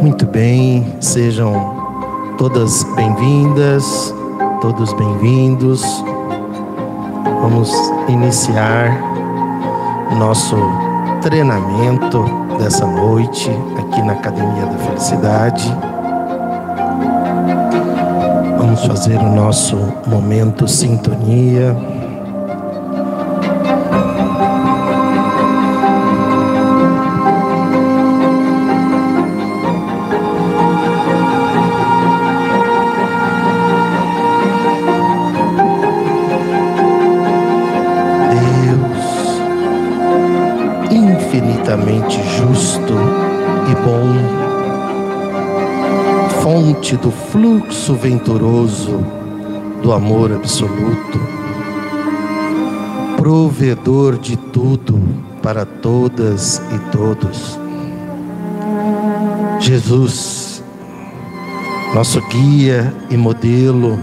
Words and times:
Muito 0.00 0.26
bem, 0.26 0.96
sejam 1.00 2.34
todas 2.38 2.82
bem-vindas, 2.94 4.14
todos 4.60 4.92
bem-vindos. 4.94 5.82
Vamos 7.42 7.70
iniciar 8.08 8.98
o 10.10 10.14
nosso 10.14 10.56
treinamento 11.20 12.24
dessa 12.58 12.86
noite 12.86 13.50
aqui 13.78 14.02
na 14.02 14.12
Academia 14.12 14.66
da 14.66 14.78
Felicidade. 14.78 15.76
Vamos 18.58 18.84
fazer 18.84 19.18
o 19.18 19.34
nosso 19.34 19.76
momento 20.06 20.66
sintonia. 20.66 21.76
Venturoso 47.94 49.04
do 49.82 49.92
amor 49.92 50.32
absoluto, 50.32 51.20
provedor 53.16 54.18
de 54.18 54.36
tudo 54.36 55.00
para 55.42 55.64
todas 55.64 56.60
e 56.74 56.78
todos. 56.90 57.58
Jesus, 59.58 60.62
nosso 61.94 62.20
guia 62.28 62.94
e 63.10 63.16
modelo 63.16 63.98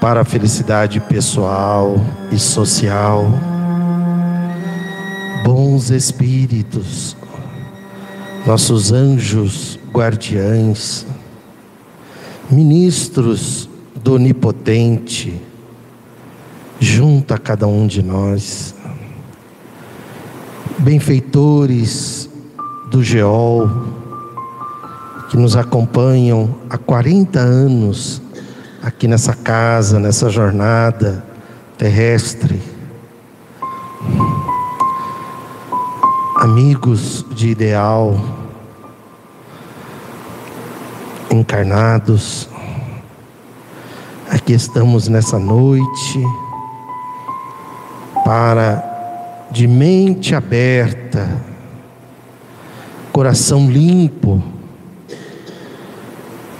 para 0.00 0.22
a 0.22 0.24
felicidade 0.24 1.00
pessoal 1.00 2.00
e 2.32 2.38
social 2.38 3.26
bons 5.44 5.90
espíritos, 5.90 7.16
nossos 8.46 8.92
anjos 8.92 9.78
guardiães, 9.92 11.06
ministros 12.50 13.68
do 13.94 14.14
Onipotente, 14.14 15.40
junto 16.78 17.32
a 17.32 17.38
cada 17.38 17.66
um 17.66 17.86
de 17.86 18.02
nós, 18.02 18.74
benfeitores 20.78 22.28
do 22.90 23.02
Geol, 23.02 23.70
que 25.28 25.36
nos 25.36 25.54
acompanham 25.54 26.56
há 26.68 26.76
40 26.76 27.38
anos 27.38 28.20
aqui 28.82 29.06
nessa 29.06 29.34
casa, 29.34 30.00
nessa 30.00 30.28
jornada 30.28 31.24
terrestre. 31.78 32.60
Amigos 36.36 37.24
de 37.30 37.48
ideal, 37.48 38.39
encarnados, 41.30 42.48
aqui 44.28 44.52
estamos 44.52 45.08
nessa 45.08 45.38
noite 45.38 46.24
para, 48.24 49.48
de 49.50 49.66
mente 49.66 50.34
aberta, 50.34 51.28
coração 53.12 53.70
limpo, 53.70 54.42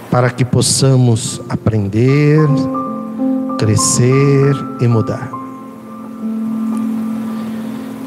para 0.09 0.29
que 0.29 0.43
possamos 0.43 1.41
aprender, 1.49 2.47
crescer 3.57 4.55
e 4.81 4.87
mudar. 4.87 5.29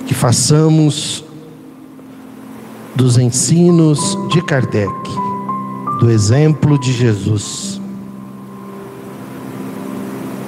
Que 0.07 0.15
façamos 0.15 1.25
dos 2.95 3.19
ensinos 3.19 4.19
de 4.31 4.43
Kardec, 4.43 5.24
do 6.05 6.11
exemplo 6.11 6.79
de 6.79 6.93
Jesus, 6.93 7.81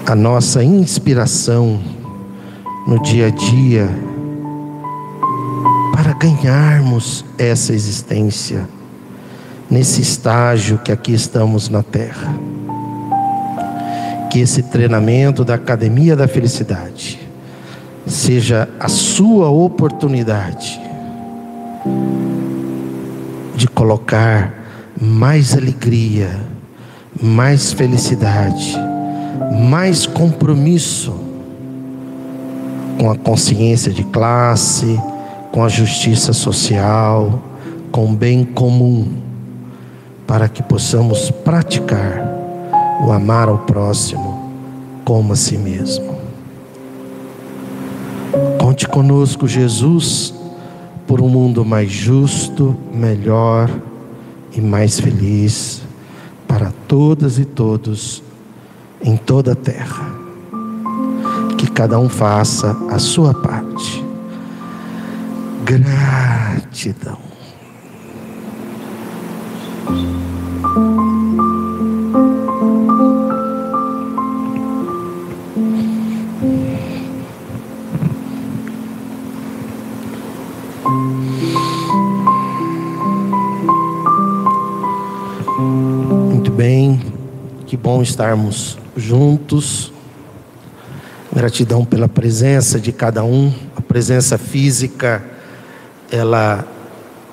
a 0.05 0.15
nossa 0.15 0.63
inspiração 0.63 1.81
no 2.87 3.01
dia 3.03 3.29
a 3.29 3.31
dia 3.31 3.89
para 5.95 6.13
ganharmos 6.13 7.25
essa 7.39 7.73
existência 7.73 8.69
nesse 9.71 10.03
estágio 10.03 10.77
que 10.77 10.93
aqui 10.93 11.15
estamos 11.15 11.71
na 11.71 11.83
Terra. 11.83 12.39
Que 14.31 14.41
esse 14.41 14.63
treinamento 14.63 15.43
da 15.43 15.55
Academia 15.55 16.15
da 16.15 16.29
Felicidade 16.29 17.19
seja 18.07 18.69
a 18.79 18.89
sua 18.89 19.49
oportunidade 19.49 20.79
de 23.57 23.67
colocar 23.67 24.66
mais 25.01 25.57
alegria, 25.57 26.31
mais 27.21 27.73
felicidade, 27.73 28.77
mais 29.69 30.07
compromisso 30.07 31.15
com 32.99 33.11
a 33.11 33.17
consciência 33.17 33.93
de 33.93 34.05
classe, 34.05 35.01
com 35.53 35.63
a 35.63 35.69
justiça 35.69 36.33
social, 36.33 37.43
com 37.93 38.07
o 38.07 38.13
bem 38.13 38.45
comum, 38.45 39.07
para 40.27 40.49
que 40.49 40.63
possamos 40.63 41.31
praticar 41.31 42.35
o 43.07 43.13
amar 43.13 43.49
ao 43.49 43.59
próximo 43.59 44.53
como 45.05 45.33
a 45.33 45.37
si 45.37 45.57
mesmo. 45.59 46.17
Conte 48.59 48.89
conosco, 48.89 49.47
Jesus 49.47 50.35
por 51.07 51.21
um 51.21 51.29
mundo 51.29 51.65
mais 51.65 51.91
justo, 51.91 52.77
melhor 52.93 53.71
e 54.57 54.61
mais 54.61 54.99
feliz 54.99 55.83
para 56.49 56.73
todas 56.89 57.39
e 57.39 57.45
todos 57.45 58.23
em 59.03 59.17
toda 59.17 59.53
a 59.53 59.55
terra. 59.55 60.11
Que 61.59 61.71
cada 61.71 61.99
um 61.99 62.09
faça 62.09 62.77
a 62.91 62.99
sua 62.99 63.35
parte. 63.35 64.05
Gratidão. 65.65 67.19
Bom 87.97 88.03
estarmos 88.03 88.77
juntos. 88.95 89.91
Gratidão 91.33 91.83
pela 91.83 92.07
presença 92.07 92.79
de 92.79 92.93
cada 92.93 93.25
um. 93.25 93.51
A 93.75 93.81
presença 93.81 94.37
física, 94.37 95.25
ela 96.13 96.63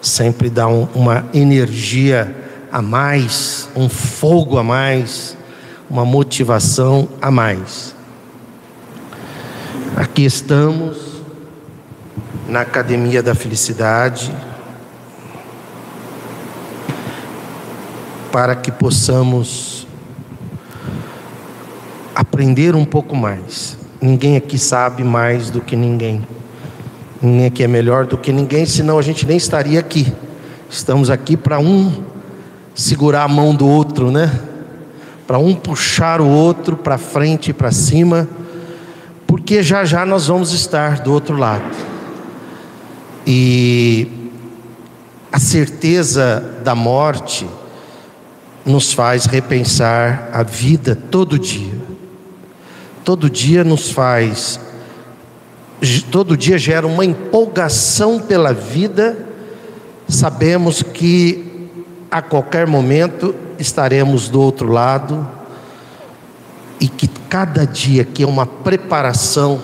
sempre 0.02 0.50
dá 0.50 0.66
um, 0.66 0.88
uma 0.96 1.26
energia 1.34 2.34
a 2.72 2.82
mais, 2.82 3.68
um 3.76 3.90
fogo 3.90 4.58
a 4.58 4.64
mais, 4.64 5.36
uma 5.90 6.06
motivação 6.06 7.10
a 7.22 7.30
mais. 7.30 7.94
Aqui 9.98 10.24
estamos 10.24 11.22
na 12.48 12.62
Academia 12.62 13.22
da 13.22 13.36
Felicidade 13.36 14.34
para 18.32 18.56
que 18.56 18.72
possamos 18.72 19.73
aprender 22.44 22.76
um 22.76 22.84
pouco 22.84 23.16
mais. 23.16 23.78
Ninguém 24.02 24.36
aqui 24.36 24.58
sabe 24.58 25.02
mais 25.02 25.50
do 25.50 25.62
que 25.62 25.78
ninguém. 25.78 26.28
Ninguém 27.22 27.46
aqui 27.46 27.64
é 27.64 27.68
melhor 27.70 28.06
do 28.06 28.18
que 28.18 28.34
ninguém, 28.34 28.66
senão 28.66 29.00
a 29.00 29.02
gente 29.02 29.26
nem 29.26 29.38
estaria 29.38 29.80
aqui. 29.80 30.12
Estamos 30.70 31.10
aqui 31.10 31.38
para 31.38 31.58
um 31.58 32.04
segurar 32.76 33.24
a 33.24 33.28
mão 33.30 33.56
do 33.56 33.66
outro, 33.66 34.12
né? 34.12 34.30
Para 35.26 35.38
um 35.38 35.56
puxar 35.56 36.20
o 36.20 36.28
outro 36.28 36.76
para 36.76 36.98
frente 36.98 37.52
e 37.52 37.54
para 37.54 37.72
cima, 37.72 38.28
porque 39.26 39.64
já 39.64 39.86
já 39.86 40.06
nós 40.06 40.28
vamos 40.28 40.52
estar 40.52 41.00
do 41.00 41.14
outro 41.14 41.38
lado. 41.38 41.74
E 43.26 44.30
a 45.32 45.40
certeza 45.40 46.44
da 46.62 46.76
morte 46.76 47.48
nos 48.66 48.92
faz 48.92 49.28
repensar 49.28 50.30
a 50.34 50.44
vida 50.44 50.94
todo 50.94 51.40
dia 51.40 51.83
todo 53.04 53.30
dia 53.30 53.64
nos 53.64 53.92
faz, 53.92 54.60
todo 56.12 56.38
dia 56.38 56.58
gera 56.58 56.88
uma 56.88 57.04
empolgação 57.04 58.20
pela 58.20 58.54
vida 58.54 59.34
sabemos 60.08 60.84
que 60.84 61.70
a 62.10 62.22
qualquer 62.22 62.68
momento 62.68 63.36
estaremos 63.58 64.30
do 64.30 64.42
outro 64.42 64.72
lado 64.72 65.28
e 66.80 66.88
que 66.88 67.08
cada 67.30 67.66
dia 67.66 68.04
aqui 68.04 68.24
é 68.24 68.28
uma 68.28 68.46
preparação 68.46 69.60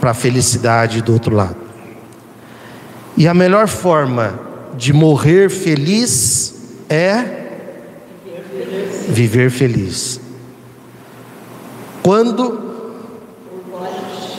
para 0.00 0.10
a 0.10 0.14
felicidade 0.14 1.00
do 1.00 1.12
outro 1.12 1.34
lado. 1.34 1.56
E 3.16 3.28
a 3.28 3.34
melhor 3.34 3.68
forma 3.68 4.38
de 4.74 4.92
morrer 4.92 5.48
feliz 5.48 6.54
é 6.88 7.42
viver 9.08 9.50
feliz. 9.50 10.20
Quando? 12.02 12.60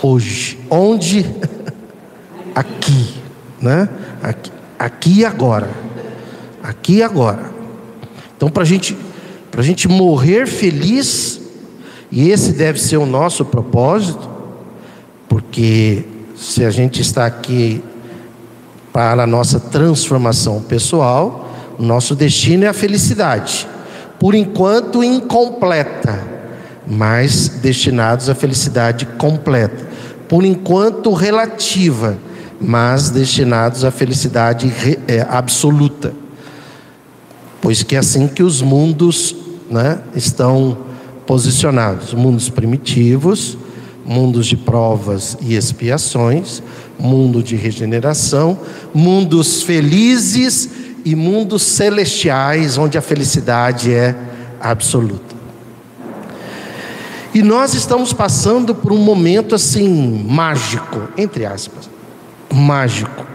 Hoje. 0.01 0.59
Onde? 0.69 1.25
Aqui, 2.53 3.15
né? 3.59 3.89
Aqui, 4.21 4.51
aqui 4.77 5.19
e 5.19 5.25
agora. 5.25 5.69
Aqui 6.61 6.97
e 6.97 7.03
agora. 7.03 7.51
Então, 8.37 8.47
para 8.47 8.63
gente, 8.63 8.95
a 9.57 9.61
gente 9.61 9.87
morrer 9.87 10.47
feliz, 10.47 11.41
e 12.11 12.29
esse 12.29 12.51
deve 12.51 12.79
ser 12.79 12.97
o 12.97 13.05
nosso 13.05 13.43
propósito, 13.43 14.29
porque 15.27 16.05
se 16.35 16.63
a 16.63 16.69
gente 16.69 17.01
está 17.01 17.25
aqui 17.25 17.83
para 18.91 19.23
a 19.23 19.27
nossa 19.27 19.59
transformação 19.59 20.61
pessoal, 20.61 21.49
o 21.79 21.83
nosso 21.83 22.15
destino 22.15 22.65
é 22.65 22.67
a 22.67 22.73
felicidade. 22.73 23.67
Por 24.19 24.35
enquanto 24.35 25.03
incompleta, 25.03 26.32
mas 26.87 27.47
destinados 27.47 28.29
à 28.29 28.35
felicidade 28.35 29.05
completa. 29.05 29.87
Por 30.27 30.43
enquanto 30.43 31.13
relativa, 31.13 32.17
mas 32.59 33.09
destinados 33.09 33.83
à 33.83 33.91
felicidade 33.91 34.73
é, 35.07 35.25
absoluta. 35.29 36.13
Pois 37.61 37.83
que 37.83 37.95
é 37.95 37.99
assim 37.99 38.27
que 38.27 38.43
os 38.43 38.61
mundos 38.61 39.35
né, 39.69 39.99
estão 40.15 40.77
posicionados: 41.25 42.13
mundos 42.13 42.49
primitivos, 42.49 43.57
mundos 44.05 44.47
de 44.47 44.57
provas 44.57 45.37
e 45.41 45.55
expiações, 45.55 46.61
mundo 46.99 47.41
de 47.41 47.55
regeneração, 47.55 48.57
mundos 48.93 49.63
felizes 49.63 50.69
e 51.05 51.15
mundos 51.15 51.63
celestiais, 51.63 52.77
onde 52.77 52.97
a 52.97 53.01
felicidade 53.01 53.93
é 53.93 54.15
absoluta. 54.59 55.32
E 57.33 57.41
nós 57.41 57.73
estamos 57.73 58.13
passando 58.13 58.75
por 58.75 58.91
um 58.91 58.97
momento 58.97 59.55
assim 59.55 60.23
mágico, 60.27 61.07
entre 61.17 61.45
aspas, 61.45 61.89
mágico, 62.53 63.25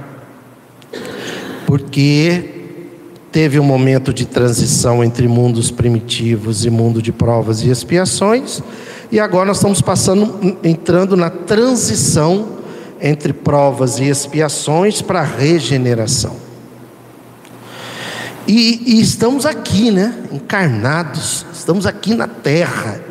porque 1.67 2.59
teve 3.33 3.59
um 3.59 3.65
momento 3.65 4.15
de 4.15 4.25
transição 4.25 5.03
entre 5.03 5.27
mundos 5.27 5.73
primitivos 5.73 6.65
e 6.65 6.71
mundo 6.71 7.03
de 7.03 7.11
provas 7.11 7.63
e 7.63 7.71
expiações, 7.71 8.63
e 9.11 9.19
agora 9.19 9.47
nós 9.47 9.57
estamos 9.57 9.81
passando, 9.81 10.57
entrando 10.63 11.17
na 11.17 11.29
transição 11.29 12.51
entre 13.01 13.33
provas 13.33 13.99
e 13.99 14.05
expiações 14.05 15.03
para 15.03 15.23
regeneração. 15.23 16.37
E, 18.47 18.95
e, 18.97 19.01
estamos 19.01 19.45
aqui, 19.45 19.91
né? 19.91 20.15
Encarnados, 20.33 21.45
estamos 21.53 21.85
aqui 21.85 22.15
na 22.15 22.27
terra. 22.27 23.08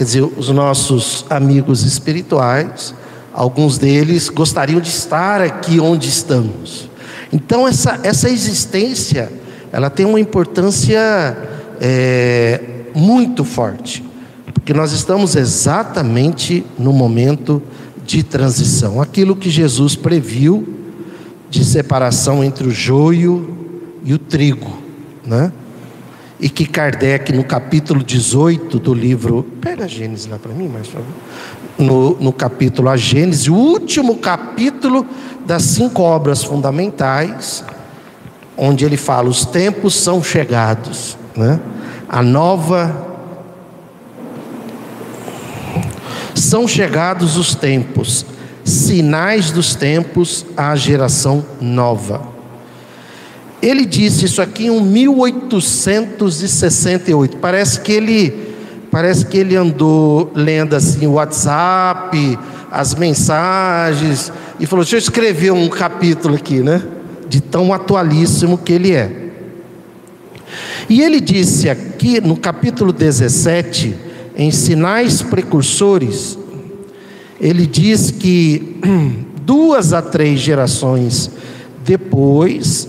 Quer 0.00 0.04
dizer, 0.04 0.22
os 0.22 0.48
nossos 0.48 1.26
amigos 1.28 1.84
espirituais, 1.84 2.94
alguns 3.34 3.76
deles 3.76 4.30
gostariam 4.30 4.80
de 4.80 4.88
estar 4.88 5.42
aqui 5.42 5.78
onde 5.78 6.08
estamos. 6.08 6.88
Então, 7.30 7.68
essa, 7.68 8.00
essa 8.02 8.30
existência, 8.30 9.30
ela 9.70 9.90
tem 9.90 10.06
uma 10.06 10.18
importância 10.18 11.36
é, 11.78 12.62
muito 12.94 13.44
forte, 13.44 14.02
porque 14.54 14.72
nós 14.72 14.92
estamos 14.92 15.36
exatamente 15.36 16.64
no 16.78 16.94
momento 16.94 17.62
de 18.02 18.22
transição. 18.22 19.02
Aquilo 19.02 19.36
que 19.36 19.50
Jesus 19.50 19.96
previu 19.96 20.66
de 21.50 21.62
separação 21.62 22.42
entre 22.42 22.66
o 22.66 22.70
joio 22.70 23.54
e 24.02 24.14
o 24.14 24.18
trigo, 24.18 24.78
né? 25.26 25.52
E 26.40 26.48
que 26.48 26.64
Kardec, 26.64 27.32
no 27.32 27.44
capítulo 27.44 28.02
18 28.02 28.78
do 28.78 28.94
livro. 28.94 29.46
Pega 29.60 29.84
a 29.84 29.88
Gênesis 29.88 30.26
lá 30.26 30.38
para 30.38 30.52
mim, 30.52 30.68
mais 30.68 30.86
favor. 30.86 31.06
No, 31.78 32.16
no 32.18 32.32
capítulo 32.32 32.88
A 32.88 32.96
Gênesis, 32.96 33.46
o 33.48 33.54
último 33.54 34.16
capítulo 34.16 35.06
das 35.46 35.62
cinco 35.62 36.02
obras 36.02 36.42
fundamentais, 36.42 37.64
onde 38.56 38.84
ele 38.84 38.96
fala: 38.96 39.28
os 39.28 39.44
tempos 39.44 39.94
são 39.94 40.22
chegados, 40.22 41.16
né? 41.36 41.60
A 42.08 42.22
nova 42.22 43.10
São 46.40 46.66
chegados 46.66 47.36
os 47.36 47.54
tempos, 47.54 48.24
sinais 48.64 49.50
dos 49.50 49.74
tempos 49.74 50.46
à 50.56 50.74
geração 50.74 51.44
nova. 51.60 52.29
Ele 53.62 53.84
disse 53.84 54.24
isso 54.24 54.40
aqui 54.40 54.66
em 54.66 54.80
1868. 54.80 57.36
Parece 57.36 57.80
que 57.80 57.92
ele 57.92 58.48
parece 58.90 59.26
que 59.26 59.36
ele 59.38 59.54
andou 59.54 60.32
lendo 60.34 60.74
assim 60.74 61.06
o 61.06 61.12
WhatsApp, 61.12 62.36
as 62.70 62.94
mensagens 62.94 64.32
e 64.58 64.64
falou: 64.66 64.84
"Deixa 64.84 64.96
eu 64.96 65.00
escrever 65.00 65.52
um 65.52 65.68
capítulo 65.68 66.36
aqui, 66.36 66.60
né? 66.60 66.82
De 67.28 67.40
tão 67.40 67.72
atualíssimo 67.72 68.58
que 68.58 68.72
ele 68.72 68.92
é". 68.92 69.28
E 70.88 71.02
ele 71.02 71.20
disse 71.20 71.68
aqui 71.68 72.20
no 72.20 72.36
capítulo 72.36 72.92
17, 72.92 73.94
em 74.34 74.50
sinais 74.50 75.22
precursores, 75.22 76.36
ele 77.40 77.64
diz 77.66 78.10
que 78.10 78.80
duas 79.46 79.92
a 79.92 80.02
três 80.02 80.40
gerações 80.40 81.30
depois, 81.84 82.88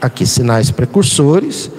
aqui 0.00 0.26
sinais 0.26 0.70
precursores, 0.70 1.70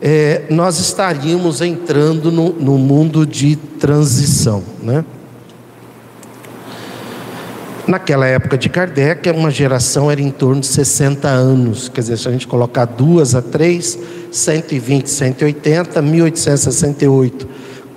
é, 0.00 0.42
nós 0.50 0.78
estaríamos 0.78 1.60
entrando 1.60 2.30
no, 2.30 2.52
no 2.52 2.78
mundo 2.78 3.26
de 3.26 3.56
transição, 3.56 4.62
né? 4.82 5.04
Naquela 7.86 8.26
época 8.26 8.58
de 8.58 8.68
Kardec, 8.68 9.30
uma 9.30 9.50
geração 9.50 10.10
era 10.10 10.20
em 10.20 10.30
torno 10.30 10.60
de 10.60 10.66
60 10.66 11.26
anos. 11.26 11.88
Quer 11.88 12.02
dizer, 12.02 12.18
se 12.18 12.28
a 12.28 12.30
gente 12.30 12.46
colocar 12.46 12.84
duas 12.84 13.34
a 13.34 13.40
três, 13.40 13.98
120, 14.30 15.08
180, 15.08 16.02
1868 16.02 17.48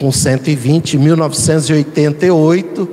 com 0.02 0.12
120, 0.12 0.98
1988. 0.98 2.90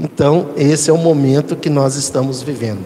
Então, 0.00 0.48
esse 0.56 0.90
é 0.90 0.92
o 0.92 0.96
momento 0.96 1.54
que 1.54 1.70
nós 1.70 1.94
estamos 1.94 2.42
vivendo. 2.42 2.80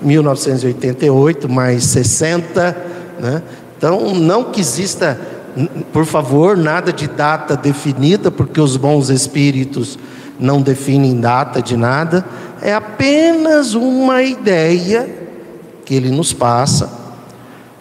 1988 0.00 1.48
mais 1.48 1.84
60, 1.84 2.89
né? 3.20 3.42
Então, 3.76 4.14
não 4.14 4.44
que 4.44 4.60
exista, 4.60 5.18
por 5.92 6.04
favor, 6.04 6.56
nada 6.56 6.92
de 6.92 7.08
data 7.08 7.56
definida, 7.56 8.30
porque 8.30 8.60
os 8.60 8.76
bons 8.76 9.08
espíritos 9.08 9.98
não 10.38 10.60
definem 10.60 11.20
data 11.20 11.62
de 11.62 11.76
nada, 11.76 12.24
é 12.62 12.74
apenas 12.74 13.74
uma 13.74 14.22
ideia 14.22 15.08
que 15.84 15.94
ele 15.94 16.10
nos 16.10 16.32
passa 16.32 16.90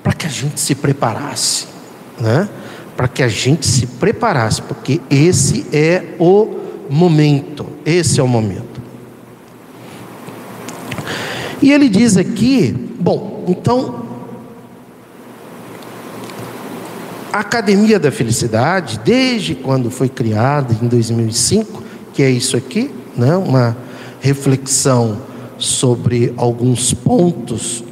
para 0.03 0.13
que 0.13 0.25
a 0.25 0.29
gente 0.29 0.59
se 0.59 0.75
preparasse, 0.75 1.67
né? 2.19 2.47
para 2.95 3.07
que 3.07 3.23
a 3.23 3.29
gente 3.29 3.65
se 3.65 3.85
preparasse, 3.85 4.61
porque 4.61 4.99
esse 5.09 5.65
é 5.71 6.15
o 6.19 6.55
momento, 6.89 7.65
esse 7.85 8.19
é 8.19 8.23
o 8.23 8.27
momento. 8.27 8.81
E 11.61 11.71
ele 11.71 11.87
diz 11.87 12.17
aqui, 12.17 12.71
bom, 12.99 13.45
então 13.47 14.08
a 17.31 17.39
Academia 17.39 17.99
da 17.99 18.11
Felicidade, 18.11 18.99
desde 19.03 19.53
quando 19.53 19.91
foi 19.91 20.09
criada 20.09 20.75
em 20.81 20.87
2005, 20.87 21.83
que 22.13 22.23
é 22.23 22.29
isso 22.29 22.57
aqui, 22.57 22.91
né, 23.15 23.35
uma 23.35 23.77
reflexão 24.19 25.21
sobre 25.57 26.33
alguns 26.37 26.93
pontos 26.93 27.83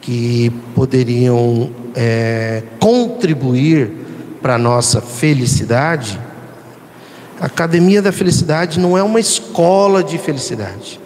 que 0.00 0.50
poderiam 0.74 1.70
é, 1.94 2.62
contribuir 2.78 3.90
para 4.42 4.56
a 4.56 4.58
nossa 4.58 5.00
felicidade, 5.00 6.20
a 7.40 7.46
Academia 7.46 8.02
da 8.02 8.12
Felicidade 8.12 8.78
não 8.78 8.98
é 8.98 9.02
uma 9.02 9.18
escola 9.18 10.04
de 10.04 10.18
felicidade. 10.18 11.00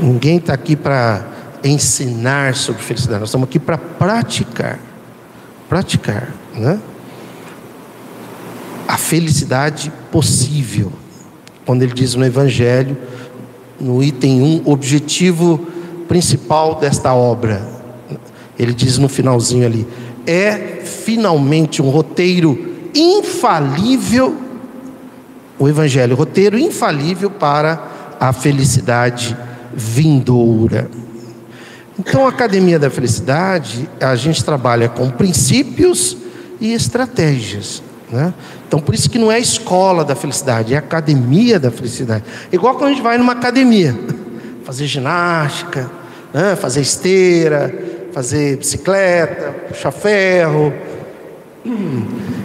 Ninguém 0.00 0.36
está 0.36 0.52
aqui 0.52 0.76
para 0.76 1.26
ensinar 1.64 2.54
sobre 2.54 2.82
felicidade, 2.82 3.20
nós 3.20 3.28
estamos 3.28 3.48
aqui 3.48 3.58
para 3.58 3.78
praticar. 3.78 4.91
Praticar, 5.72 6.34
né? 6.54 6.78
A 8.86 8.98
felicidade 8.98 9.90
possível. 10.10 10.92
Quando 11.64 11.80
ele 11.80 11.94
diz 11.94 12.14
no 12.14 12.26
Evangelho, 12.26 12.94
no 13.80 14.02
item 14.02 14.42
1, 14.66 14.70
objetivo 14.70 15.66
principal 16.06 16.74
desta 16.74 17.14
obra. 17.14 17.66
Ele 18.58 18.74
diz 18.74 18.98
no 18.98 19.08
finalzinho 19.08 19.64
ali: 19.64 19.88
é 20.26 20.82
finalmente 20.84 21.80
um 21.80 21.88
roteiro 21.88 22.90
infalível, 22.94 24.36
o 25.58 25.66
Evangelho, 25.66 26.14
roteiro 26.14 26.58
infalível 26.58 27.30
para 27.30 27.82
a 28.20 28.30
felicidade 28.30 29.34
vindoura. 29.72 30.90
Então, 31.98 32.26
a 32.26 32.30
Academia 32.30 32.78
da 32.78 32.88
Felicidade, 32.88 33.88
a 34.00 34.14
gente 34.16 34.44
trabalha 34.44 34.88
com 34.88 35.10
princípios 35.10 36.16
e 36.60 36.72
estratégias. 36.72 37.82
Né? 38.10 38.32
Então, 38.66 38.80
por 38.80 38.94
isso 38.94 39.10
que 39.10 39.18
não 39.18 39.30
é 39.30 39.36
a 39.36 39.40
escola 39.40 40.04
da 40.04 40.14
felicidade, 40.14 40.72
é 40.72 40.76
a 40.76 40.80
academia 40.80 41.58
da 41.58 41.70
felicidade. 41.70 42.24
Igual 42.50 42.74
quando 42.74 42.86
a 42.86 42.92
gente 42.92 43.02
vai 43.02 43.18
numa 43.18 43.32
academia, 43.32 43.98
fazer 44.64 44.86
ginástica, 44.86 45.90
né? 46.32 46.56
fazer 46.56 46.80
esteira, 46.80 47.74
fazer 48.12 48.56
bicicleta, 48.56 49.52
puxar 49.68 49.90
ferro. 49.90 50.72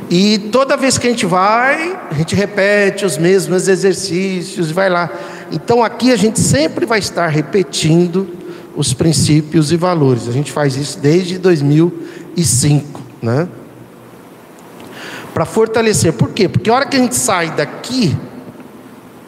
E 0.10 0.38
toda 0.52 0.78
vez 0.78 0.98
que 0.98 1.08
a 1.08 1.10
gente 1.10 1.26
vai, 1.26 1.98
a 2.10 2.14
gente 2.14 2.36
repete 2.36 3.06
os 3.06 3.18
mesmos 3.18 3.68
exercícios, 3.68 4.72
vai 4.72 4.90
lá. 4.90 5.10
Então 5.52 5.84
aqui 5.84 6.12
a 6.12 6.18
gente 6.18 6.40
sempre 6.40 6.86
vai 6.86 7.00
estar 7.00 7.28
repetindo 7.28 8.28
os 8.78 8.94
princípios 8.94 9.72
e 9.72 9.76
valores. 9.76 10.30
A 10.30 10.32
gente 10.32 10.52
faz 10.52 10.78
isso 10.78 11.00
desde 11.00 11.40
2005, 11.40 13.02
né? 13.22 13.48
Para 15.34 15.46
fortalecer. 15.46 16.14
Por 16.14 16.30
quê? 16.30 16.48
Porque 16.48 16.70
a 16.70 16.76
hora 16.76 16.86
que 16.86 16.96
a 16.96 17.00
gente 17.00 17.16
sai 17.16 17.50
daqui, 17.52 18.16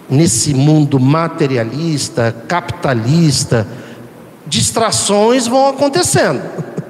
nesse 0.08 0.54
mundo 0.54 1.00
materialista, 1.00 2.34
capitalista, 2.48 3.68
distrações 4.46 5.48
vão 5.48 5.68
acontecendo. 5.68 6.42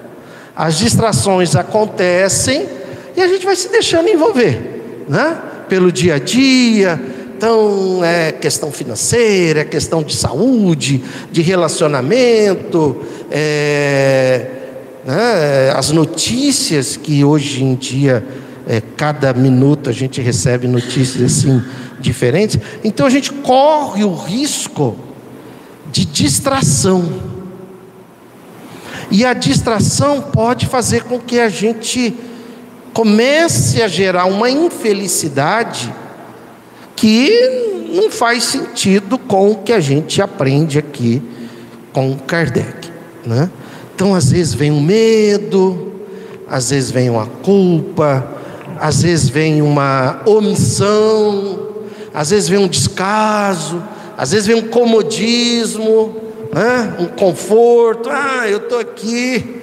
As 0.56 0.78
distrações 0.78 1.56
acontecem 1.56 2.68
e 3.16 3.22
a 3.22 3.28
gente 3.28 3.46
vai 3.46 3.56
se 3.56 3.70
deixando 3.70 4.10
envolver, 4.10 5.06
né? 5.08 5.38
Pelo 5.70 5.92
dia 5.92 6.16
a 6.16 6.20
dia, 6.20 7.00
então, 7.40 8.04
é 8.04 8.34
questão 8.34 8.70
financeira, 8.70 9.62
é 9.62 9.64
questão 9.64 10.04
de 10.04 10.14
saúde, 10.14 11.02
de 11.32 11.42
relacionamento, 11.42 12.98
é, 13.32 14.46
né, 15.06 15.72
as 15.74 15.90
notícias 15.90 16.98
que 16.98 17.24
hoje 17.24 17.64
em 17.64 17.76
dia, 17.76 18.28
é, 18.68 18.82
cada 18.82 19.32
minuto 19.32 19.90
a 19.90 19.94
gente 19.94 20.20
recebe 20.20 20.68
notícias 20.68 21.32
assim 21.32 21.64
diferentes. 21.98 22.60
Então 22.84 23.06
a 23.06 23.10
gente 23.10 23.32
corre 23.32 24.04
o 24.04 24.14
risco 24.14 24.98
de 25.94 26.04
distração. 26.04 27.22
E 29.10 29.24
a 29.24 29.32
distração 29.32 30.24
pode 30.24 30.66
fazer 30.66 31.06
com 31.06 31.18
que 31.18 31.40
a 31.40 31.48
gente 31.48 32.14
comece 32.92 33.82
a 33.82 33.88
gerar 33.88 34.26
uma 34.26 34.50
infelicidade 34.50 35.90
que 37.00 37.88
não 37.94 38.12
faz 38.12 38.44
sentido 38.44 39.18
com 39.18 39.52
o 39.52 39.56
que 39.56 39.72
a 39.72 39.80
gente 39.80 40.22
aprende 40.22 40.78
aqui 40.78 41.24
com 41.94 42.18
Kardec. 42.18 42.90
Né? 43.26 43.50
Então, 43.96 44.14
às 44.14 44.30
vezes 44.30 44.54
vem 44.54 44.70
um 44.70 44.82
medo, 44.82 45.94
às 46.46 46.72
vezes 46.72 46.92
vem 46.92 47.10
uma 47.10 47.26
culpa, 47.26 48.28
às 48.78 49.02
vezes 49.02 49.30
vem 49.30 49.62
uma 49.62 50.22
omissão, 50.26 51.68
às 52.14 52.32
vezes 52.32 52.50
vem 52.50 52.60
um 52.60 52.68
descaso, 52.68 53.82
às 54.18 54.32
vezes 54.32 54.46
vem 54.46 54.58
um 54.58 54.68
comodismo, 54.68 56.18
né? 56.54 56.98
um 57.00 57.06
conforto. 57.06 58.10
Ah, 58.10 58.46
eu 58.46 58.58
estou 58.58 58.78
aqui, 58.78 59.62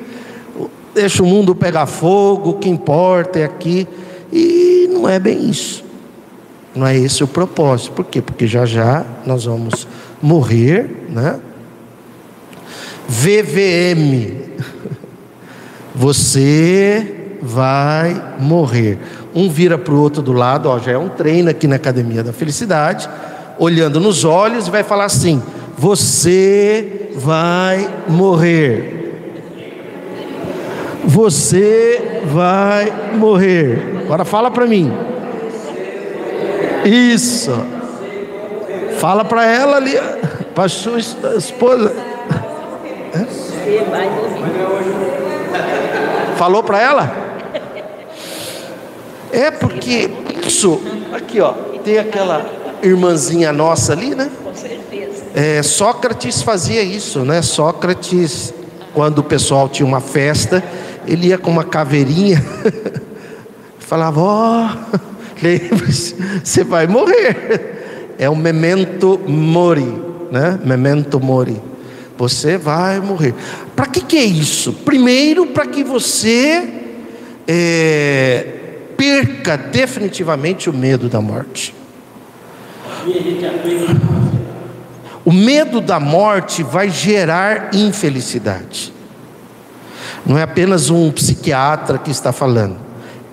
deixa 0.95 1.23
o 1.23 1.27
mundo 1.27 1.55
pegar 1.55 1.85
fogo, 1.85 2.51
o 2.51 2.55
que 2.55 2.69
importa 2.69 3.41
é 3.41 3.45
aqui. 3.45 3.87
E 4.33 4.89
não 4.91 5.07
é 5.07 5.19
bem 5.19 5.51
isso. 5.51 5.86
Não 6.77 6.87
é 6.87 6.95
esse 6.95 7.25
o 7.25 7.27
propósito. 7.27 7.93
Por 7.93 8.05
quê? 8.05 8.21
Porque 8.21 8.47
já 8.47 8.67
já 8.67 9.05
nós 9.25 9.47
vamos 9.47 9.89
morrer, 10.21 11.07
né? 11.09 11.41
VVM. 13.09 14.45
Você 15.97 17.39
vai 17.41 18.35
morrer. 18.39 18.99
Um 19.35 19.49
vira 19.49 19.79
para 19.79 19.95
o 19.95 20.01
outro 20.01 20.21
do 20.21 20.33
lado, 20.33 20.69
ó, 20.69 20.79
já 20.79 20.93
é 20.93 20.99
um 20.99 21.09
treino 21.09 21.49
aqui 21.49 21.67
na 21.67 21.77
Academia 21.77 22.23
da 22.23 22.33
Felicidade, 22.33 23.09
olhando 23.59 23.99
nos 23.99 24.25
olhos 24.25 24.67
e 24.67 24.71
vai 24.71 24.83
falar 24.83 25.07
assim: 25.07 25.43
Você 25.79 27.11
vai 27.15 27.89
morrer. 28.07 28.93
Você 31.05 32.23
vai 32.27 32.93
morrer. 33.17 34.03
Agora 34.05 34.25
fala 34.25 34.51
para 34.51 34.67
mim. 34.67 35.16
Isso. 36.87 37.53
Fala 38.99 39.25
para 39.25 39.45
ela 39.45 39.77
ali, 39.77 39.95
para 40.55 40.69
sua 40.69 40.99
esposa. 40.99 41.93
Falou 46.37 46.63
para 46.63 46.81
ela? 46.81 47.27
É 49.33 49.51
porque 49.51 50.11
isso, 50.47 50.81
aqui 51.13 51.41
ó, 51.41 51.53
tem 51.85 51.99
aquela 51.99 52.47
irmãzinha 52.83 53.53
nossa 53.53 53.93
ali, 53.93 54.15
né? 54.15 54.31
Com 54.43 54.55
certeza. 54.55 55.25
É, 55.35 55.63
Sócrates 55.63 56.43
fazia 56.43 56.83
isso, 56.83 57.21
né? 57.21 57.43
Sócrates, 57.43 58.55
quando 58.95 59.19
o 59.19 59.23
pessoal 59.23 59.69
tinha 59.69 59.87
uma 59.87 60.01
festa, 60.01 60.63
ele 61.07 61.29
ia 61.29 61.39
com 61.39 61.51
uma 61.51 61.65
caveirinha, 61.65 62.43
falava, 63.79 64.21
ó. 64.21 64.69
Oh, 64.71 65.16
Lembre-se, 65.43 66.15
você 66.43 66.65
vai 66.65 66.87
morrer. 66.87 68.15
É 68.19 68.29
o 68.29 68.37
memento 68.37 69.21
mori, 69.27 69.93
né? 70.31 70.59
Memento 70.65 71.21
mori. 71.21 71.61
Você 72.17 72.57
vai 72.57 72.99
morrer. 72.99 73.35
Para 73.75 73.87
que, 73.87 74.01
que 74.01 74.17
é 74.17 74.25
isso? 74.25 74.73
Primeiro, 74.73 75.47
para 75.47 75.67
que 75.67 75.85
você 75.85 76.67
é, 77.47 78.47
perca 78.97 79.57
definitivamente 79.57 80.71
o 80.71 80.73
medo 80.73 81.09
da 81.09 81.21
morte. 81.21 81.75
O 85.25 85.33
medo 85.33 85.81
da 85.81 86.01
morte 86.01 86.63
vai 86.63 86.89
gerar 86.89 87.71
infelicidade. 87.75 88.93
Não 90.25 90.39
é 90.39 90.43
apenas 90.43 90.89
um 90.89 91.11
psiquiatra 91.13 91.99
que 91.99 92.11
está 92.11 92.33
falando, 92.33 92.79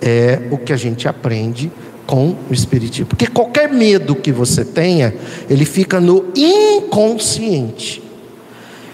é 0.02 0.42
o 0.52 0.58
que 0.58 0.74
a 0.74 0.78
gente 0.78 1.08
aprende 1.08 1.72
com 2.06 2.36
o 2.50 2.54
Espiritismo. 2.54 3.08
Porque 3.08 3.28
qualquer 3.28 3.72
medo 3.72 4.16
que 4.16 4.32
você 4.32 4.64
tenha, 4.66 5.14
ele 5.50 5.66
fica 5.66 6.00
no 6.00 6.26
inconsciente. 6.36 8.04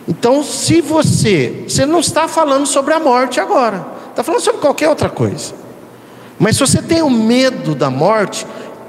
Então, 0.07 0.43
se 0.43 0.81
você, 0.81 1.65
você 1.67 1.85
não 1.85 1.99
está 1.99 2.27
falando 2.27 2.65
sobre 2.65 2.93
a 2.93 2.99
morte 2.99 3.39
agora, 3.39 3.85
está 4.09 4.23
falando 4.23 4.41
sobre 4.41 4.61
qualquer 4.61 4.89
outra 4.89 5.09
coisa. 5.09 5.53
Mas 6.39 6.55
se 6.55 6.61
você 6.61 6.81
tem 6.81 7.01
o 7.01 7.09
medo 7.09 7.75
da 7.75 7.89
morte, 7.89 8.45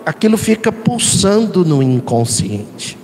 aquilo 0.07 0.37
fica 0.37 0.71
pulsando 0.71 1.65
no 1.65 1.83
inconsciente. 1.83 2.97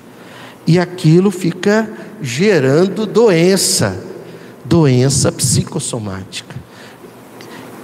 E 0.67 0.79
aquilo 0.79 1.31
fica 1.31 1.91
gerando 2.23 3.07
doença, 3.07 4.03
doença 4.65 5.31
psicossomática 5.31 6.46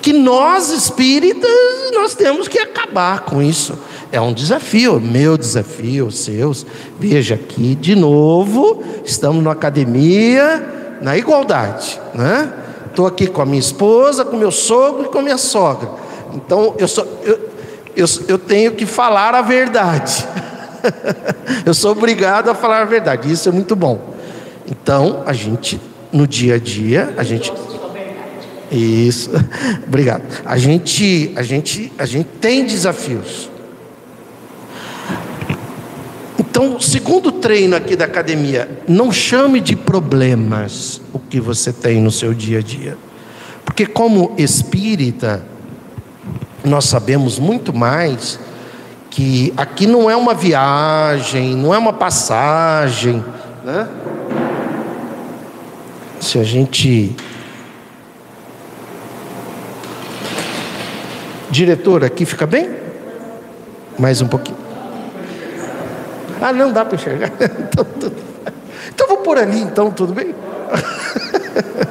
que 0.02 0.12
nós 0.12 0.71
espíritas 0.71 1.50
nós 1.94 2.14
temos 2.14 2.49
que 2.49 2.59
acabar 2.59 3.21
com 3.21 3.40
isso. 3.40 3.78
É 4.11 4.21
um 4.21 4.32
desafio, 4.32 5.00
meu 5.00 5.38
desafio, 5.38 6.11
seus. 6.11 6.66
Veja 6.99 7.37
aqui 7.37 7.76
de 7.76 7.94
novo, 7.94 8.82
estamos 9.04 9.42
na 9.42 9.52
academia, 9.52 10.99
na 11.00 11.16
igualdade, 11.16 12.00
né? 12.12 12.52
Estou 12.87 13.06
aqui 13.06 13.26
com 13.26 13.40
a 13.40 13.47
minha 13.47 13.61
esposa, 13.61 14.25
com 14.25 14.37
meu 14.37 14.50
sogro 14.50 15.04
e 15.04 15.09
com 15.09 15.18
a 15.18 15.23
minha 15.23 15.38
sogra. 15.38 15.88
Então 16.35 16.75
eu, 16.78 16.88
sou, 16.88 17.06
eu, 17.25 17.49
eu, 17.97 18.06
eu 18.28 18.38
tenho 18.38 18.73
que 18.73 18.85
falar 18.85 19.35
a 19.35 19.40
verdade. 19.40 20.26
eu 21.64 21.73
sou 21.73 21.92
obrigado 21.92 22.50
a 22.50 22.54
falar 22.54 22.82
a 22.82 22.85
verdade. 22.85 23.32
Isso 23.32 23.49
é 23.49 23.52
muito 23.52 23.75
bom. 23.76 24.12
Então 24.71 25.23
a 25.25 25.32
gente 25.32 25.80
no 26.12 26.26
dia 26.26 26.56
a 26.56 26.59
dia 26.59 27.14
a 27.16 27.23
gente 27.23 27.50
isso. 28.76 29.31
Obrigado. 29.87 30.23
A 30.45 30.57
gente, 30.57 31.33
a 31.37 31.43
gente, 31.43 31.93
a 31.99 32.07
gente 32.07 32.29
tem 32.41 32.64
desafios. 32.64 33.50
Então, 36.38 36.81
segundo 36.81 37.33
treino 37.33 37.75
aqui 37.75 37.97
da 37.97 38.05
academia, 38.05 38.69
não 38.87 39.11
chame 39.11 39.61
de 39.61 39.75
problemas 39.75 41.00
o 41.12 41.19
que 41.19 41.41
você 41.41 41.73
tem 41.73 42.00
no 42.00 42.11
seu 42.11 42.35
dia 42.35 42.59
a 42.59 42.62
dia. 42.62 42.97
Porque 43.64 43.87
como 43.87 44.35
espírita, 44.37 45.45
nós 46.64 46.85
sabemos 46.85 47.38
muito 47.38 47.73
mais 47.73 48.38
que 49.11 49.52
aqui 49.57 49.87
não 49.87 50.11
é 50.11 50.17
uma 50.17 50.35
viagem, 50.35 51.55
não 51.55 51.75
é 51.75 51.79
uma 51.79 51.93
passagem, 51.93 53.23
né? 53.64 53.88
se 56.23 56.38
a 56.38 56.45
gente. 56.45 57.14
Diretor, 61.52 62.02
aqui 62.02 62.25
fica 62.25 62.47
bem? 62.47 62.71
Mais 63.99 64.23
um 64.23 64.26
pouquinho. 64.26 64.56
Ah, 66.40 66.50
não 66.50 66.73
dá 66.73 66.82
para 66.82 66.97
enxergar. 66.97 67.30
Então, 67.73 67.87
então 68.88 69.09
vou 69.09 69.18
por 69.18 69.38
ali, 69.38 69.61
então, 69.61 69.90
tudo 69.90 70.14
bem? 70.14 70.35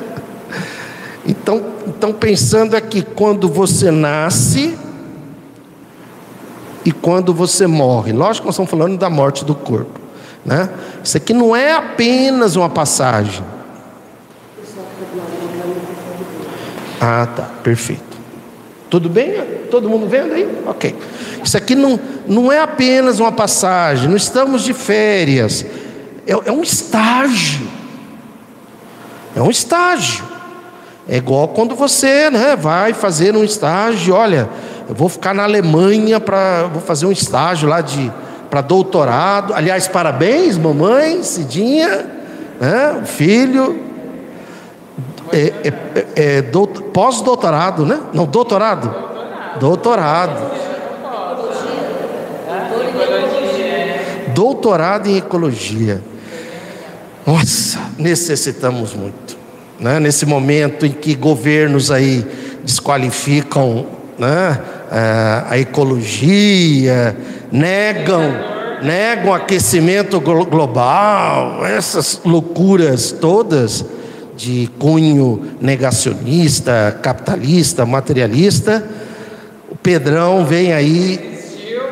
então, 1.25 1.63
então, 1.87 2.11
pensando 2.11 2.75
aqui, 2.75 3.03
quando 3.03 3.47
você 3.47 3.91
nasce 3.91 4.77
e 6.83 6.91
quando 6.91 7.33
você 7.33 7.67
morre. 7.67 8.11
Lógico 8.11 8.41
que 8.41 8.47
nós 8.47 8.55
estamos 8.55 8.71
falando 8.71 8.97
da 8.97 9.09
morte 9.09 9.45
do 9.45 9.53
corpo. 9.53 9.99
Né? 10.43 10.69
Isso 11.03 11.17
aqui 11.17 11.33
não 11.33 11.55
é 11.55 11.73
apenas 11.73 12.55
uma 12.55 12.69
passagem. 12.69 13.43
Ah, 16.99 17.27
tá, 17.27 17.43
perfeito. 17.63 18.10
Tudo 18.91 19.07
bem? 19.07 19.41
Todo 19.71 19.89
mundo 19.89 20.05
vendo 20.05 20.33
aí? 20.33 20.45
Ok. 20.67 20.93
Isso 21.41 21.55
aqui 21.55 21.75
não, 21.75 21.97
não 22.27 22.51
é 22.51 22.59
apenas 22.59 23.21
uma 23.21 23.31
passagem, 23.31 24.09
não 24.09 24.17
estamos 24.17 24.63
de 24.63 24.73
férias. 24.73 25.65
É, 26.27 26.33
é 26.33 26.51
um 26.51 26.61
estágio. 26.61 27.65
É 29.33 29.41
um 29.41 29.49
estágio. 29.49 30.25
É 31.07 31.15
igual 31.15 31.47
quando 31.47 31.73
você 31.73 32.29
né, 32.29 32.53
vai 32.57 32.91
fazer 32.91 33.33
um 33.33 33.45
estágio, 33.45 34.13
olha, 34.13 34.49
eu 34.89 34.93
vou 34.93 35.07
ficar 35.07 35.33
na 35.33 35.43
Alemanha 35.43 36.19
para 36.19 36.63
vou 36.63 36.81
fazer 36.81 37.05
um 37.05 37.13
estágio 37.13 37.69
lá 37.69 37.79
de 37.79 38.11
para 38.49 38.59
doutorado. 38.59 39.53
Aliás, 39.53 39.87
parabéns, 39.87 40.57
mamãe, 40.57 41.23
Cidinha, 41.23 42.07
né, 42.59 43.03
filho. 43.05 43.90
É, 45.33 45.53
é, 45.63 45.73
é, 45.95 46.37
é 46.37 46.41
pós-doutorado, 46.93 47.85
né? 47.85 47.99
Não, 48.13 48.25
doutorado. 48.25 48.93
Doutorado. 49.59 50.51
Doutorado 54.33 55.09
em 55.09 55.17
ecologia. 55.17 56.01
Nossa, 57.25 57.79
necessitamos 57.97 58.93
muito. 58.93 59.37
Né? 59.79 59.99
Nesse 59.99 60.25
momento 60.25 60.85
em 60.85 60.91
que 60.91 61.15
governos 61.15 61.91
aí 61.91 62.25
desqualificam 62.63 63.85
né? 64.21 64.61
É, 64.91 65.43
a 65.49 65.57
ecologia, 65.57 67.17
negam, 67.51 68.21
negam 68.83 69.33
aquecimento 69.33 70.19
global, 70.19 71.65
essas 71.65 72.21
loucuras 72.23 73.11
todas 73.11 73.83
de 74.41 74.67
cunho 74.79 75.51
negacionista, 75.61 76.97
capitalista, 76.99 77.85
materialista. 77.85 78.83
O 79.69 79.75
Pedrão 79.75 80.43
vem 80.43 80.73
aí, 80.73 81.39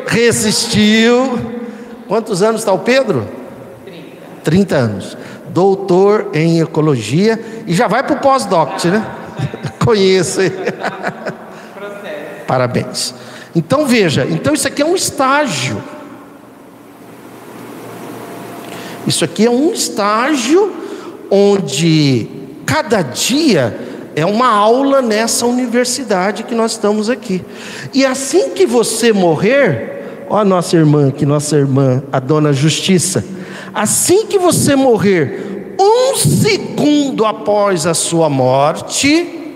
resistiu. 0.08 1.40
Quantos 2.08 2.42
anos 2.42 2.62
está 2.62 2.74
o 2.74 2.80
Pedro? 2.80 3.28
30. 3.86 4.08
30 4.44 4.76
anos. 4.76 5.18
Doutor 5.50 6.32
em 6.34 6.60
ecologia 6.60 7.40
e 7.68 7.74
já 7.76 7.88
vai 7.88 8.02
para 8.02 8.16
o 8.16 8.20
pós-doc, 8.20 8.84
né? 8.86 9.06
Conheço. 9.86 10.40
Parabéns. 12.48 13.14
Então 13.56 13.86
veja, 13.86 14.26
então 14.28 14.56
isso 14.56 14.68
aqui 14.68 14.82
é 14.82 14.86
um 14.86 14.96
estágio. 14.96 15.84
Isso 19.06 19.24
aqui 19.24 19.46
é 19.46 19.52
um 19.52 19.72
estágio 19.72 20.80
onde 21.30 22.39
cada 22.70 23.02
dia 23.02 23.76
é 24.16 24.24
uma 24.24 24.48
aula 24.48 25.02
nessa 25.02 25.48
universidade 25.48 26.44
que 26.44 26.54
nós 26.54 26.74
estamos 26.74 27.10
aqui. 27.10 27.44
E 27.96 28.06
assim 28.06 28.52
que 28.52 28.64
você 28.64 29.12
morrer, 29.12 30.28
ó 30.30 30.46
nossa 30.46 30.76
irmã 30.76 31.10
aqui, 31.10 31.26
nossa 31.26 31.56
irmã, 31.56 32.04
a 32.12 32.20
dona 32.20 32.54
Justiça, 32.54 33.26
assim 33.74 34.28
que 34.28 34.38
você 34.38 34.76
morrer, 34.76 35.76
um 35.80 36.16
segundo 36.16 37.26
após 37.26 37.88
a 37.88 37.96
sua 37.96 38.30
morte, 38.30 39.56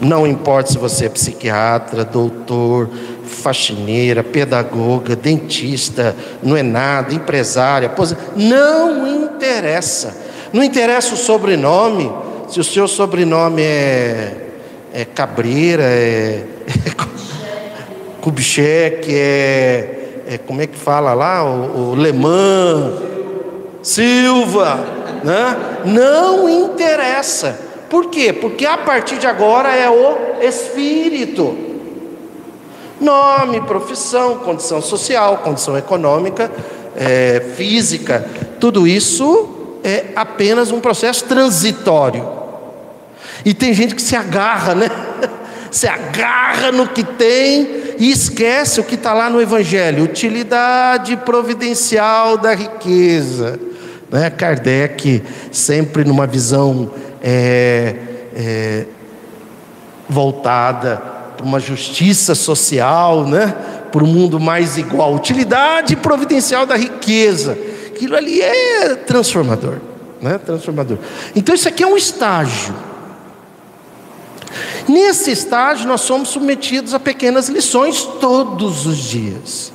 não 0.00 0.26
importa 0.26 0.72
se 0.72 0.78
você 0.78 1.04
é 1.04 1.08
psiquiatra, 1.08 2.04
doutor, 2.04 2.90
faxineira, 3.24 4.24
pedagoga, 4.24 5.14
dentista, 5.14 6.16
não 6.42 6.56
é 6.56 6.62
nada, 6.64 7.14
empresária, 7.14 7.88
não 8.34 9.06
interessa. 9.06 10.21
Não 10.52 10.62
interessa 10.62 11.14
o 11.14 11.16
sobrenome, 11.16 12.12
se 12.48 12.60
o 12.60 12.64
seu 12.64 12.86
sobrenome 12.86 13.62
é, 13.62 14.36
é 14.92 15.04
Cabreira, 15.06 15.84
é, 15.84 16.44
é 16.66 16.90
Kubitschek, 18.20 19.06
é, 19.08 20.22
é, 20.26 20.38
como 20.38 20.60
é 20.60 20.66
que 20.66 20.76
fala 20.76 21.14
lá, 21.14 21.42
o, 21.42 21.92
o 21.92 21.96
Silva, 23.82 24.78
né? 25.24 25.80
não 25.86 26.48
interessa. 26.48 27.58
Por 27.88 28.06
quê? 28.10 28.32
Porque 28.32 28.66
a 28.66 28.76
partir 28.76 29.18
de 29.18 29.26
agora 29.26 29.74
é 29.74 29.88
o 29.88 30.42
espírito. 30.42 31.56
Nome, 33.00 33.62
profissão, 33.62 34.36
condição 34.38 34.82
social, 34.82 35.38
condição 35.38 35.76
econômica, 35.76 36.52
é, 36.94 37.42
física, 37.56 38.24
tudo 38.60 38.86
isso 38.86 39.61
é 39.84 40.06
apenas 40.14 40.70
um 40.70 40.80
processo 40.80 41.24
transitório. 41.24 42.28
E 43.44 43.52
tem 43.52 43.74
gente 43.74 43.94
que 43.94 44.02
se 44.02 44.16
agarra, 44.16 44.74
né? 44.74 44.88
Se 45.70 45.88
agarra 45.88 46.70
no 46.70 46.86
que 46.86 47.02
tem 47.02 47.94
e 47.98 48.10
esquece 48.10 48.78
o 48.78 48.84
que 48.84 48.94
está 48.94 49.14
lá 49.14 49.30
no 49.30 49.40
Evangelho: 49.40 50.04
utilidade 50.04 51.16
providencial 51.16 52.36
da 52.36 52.54
riqueza. 52.54 53.58
Né? 54.10 54.28
Kardec, 54.28 55.22
sempre 55.50 56.04
numa 56.04 56.26
visão 56.26 56.90
é, 57.22 57.96
é, 58.36 58.84
voltada 60.06 61.02
para 61.38 61.46
uma 61.46 61.58
justiça 61.58 62.34
social, 62.34 63.26
né? 63.26 63.54
para 63.90 64.04
um 64.04 64.06
mundo 64.06 64.38
mais 64.38 64.76
igual, 64.76 65.14
utilidade 65.14 65.96
providencial 65.96 66.66
da 66.66 66.76
riqueza. 66.76 67.56
Aquilo 68.02 68.16
ali 68.16 68.40
é 68.40 68.96
transformador, 68.96 69.76
né? 70.20 70.36
Transformador. 70.36 70.98
Então 71.36 71.54
isso 71.54 71.68
aqui 71.68 71.84
é 71.84 71.86
um 71.86 71.96
estágio. 71.96 72.74
Nesse 74.88 75.30
estágio 75.30 75.86
nós 75.86 76.00
somos 76.00 76.30
submetidos 76.30 76.94
a 76.94 76.98
pequenas 76.98 77.48
lições 77.48 78.02
todos 78.20 78.86
os 78.86 78.96
dias. 78.98 79.72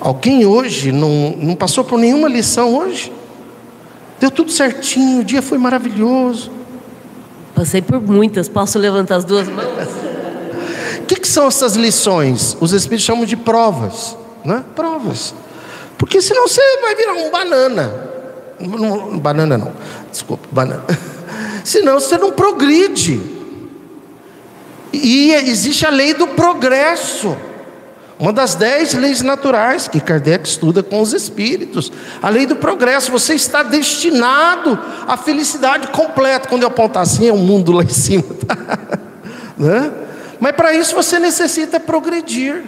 Alguém 0.00 0.46
hoje 0.46 0.92
não, 0.92 1.36
não 1.36 1.54
passou 1.54 1.84
por 1.84 1.98
nenhuma 1.98 2.26
lição 2.26 2.74
hoje? 2.74 3.12
Deu 4.18 4.30
tudo 4.30 4.50
certinho, 4.50 5.20
o 5.20 5.24
dia 5.24 5.42
foi 5.42 5.58
maravilhoso. 5.58 6.50
Passei 7.54 7.82
por 7.82 8.00
muitas, 8.00 8.48
posso 8.48 8.78
levantar 8.78 9.16
as 9.16 9.26
duas 9.26 9.46
mãos? 9.46 9.88
O 11.00 11.06
que, 11.06 11.16
que, 11.16 11.28
são 11.28 11.46
essas 11.48 11.76
lições? 11.76 12.56
Os 12.62 12.72
Espíritos 12.72 13.04
chamam 13.04 13.26
de 13.26 13.36
provas, 13.36 14.16
né? 14.42 14.64
Provas. 14.74 15.34
Porque 16.04 16.20
senão 16.20 16.46
você 16.46 16.60
vai 16.82 16.94
virar 16.94 17.14
um 17.14 17.30
banana. 17.30 18.10
Banana 19.22 19.56
não, 19.56 19.72
desculpa, 20.12 20.46
banana. 20.52 20.84
senão 21.64 21.98
você 21.98 22.18
não 22.18 22.30
progride. 22.30 23.22
E 24.92 25.32
existe 25.32 25.86
a 25.86 25.90
lei 25.90 26.12
do 26.12 26.26
progresso. 26.26 27.34
Uma 28.18 28.34
das 28.34 28.54
dez 28.54 28.92
leis 28.92 29.22
naturais 29.22 29.88
que 29.88 29.98
Kardec 29.98 30.46
estuda 30.46 30.82
com 30.82 31.00
os 31.00 31.14
espíritos. 31.14 31.90
A 32.20 32.28
lei 32.28 32.44
do 32.44 32.56
progresso. 32.56 33.10
Você 33.10 33.32
está 33.32 33.62
destinado 33.62 34.78
à 35.08 35.16
felicidade 35.16 35.86
completa. 35.88 36.50
Quando 36.50 36.64
eu 36.64 36.68
apontar 36.68 37.02
assim, 37.02 37.28
é 37.28 37.32
um 37.32 37.38
mundo 37.38 37.72
lá 37.72 37.82
em 37.82 37.88
cima. 37.88 38.24
Tá? 38.46 38.78
né? 39.56 39.90
Mas 40.38 40.52
para 40.52 40.74
isso 40.74 40.94
você 40.94 41.18
necessita 41.18 41.80
progredir. 41.80 42.62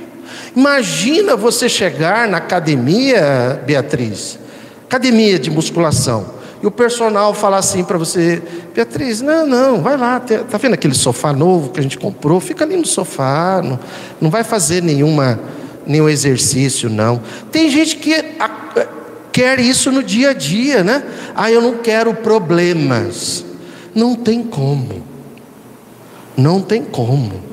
Imagina 0.54 1.36
você 1.36 1.68
chegar 1.68 2.28
na 2.28 2.38
academia, 2.38 3.62
Beatriz, 3.66 4.38
academia 4.84 5.38
de 5.38 5.50
musculação, 5.50 6.36
e 6.62 6.66
o 6.66 6.70
personal 6.70 7.34
falar 7.34 7.58
assim 7.58 7.84
para 7.84 7.98
você, 7.98 8.42
Beatriz, 8.74 9.20
não, 9.20 9.46
não, 9.46 9.82
vai 9.82 9.96
lá, 9.96 10.18
tá 10.20 10.58
vendo 10.58 10.74
aquele 10.74 10.94
sofá 10.94 11.32
novo 11.32 11.70
que 11.70 11.80
a 11.80 11.82
gente 11.82 11.98
comprou? 11.98 12.40
Fica 12.40 12.64
ali 12.64 12.76
no 12.76 12.86
sofá, 12.86 13.60
não, 13.62 13.78
não 14.20 14.30
vai 14.30 14.42
fazer 14.42 14.82
nenhuma, 14.82 15.38
nenhum 15.86 16.08
exercício, 16.08 16.88
não. 16.88 17.20
Tem 17.52 17.70
gente 17.70 17.96
que 17.96 18.14
quer 19.32 19.60
isso 19.60 19.92
no 19.92 20.02
dia 20.02 20.30
a 20.30 20.32
dia, 20.32 20.82
né? 20.82 21.02
Ah, 21.34 21.50
eu 21.50 21.60
não 21.60 21.74
quero 21.78 22.14
problemas. 22.14 23.44
Não 23.94 24.14
tem 24.14 24.42
como. 24.42 25.02
Não 26.36 26.60
tem 26.60 26.82
como. 26.82 27.45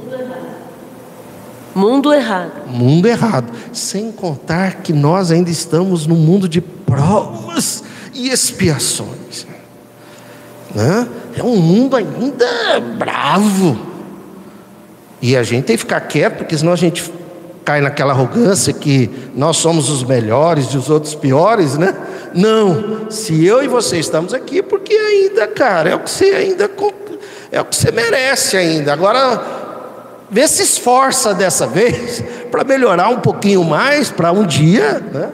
Mundo 1.75 2.13
errado. 2.13 2.67
Mundo 2.67 3.07
errado. 3.07 3.51
Sem 3.71 4.11
contar 4.11 4.81
que 4.81 4.93
nós 4.93 5.31
ainda 5.31 5.49
estamos 5.49 6.05
no 6.05 6.15
mundo 6.15 6.47
de 6.47 6.61
provas 6.61 7.83
e 8.13 8.29
expiações. 8.29 9.47
Né? 10.73 11.07
É 11.35 11.43
um 11.43 11.57
mundo 11.57 11.95
ainda 11.95 12.79
bravo. 12.97 13.77
E 15.21 15.35
a 15.35 15.43
gente 15.43 15.65
tem 15.65 15.75
que 15.75 15.81
ficar 15.81 16.01
quieto, 16.01 16.37
porque 16.37 16.57
senão 16.57 16.73
a 16.73 16.77
gente 16.77 17.11
cai 17.63 17.79
naquela 17.79 18.11
arrogância 18.11 18.73
que 18.73 19.09
nós 19.33 19.57
somos 19.57 19.89
os 19.89 20.03
melhores 20.03 20.65
e 20.65 20.77
os 20.77 20.89
outros 20.89 21.15
piores, 21.15 21.77
né? 21.77 21.95
Não, 22.33 23.09
se 23.09 23.45
eu 23.45 23.63
e 23.63 23.67
você 23.69 23.97
estamos 23.97 24.33
aqui, 24.33 24.61
porque 24.61 24.93
ainda, 24.93 25.47
cara, 25.47 25.91
é 25.91 25.95
o 25.95 25.99
que 25.99 26.09
você 26.09 26.25
ainda 26.25 26.69
é 27.53 27.61
o 27.61 27.65
que 27.65 27.75
você 27.75 27.91
merece 27.91 28.57
ainda. 28.57 28.91
Agora, 28.91 29.62
vê 30.29 30.47
se 30.47 30.63
esforça 30.63 31.33
dessa 31.33 31.67
vez 31.67 32.23
para 32.51 32.63
melhorar 32.63 33.09
um 33.09 33.19
pouquinho 33.19 33.63
mais 33.63 34.09
para 34.09 34.31
um 34.31 34.45
dia, 34.45 35.01
né? 35.13 35.29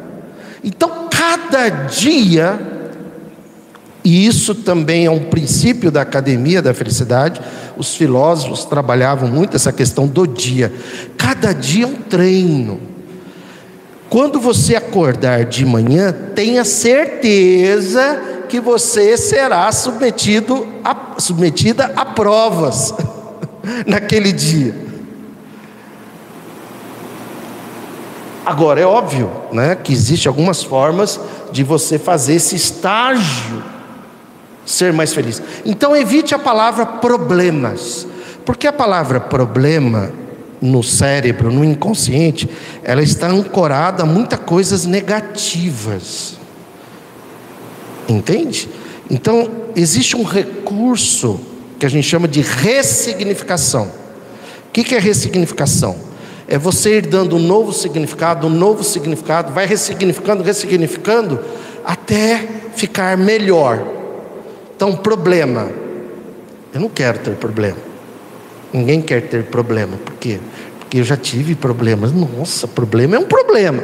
Então, 0.63 1.07
cada 1.09 1.69
dia, 1.69 2.59
e 4.03 4.25
isso 4.25 4.53
também 4.55 5.05
é 5.05 5.11
um 5.11 5.25
princípio 5.25 5.89
da 5.91 6.01
academia 6.01 6.61
da 6.61 6.73
felicidade, 6.73 7.41
os 7.77 7.95
filósofos 7.95 8.65
trabalhavam 8.65 9.29
muito 9.29 9.55
essa 9.55 9.71
questão 9.71 10.05
do 10.05 10.27
dia. 10.27 10.71
Cada 11.17 11.53
dia 11.53 11.85
é 11.85 11.87
um 11.87 11.95
treino. 11.95 12.79
Quando 14.09 14.39
você 14.39 14.75
acordar 14.75 15.45
de 15.45 15.65
manhã, 15.65 16.13
tenha 16.33 16.65
certeza 16.65 18.21
que 18.49 18.59
você 18.59 19.15
será 19.15 19.71
submetido 19.71 20.67
a, 20.83 21.19
submetida 21.19 21.91
a 21.95 22.03
provas 22.03 22.93
naquele 23.85 24.31
dia. 24.31 24.75
Agora, 28.45 28.81
é 28.81 28.85
óbvio 28.85 29.29
né, 29.51 29.75
que 29.75 29.93
existem 29.93 30.27
algumas 30.27 30.63
formas 30.63 31.19
de 31.51 31.63
você 31.63 31.99
fazer 31.99 32.33
esse 32.33 32.55
estágio 32.55 33.63
ser 34.65 34.93
mais 34.93 35.13
feliz. 35.13 35.41
Então, 35.65 35.95
evite 35.95 36.33
a 36.33 36.39
palavra 36.39 36.85
problemas, 36.85 38.07
porque 38.45 38.67
a 38.67 38.73
palavra 38.73 39.19
problema 39.19 40.11
no 40.61 40.83
cérebro, 40.83 41.51
no 41.51 41.63
inconsciente, 41.63 42.49
ela 42.83 43.01
está 43.01 43.27
ancorada 43.27 44.03
a 44.03 44.05
muitas 44.05 44.39
coisas 44.39 44.85
negativas. 44.85 46.37
Entende? 48.07 48.69
Então, 49.09 49.49
existe 49.75 50.15
um 50.15 50.23
recurso 50.23 51.39
que 51.79 51.85
a 51.85 51.89
gente 51.89 52.07
chama 52.07 52.27
de 52.27 52.41
ressignificação. 52.41 53.91
O 54.67 54.71
que 54.71 54.93
é 54.93 54.99
ressignificação? 54.99 56.09
é 56.49 56.57
você 56.57 56.97
ir 56.97 57.05
dando 57.05 57.35
um 57.35 57.39
novo 57.39 57.71
significado, 57.71 58.47
um 58.47 58.49
novo 58.49 58.83
significado, 58.83 59.53
vai 59.53 59.67
ressignificando, 59.67 60.41
ressignificando, 60.41 61.39
até 61.85 62.43
ficar 62.75 63.15
melhor. 63.15 63.85
Então, 64.75 64.95
problema. 64.95 65.71
Eu 66.73 66.81
não 66.81 66.89
quero 66.89 67.19
ter 67.19 67.35
problema. 67.35 67.77
Ninguém 68.73 68.99
quer 68.99 69.27
ter 69.27 69.43
problema. 69.43 69.95
Por 70.03 70.15
quê? 70.15 70.39
Porque 70.79 70.97
eu 70.97 71.03
já 71.03 71.15
tive 71.15 71.53
problemas. 71.53 72.11
Nossa, 72.11 72.67
problema 72.67 73.15
é 73.15 73.19
um 73.19 73.25
problema. 73.25 73.83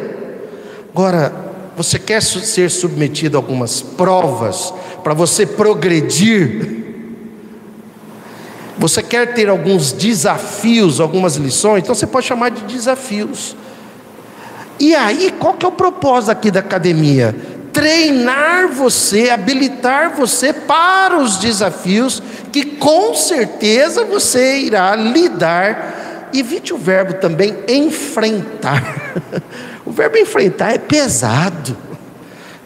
Agora, 0.91 1.31
você 1.77 1.99
quer 1.99 2.21
ser 2.21 2.71
submetido 2.71 3.37
a 3.37 3.39
algumas 3.39 3.83
provas 3.83 4.73
para 5.03 5.13
você 5.13 5.45
progredir? 5.45 6.84
Você 8.87 9.01
quer 9.01 9.33
ter 9.33 9.49
alguns 9.49 9.91
desafios, 9.91 10.99
algumas 10.99 11.37
lições, 11.37 11.81
então 11.81 11.95
você 11.95 12.05
pode 12.05 12.27
chamar 12.27 12.51
de 12.51 12.61
desafios. 12.71 13.55
E 14.79 14.93
aí, 14.93 15.33
qual 15.39 15.55
que 15.55 15.65
é 15.65 15.69
o 15.69 15.71
propósito 15.71 16.29
aqui 16.29 16.51
da 16.51 16.59
academia? 16.59 17.35
Treinar 17.73 18.67
você, 18.67 19.31
habilitar 19.31 20.15
você 20.15 20.53
para 20.53 21.17
os 21.17 21.37
desafios 21.37 22.21
que 22.51 22.63
com 22.63 23.15
certeza 23.15 24.05
você 24.05 24.59
irá 24.59 24.95
lidar. 24.95 26.29
Evite 26.31 26.71
o 26.71 26.77
verbo 26.77 27.15
também 27.15 27.57
enfrentar. 27.67 28.83
o 29.83 29.91
verbo 29.91 30.15
enfrentar 30.15 30.75
é 30.75 30.77
pesado, 30.77 31.75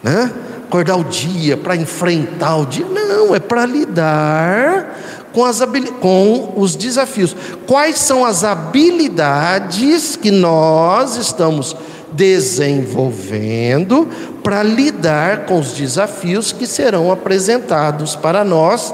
né? 0.04 0.30
Acordar 0.68 0.98
o 0.98 1.06
dia 1.06 1.56
para 1.56 1.78
enfrentar 1.78 2.58
o 2.58 2.66
dia, 2.66 2.86
não, 2.86 3.34
é 3.34 3.40
para 3.40 3.66
lidar 3.66 4.98
com, 5.34 5.46
as, 5.46 5.62
com 6.00 6.54
os 6.56 6.76
desafios. 6.76 7.36
Quais 7.66 7.98
são 8.00 8.26
as 8.26 8.44
habilidades 8.44 10.16
que 10.16 10.32
nós 10.32 11.16
estamos 11.16 11.76
desenvolvendo 12.12 14.08
para 14.44 14.64
lidar 14.64 15.46
com 15.46 15.60
os 15.60 15.74
desafios 15.74 16.52
que 16.52 16.66
serão 16.66 17.12
apresentados 17.12 18.16
para 18.16 18.44
nós, 18.44 18.94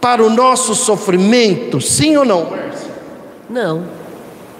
para 0.00 0.24
o 0.24 0.30
nosso 0.30 0.74
sofrimento? 0.74 1.80
Sim 1.80 2.16
ou 2.16 2.24
não? 2.24 2.52
Não. 3.48 3.84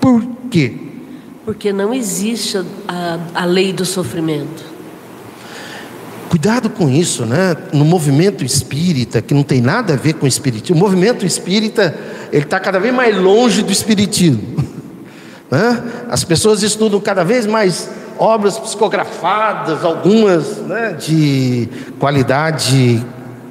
Por 0.00 0.24
quê? 0.50 0.74
Porque 1.44 1.72
não 1.72 1.94
existe 1.94 2.58
a, 2.88 3.18
a 3.34 3.44
lei 3.44 3.72
do 3.72 3.84
sofrimento. 3.84 4.75
Cuidado 6.36 6.68
com 6.68 6.90
isso, 6.90 7.24
né? 7.24 7.56
No 7.72 7.82
movimento 7.82 8.44
espírita, 8.44 9.22
que 9.22 9.32
não 9.32 9.42
tem 9.42 9.62
nada 9.62 9.94
a 9.94 9.96
ver 9.96 10.12
com 10.12 10.26
o 10.26 10.28
espiritismo, 10.28 10.76
o 10.76 10.78
movimento 10.78 11.24
espírita 11.24 11.96
ele 12.30 12.44
está 12.44 12.60
cada 12.60 12.78
vez 12.78 12.92
mais 12.92 13.16
longe 13.16 13.62
do 13.62 13.72
espiritismo. 13.72 14.42
Né? 15.48 15.82
As 16.10 16.24
pessoas 16.24 16.64
estudam 16.64 17.00
cada 17.00 17.22
vez 17.22 17.46
mais 17.46 17.88
obras 18.18 18.58
psicografadas, 18.58 19.84
algumas 19.84 20.56
né, 20.56 20.92
de 20.98 21.68
qualidade 22.00 23.00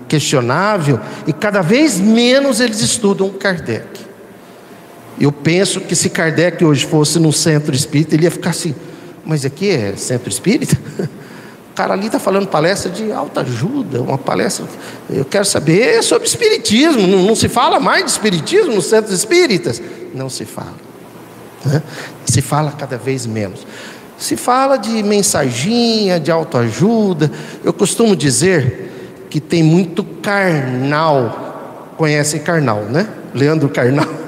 questionável, 0.05 0.99
e 1.25 1.31
cada 1.31 1.61
vez 1.61 1.97
menos 1.97 2.59
eles 2.59 2.81
estudam 2.81 3.29
Kardec. 3.29 3.87
Eu 5.17 5.31
penso 5.31 5.79
que 5.79 5.95
se 5.95 6.09
Kardec 6.09 6.65
hoje 6.65 6.85
fosse 6.85 7.17
num 7.17 7.31
centro 7.31 7.73
espírita, 7.73 8.13
ele 8.13 8.25
ia 8.25 8.31
ficar 8.31 8.49
assim: 8.49 8.75
mas 9.23 9.45
aqui 9.45 9.69
é 9.69 9.95
centro 9.95 10.29
espírita? 10.29 10.77
cara 11.75 11.93
ali 11.93 12.05
está 12.05 12.17
falando 12.17 12.47
palestra 12.47 12.89
de 12.89 13.11
alta 13.11 13.41
ajuda, 13.41 14.01
uma 14.01 14.17
palestra. 14.17 14.65
Eu 15.09 15.25
quero 15.25 15.43
saber 15.43 16.01
sobre 16.01 16.25
espiritismo. 16.25 17.05
Não, 17.05 17.23
não 17.23 17.35
se 17.35 17.49
fala 17.49 17.79
mais 17.79 18.05
de 18.05 18.11
espiritismo 18.11 18.73
nos 18.73 18.85
centros 18.85 19.13
espíritas? 19.13 19.81
Não 20.13 20.29
se 20.29 20.45
fala. 20.45 20.73
Né? 21.65 21.83
Se 22.25 22.41
fala 22.41 22.71
cada 22.71 22.97
vez 22.97 23.25
menos. 23.25 23.67
Se 24.17 24.37
fala 24.37 24.77
de 24.77 25.03
mensaginha, 25.03 26.17
de 26.17 26.31
autoajuda. 26.31 27.29
Eu 27.61 27.73
costumo 27.73 28.15
dizer 28.15 29.25
que 29.29 29.41
tem 29.41 29.61
muito 29.61 30.01
carnal. 30.03 31.91
Conhecem 31.97 32.39
carnal, 32.39 32.83
né? 32.83 33.07
Leandro 33.33 33.67
Carnal. 33.67 34.07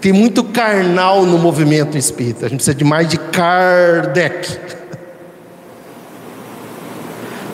Tem 0.00 0.12
muito 0.12 0.44
carnal 0.44 1.26
no 1.26 1.38
movimento 1.38 1.98
espírita. 1.98 2.46
A 2.46 2.48
gente 2.48 2.58
precisa 2.58 2.74
de 2.74 2.84
mais 2.84 3.08
de 3.08 3.18
Kardec 3.18 4.77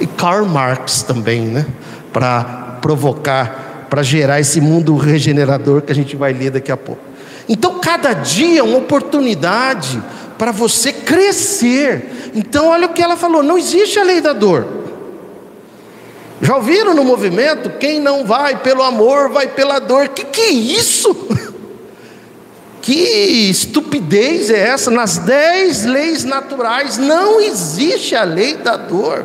e 0.04 0.06
Karl 0.06 0.44
Marx 0.44 1.02
também, 1.02 1.46
né? 1.46 1.64
Para 2.12 2.76
provocar, 2.82 3.86
para 3.88 4.02
gerar 4.02 4.38
esse 4.38 4.60
mundo 4.60 4.94
regenerador 4.98 5.80
que 5.80 5.90
a 5.90 5.94
gente 5.94 6.14
vai 6.14 6.30
ler 6.34 6.50
daqui 6.50 6.70
a 6.70 6.76
pouco. 6.76 7.00
Então, 7.48 7.80
cada 7.80 8.12
dia 8.12 8.60
é 8.60 8.62
uma 8.62 8.76
oportunidade 8.76 10.02
para 10.36 10.52
você 10.52 10.92
crescer. 10.92 12.32
Então, 12.34 12.68
olha 12.68 12.86
o 12.86 12.90
que 12.90 13.02
ela 13.02 13.16
falou: 13.16 13.42
não 13.42 13.56
existe 13.56 13.98
a 13.98 14.04
lei 14.04 14.20
da 14.20 14.34
dor. 14.34 14.66
Já 16.42 16.56
ouviram 16.56 16.92
no 16.92 17.02
movimento? 17.02 17.70
Quem 17.78 17.98
não 17.98 18.26
vai 18.26 18.58
pelo 18.58 18.82
amor, 18.82 19.30
vai 19.30 19.48
pela 19.48 19.78
dor. 19.78 20.08
Que 20.08 20.24
que 20.24 20.40
é 20.42 20.50
isso? 20.50 21.16
Que 22.82 22.92
estupidez 23.48 24.50
é 24.50 24.58
essa? 24.58 24.90
Nas 24.90 25.16
dez 25.16 25.86
leis 25.86 26.22
naturais 26.22 26.98
não 26.98 27.40
existe 27.40 28.14
a 28.14 28.24
lei 28.24 28.58
da 28.58 28.76
dor. 28.76 29.24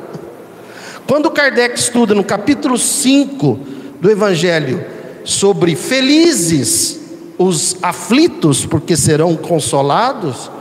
Quando 1.09 1.31
Kardec 1.31 1.73
estuda 1.73 2.13
no 2.13 2.23
capítulo 2.23 2.77
5 2.77 3.59
do 3.99 4.11
Evangelho 4.11 4.85
sobre 5.25 5.75
felizes 5.75 6.99
os 7.35 7.75
aflitos, 7.81 8.63
porque 8.63 8.95
serão 8.95 9.35
consolados, 9.35 10.51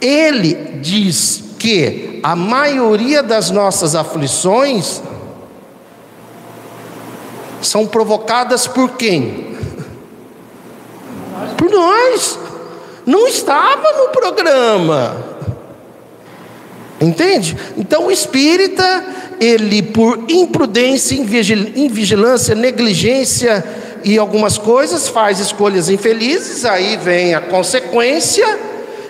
ele 0.00 0.78
diz 0.80 1.44
que 1.58 2.20
a 2.22 2.34
maioria 2.34 3.22
das 3.22 3.50
nossas 3.50 3.94
aflições 3.94 5.02
são 7.60 7.86
provocadas 7.86 8.66
por 8.66 8.92
quem? 8.92 9.58
Por 11.58 11.70
nós. 11.70 12.38
Não 13.04 13.28
estava 13.28 13.92
no 13.92 14.08
programa. 14.08 15.35
Entende? 17.00 17.56
Então 17.76 18.06
o 18.06 18.10
espírita 18.10 19.04
ele, 19.40 19.82
por 19.82 20.24
imprudência, 20.28 21.14
invigilância, 21.14 22.54
negligência 22.54 23.64
e 24.02 24.16
algumas 24.16 24.56
coisas, 24.56 25.08
faz 25.08 25.40
escolhas 25.40 25.90
infelizes, 25.90 26.64
aí 26.64 26.96
vem 26.96 27.34
a 27.34 27.40
consequência, 27.40 28.46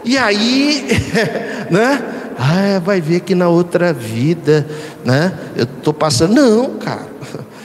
e 0.05 0.17
aí, 0.17 0.87
né? 1.71 2.05
Ah, 2.39 2.81
vai 2.85 3.01
ver 3.01 3.21
que 3.21 3.35
na 3.35 3.49
outra 3.49 3.93
vida, 3.93 4.67
né? 5.05 5.33
Eu 5.57 5.65
estou 5.65 5.93
passando. 5.93 6.35
Não, 6.35 6.75
cara. 6.75 7.07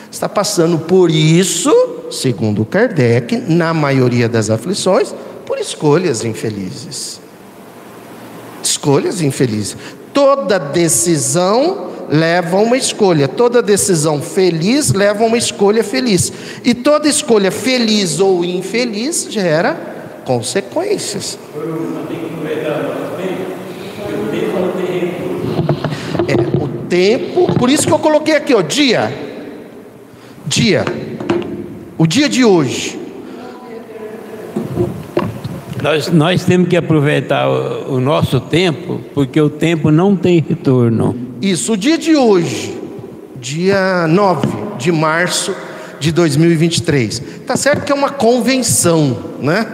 está 0.09 0.29
passando 0.29 0.77
por 0.79 1.11
isso, 1.11 1.71
segundo 2.11 2.63
Kardec, 2.65 3.37
na 3.37 3.73
maioria 3.73 4.29
das 4.29 4.49
aflições, 4.49 5.13
por 5.45 5.57
escolhas 5.57 6.23
infelizes. 6.23 7.19
Escolhas 8.63 9.21
infelizes. 9.21 9.75
Toda 10.13 10.59
decisão 10.59 11.91
leva 12.09 12.57
a 12.57 12.59
uma 12.59 12.75
escolha, 12.75 13.27
toda 13.27 13.61
decisão 13.61 14.21
feliz 14.21 14.91
leva 14.91 15.23
a 15.23 15.27
uma 15.27 15.37
escolha 15.37 15.83
feliz. 15.83 16.31
E 16.63 16.73
toda 16.73 17.07
escolha 17.07 17.51
feliz 17.51 18.19
ou 18.19 18.43
infeliz 18.43 19.27
gera 19.29 19.91
consequências. 20.25 21.39
É, 26.27 26.63
o 26.63 26.67
tempo, 26.89 27.53
por 27.57 27.69
isso 27.69 27.87
que 27.87 27.93
eu 27.93 27.99
coloquei 27.99 28.35
aqui, 28.35 28.53
ó, 28.53 28.61
dia. 28.61 29.11
Dia. 30.45 30.85
O 31.97 32.05
dia 32.05 32.27
de 32.27 32.43
hoje. 32.43 33.00
Nós, 35.81 36.11
nós 36.11 36.43
temos 36.43 36.67
que 36.67 36.77
aproveitar 36.77 37.49
o, 37.49 37.95
o 37.95 37.99
nosso 37.99 38.39
tempo, 38.39 39.01
porque 39.13 39.41
o 39.41 39.49
tempo 39.49 39.89
não 39.89 40.15
tem 40.15 40.43
retorno. 40.47 41.15
Isso, 41.41 41.73
o 41.73 41.77
dia 41.77 41.97
de 41.97 42.15
hoje, 42.15 42.77
dia 43.39 44.07
9 44.07 44.47
de 44.77 44.91
março 44.91 45.55
de 45.99 46.11
2023. 46.11 47.23
Tá 47.47 47.57
certo 47.57 47.83
que 47.83 47.91
é 47.91 47.95
uma 47.95 48.09
convenção, 48.09 49.17
né? 49.39 49.65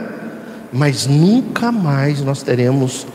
Mas 0.71 1.07
nunca 1.07 1.71
mais 1.71 2.21
nós 2.21 2.41
teremos 2.41 3.05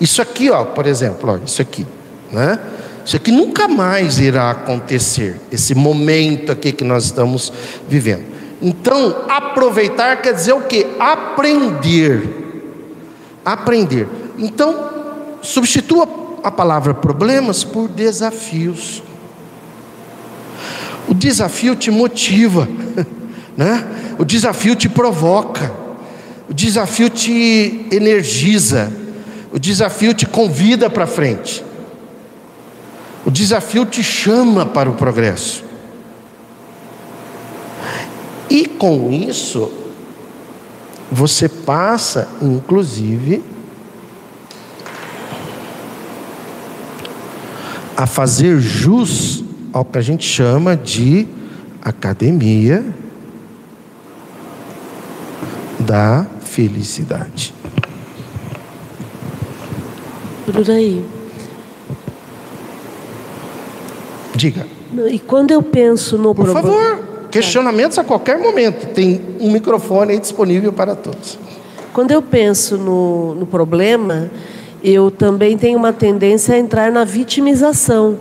isso 0.00 0.20
aqui, 0.20 0.50
ó, 0.50 0.64
por 0.64 0.86
exemplo, 0.86 1.30
ó, 1.30 1.44
isso 1.44 1.62
aqui, 1.62 1.86
né? 2.32 2.58
Isso 3.04 3.16
aqui 3.16 3.30
nunca 3.30 3.68
mais 3.68 4.18
irá 4.18 4.50
acontecer, 4.50 5.38
esse 5.52 5.74
momento 5.74 6.50
aqui 6.50 6.72
que 6.72 6.84
nós 6.84 7.04
estamos 7.04 7.52
vivendo. 7.88 8.33
Então, 8.66 9.26
aproveitar 9.28 10.22
quer 10.22 10.32
dizer 10.32 10.54
o 10.54 10.62
que? 10.62 10.86
Aprender. 10.98 12.72
Aprender. 13.44 14.08
Então, 14.38 14.90
substitua 15.42 16.08
a 16.42 16.50
palavra 16.50 16.94
problemas 16.94 17.62
por 17.62 17.88
desafios. 17.88 19.02
O 21.06 21.12
desafio 21.12 21.76
te 21.76 21.90
motiva, 21.90 22.66
né? 23.54 23.86
O 24.18 24.24
desafio 24.24 24.74
te 24.74 24.88
provoca. 24.88 25.70
O 26.48 26.54
desafio 26.54 27.10
te 27.10 27.86
energiza. 27.92 28.90
O 29.52 29.58
desafio 29.58 30.14
te 30.14 30.24
convida 30.24 30.88
para 30.88 31.06
frente. 31.06 31.62
O 33.26 33.30
desafio 33.30 33.84
te 33.84 34.02
chama 34.02 34.64
para 34.64 34.88
o 34.88 34.94
progresso. 34.94 35.63
E 38.54 38.66
com 38.66 39.10
isso, 39.10 39.68
você 41.10 41.48
passa, 41.48 42.28
inclusive, 42.40 43.42
a 47.96 48.06
fazer 48.06 48.60
jus 48.60 49.42
ao 49.72 49.84
que 49.84 49.98
a 49.98 50.00
gente 50.00 50.24
chama 50.24 50.76
de 50.76 51.26
academia 51.82 52.86
da 55.80 56.24
felicidade. 56.44 57.52
Por 60.46 60.70
aí. 60.70 61.04
Diga. 64.36 64.64
E 65.10 65.18
quando 65.18 65.50
eu 65.50 65.60
penso 65.60 66.16
no 66.16 66.32
Por 66.32 66.44
problema. 66.44 66.62
favor. 66.62 67.13
Questionamentos 67.34 67.98
a 67.98 68.04
qualquer 68.04 68.38
momento. 68.38 68.86
Tem 68.94 69.20
um 69.40 69.50
microfone 69.50 70.18
disponível 70.18 70.72
para 70.72 70.94
todos. 70.94 71.38
Quando 71.92 72.10
eu 72.10 72.22
penso 72.22 72.76
no, 72.76 73.34
no 73.34 73.46
problema, 73.46 74.30
eu 74.82 75.10
também 75.10 75.56
tenho 75.56 75.78
uma 75.78 75.92
tendência 75.92 76.54
a 76.54 76.58
entrar 76.58 76.92
na 76.92 77.04
vitimização, 77.04 78.18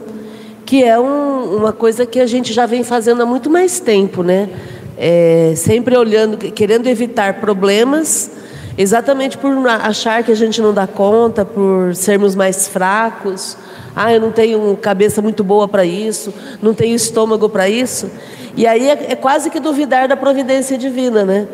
que 0.65 0.84
é 0.84 0.97
um, 0.99 1.58
uma 1.58 1.73
coisa 1.73 2.06
que 2.06 2.19
a 2.19 2.26
gente 2.26 2.54
já 2.54 2.65
vem 2.65 2.84
fazendo 2.84 3.21
há 3.21 3.26
muito 3.26 3.49
mais 3.49 3.80
tempo, 3.80 4.23
né? 4.23 4.49
É, 4.97 5.54
sempre 5.56 5.97
olhando, 5.97 6.38
querendo 6.38 6.88
evitar 6.88 7.41
problemas, 7.41 8.32
exatamente 8.78 9.38
por 9.38 9.52
achar 9.67 10.23
que 10.23 10.32
a 10.32 10.36
gente 10.36 10.62
não 10.62 10.73
dá 10.73 10.88
conta, 10.88 11.43
por 11.43 11.95
sermos 11.95 12.36
mais 12.36 12.67
fracos. 12.67 13.58
Ah, 13.95 14.13
eu 14.13 14.21
não 14.21 14.32
tenho 14.32 14.76
cabeça 14.78 15.21
muito 15.21 15.43
boa 15.43 15.67
para 15.67 15.86
isso, 15.86 16.34
não 16.62 16.73
tenho 16.73 16.95
estômago 16.95 17.49
para 17.49 17.69
isso. 17.69 18.10
E 18.56 18.68
aí 18.68 18.89
é, 18.89 19.08
é, 19.10 19.16
quase 19.16 19.50
que 19.50 19.60
duvidar 19.60 20.08
da 20.08 20.16
providência 20.16 20.78
divina, 20.78 21.26
né? 21.26 21.48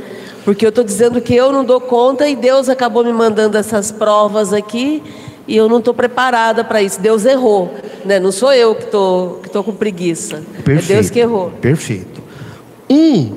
Porque 0.43 0.65
eu 0.65 0.69
estou 0.69 0.83
dizendo 0.83 1.21
que 1.21 1.33
eu 1.33 1.51
não 1.51 1.63
dou 1.63 1.79
conta 1.79 2.27
e 2.27 2.35
Deus 2.35 2.69
acabou 2.69 3.03
me 3.03 3.13
mandando 3.13 3.57
essas 3.57 3.91
provas 3.91 4.51
aqui 4.53 5.01
e 5.47 5.55
eu 5.55 5.69
não 5.69 5.79
estou 5.79 5.93
preparada 5.93 6.63
para 6.63 6.81
isso. 6.81 6.99
Deus 6.99 7.25
errou, 7.25 7.73
né? 8.05 8.19
Não 8.19 8.31
sou 8.31 8.53
eu 8.53 8.75
que 8.75 8.83
estou 8.83 9.39
que 9.41 9.49
tô 9.49 9.63
com 9.63 9.73
preguiça. 9.73 10.43
Perfeito, 10.63 10.91
é 10.91 10.95
Deus 10.95 11.09
que 11.09 11.19
errou. 11.19 11.51
Perfeito. 11.61 12.21
Um, 12.89 13.35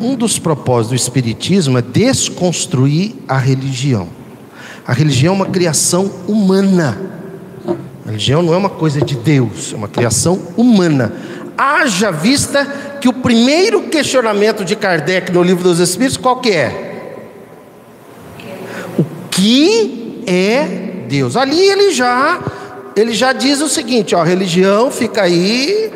um 0.00 0.14
dos 0.14 0.38
propósitos 0.38 0.88
do 0.90 0.94
Espiritismo 0.96 1.78
é 1.78 1.82
desconstruir 1.82 3.14
a 3.28 3.38
religião. 3.38 4.08
A 4.86 4.92
religião 4.92 5.34
é 5.34 5.36
uma 5.36 5.46
criação 5.46 6.10
humana. 6.26 6.98
A 8.04 8.10
religião 8.10 8.42
não 8.42 8.52
é 8.52 8.56
uma 8.56 8.68
coisa 8.68 9.00
de 9.00 9.14
Deus, 9.14 9.72
é 9.72 9.76
uma 9.76 9.88
criação 9.88 10.38
humana. 10.56 11.12
Haja 11.56 12.10
vista 12.10 12.64
que 13.00 13.08
o 13.08 13.12
primeiro 13.12 13.82
questionamento 13.84 14.64
de 14.64 14.74
Kardec 14.74 15.30
no 15.30 15.42
livro 15.42 15.62
dos 15.62 15.78
Espíritos, 15.78 16.16
qual 16.16 16.40
que 16.40 16.50
é? 16.50 16.92
O 18.98 19.04
que 19.30 20.22
é 20.26 21.04
Deus? 21.08 21.36
Ali 21.36 21.60
ele 21.60 21.92
já 21.92 22.40
ele 22.96 23.12
já 23.12 23.32
diz 23.32 23.60
o 23.60 23.68
seguinte, 23.68 24.14
ó, 24.14 24.20
a 24.20 24.24
religião 24.24 24.90
fica 24.90 25.22
aí, 25.22 25.92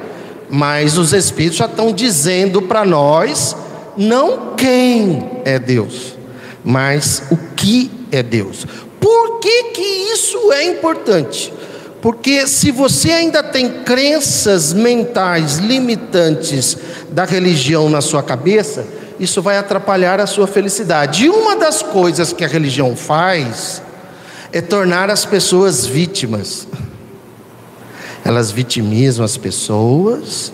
mas 0.50 0.98
os 0.98 1.12
espíritos 1.12 1.58
já 1.58 1.66
estão 1.66 1.92
dizendo 1.92 2.60
para 2.62 2.84
nós 2.84 3.56
não 3.96 4.54
quem 4.56 5.42
é 5.44 5.58
Deus, 5.58 6.16
mas 6.64 7.22
o 7.30 7.36
que 7.54 7.90
é 8.10 8.22
Deus. 8.22 8.66
Por 9.00 9.38
que 9.38 9.64
que 9.64 10.12
isso 10.12 10.52
é 10.52 10.64
importante? 10.64 11.52
Porque 12.00 12.46
se 12.46 12.70
você 12.70 13.10
ainda 13.10 13.42
tem 13.42 13.82
crenças 13.82 14.72
mentais 14.72 15.56
limitantes 15.58 16.76
da 17.10 17.24
religião 17.24 17.90
na 17.90 18.00
sua 18.00 18.22
cabeça, 18.22 18.86
isso 19.18 19.42
vai 19.42 19.58
atrapalhar 19.58 20.20
a 20.20 20.26
sua 20.26 20.46
felicidade. 20.46 21.24
E 21.24 21.28
uma 21.28 21.56
das 21.56 21.82
coisas 21.82 22.32
que 22.32 22.44
a 22.44 22.48
religião 22.48 22.94
faz 22.94 23.82
é 24.52 24.60
tornar 24.60 25.10
as 25.10 25.24
pessoas 25.24 25.84
vítimas. 25.84 26.68
Elas 28.24 28.50
vitimizam 28.50 29.24
as 29.24 29.36
pessoas, 29.36 30.52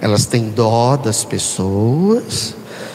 elas 0.00 0.24
têm 0.24 0.48
dó 0.48 0.96
das 0.96 1.24
pessoas, 1.24 2.54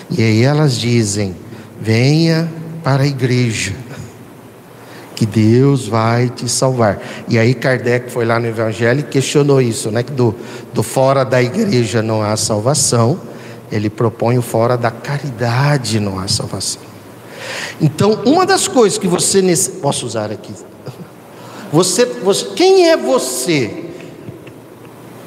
e 0.10 0.24
aí 0.24 0.42
elas 0.44 0.80
dizem: 0.80 1.36
venha 1.80 2.50
para 2.84 3.04
a 3.04 3.08
igreja 3.08 3.76
que 5.20 5.26
Deus 5.26 5.86
vai 5.86 6.30
te 6.30 6.48
salvar. 6.48 6.98
E 7.28 7.38
aí 7.38 7.54
Kardec 7.54 8.10
foi 8.10 8.24
lá 8.24 8.40
no 8.40 8.48
Evangelho 8.48 9.02
e 9.02 9.04
questionou 9.04 9.62
isso, 9.62 9.92
né? 9.92 10.02
Que 10.02 10.14
do, 10.14 10.34
do 10.74 10.82
fora 10.82 11.26
da 11.26 11.44
igreja 11.44 12.02
não 12.02 12.24
há 12.24 12.38
salvação. 12.38 13.20
Ele 13.70 13.90
propõe 13.90 14.38
o 14.38 14.42
fora 14.42 14.78
da 14.78 14.90
caridade 14.90 16.00
não 16.00 16.18
há 16.18 16.30
salvação. 16.30 16.82
Então, 17.82 18.22
uma 18.26 18.46
das 18.46 18.70
coisas 18.70 18.98
que 18.98 19.10
você 19.10 19.42
posso 19.82 20.06
usar 20.06 20.32
aqui. 20.32 20.54
Você, 21.74 22.06
você, 22.06 22.46
quem 22.56 22.88
é 22.88 22.96
você? 22.96 23.88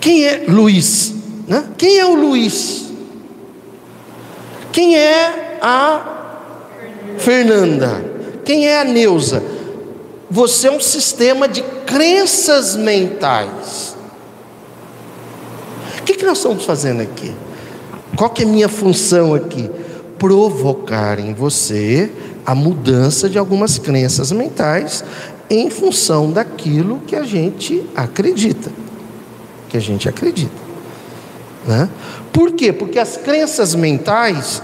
Quem 0.01 0.25
é 0.25 0.45
Luiz? 0.49 1.13
Né? 1.47 1.65
Quem 1.77 1.99
é 1.99 2.07
o 2.07 2.15
Luiz? 2.15 2.91
Quem 4.73 4.97
é 4.97 5.59
a 5.61 6.39
Fernanda? 7.19 8.03
Quem 8.43 8.67
é 8.67 8.81
a 8.81 8.85
Neuza? 8.85 9.61
Você 10.33 10.67
é 10.67 10.71
um 10.73 10.81
sistema 10.81 11.47
de 11.47 11.61
crenças 11.85 12.75
mentais. 12.75 13.95
O 15.99 16.03
que, 16.05 16.15
que 16.15 16.25
nós 16.25 16.39
estamos 16.39 16.65
fazendo 16.65 17.03
aqui? 17.03 17.35
Qual 18.17 18.31
que 18.31 18.43
é 18.43 18.47
a 18.47 18.49
minha 18.49 18.69
função 18.71 19.35
aqui? 19.35 19.71
Provocar 20.19 21.19
em 21.19 21.35
você 21.35 22.11
a 22.47 22.55
mudança 22.55 23.29
de 23.29 23.37
algumas 23.37 23.77
crenças 23.77 24.33
mentais 24.33 25.05
em 25.51 25.69
função 25.69 26.33
daquilo 26.33 27.03
que 27.07 27.15
a 27.15 27.25
gente 27.25 27.85
acredita. 27.95 28.73
Que 29.69 29.77
a 29.77 29.81
gente 29.81 30.09
acredita. 30.09 30.63
Né? 31.67 31.91
Por 32.33 32.53
quê? 32.53 32.73
Porque 32.73 32.99
as 32.99 33.19
crenças 33.19 33.75
mentais 33.75 34.63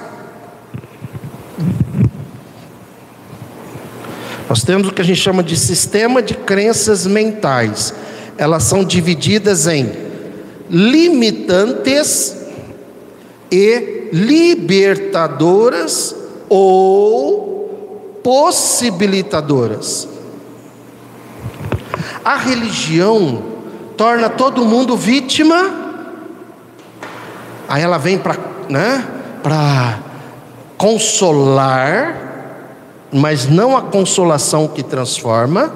Nós 4.48 4.62
temos 4.62 4.88
o 4.88 4.92
que 4.92 5.02
a 5.02 5.04
gente 5.04 5.20
chama 5.20 5.42
de 5.42 5.56
sistema 5.56 6.22
de 6.22 6.34
crenças 6.34 7.06
mentais. 7.06 7.92
Elas 8.38 8.62
são 8.62 8.82
divididas 8.82 9.66
em 9.66 9.92
limitantes 10.70 12.34
e 13.50 14.08
libertadoras 14.12 16.14
ou 16.48 18.20
possibilitadoras. 18.22 20.06
A 22.24 22.36
religião 22.36 23.42
torna 23.96 24.30
todo 24.30 24.64
mundo 24.64 24.96
vítima. 24.96 25.88
Aí 27.68 27.82
ela 27.82 27.98
vem 27.98 28.18
para, 28.18 28.36
né, 28.68 29.04
para 29.42 29.98
consolar, 30.76 32.27
mas 33.12 33.48
não 33.48 33.76
a 33.76 33.82
consolação 33.82 34.68
que 34.68 34.82
transforma, 34.82 35.72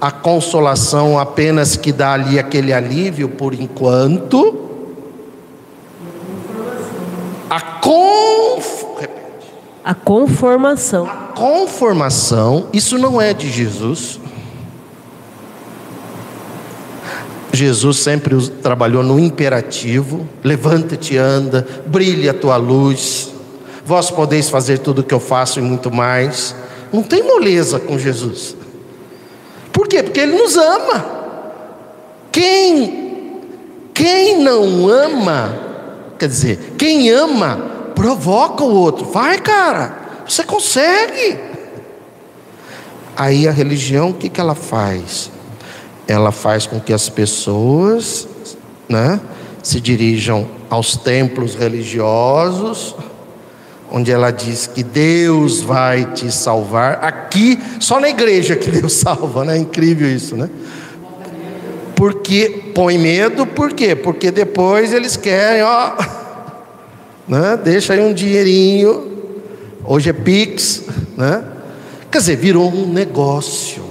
a 0.00 0.10
consolação 0.10 1.18
apenas 1.18 1.76
que 1.76 1.90
dá 1.90 2.12
ali 2.12 2.38
aquele 2.38 2.72
alívio 2.72 3.28
por 3.28 3.54
enquanto. 3.54 4.66
A 7.50 7.60
conf... 7.60 8.84
A 9.84 9.94
conformação. 9.94 11.06
A 11.06 11.14
conformação, 11.34 12.66
isso 12.72 12.98
não 12.98 13.20
é 13.20 13.32
de 13.32 13.50
Jesus. 13.50 14.20
Jesus 17.52 17.96
sempre 17.96 18.36
trabalhou 18.62 19.02
no 19.02 19.18
imperativo: 19.18 20.28
levanta-te, 20.44 21.16
anda, 21.16 21.66
brilha 21.86 22.30
a 22.30 22.34
tua 22.34 22.56
luz. 22.56 23.32
Vós 23.88 24.10
podeis 24.10 24.50
fazer 24.50 24.80
tudo 24.80 25.00
o 25.00 25.02
que 25.02 25.14
eu 25.14 25.20
faço 25.20 25.58
e 25.58 25.62
muito 25.62 25.90
mais. 25.90 26.54
Não 26.92 27.02
tem 27.02 27.22
moleza 27.22 27.80
com 27.80 27.98
Jesus. 27.98 28.54
Por 29.72 29.88
quê? 29.88 30.02
Porque 30.02 30.20
Ele 30.20 30.36
nos 30.36 30.56
ama. 30.56 31.06
Quem, 32.30 33.40
quem 33.94 34.42
não 34.42 34.86
ama, 34.86 35.58
quer 36.18 36.28
dizer, 36.28 36.74
quem 36.76 37.08
ama, 37.08 37.56
provoca 37.94 38.62
o 38.62 38.74
outro. 38.74 39.06
Vai, 39.06 39.38
cara, 39.38 40.22
você 40.28 40.44
consegue. 40.44 41.38
Aí 43.16 43.48
a 43.48 43.50
religião, 43.50 44.10
o 44.10 44.14
que, 44.14 44.28
que 44.28 44.40
ela 44.40 44.54
faz? 44.54 45.30
ela 46.08 46.32
faz 46.32 46.66
com 46.66 46.80
que 46.80 46.92
as 46.92 47.10
pessoas 47.10 48.26
né, 48.88 49.20
se 49.62 49.78
dirijam 49.78 50.48
aos 50.70 50.96
templos 50.96 51.54
religiosos, 51.54 52.96
onde 53.90 54.12
ela 54.12 54.30
diz 54.30 54.66
que 54.66 54.82
Deus 54.82 55.60
vai 55.60 56.04
te 56.12 56.30
salvar. 56.30 56.98
Aqui, 57.02 57.58
só 57.80 58.00
na 58.00 58.08
igreja 58.08 58.56
que 58.56 58.70
Deus 58.70 58.92
salva, 59.00 59.44
né? 59.44 59.56
É 59.56 59.58
incrível 59.58 60.08
isso, 60.08 60.36
né? 60.36 60.48
Porque 61.96 62.70
põe 62.74 62.98
medo, 62.98 63.46
por 63.46 63.72
quê? 63.72 63.96
Porque 63.96 64.30
depois 64.30 64.92
eles 64.92 65.16
querem, 65.16 65.62
ó, 65.62 65.92
né? 67.26 67.58
Deixa 67.62 67.94
aí 67.94 68.00
um 68.00 68.12
dinheirinho. 68.12 69.18
Hoje 69.84 70.10
é 70.10 70.12
Pix, 70.12 70.84
né? 71.16 71.42
Quer 72.10 72.18
dizer, 72.18 72.36
virou 72.36 72.70
um 72.70 72.92
negócio. 72.92 73.82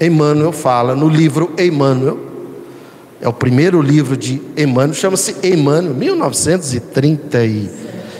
Emmanuel 0.00 0.52
fala 0.52 0.94
no 0.94 1.08
livro 1.08 1.52
Emmanuel, 1.58 2.18
é 3.20 3.28
o 3.28 3.32
primeiro 3.32 3.82
livro 3.82 4.16
de 4.16 4.40
Emmanuel, 4.56 4.94
chama-se 4.94 5.34
Emmanuel, 5.42 5.92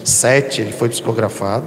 1937 0.09 0.63
ele 0.63 0.73
foi 0.73 0.89
psicografado. 0.89 1.67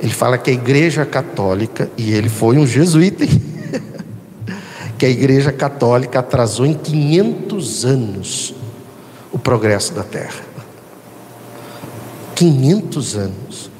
Ele 0.00 0.12
fala 0.12 0.38
que 0.38 0.50
a 0.50 0.54
Igreja 0.54 1.04
Católica, 1.04 1.90
e 1.96 2.12
ele 2.12 2.28
foi 2.28 2.56
um 2.56 2.66
jesuíta, 2.66 3.26
que 4.96 5.04
a 5.04 5.08
Igreja 5.08 5.52
Católica 5.52 6.20
atrasou 6.20 6.64
em 6.64 6.74
500 6.74 7.84
anos 7.84 8.54
o 9.32 9.38
progresso 9.38 9.92
da 9.92 10.02
Terra. 10.02 10.46
500 12.34 13.16
anos. 13.16 13.70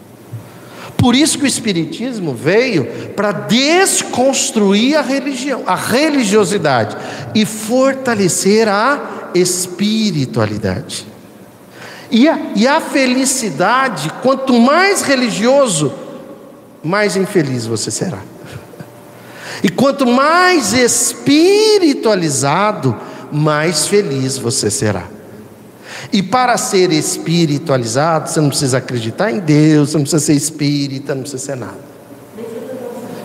Por 0.96 1.14
isso 1.14 1.38
que 1.38 1.44
o 1.44 1.46
Espiritismo 1.46 2.34
veio 2.34 2.84
para 3.14 3.30
desconstruir 3.30 4.96
a 4.96 5.00
religião, 5.00 5.62
a 5.64 5.76
religiosidade 5.76 6.96
e 7.36 7.46
fortalecer 7.46 8.66
a 8.66 9.30
espiritualidade. 9.32 11.06
E 12.10 12.26
a, 12.28 12.38
e 12.56 12.66
a 12.66 12.80
felicidade, 12.80 14.10
quanto 14.22 14.58
mais 14.58 15.02
religioso, 15.02 15.92
mais 16.82 17.16
infeliz 17.16 17.66
você 17.66 17.90
será. 17.90 18.18
E 19.60 19.68
quanto 19.68 20.06
mais 20.06 20.72
espiritualizado, 20.72 22.96
mais 23.32 23.88
feliz 23.88 24.38
você 24.38 24.70
será. 24.70 25.08
E 26.12 26.22
para 26.22 26.56
ser 26.56 26.92
espiritualizado, 26.92 28.30
você 28.30 28.40
não 28.40 28.50
precisa 28.50 28.78
acreditar 28.78 29.32
em 29.32 29.40
Deus, 29.40 29.90
você 29.90 29.96
não 29.96 30.04
precisa 30.04 30.24
ser 30.24 30.34
espírita, 30.34 31.12
não 31.14 31.22
precisa 31.22 31.44
ser 31.44 31.56
nada. 31.56 31.78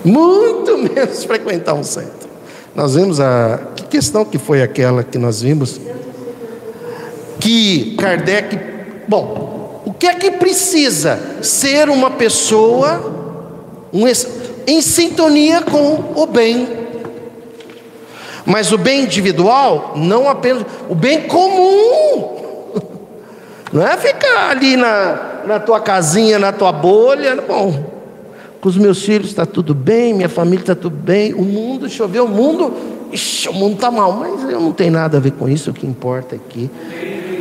Muito 0.04 0.78
menos 0.78 1.24
frequentar 1.24 1.76
um 1.76 1.84
centro. 1.84 2.28
Nós 2.76 2.96
vimos 2.96 3.19
a. 3.19 3.60
Que 3.76 3.84
questão 3.84 4.26
que 4.26 4.38
foi 4.38 4.63
aquela 4.63 5.04
que 5.04 5.17
nós 5.17 5.41
vimos? 5.41 5.80
Que 7.39 7.96
Kardec. 7.96 8.72
Bom, 9.08 9.82
o 9.86 9.94
que 9.94 10.08
é 10.08 10.16
que 10.16 10.32
precisa? 10.32 11.20
Ser 11.42 11.89
uma 11.89 12.12
pessoa 12.12 13.13
um, 13.92 14.06
em 14.66 14.82
sintonia 14.82 15.62
com 15.62 16.13
o 16.16 16.26
bem. 16.26 16.68
Mas 18.46 18.72
o 18.72 18.78
bem 18.78 19.04
individual, 19.04 19.94
não 19.96 20.30
apenas. 20.30 20.66
O 20.89 20.96
bem 20.96 21.22
comum. 21.22 22.42
Não 23.72 23.82
é 23.82 23.98
ficar 23.98 24.52
ali 24.52 24.78
na, 24.78 25.42
na 25.48 25.60
tua 25.60 25.80
casinha, 25.80 26.38
na 26.38 26.52
tua 26.52 26.72
bolha. 26.72 27.36
Bom, 27.42 27.92
com 28.62 28.70
os 28.70 28.78
meus 28.78 29.04
filhos 29.04 29.30
está 29.30 29.48
tudo 29.48 29.74
bem, 29.74 30.13
minha 30.13 30.30
família 30.30 30.62
está 30.62 30.76
tudo 30.76 30.96
bem. 30.96 31.34
O 31.34 31.42
mundo, 31.42 31.89
choveu, 31.89 32.26
o 32.26 32.30
mundo, 32.30 32.72
ixi, 33.12 33.50
o 33.50 33.54
mundo 33.54 33.74
está 33.74 33.89
mal, 33.89 34.13
mas 34.13 34.44
eu 34.44 34.60
não 34.60 34.72
tenho 34.72 34.92
nada 34.92 35.18
a 35.18 35.20
ver 35.20 35.32
com 35.32 35.50
isso. 35.50 35.72
O 35.72 35.74
que 35.74 35.88
importa 35.88 36.36
aqui. 36.36 36.70
O 36.72 37.33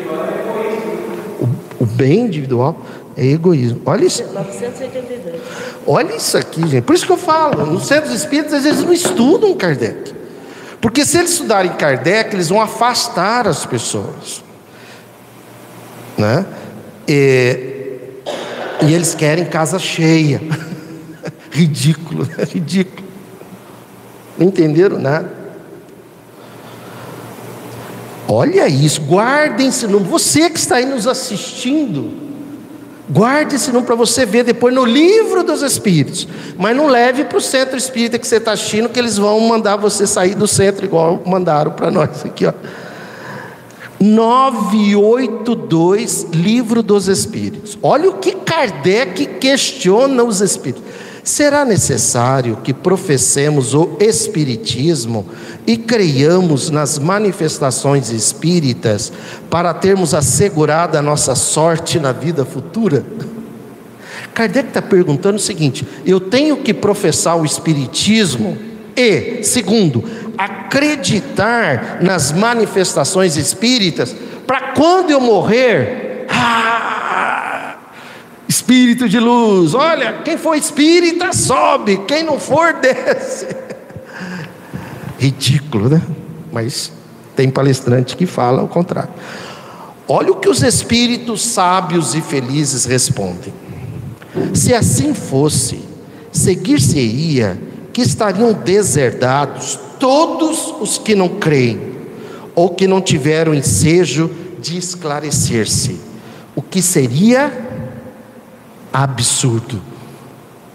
bem 1.93 2.27
individual 2.27 2.81
é 3.17 3.27
egoísmo. 3.27 3.81
Olha 3.87 4.05
isso. 4.05 4.23
982. 4.33 5.41
Olha 5.87 6.17
isso 6.17 6.37
aqui, 6.37 6.67
gente. 6.67 6.85
Por 6.85 6.95
isso 6.95 7.07
que 7.07 7.13
eu 7.13 7.19
falo, 7.19 7.67
nos 7.67 7.87
centros 7.87 8.15
espíritas, 8.15 8.55
às 8.55 8.65
vezes 8.65 8.85
não 8.85 8.93
estudam 8.93 9.55
Kardec. 9.55 10.13
Porque 10.81 11.05
se 11.05 11.19
eles 11.19 11.33
estudarem 11.33 11.73
Kardec, 11.73 12.35
eles 12.35 12.49
vão 12.49 12.61
afastar 12.61 13.47
as 13.47 13.65
pessoas 13.67 14.43
né? 16.23 16.47
E, 17.09 18.21
e 18.87 18.95
eles 18.95 19.15
querem 19.15 19.45
casa 19.45 19.79
cheia. 19.79 20.41
ridículo, 21.51 22.25
né? 22.25 22.45
ridículo. 22.51 23.09
Não 24.39 24.47
entenderam 24.47 24.99
nada. 24.99 25.42
Olha 28.29 28.69
isso, 28.69 29.01
guardem 29.01 29.69
esse 29.69 29.87
número. 29.87 30.11
Você 30.11 30.49
que 30.49 30.59
está 30.59 30.77
aí 30.77 30.87
nos 30.87 31.07
assistindo, 31.07 32.11
guarde 33.11 33.57
esse 33.57 33.69
número 33.69 33.87
para 33.87 33.97
você 33.97 34.25
ver 34.25 34.45
depois 34.45 34.75
no 34.75 34.85
livro 34.85 35.43
dos 35.43 35.63
Espíritos. 35.63 36.29
Mas 36.57 36.77
não 36.77 36.87
leve 36.87 37.25
para 37.25 37.39
o 37.39 37.41
centro 37.41 37.77
espírita 37.77 38.19
que 38.19 38.27
você 38.27 38.37
está 38.37 38.53
assistindo, 38.53 38.89
que 38.89 38.99
eles 38.99 39.19
vão 39.19 39.39
mandar 39.41 39.77
você 39.77 40.07
sair 40.07 40.35
do 40.35 40.47
centro, 40.47 40.85
igual 40.85 41.23
mandaram 41.27 41.73
para 41.73 41.91
nós 41.91 42.25
aqui. 42.25 42.47
Ó. 42.47 42.53
982, 44.01 46.27
Livro 46.33 46.83
dos 46.83 47.07
Espíritos. 47.07 47.79
Olha 47.81 48.11
o 48.11 48.15
que 48.15 48.33
Kardec 48.33 49.27
questiona 49.39 50.25
os 50.25 50.41
espíritos. 50.41 50.83
Será 51.25 51.65
necessário 51.65 52.59
que 52.65 52.75
professemos 52.75 53.75
o 53.75 53.97
Espiritismo 54.01 55.25
e 55.65 55.77
creiamos 55.77 56.69
nas 56.69 56.99
manifestações 56.99 58.11
espíritas 58.11 59.13
para 59.49 59.73
termos 59.73 60.15
assegurada 60.15 60.99
a 60.99 61.03
nossa 61.03 61.37
sorte 61.37 62.01
na 62.01 62.11
vida 62.11 62.45
futura? 62.45 63.05
Kardec 64.35 64.69
está 64.69 64.83
perguntando 64.83 65.37
o 65.37 65.41
seguinte: 65.41 65.87
eu 66.05 66.19
tenho 66.19 66.57
que 66.57 66.75
professar 66.75 67.37
o 67.37 67.45
Espiritismo? 67.45 68.59
E, 68.97 69.43
segundo, 69.43 70.05
acreditar 70.37 71.99
nas 72.03 72.33
manifestações 72.33 73.37
espíritas, 73.37 74.15
para 74.47 74.73
quando 74.73 75.11
eu 75.11 75.21
morrer, 75.21 76.27
ah, 76.29 76.72
espírito 78.53 79.09
de 79.09 79.19
luz, 79.19 79.73
olha, 79.73 80.21
quem 80.23 80.37
for 80.37 80.55
espírita 80.55 81.33
sobe, 81.33 82.03
quem 82.07 82.23
não 82.23 82.39
for 82.39 82.75
desce. 82.81 83.49
Ridículo, 85.19 85.89
né? 85.89 86.03
Mas 86.53 86.93
tem 87.35 87.49
palestrante 87.49 88.15
que 88.15 88.27
fala 88.27 88.63
o 88.63 88.69
contrário. 88.69 89.11
Olha 90.07 90.33
o 90.33 90.37
que 90.37 90.51
os 90.51 90.63
espíritos 90.63 91.43
sábios 91.43 92.15
e 92.15 92.21
felizes 92.21 92.85
respondem. 92.85 93.55
Se 94.53 94.75
assim 94.75 95.15
fosse, 95.15 95.81
seguir-se-ia 96.31 97.59
que 97.93 98.03
estariam 98.03 98.53
deserdados 98.53 99.79
todos 99.99 100.75
os 100.81 100.99
que 100.99 101.15
não 101.15 101.29
creem, 101.29 101.93
ou 102.55 102.71
que 102.71 102.87
não 102.87 103.01
tiveram 103.01 103.55
ensejo 103.55 104.31
de 104.61 104.77
esclarecer-se, 104.77 105.99
o 106.55 106.61
que 106.61 106.83
seria 106.83 107.72
absurdo. 108.93 109.81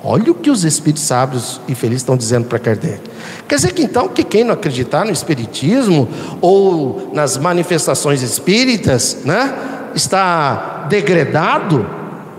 Olha 0.03 0.31
o 0.31 0.35
que 0.35 0.49
os 0.49 0.63
espíritos 0.63 1.03
sábios 1.03 1.59
e 1.67 1.75
felizes 1.75 2.01
estão 2.01 2.15
dizendo 2.15 2.45
para 2.45 2.59
Kardec. 2.59 3.01
Quer 3.47 3.55
dizer 3.55 3.73
que 3.73 3.81
então 3.81 4.07
que 4.07 4.23
quem 4.23 4.43
não 4.43 4.53
acreditar 4.53 5.03
no 5.03 5.11
espiritismo 5.11 6.07
ou 6.39 7.11
nas 7.13 7.37
manifestações 7.37 8.21
espíritas, 8.21 9.17
né, 9.25 9.53
está 9.95 10.85
degradado, 10.87 11.85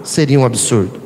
seria 0.04 0.38
um 0.38 0.44
absurdo. 0.44 1.00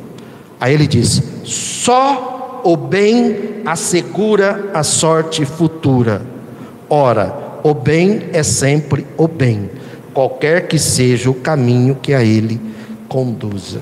Aí 0.60 0.74
ele 0.74 0.86
diz: 0.86 1.22
só 1.44 2.60
o 2.64 2.76
bem 2.76 3.62
assegura 3.64 4.70
a 4.74 4.82
sorte 4.82 5.44
futura. 5.44 6.22
Ora, 6.88 7.34
o 7.64 7.74
bem 7.74 8.28
é 8.32 8.42
sempre 8.42 9.06
o 9.16 9.26
bem, 9.26 9.70
qualquer 10.12 10.68
que 10.68 10.78
seja 10.78 11.30
o 11.30 11.34
caminho 11.34 11.96
que 12.00 12.12
a 12.12 12.22
ele 12.22 12.60
conduza. 13.08 13.80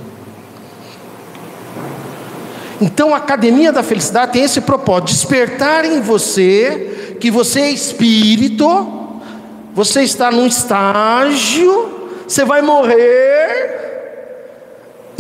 Então 2.81 3.15
a 3.15 3.19
Academia 3.19 3.73
da 3.73 3.83
Felicidade 3.83 4.33
tem 4.33 4.45
esse 4.45 4.61
propósito: 4.61 5.13
despertar 5.13 5.85
em 5.85 6.01
você 6.01 7.17
que 7.21 7.31
você 7.31 7.61
é 7.61 7.71
espírito, 7.71 9.13
você 9.75 10.03
está 10.03 10.31
num 10.31 10.47
estágio, 10.47 12.11
você 12.27 12.45
vai 12.45 12.63
morrer, 12.63 13.81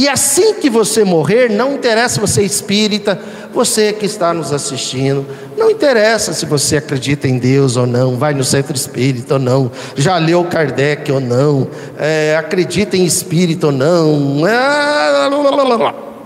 e 0.00 0.08
assim 0.08 0.54
que 0.54 0.70
você 0.70 1.04
morrer, 1.04 1.50
não 1.50 1.74
interessa 1.74 2.14
se 2.14 2.20
você 2.20 2.40
é 2.40 2.44
espírita, 2.44 3.20
você 3.52 3.92
que 3.92 4.06
está 4.06 4.32
nos 4.32 4.50
assistindo, 4.50 5.26
não 5.58 5.70
interessa 5.70 6.32
se 6.32 6.46
você 6.46 6.78
acredita 6.78 7.28
em 7.28 7.36
Deus 7.36 7.76
ou 7.76 7.86
não, 7.86 8.16
vai 8.16 8.32
no 8.32 8.42
centro 8.42 8.74
espírita 8.74 9.34
ou 9.34 9.40
não, 9.40 9.70
já 9.94 10.16
leu 10.16 10.42
Kardec 10.44 11.12
ou 11.12 11.20
não, 11.20 11.68
é, 11.98 12.34
acredita 12.34 12.96
em 12.96 13.04
espírito 13.04 13.66
ou 13.66 13.72
não, 13.72 14.48
é, 14.48 15.28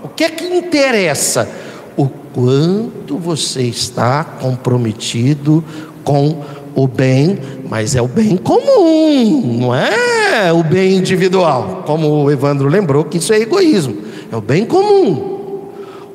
o 0.05 0.09
que 0.09 0.23
é 0.23 0.29
que 0.29 0.45
interessa? 0.45 1.49
O 1.97 2.07
quanto 2.07 3.17
você 3.17 3.63
está 3.63 4.23
comprometido 4.23 5.63
com 6.03 6.43
o 6.75 6.87
bem, 6.87 7.39
mas 7.67 7.95
é 7.95 8.01
o 8.01 8.07
bem 8.07 8.37
comum, 8.37 9.57
não 9.59 9.75
é 9.75 10.51
o 10.53 10.63
bem 10.63 10.97
individual, 10.97 11.83
como 11.85 12.23
o 12.23 12.31
Evandro 12.31 12.67
lembrou 12.67 13.05
que 13.05 13.17
isso 13.17 13.33
é 13.33 13.39
egoísmo, 13.39 13.97
é 14.31 14.35
o 14.35 14.41
bem 14.41 14.65
comum. 14.65 15.33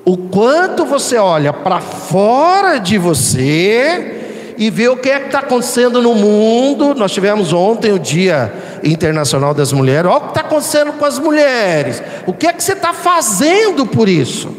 O 0.04 0.16
quanto 0.16 0.84
você 0.84 1.16
olha 1.16 1.52
para 1.52 1.80
fora 1.80 2.78
de 2.78 2.98
você 2.98 4.54
e 4.56 4.70
vê 4.70 4.88
o 4.88 4.96
que 4.96 5.08
é 5.08 5.18
que 5.20 5.26
está 5.26 5.38
acontecendo 5.40 6.02
no 6.02 6.14
mundo. 6.14 6.94
Nós 6.94 7.12
tivemos 7.12 7.52
ontem 7.52 7.92
o 7.92 7.98
Dia 7.98 8.52
Internacional 8.84 9.54
das 9.54 9.72
Mulheres. 9.72 10.10
Olha 10.10 10.18
o 10.18 10.20
que 10.20 10.28
está 10.28 10.40
acontecendo 10.40 10.92
com 10.92 11.04
as 11.04 11.18
mulheres. 11.18 12.02
O 12.26 12.32
que 12.32 12.46
é 12.46 12.52
que 12.52 12.62
você 12.62 12.72
está 12.72 12.92
fazendo 12.92 13.86
por 13.86 14.08
isso? 14.08 14.54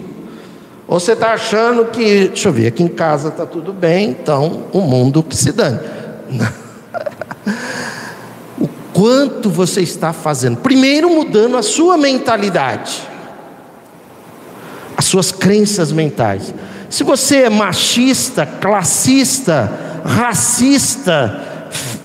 Ou 0.88 1.00
você 1.00 1.14
está 1.14 1.34
achando 1.34 1.86
que, 1.86 2.28
deixa 2.28 2.50
eu 2.50 2.52
ver, 2.52 2.68
aqui 2.68 2.84
em 2.84 2.90
casa 2.90 3.30
está 3.30 3.46
tudo 3.46 3.72
bem, 3.72 4.10
então 4.10 4.66
o 4.74 4.82
mundo 4.82 5.24
que 5.24 5.38
se 5.38 5.54
dane. 5.54 5.80
o 8.60 8.68
quanto 8.92 9.50
você 9.50 9.82
está 9.82 10.12
fazendo? 10.12 10.58
Primeiro, 10.58 11.10
mudando 11.10 11.56
a 11.56 11.64
sua 11.64 11.98
mentalidade, 11.98 13.08
as 14.98 15.06
suas 15.06 15.32
crenças 15.32 15.94
mentais. 15.94 16.54
Se 16.90 17.06
você 17.06 17.44
é 17.44 17.50
machista, 17.50 18.46
classista, 18.46 19.72
racista, 20.04 21.42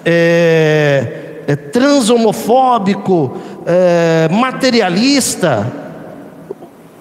é, 0.04 1.25
é 1.46 1.54
transhomofóbico, 1.54 3.36
é, 3.64 4.28
materialista, 4.30 5.72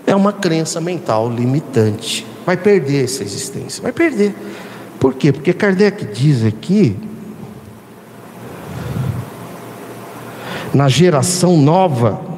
é 0.05 0.15
uma 0.15 0.31
crença 0.31 0.79
mental 0.79 1.29
limitante. 1.29 2.25
Vai 2.45 2.55
perder 2.55 3.05
essa 3.05 3.23
existência, 3.23 3.81
vai 3.81 3.91
perder. 3.91 4.35
Por 4.99 5.15
quê? 5.15 5.31
Porque 5.31 5.51
Kardec 5.51 6.05
diz 6.05 6.45
aqui, 6.45 6.95
na 10.73 10.87
geração 10.87 11.57
nova, 11.57 12.34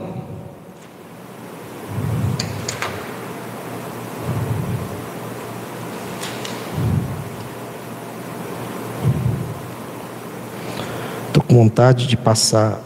vontade 11.58 12.05
de 12.05 12.16
passar 12.16 12.80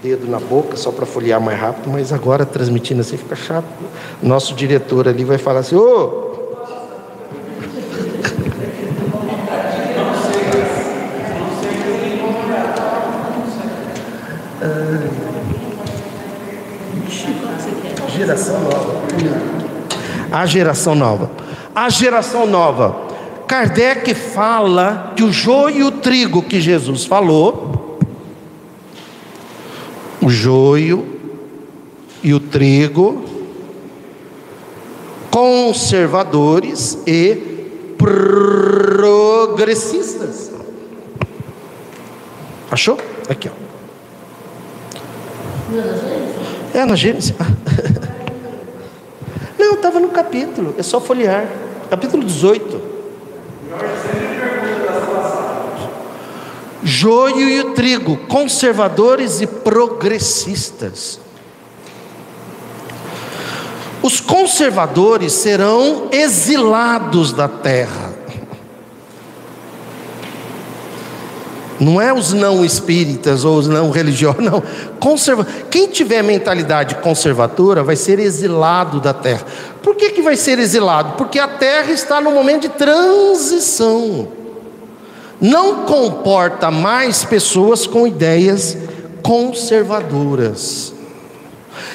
dedo 0.00 0.30
na 0.30 0.38
boca 0.38 0.76
só 0.76 0.92
para 0.92 1.04
folhear 1.04 1.40
mais 1.40 1.58
rápido, 1.58 1.90
mas 1.90 2.12
agora 2.12 2.46
transmitindo 2.46 3.00
assim 3.00 3.16
fica 3.16 3.34
chato. 3.34 3.66
Nosso 4.22 4.54
diretor 4.54 5.08
ali 5.08 5.24
vai 5.24 5.38
falar 5.38 5.60
assim: 5.60 5.74
ô. 5.74 6.30
geração 18.16 18.60
nova. 18.60 19.02
A 20.30 20.46
geração 20.46 20.94
nova. 20.94 21.30
A 21.74 21.88
geração 21.88 22.46
nova. 22.46 23.09
Kardec 23.50 24.14
fala 24.14 25.12
que 25.16 25.24
o 25.24 25.32
joio 25.32 25.76
e 25.76 25.82
o 25.82 25.90
trigo 25.90 26.40
que 26.40 26.60
Jesus 26.60 27.04
falou 27.04 27.98
o 30.22 30.30
joio 30.30 31.18
e 32.22 32.32
o 32.32 32.38
trigo, 32.38 33.24
conservadores 35.32 36.96
e 37.08 37.34
progressistas. 37.98 40.52
Achou? 42.70 43.00
Aqui, 43.28 43.48
ó. 43.48 43.52
É 46.72 46.84
na 46.84 46.94
Gênesis. 46.94 47.34
Não, 49.58 49.74
estava 49.74 49.98
no 49.98 50.10
capítulo, 50.10 50.72
é 50.78 50.84
só 50.84 51.00
folhear. 51.00 51.48
Capítulo 51.90 52.22
18. 52.22 52.99
Joio 56.82 57.48
e 57.48 57.60
o 57.60 57.72
trigo, 57.72 58.16
conservadores 58.28 59.40
e 59.40 59.46
progressistas. 59.46 61.20
Os 64.02 64.18
conservadores 64.18 65.32
serão 65.34 66.08
exilados 66.10 67.32
da 67.32 67.48
terra. 67.48 68.10
Não 71.78 71.98
é 71.98 72.12
os 72.12 72.34
não 72.34 72.62
espíritas 72.62 73.42
ou 73.42 73.56
os 73.56 73.66
não 73.66 73.90
religiosos, 73.90 74.44
não. 74.44 74.62
Conserva... 74.98 75.46
Quem 75.70 75.86
tiver 75.86 76.22
mentalidade 76.22 76.96
conservadora 76.96 77.82
vai 77.82 77.96
ser 77.96 78.18
exilado 78.18 79.00
da 79.00 79.14
terra. 79.14 79.46
Por 79.82 79.96
que, 79.96 80.10
que 80.10 80.20
vai 80.20 80.36
ser 80.36 80.58
exilado? 80.58 81.14
Porque 81.16 81.38
a 81.38 81.48
terra 81.48 81.90
está 81.90 82.20
no 82.20 82.30
momento 82.32 82.62
de 82.62 82.68
transição 82.70 84.39
não 85.40 85.86
comporta 85.86 86.70
mais 86.70 87.24
pessoas 87.24 87.86
com 87.86 88.06
ideias 88.06 88.76
conservadoras. 89.22 90.92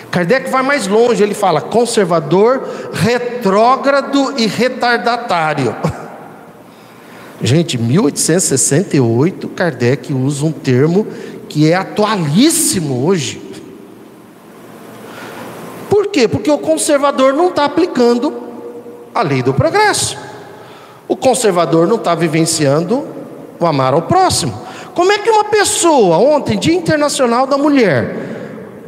Kardec 0.10 0.50
vai 0.50 0.64
mais 0.64 0.88
longe, 0.88 1.22
ele 1.22 1.34
fala 1.34 1.62
conservador, 1.62 2.68
retrógrado 2.93 4.34
e 4.38 4.48
retardatário. 4.48 5.76
Gente, 7.41 7.78
1868, 7.78 9.50
Kardec 9.50 10.14
usa 10.14 10.46
um 10.46 10.52
termo 10.52 11.06
que 11.50 11.70
é 11.70 11.76
atualíssimo 11.76 13.06
hoje. 13.06 13.41
Por 15.89 16.08
quê? 16.08 16.28
Porque 16.28 16.50
o 16.50 16.58
conservador 16.58 17.34
não 17.34 17.50
está 17.50 17.66
aplicando 17.66 18.34
a 19.14 19.22
lei 19.22 19.43
do 19.43 19.54
progresso. 19.54 20.18
O 21.08 21.16
conservador 21.16 21.88
não 21.88 21.98
está 21.98 22.16
vivenciando 22.16 23.14
o 23.60 23.66
amar 23.66 23.93
ao 23.93 24.03
próximo. 24.03 24.53
Como 24.93 25.12
é 25.12 25.20
que 25.20 25.30
uma 25.30 25.45
pessoa, 25.45 26.18
ontem, 26.18 26.58
Dia 26.58 26.74
Internacional 26.74 27.45
da 27.45 27.58
Mulher, 27.58 28.16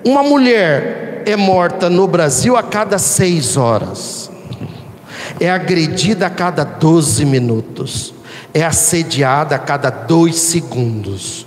uma 0.06 0.24
mulher 0.24 1.24
é 1.26 1.36
morta 1.36 1.90
no 1.90 2.08
Brasil 2.08 2.56
a 2.56 2.64
cada 2.64 2.98
seis 2.98 3.58
horas, 3.58 4.32
é 5.40 5.50
agredida 5.50 6.28
a 6.28 6.30
cada 6.30 6.64
12 6.64 7.26
minutos, 7.26 8.14
é 8.54 8.64
assediada 8.64 9.56
a 9.56 9.60
cada 9.60 9.90
dois 9.90 10.38
segundos. 10.38 11.46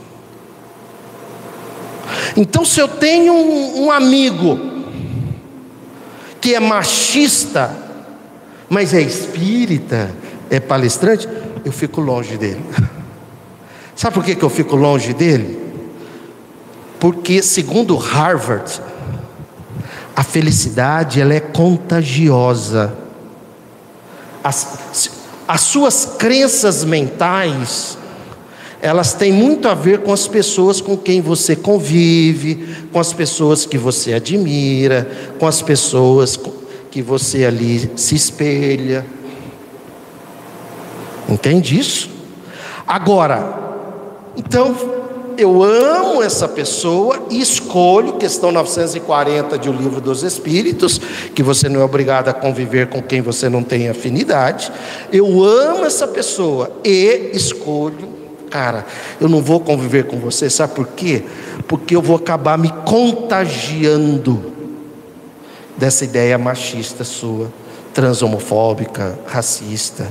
Então, 2.36 2.64
se 2.64 2.80
eu 2.80 2.88
tenho 2.88 3.32
um, 3.32 3.86
um 3.86 3.90
amigo 3.90 4.60
que 6.40 6.54
é 6.54 6.60
machista, 6.60 7.74
mas 8.68 8.92
é 8.92 9.00
espírita, 9.00 10.10
é 10.50 10.60
palestrante, 10.60 11.26
eu 11.64 11.72
fico 11.72 12.00
longe 12.00 12.36
dele. 12.36 12.60
Sabe 14.01 14.14
por 14.14 14.24
que, 14.24 14.34
que 14.34 14.42
eu 14.42 14.48
fico 14.48 14.76
longe 14.76 15.12
dele? 15.12 15.61
Porque, 16.98 17.42
segundo 17.42 17.96
Harvard, 17.96 18.80
a 20.16 20.22
felicidade 20.22 21.20
ela 21.20 21.34
é 21.34 21.40
contagiosa. 21.40 22.94
As, 24.42 25.11
as 25.46 25.61
suas 25.61 26.14
crenças 26.18 26.82
mentais, 26.82 27.98
elas 28.80 29.12
têm 29.12 29.34
muito 29.34 29.68
a 29.68 29.74
ver 29.74 29.98
com 29.98 30.14
as 30.14 30.26
pessoas 30.26 30.80
com 30.80 30.96
quem 30.96 31.20
você 31.20 31.55
convive, 31.55 32.86
com 32.90 32.98
as 32.98 33.12
pessoas 33.12 33.66
que 33.66 33.76
você 33.76 34.14
admira, 34.14 35.34
com 35.38 35.46
as 35.46 35.61
pessoas 35.61 36.40
que 36.90 37.03
você 37.03 37.44
ali 37.44 37.90
se 37.96 38.14
espelha. 38.14 39.05
Entende 41.28 41.78
isso? 41.78 42.09
Agora, 42.86 43.69
então, 44.41 44.74
eu 45.36 45.62
amo 45.62 46.22
essa 46.22 46.49
pessoa 46.49 47.26
e 47.28 47.43
escolho, 47.43 48.14
questão 48.14 48.51
940 48.51 49.59
de 49.59 49.68
O 49.68 49.72
Livro 49.72 50.01
dos 50.01 50.22
Espíritos, 50.22 50.99
que 51.34 51.43
você 51.43 51.68
não 51.68 51.82
é 51.82 51.84
obrigado 51.84 52.28
a 52.28 52.32
conviver 52.32 52.88
com 52.88 53.03
quem 53.03 53.20
você 53.20 53.51
não 53.51 53.62
tem 53.62 53.91
afinidade. 53.91 54.72
Eu 55.12 55.45
amo 55.45 55.84
essa 55.84 56.09
pessoa 56.09 56.72
e 56.82 57.32
escolho, 57.34 58.09
cara, 58.49 58.86
eu 59.20 59.28
não 59.28 59.43
vou 59.43 59.61
conviver 59.61 60.05
com 60.05 60.18
você, 60.18 60.49
sabe 60.49 60.74
por 60.74 60.86
quê? 60.86 61.22
Porque 61.68 61.95
eu 61.95 62.01
vou 62.01 62.16
acabar 62.16 62.57
me 62.57 62.70
contagiando 62.86 64.43
dessa 65.76 66.03
ideia 66.03 66.38
machista 66.38 67.05
sua 67.05 67.53
transhomofóbica, 67.93 69.18
racista. 69.26 70.07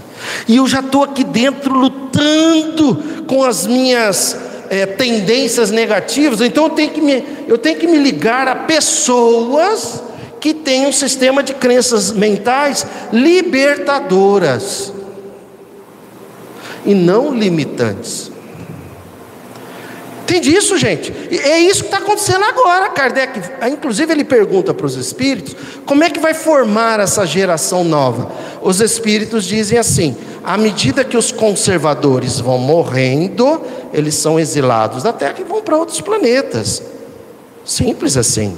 E 0.48 0.58
eu 0.58 0.68
já 0.68 0.80
estou 0.80 1.04
aqui 1.04 1.24
dentro 1.24 1.74
lutando 1.74 3.24
com 3.28 3.44
as 3.44 3.66
minhas 3.66 4.38
é, 4.70 4.86
tendências 4.86 5.72
negativas, 5.72 6.42
então 6.42 6.66
eu 6.66 6.70
tenho, 6.72 6.92
que 6.92 7.02
me, 7.02 7.24
eu 7.48 7.58
tenho 7.58 7.80
que 7.80 7.88
me 7.88 7.98
ligar 7.98 8.48
a 8.48 8.56
pessoas 8.56 10.04
que 10.40 10.54
têm 10.54 10.88
um 10.88 10.92
sistema 10.92 11.44
de 11.44 11.54
crenças 11.54 12.12
mentais 12.12 12.86
libertadoras 13.12 14.94
e 16.86 16.94
não 16.94 17.34
limitantes. 17.34 18.29
Entende 20.30 20.56
isso, 20.56 20.78
gente? 20.78 21.12
É 21.32 21.58
isso 21.58 21.82
que 21.82 21.88
está 21.88 21.98
acontecendo 21.98 22.44
agora. 22.44 22.88
Kardec, 22.90 23.42
inclusive, 23.68 24.14
ele 24.14 24.24
pergunta 24.24 24.76
para 24.76 24.86
os 24.86 24.96
espíritos 24.96 25.56
como 25.88 26.04
é 26.04 26.10
que 26.12 26.20
vai 26.20 26.36
formar 26.36 27.00
essa 27.00 27.26
geração 27.26 27.84
nova. 27.84 28.32
Os 28.62 28.80
espíritos 28.80 29.44
dizem 29.44 29.80
assim: 29.80 30.16
à 30.44 30.56
medida 30.56 31.04
que 31.04 31.18
os 31.18 31.32
conservadores 31.32 32.40
vão 32.40 32.60
morrendo, 32.60 33.60
eles 33.92 34.14
são 34.14 34.40
exilados 34.40 35.02
da 35.02 35.12
Terra 35.12 35.38
e 35.40 35.44
vão 35.44 35.64
para 35.64 35.76
outros 35.76 36.00
planetas. 36.00 36.84
Simples 37.66 38.16
assim. 38.16 38.56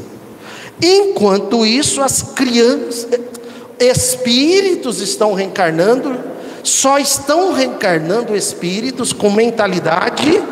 Enquanto 0.81 1.65
isso, 1.65 2.01
as 2.01 2.21
crianças, 2.21 3.07
espíritos 3.79 4.99
estão 4.99 5.33
reencarnando, 5.33 6.19
só 6.63 6.97
estão 6.97 7.53
reencarnando 7.53 8.35
espíritos 8.35 9.13
com 9.13 9.31
mentalidade 9.31 10.43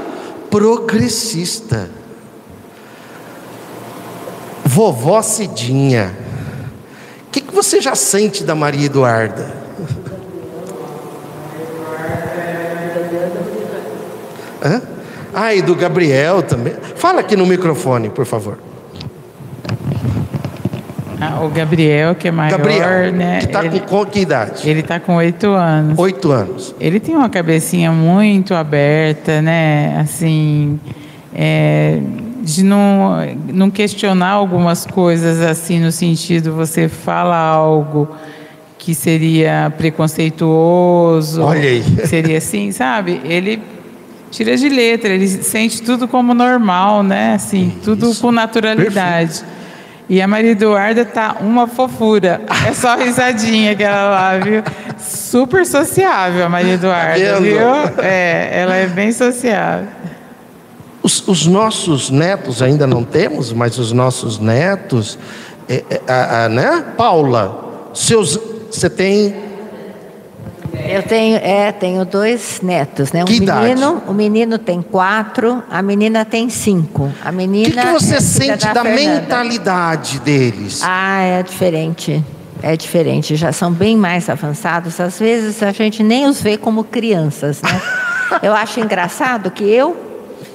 progressista. 0.50 1.90
Vovó 4.64 5.22
Cidinha, 5.22 6.16
o 7.28 7.32
que, 7.32 7.42
que 7.42 7.54
você 7.54 7.82
já 7.82 7.96
sente 7.96 8.44
da 8.44 8.54
Maria 8.54 8.86
Eduarda? 8.86 9.52
Hã? 14.64 14.82
Ah, 15.34 15.54
e 15.56 15.62
do 15.62 15.76
Gabriel 15.76 16.44
também. 16.44 16.74
Fala 16.96 17.22
aqui 17.22 17.36
no 17.36 17.46
microfone, 17.46 18.10
por 18.10 18.26
favor. 18.26 18.69
Ah, 21.22 21.44
o 21.44 21.50
Gabriel, 21.50 22.16
que 22.16 22.28
é 22.28 22.32
maior, 22.32 22.58
Gabriel, 22.58 23.12
né? 23.12 23.40
Que 23.40 23.46
está 23.46 23.66
ele, 23.66 23.80
com, 23.82 24.06
que 24.06 24.20
idade? 24.20 24.70
Ele 24.70 24.80
está 24.80 25.00
com 25.00 25.16
oito 25.16 25.48
anos. 25.48 26.00
Oito 26.00 26.32
anos. 26.32 26.74
Ele 26.80 27.00
tem 27.00 27.16
uma 27.16 27.30
cabecinha 27.30 27.92
muito 27.92 28.54
aberta, 28.54 29.42
né? 29.42 30.00
Assim, 30.00 30.80
é, 31.34 32.00
de 32.42 32.64
não, 32.64 33.18
não 33.54 33.70
questionar 33.70 34.30
algumas 34.30 34.86
coisas 34.86 35.42
assim 35.42 35.80
no 35.80 35.92
sentido 35.92 36.54
você 36.54 36.88
fala 36.88 37.38
algo 37.38 38.10
que 38.78 38.96
seria 38.96 39.72
preconceituoso, 39.78 41.44
Olha 41.44 41.60
aí. 41.60 41.84
seria 42.08 42.38
assim, 42.38 42.72
sabe? 42.72 43.20
Ele 43.26 43.62
tira 44.32 44.56
de 44.56 44.70
letra, 44.70 45.10
ele 45.14 45.28
sente 45.28 45.82
tudo 45.82 46.08
como 46.08 46.34
normal, 46.34 47.04
né? 47.04 47.34
Assim, 47.34 47.74
tudo 47.84 48.16
com 48.16 48.32
naturalidade. 48.32 49.44
E 50.10 50.22
a 50.22 50.28
Maria 50.28 50.52
Eduarda 50.52 51.06
tá 51.06 51.38
uma 51.40 51.68
fofura. 51.68 52.42
É 52.68 52.74
só 52.74 52.96
risadinha 52.98 53.76
que 53.76 53.84
ela 53.84 54.10
lá, 54.10 54.38
viu? 54.40 54.64
Super 54.98 55.66
sociável 55.66 56.44
a 56.46 56.50
Maria 56.50 56.74
Eduarda, 56.74 57.34
Tá 57.34 57.40
viu? 57.40 58.04
É, 58.04 58.50
ela 58.60 58.76
é 58.76 58.88
bem 58.88 59.12
sociável. 59.12 59.88
Os, 61.04 61.26
os 61.28 61.46
nossos 61.46 62.10
netos 62.10 62.62
ainda 62.62 62.88
não 62.88 63.04
temos, 63.04 63.54
mas 63.54 63.78
os 63.78 63.92
nossos 63.92 64.40
netos, 64.40 65.18
é, 65.70 65.84
é, 65.90 66.02
a- 66.12 66.46
a- 66.46 66.50
né? 66.50 66.84
Paula, 66.98 67.90
seus, 67.94 68.38
você 68.70 68.90
tem 68.90 69.36
Eu 70.88 71.04
tenho, 71.04 71.38
é, 71.38 71.72
tenho 71.72 72.04
dois 72.06 72.62
netos, 72.62 73.12
né? 73.12 73.22
Um 73.24 73.26
Que 73.26 73.36
idade? 73.36 73.68
menino, 73.68 74.04
o 74.08 74.14
menino 74.14 74.58
tem 74.58 74.82
quatro, 74.82 75.62
a 75.70 75.82
menina 75.82 76.26
tem 76.26 76.50
cinco. 76.50 77.12
A 77.24 77.30
O 77.30 77.34
menina. 77.34 77.82
que, 77.82 77.88
que 77.88 77.94
você 77.94 78.16
é 78.16 78.22
sente 78.22 78.66
da, 78.74 78.82
Fernanda. 78.84 78.96
mentalidade 78.96 80.20
deles? 80.20 80.82
Ah, 80.84 81.22
é 81.22 81.44
diferente. 81.44 82.24
É 82.62 82.76
diferente, 82.76 83.36
já 83.38 83.54
são 83.54 83.72
bem 83.72 83.96
mais 83.96 84.30
avançados. 84.30 85.00
Às 85.00 85.18
vezes 85.20 85.64
a 85.64 85.72
gente 85.72 86.04
nem 86.04 86.26
os 86.28 86.42
vê 86.42 86.58
como 86.58 86.84
crianças, 86.84 87.62
né? 87.62 87.82
Eu 88.44 88.54
acho 88.54 88.80
engraçado 88.80 89.50
que 89.50 89.64
eu, 89.64 89.96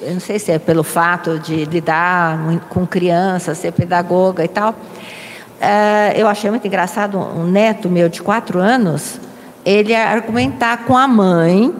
eu 0.01 0.13
não 0.13 0.21
sei 0.21 0.39
se 0.39 0.53
é 0.53 0.59
pelo 0.61 0.85
fato 0.85 1.41
de 1.41 1.65
lidar 1.65 2.39
com 2.69 2.87
crianças, 2.87 3.59
ser 3.59 3.73
pedagoga 3.73 4.45
e 4.45 4.49
tal, 4.49 4.77
eh, 5.61 6.13
eu 6.17 6.29
achei 6.29 6.49
muito 6.51 6.65
engraçado 6.69 7.19
um 7.19 7.47
neto 7.51 7.89
meu 7.91 8.09
de 8.09 8.23
quatro 8.23 8.61
anos, 8.61 9.19
ele 9.65 9.95
argumentar 9.95 10.85
com 10.85 10.97
a 10.97 11.09
mãe, 11.09 11.75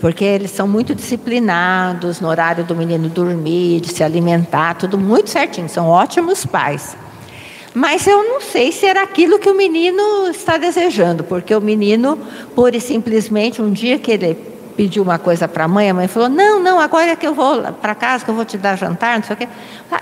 porque 0.00 0.24
eles 0.24 0.50
são 0.50 0.68
muito 0.68 0.94
disciplinados 0.94 2.20
no 2.20 2.28
horário 2.28 2.64
do 2.64 2.74
menino 2.74 3.08
dormir, 3.08 3.80
de 3.80 3.92
se 3.92 4.04
alimentar, 4.04 4.74
tudo 4.74 4.98
muito 4.98 5.30
certinho, 5.30 5.68
são 5.68 5.88
ótimos 5.88 6.44
pais. 6.44 6.96
Mas 7.72 8.06
eu 8.06 8.22
não 8.24 8.40
sei 8.40 8.72
se 8.72 8.84
era 8.84 9.02
aquilo 9.02 9.38
que 9.38 9.48
o 9.48 9.56
menino 9.56 10.28
está 10.28 10.58
desejando, 10.58 11.22
porque 11.22 11.54
o 11.54 11.60
menino, 11.60 12.18
pura 12.54 12.76
e 12.76 12.80
simplesmente, 12.80 13.62
um 13.62 13.70
dia 13.70 13.98
que 13.98 14.10
ele 14.10 14.36
pediu 14.80 15.02
uma 15.02 15.18
coisa 15.18 15.46
para 15.46 15.64
a 15.64 15.68
mãe, 15.68 15.90
a 15.90 15.94
mãe 15.94 16.08
falou: 16.08 16.30
Não, 16.30 16.58
não, 16.58 16.80
agora 16.80 17.10
é 17.10 17.16
que 17.16 17.26
eu 17.26 17.34
vou 17.34 17.60
para 17.82 17.94
casa, 17.94 18.24
que 18.24 18.30
eu 18.30 18.34
vou 18.34 18.46
te 18.46 18.56
dar 18.56 18.78
jantar, 18.78 19.18
não 19.18 19.24
sei 19.26 19.34
o 19.34 19.36
quê. 19.36 19.46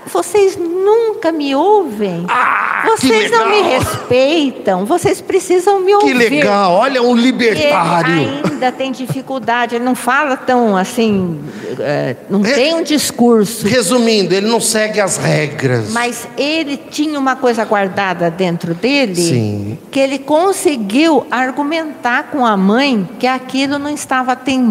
Vocês 0.09 0.55
nunca 0.55 1.33
me 1.33 1.53
ouvem. 1.53 2.25
Ah, 2.29 2.83
que 2.83 2.89
vocês 2.91 3.29
não 3.29 3.49
me 3.49 3.61
respeitam, 3.61 4.85
vocês 4.85 5.19
precisam 5.19 5.81
me 5.81 5.87
Que 5.87 5.93
ouvir. 5.95 6.13
legal, 6.13 6.71
olha 6.75 7.01
um 7.03 7.11
Ele 7.17 7.23
libertário. 7.23 8.13
ainda 8.45 8.71
tem 8.71 8.93
dificuldade, 8.93 9.75
ele 9.75 9.83
não 9.83 9.95
fala 9.95 10.37
tão 10.37 10.77
assim, 10.77 11.41
eh, 11.77 12.15
não 12.29 12.45
É. 12.45 12.53
tem 12.53 12.73
um 12.75 12.81
discurso. 12.83 13.67
Resumindo, 13.67 14.33
ele 14.33 14.47
não 14.47 14.61
segue 14.61 15.01
as 15.01 15.17
regras. 15.17 15.91
Mas 15.91 16.25
ele 16.37 16.77
tinha 16.77 17.19
uma 17.19 17.35
coisa 17.35 17.65
guardada 17.65 18.31
dentro 18.31 18.73
dele 18.73 19.15
Sim. 19.15 19.77
que 19.91 19.99
ele 19.99 20.19
conseguiu 20.19 21.25
argumentar 21.29 22.29
com 22.31 22.45
a 22.45 22.55
mãe 22.55 23.07
que 23.19 23.27
aquilo 23.27 23.77
não 23.77 23.89
estava 23.89 24.31
atendendo 24.31 24.68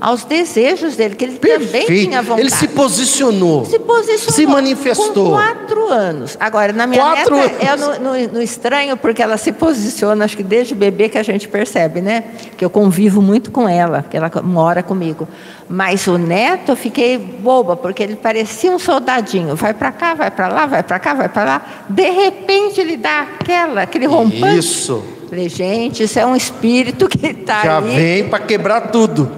aos 0.00 0.24
desejos 0.24 0.96
dele, 0.96 1.14
que 1.14 1.24
ele 1.24 1.38
também 1.38 1.86
tinha 1.86 2.22
vontade. 2.22 2.40
Ele 2.42 2.50
se 2.50 2.68
posicionou. 2.68 3.64
Se 3.64 3.78
posicionou. 3.78 4.32
Se 4.34 4.46
manifestou. 4.46 5.24
Com 5.24 5.30
quatro 5.30 5.88
anos. 5.88 6.36
Agora, 6.40 6.72
na 6.72 6.86
minha 6.86 7.02
Quatro 7.02 7.36
neta, 7.36 7.64
é 7.64 7.68
anos. 7.70 7.98
no, 7.98 8.12
no- 8.18 8.28
no 8.34 8.42
estranho, 8.42 8.96
porque 8.96 9.22
ela 9.22 9.36
se 9.36 9.52
posiciona, 9.52 10.24
acho 10.24 10.36
que 10.36 10.42
desde 10.42 10.74
bebê 10.74 11.08
que 11.08 11.18
a 11.18 11.22
gente 11.22 11.48
percebe, 11.48 12.00
né? 12.00 12.24
Que 12.56 12.64
eu 12.64 12.70
convivo 12.70 13.20
muito 13.22 13.50
com 13.50 13.68
ela, 13.68 14.04
que 14.08 14.16
ela 14.16 14.30
mora 14.42 14.82
comigo. 14.82 15.28
Mas 15.68 16.06
o 16.06 16.18
neto, 16.18 16.72
eu 16.72 16.76
fiquei 16.76 17.16
boba, 17.18 17.76
porque 17.76 18.02
ele 18.02 18.16
parecia 18.16 18.70
um 18.72 18.78
soldadinho. 18.78 19.54
Vai 19.54 19.72
para 19.72 19.92
cá, 19.92 20.14
vai 20.14 20.30
para 20.30 20.48
lá, 20.48 20.66
vai 20.66 20.82
para 20.82 20.98
cá, 20.98 21.14
vai 21.14 21.28
para 21.28 21.44
lá. 21.44 21.62
De 21.88 22.10
repente, 22.10 22.80
ele 22.80 22.96
dá 22.96 23.20
aquela, 23.38 23.82
aquele 23.82 24.06
rompante. 24.06 24.58
Isso. 24.58 25.02
Falei, 25.30 25.48
gente, 25.48 26.02
isso 26.02 26.18
é 26.18 26.26
um 26.26 26.34
espírito 26.34 27.08
que 27.08 27.24
está 27.24 27.62
Já 27.62 27.78
aí. 27.78 27.94
vem 27.94 28.28
para 28.28 28.40
quebrar 28.40 28.90
tudo. 28.90 29.30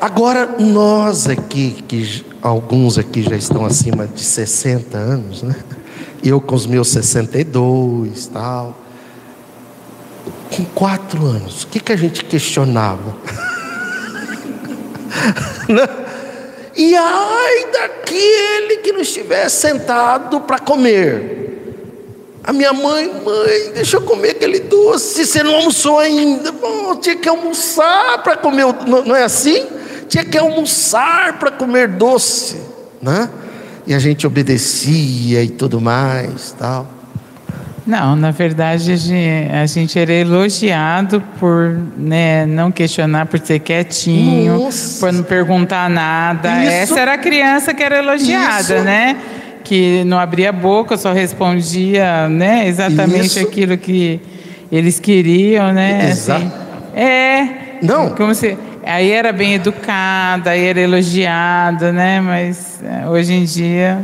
Agora, 0.00 0.56
nós 0.58 1.28
aqui, 1.28 1.84
que 1.86 2.24
alguns 2.42 2.98
aqui 2.98 3.22
já 3.22 3.36
estão 3.36 3.64
acima 3.64 4.08
de 4.08 4.20
60 4.20 4.98
anos, 4.98 5.44
né? 5.44 5.54
Eu 6.24 6.40
com 6.40 6.56
os 6.56 6.66
meus 6.66 6.88
62 6.88 8.26
tal. 8.26 8.76
Com 10.56 10.64
quatro 10.64 11.24
anos, 11.24 11.62
o 11.62 11.68
que, 11.68 11.78
que 11.78 11.92
a 11.92 11.96
gente 11.96 12.24
questionava? 12.24 13.16
Né? 15.68 15.86
E 16.76 16.96
ai 16.96 17.66
daquele 17.72 18.78
que 18.78 18.90
não 18.90 19.00
estiver 19.00 19.48
sentado 19.48 20.40
para 20.40 20.58
comer. 20.58 21.39
A 22.42 22.52
minha 22.52 22.72
mãe, 22.72 23.06
mãe, 23.24 23.72
deixa 23.74 23.98
eu 23.98 24.02
comer 24.02 24.30
aquele 24.30 24.60
doce. 24.60 25.26
Você 25.26 25.42
não 25.42 25.54
almoçou 25.56 25.98
ainda. 25.98 26.50
Bom, 26.52 26.96
tinha 26.96 27.16
que 27.16 27.28
almoçar 27.28 28.22
para 28.22 28.36
comer. 28.36 28.64
Não, 28.86 29.04
não 29.04 29.16
é 29.16 29.24
assim? 29.24 29.66
Tinha 30.08 30.24
que 30.24 30.38
almoçar 30.38 31.38
para 31.38 31.50
comer 31.50 31.88
doce, 31.88 32.56
né? 33.00 33.28
E 33.86 33.94
a 33.94 33.98
gente 33.98 34.26
obedecia 34.26 35.42
e 35.42 35.48
tudo 35.48 35.80
mais, 35.80 36.52
tal. 36.58 36.86
Não, 37.86 38.14
na 38.14 38.30
verdade 38.30 38.92
a 38.92 39.66
gente 39.66 39.98
era 39.98 40.12
elogiado 40.12 41.20
por 41.38 41.76
né, 41.96 42.46
não 42.46 42.70
questionar, 42.70 43.26
por 43.26 43.40
ser 43.40 43.58
quietinho, 43.58 44.58
Nossa. 44.58 45.00
por 45.00 45.12
não 45.12 45.22
perguntar 45.24 45.90
nada. 45.90 46.62
Isso. 46.62 46.70
Essa 46.70 47.00
era 47.00 47.14
a 47.14 47.18
criança 47.18 47.74
que 47.74 47.82
era 47.82 47.98
elogiada, 47.98 48.76
Isso. 48.76 48.84
né? 48.84 49.16
Que 49.64 50.02
não 50.04 50.18
abria 50.18 50.50
a 50.50 50.52
boca, 50.52 50.96
só 50.96 51.12
respondia, 51.12 52.28
né? 52.28 52.66
Exatamente 52.68 53.26
Isso. 53.26 53.40
aquilo 53.40 53.76
que 53.76 54.20
eles 54.70 54.98
queriam, 54.98 55.72
né? 55.72 56.10
Exato. 56.10 56.44
Assim, 56.44 56.52
é. 56.94 57.48
Não. 57.82 58.10
Como 58.10 58.34
se 58.34 58.56
aí 58.84 59.10
era 59.10 59.32
bem 59.32 59.54
educada, 59.54 60.50
aí 60.50 60.64
era 60.64 60.80
elogiada, 60.80 61.92
né? 61.92 62.20
Mas 62.20 62.80
é, 62.82 63.08
hoje 63.08 63.34
em 63.34 63.44
dia. 63.44 64.02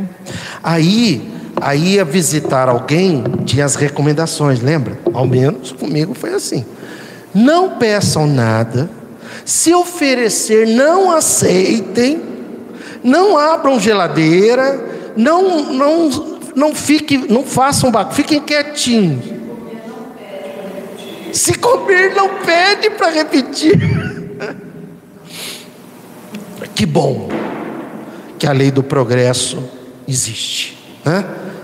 Aí 0.63 1.37
Aí 1.59 1.95
ia 1.95 2.05
visitar 2.05 2.69
alguém, 2.69 3.23
tinha 3.43 3.65
as 3.65 3.75
recomendações, 3.75 4.61
lembra? 4.61 4.99
Ao 5.11 5.25
menos 5.25 5.71
comigo 5.71 6.13
foi 6.13 6.33
assim. 6.33 6.63
Não 7.33 7.71
peçam 7.77 8.27
nada, 8.27 8.89
se 9.43 9.73
oferecer, 9.73 10.67
não 10.67 11.11
aceitem, 11.11 12.21
não 13.03 13.37
abram 13.37 13.79
geladeira, 13.79 14.86
não, 15.17 15.73
não, 15.73 16.39
não 16.55 16.75
fiquem, 16.75 17.25
não 17.27 17.43
façam 17.43 17.91
barulho, 17.91 18.15
fiquem 18.15 18.39
quietinhos. 18.39 19.25
Se 21.33 21.55
comer, 21.55 22.15
não 22.15 22.35
pede 22.45 22.91
para 22.91 23.09
repetir. 23.09 23.77
que 26.73 26.85
bom 26.85 27.27
que 28.37 28.45
a 28.45 28.51
lei 28.51 28.69
do 28.69 28.83
progresso 28.83 29.63
existe. 30.07 30.77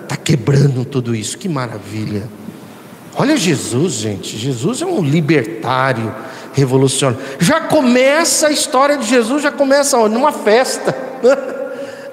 Está 0.01 0.15
quebrando 0.15 0.83
tudo 0.83 1.15
isso. 1.15 1.37
Que 1.37 1.47
maravilha. 1.47 2.23
Olha 3.15 3.37
Jesus, 3.37 3.93
gente. 3.93 4.37
Jesus 4.37 4.81
é 4.81 4.85
um 4.85 5.03
libertário, 5.03 6.13
revolucionário. 6.53 7.23
Já 7.39 7.61
começa 7.61 8.47
a 8.47 8.51
história 8.51 8.97
de 8.97 9.05
Jesus, 9.05 9.43
já 9.43 9.51
começa? 9.51 9.97
Numa 10.09 10.31
festa. 10.31 11.12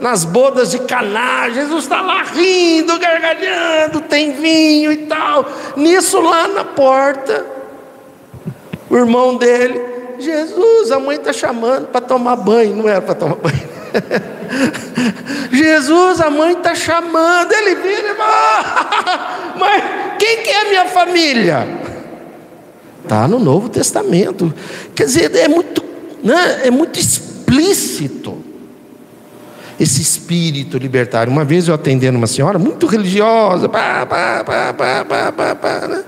Nas 0.00 0.24
bodas 0.24 0.70
de 0.70 0.78
Caná, 0.78 1.50
Jesus 1.50 1.84
está 1.84 2.00
lá 2.00 2.22
rindo, 2.22 2.98
gargalhando, 2.98 4.00
tem 4.00 4.32
vinho 4.32 4.90
e 4.90 4.96
tal. 5.06 5.44
Nisso 5.76 6.18
lá 6.20 6.48
na 6.48 6.64
porta, 6.64 7.44
o 8.88 8.96
irmão 8.96 9.36
dele, 9.36 9.78
Jesus, 10.18 10.90
a 10.90 10.98
mãe 10.98 11.16
está 11.16 11.34
chamando 11.34 11.88
para 11.88 12.00
tomar 12.00 12.36
banho. 12.36 12.76
Não 12.76 12.88
era 12.88 13.02
para 13.02 13.14
tomar 13.14 13.36
banho. 13.36 13.68
Jesus, 15.52 16.20
a 16.22 16.30
mãe 16.30 16.52
está 16.52 16.74
chamando, 16.74 17.52
ele 17.52 17.74
vira, 17.74 18.16
mas 19.58 19.82
quem 20.18 20.38
que 20.42 20.50
é 20.50 20.64
minha 20.64 20.86
família? 20.86 21.68
Está 23.02 23.28
no 23.28 23.38
Novo 23.38 23.68
Testamento. 23.68 24.52
Quer 24.94 25.04
dizer, 25.04 25.36
é 25.36 25.48
muito, 25.48 25.84
né, 26.22 26.62
é 26.64 26.70
muito 26.70 26.98
explícito 26.98 28.49
esse 29.80 30.02
espírito 30.02 30.76
libertário. 30.76 31.32
Uma 31.32 31.44
vez 31.44 31.66
eu 31.66 31.74
atendendo 31.74 32.18
uma 32.18 32.26
senhora 32.26 32.58
muito 32.58 32.86
religiosa, 32.86 33.66
pá, 33.66 34.04
pá, 34.04 34.44
pá, 34.44 34.74
pá, 34.74 35.04
pá, 35.04 35.32
pá, 35.32 35.54
pá, 35.54 35.88
né? 35.88 36.04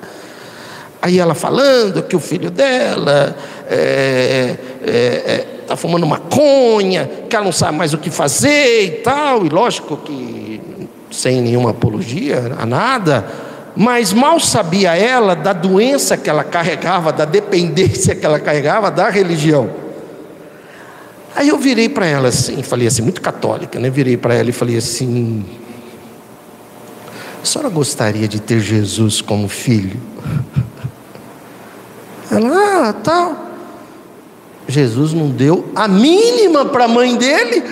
aí 1.00 1.18
ela 1.18 1.34
falando 1.34 2.02
que 2.02 2.14
o 2.14 2.20
filho 2.20 2.50
dela 2.50 3.34
é, 3.68 4.56
é, 4.84 4.92
é 4.92 5.46
está 5.62 5.76
fumando 5.76 6.06
maconha, 6.06 7.08
que 7.30 7.34
ela 7.34 7.46
não 7.46 7.52
sabe 7.52 7.78
mais 7.78 7.94
o 7.94 7.98
que 7.98 8.10
fazer 8.10 8.84
e 8.84 8.90
tal, 9.02 9.46
e 9.46 9.48
lógico 9.48 9.96
que 9.96 10.60
sem 11.10 11.40
nenhuma 11.40 11.70
apologia 11.70 12.52
a 12.58 12.66
nada, 12.66 13.24
mas 13.74 14.12
mal 14.12 14.38
sabia 14.38 14.94
ela 14.94 15.34
da 15.34 15.52
doença 15.52 16.16
que 16.16 16.28
ela 16.28 16.44
carregava, 16.44 17.10
da 17.10 17.24
dependência 17.24 18.14
que 18.14 18.26
ela 18.26 18.38
carregava 18.38 18.90
da 18.90 19.08
religião. 19.08 19.81
Aí 21.34 21.48
eu 21.48 21.58
virei 21.58 21.88
para 21.88 22.06
ela 22.06 22.28
assim, 22.28 22.62
falei 22.62 22.86
assim, 22.86 23.02
muito 23.02 23.20
católica, 23.20 23.78
né? 23.78 23.88
Virei 23.88 24.16
para 24.16 24.34
ela 24.34 24.50
e 24.50 24.52
falei 24.52 24.76
assim: 24.76 25.44
a 27.42 27.44
senhora 27.44 27.68
gostaria 27.68 28.28
de 28.28 28.40
ter 28.40 28.60
Jesus 28.60 29.20
como 29.20 29.48
filho? 29.48 30.00
Ela, 32.30 32.88
ah, 32.88 32.92
tal. 32.94 33.52
Jesus 34.68 35.12
não 35.12 35.28
deu 35.28 35.70
a 35.74 35.88
mínima 35.88 36.64
para 36.64 36.84
a 36.84 36.88
mãe 36.88 37.16
dele, 37.16 37.62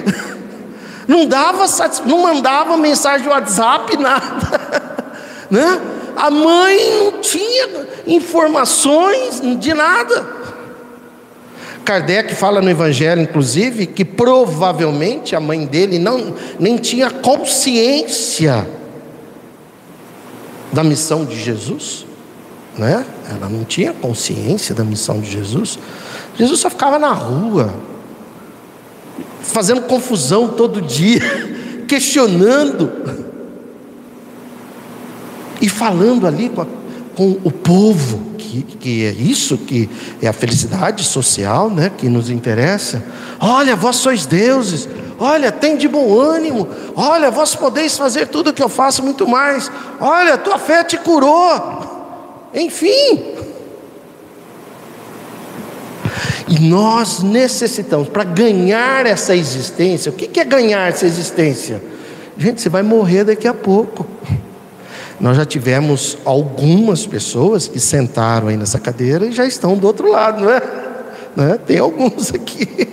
não 1.07 1.25
dava, 1.25 1.65
não 2.05 2.23
mandava 2.23 2.77
mensagem 2.77 3.23
de 3.23 3.29
WhatsApp, 3.29 3.95
nada, 3.97 4.61
né? 5.51 5.81
A 6.17 6.31
mãe 6.31 6.79
não 6.99 7.13
tinha 7.21 7.87
informações 8.07 9.41
de 9.59 9.73
nada. 9.73 10.40
Kardec 11.85 12.35
fala 12.35 12.61
no 12.61 12.71
Evangelho, 12.71 13.23
inclusive, 13.23 13.87
que 13.87 14.05
provavelmente 14.05 15.35
a 15.35 15.41
mãe 15.41 15.67
dele 15.67 15.99
não, 15.99 16.35
nem 16.59 16.77
tinha 16.77 17.11
consciência 17.11 18.69
da 20.73 20.85
missão 20.85 21.25
de 21.25 21.39
Jesus, 21.39 22.07
né? 22.79 23.05
Ela 23.29 23.49
não 23.49 23.65
tinha 23.65 23.93
consciência 23.93 24.75
da 24.75 24.85
missão 24.85 25.21
de 25.21 25.31
Jesus. 25.31 25.79
Jesus 26.37 26.61
só 26.61 26.71
ficava 26.71 26.99
na 26.99 27.13
rua, 27.13 27.75
fazendo 29.43 29.83
confusão 29.83 30.49
todo 30.49 30.81
dia, 30.81 31.21
questionando 31.89 32.91
e 35.61 35.69
falando 35.69 36.27
ali 36.27 36.49
com, 36.49 36.63
a, 36.63 36.67
com 37.21 37.37
o 37.45 37.51
povo, 37.51 38.19
que, 38.39 38.63
que, 38.63 39.05
é 39.05 39.11
isso 39.11 39.59
que 39.59 39.91
é 40.23 40.27
a 40.27 40.33
felicidade 40.33 41.05
social, 41.05 41.69
né, 41.69 41.93
que 41.95 42.09
nos 42.09 42.31
interessa. 42.31 43.05
Olha, 43.39 43.77
vós 43.77 43.97
sois 43.97 44.25
deuses. 44.25 44.89
Olha, 45.19 45.53
tem 45.53 45.77
de 45.77 45.87
bom 45.87 46.19
ânimo. 46.19 46.67
Olha, 46.97 47.31
vós 47.31 47.55
podeis 47.55 47.95
fazer 47.99 48.29
tudo 48.29 48.49
o 48.49 48.53
que 48.55 48.63
eu 48.63 48.71
faço, 48.71 49.03
muito 49.03 49.29
mais. 49.29 49.71
Olha, 50.01 50.39
tua 50.39 50.59
fé 50.59 50.83
te 50.83 50.97
curou. 50.97 52.49
Enfim, 52.55 53.35
e 56.49 56.59
nós 56.59 57.23
necessitamos, 57.23 58.09
para 58.09 58.25
ganhar 58.25 59.05
essa 59.05 59.37
existência, 59.37 60.11
o 60.11 60.15
que 60.15 60.41
é 60.41 60.45
ganhar 60.45 60.89
essa 60.89 61.05
existência? 61.05 61.83
Gente, 62.39 62.63
você 62.63 62.71
vai 62.71 62.83
morrer 62.83 63.25
daqui 63.25 63.47
a 63.47 63.53
pouco. 63.53 64.07
Nós 65.21 65.37
já 65.37 65.45
tivemos 65.45 66.17
algumas 66.25 67.07
pessoas 67.07 67.69
que 67.69 67.79
sentaram 67.79 68.49
aí 68.49 68.57
nessa 68.57 68.79
cadeira 68.79 69.27
e 69.27 69.33
já 69.33 69.45
estão 69.45 69.77
do 69.77 69.87
outro 69.87 70.11
lado, 70.11 70.43
não 70.43 70.51
é? 70.51 70.63
Não 71.37 71.45
é? 71.45 71.59
Tem 71.59 71.79
alguns 71.79 72.33
aqui. 72.35 72.89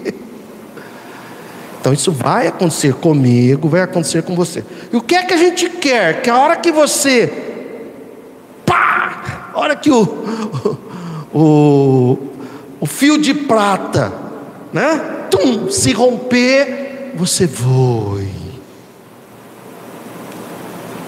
Então 1.79 1.93
isso 1.93 2.11
vai 2.11 2.47
acontecer 2.47 2.95
comigo, 2.95 3.69
vai 3.69 3.79
acontecer 3.79 4.21
com 4.23 4.35
você. 4.35 4.61
E 4.91 4.97
o 4.97 5.01
que 5.01 5.15
é 5.15 5.23
que 5.23 5.33
a 5.33 5.37
gente 5.37 5.69
quer? 5.69 6.21
Que 6.21 6.29
a 6.29 6.37
hora 6.37 6.57
que 6.57 6.69
você, 6.69 7.31
pá, 8.65 9.51
a 9.53 9.57
hora 9.57 9.73
que 9.73 9.89
o, 9.89 10.77
o, 11.33 12.17
o 12.81 12.85
fio 12.85 13.17
de 13.17 13.33
prata, 13.33 14.11
né? 14.73 15.27
Tum, 15.31 15.71
se 15.71 15.93
romper, 15.93 17.13
você 17.15 17.47
voe. 17.47 18.27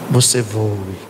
Você 0.10 0.42
voe. 0.42 1.09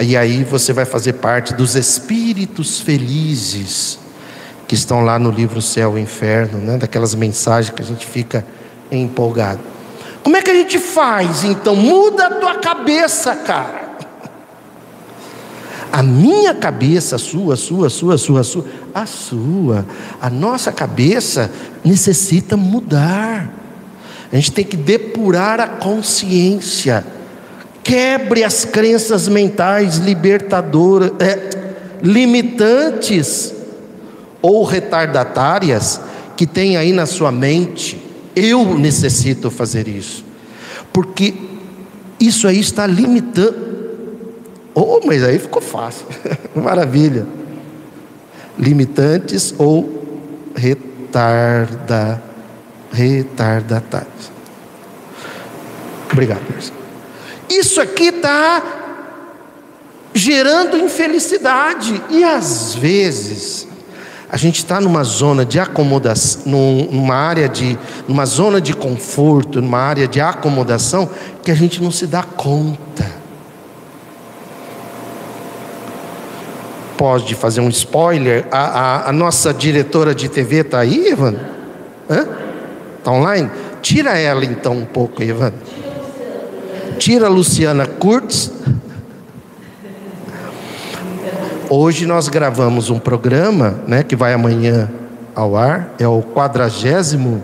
E 0.00 0.16
aí 0.16 0.42
você 0.42 0.72
vai 0.72 0.84
fazer 0.84 1.14
parte 1.14 1.54
dos 1.54 1.76
espíritos 1.76 2.80
felizes 2.80 3.98
que 4.66 4.74
estão 4.74 5.02
lá 5.02 5.18
no 5.18 5.30
livro 5.30 5.60
Céu 5.62 5.98
e 5.98 6.00
Inferno, 6.00 6.58
né? 6.58 6.76
daquelas 6.76 7.14
mensagens 7.14 7.74
que 7.74 7.82
a 7.82 7.84
gente 7.84 8.06
fica 8.06 8.44
empolgado. 8.90 9.60
Como 10.22 10.36
é 10.36 10.42
que 10.42 10.50
a 10.50 10.54
gente 10.54 10.78
faz 10.78 11.44
então? 11.44 11.74
Muda 11.74 12.26
a 12.26 12.34
tua 12.34 12.54
cabeça, 12.56 13.34
cara. 13.36 13.90
A 15.92 16.02
minha 16.02 16.54
cabeça, 16.54 17.16
a 17.16 17.18
sua, 17.18 17.54
a 17.54 17.56
sua, 17.56 17.86
a 17.88 17.90
sua, 17.90 18.14
a 18.14 18.18
sua, 18.18 18.40
a 18.40 18.44
sua, 18.44 18.64
a 18.94 19.06
sua, 19.06 19.86
a 20.20 20.30
nossa 20.30 20.70
cabeça 20.70 21.50
necessita 21.84 22.56
mudar. 22.56 23.52
A 24.32 24.36
gente 24.36 24.52
tem 24.52 24.64
que 24.64 24.76
depurar 24.76 25.58
a 25.58 25.66
consciência. 25.66 27.04
Quebre 27.90 28.44
as 28.44 28.64
crenças 28.64 29.26
mentais 29.26 29.96
libertadoras, 29.96 31.10
é, 31.18 31.72
limitantes 32.00 33.52
ou 34.40 34.62
retardatárias 34.62 36.00
que 36.36 36.46
tem 36.46 36.76
aí 36.76 36.92
na 36.92 37.04
sua 37.04 37.32
mente, 37.32 38.00
Eu 38.36 38.78
necessito 38.78 39.50
fazer 39.50 39.88
isso. 39.88 40.24
Porque 40.92 41.34
isso 42.20 42.46
aí 42.46 42.60
está 42.60 42.86
limitando. 42.86 43.56
Oh, 44.72 45.00
mas 45.04 45.24
aí 45.24 45.36
ficou 45.40 45.60
fácil. 45.60 46.06
Maravilha. 46.54 47.26
Limitantes 48.56 49.52
ou 49.58 50.30
retarda, 50.54 52.22
retardatários. 52.92 54.30
Obrigado, 56.12 56.42
Marcelo. 56.48 56.79
Isso 57.50 57.80
aqui 57.80 58.04
está 58.04 58.62
gerando 60.14 60.76
infelicidade. 60.76 62.00
E 62.08 62.22
às 62.22 62.74
vezes, 62.74 63.66
a 64.30 64.36
gente 64.36 64.58
está 64.58 64.80
numa 64.80 65.02
zona 65.02 65.44
de 65.44 65.58
acomodação, 65.58 66.42
numa 66.46 67.16
área 67.16 67.48
de, 67.48 67.76
numa 68.06 68.24
zona 68.24 68.60
de 68.60 68.72
conforto, 68.72 69.60
numa 69.60 69.80
área 69.80 70.06
de 70.06 70.20
acomodação, 70.20 71.10
que 71.42 71.50
a 71.50 71.54
gente 71.54 71.82
não 71.82 71.90
se 71.90 72.06
dá 72.06 72.22
conta. 72.22 73.20
Pode 76.96 77.34
fazer 77.34 77.60
um 77.60 77.68
spoiler? 77.70 78.46
A, 78.52 78.58
a, 78.58 79.08
a 79.08 79.12
nossa 79.12 79.52
diretora 79.52 80.14
de 80.14 80.28
TV 80.28 80.60
está 80.60 80.80
aí, 80.80 81.08
Ivan? 81.08 81.34
Está 82.98 83.10
online? 83.10 83.50
Tira 83.80 84.18
ela 84.18 84.44
então 84.44 84.74
um 84.74 84.84
pouco, 84.84 85.22
Ivan. 85.22 85.52
Tira 87.00 87.28
a 87.28 87.30
Luciana 87.30 87.86
Kurtz. 87.86 88.52
Hoje 91.70 92.04
nós 92.04 92.28
gravamos 92.28 92.90
um 92.90 92.98
programa, 92.98 93.80
né, 93.86 94.02
que 94.02 94.14
vai 94.14 94.34
amanhã 94.34 94.90
ao 95.34 95.56
ar, 95.56 95.94
é 95.98 96.06
o 96.06 96.20
48 96.20 97.42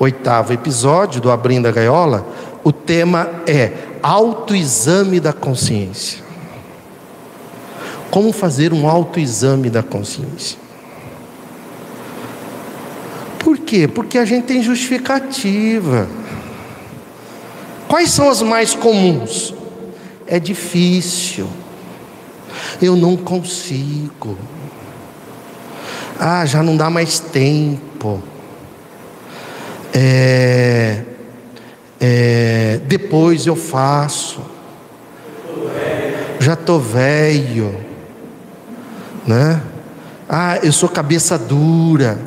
oitavo 0.00 0.52
episódio 0.52 1.20
do 1.20 1.30
Abrindo 1.30 1.68
a 1.68 1.70
Gaiola. 1.70 2.26
O 2.64 2.72
tema 2.72 3.30
é 3.46 3.70
autoexame 4.02 5.20
da 5.20 5.32
consciência. 5.32 6.20
Como 8.10 8.32
fazer 8.32 8.72
um 8.72 8.88
autoexame 8.88 9.70
da 9.70 9.84
consciência? 9.84 10.58
Por 13.38 13.58
quê? 13.58 13.86
Porque 13.86 14.18
a 14.18 14.24
gente 14.24 14.46
tem 14.46 14.60
justificativa. 14.60 16.08
Quais 17.92 18.10
são 18.10 18.30
as 18.30 18.40
mais 18.40 18.74
comuns? 18.74 19.52
É 20.26 20.40
difícil. 20.40 21.46
Eu 22.80 22.96
não 22.96 23.18
consigo. 23.18 24.38
Ah, 26.18 26.46
já 26.46 26.62
não 26.62 26.74
dá 26.74 26.88
mais 26.88 27.18
tempo. 27.18 28.22
É, 29.92 31.02
é, 32.00 32.80
depois 32.86 33.46
eu 33.46 33.56
faço. 33.56 34.40
Já 36.40 36.54
estou 36.54 36.80
velho. 36.80 37.78
Né? 39.26 39.60
Ah, 40.26 40.58
eu 40.62 40.72
sou 40.72 40.88
cabeça 40.88 41.38
dura. 41.38 42.18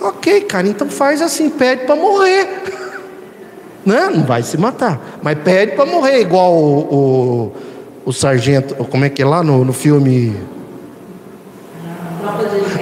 Ok, 0.00 0.40
cara, 0.44 0.66
então 0.66 0.88
faz 0.88 1.20
assim, 1.20 1.50
pede 1.50 1.84
para 1.84 1.94
morrer. 1.94 2.84
Não, 3.86 4.10
não 4.10 4.24
vai 4.24 4.42
se 4.42 4.58
matar. 4.58 5.00
Mas 5.22 5.38
pede 5.38 5.76
para 5.76 5.86
morrer, 5.86 6.20
igual 6.20 6.52
o, 6.52 7.52
o, 8.04 8.06
o, 8.06 8.12
sargento, 8.12 8.74
como 8.86 9.04
é 9.04 9.08
que 9.08 9.22
é 9.22 9.24
lá 9.24 9.44
no, 9.44 9.64
no 9.64 9.72
filme? 9.72 10.36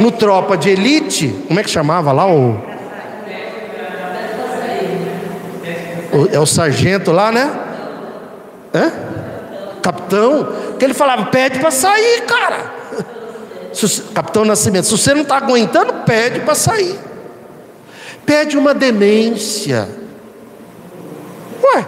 No 0.00 0.10
Tropa 0.10 0.56
de 0.56 0.70
Elite, 0.70 1.28
como 1.46 1.60
é 1.60 1.62
que 1.62 1.68
chamava 1.68 2.10
lá 2.10 2.26
o. 2.26 2.52
o 6.10 6.28
é 6.32 6.40
o 6.40 6.46
sargento 6.46 7.12
lá, 7.12 7.30
né? 7.30 7.60
Hã? 8.74 8.92
Capitão, 9.82 10.48
que 10.78 10.84
ele 10.86 10.94
falava, 10.94 11.26
pede 11.26 11.58
para 11.58 11.70
sair, 11.70 12.22
cara. 12.22 12.72
Capitão 14.14 14.46
Nascimento, 14.46 14.84
se 14.84 14.92
você 14.92 15.12
não 15.12 15.20
está 15.20 15.36
aguentando, 15.36 15.92
pede 16.06 16.40
para 16.40 16.54
sair. 16.54 16.98
Pede 18.24 18.56
uma 18.56 18.72
demência 18.72 20.03
Ué, 21.62 21.86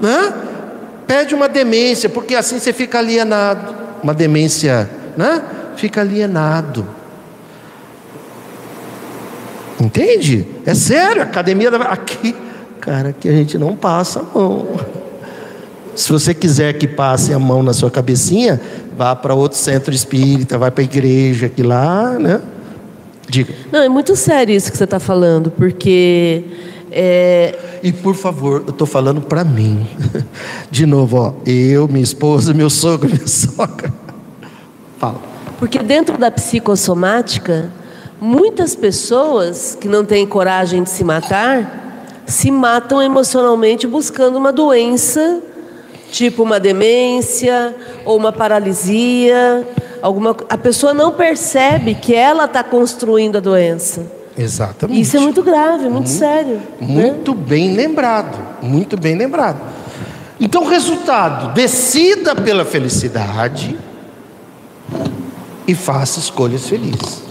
né? 0.00 0.32
Pede 1.06 1.34
uma 1.34 1.48
demência, 1.48 2.08
porque 2.08 2.34
assim 2.34 2.58
você 2.58 2.72
fica 2.72 2.98
alienado. 2.98 3.74
Uma 4.02 4.14
demência, 4.14 4.88
né? 5.16 5.42
Fica 5.76 6.00
alienado. 6.00 6.86
Entende? 9.80 10.46
É 10.64 10.74
sério, 10.74 11.22
a 11.22 11.24
academia 11.24 11.70
da... 11.70 11.78
aqui, 11.78 12.34
cara, 12.80 13.12
que 13.12 13.28
a 13.28 13.32
gente 13.32 13.58
não 13.58 13.76
passa 13.76 14.20
a 14.20 14.22
mão. 14.22 14.66
Se 15.94 16.10
você 16.10 16.34
quiser 16.34 16.72
que 16.74 16.88
passe 16.88 17.32
a 17.32 17.38
mão 17.38 17.62
na 17.62 17.72
sua 17.72 17.90
cabecinha, 17.90 18.60
vá 18.96 19.14
para 19.14 19.34
outro 19.34 19.58
centro 19.58 19.94
espírita, 19.94 20.58
vai 20.58 20.70
para 20.70 20.82
a 20.82 20.84
igreja, 20.84 21.48
que 21.48 21.62
lá, 21.62 22.10
né? 22.18 22.40
Diga. 23.28 23.54
Não, 23.70 23.82
é 23.82 23.88
muito 23.88 24.16
sério 24.16 24.54
isso 24.54 24.70
que 24.70 24.76
você 24.76 24.84
está 24.84 24.98
falando, 24.98 25.50
porque 25.50 26.44
é... 26.94 27.80
E 27.82 27.92
por 27.92 28.14
favor, 28.14 28.62
eu 28.66 28.70
estou 28.70 28.86
falando 28.86 29.20
para 29.20 29.42
mim. 29.42 29.86
De 30.70 30.86
novo, 30.86 31.16
ó, 31.16 31.32
eu, 31.44 31.88
minha 31.88 32.04
esposa, 32.04 32.54
meu 32.54 32.70
sogro, 32.70 33.10
minha 33.12 33.26
sogra. 33.26 33.92
Fala. 34.98 35.20
Porque 35.58 35.80
dentro 35.80 36.16
da 36.16 36.30
psicossomática, 36.30 37.70
muitas 38.20 38.76
pessoas 38.76 39.76
que 39.78 39.88
não 39.88 40.04
têm 40.04 40.24
coragem 40.24 40.84
de 40.84 40.90
se 40.90 41.02
matar 41.02 41.82
se 42.26 42.50
matam 42.50 43.02
emocionalmente 43.02 43.86
buscando 43.86 44.36
uma 44.36 44.52
doença, 44.52 45.42
tipo 46.10 46.42
uma 46.42 46.60
demência 46.60 47.74
ou 48.04 48.16
uma 48.16 48.32
paralisia. 48.32 49.66
Alguma... 50.00 50.36
A 50.48 50.56
pessoa 50.56 50.94
não 50.94 51.12
percebe 51.12 51.94
que 51.94 52.14
ela 52.14 52.44
está 52.44 52.62
construindo 52.62 53.36
a 53.36 53.40
doença. 53.40 54.23
Exatamente. 54.36 55.00
Isso 55.00 55.16
é 55.16 55.20
muito 55.20 55.42
grave, 55.42 55.84
muito, 55.84 55.92
muito 55.92 56.10
sério. 56.10 56.60
Muito 56.80 57.34
né? 57.34 57.40
bem 57.46 57.74
lembrado, 57.74 58.38
muito 58.62 58.96
bem 58.96 59.16
lembrado. 59.16 59.60
Então, 60.40 60.64
resultado: 60.64 61.54
decida 61.54 62.34
pela 62.34 62.64
felicidade 62.64 63.78
e 65.66 65.74
faça 65.74 66.18
escolhas 66.18 66.68
felizes. 66.68 67.22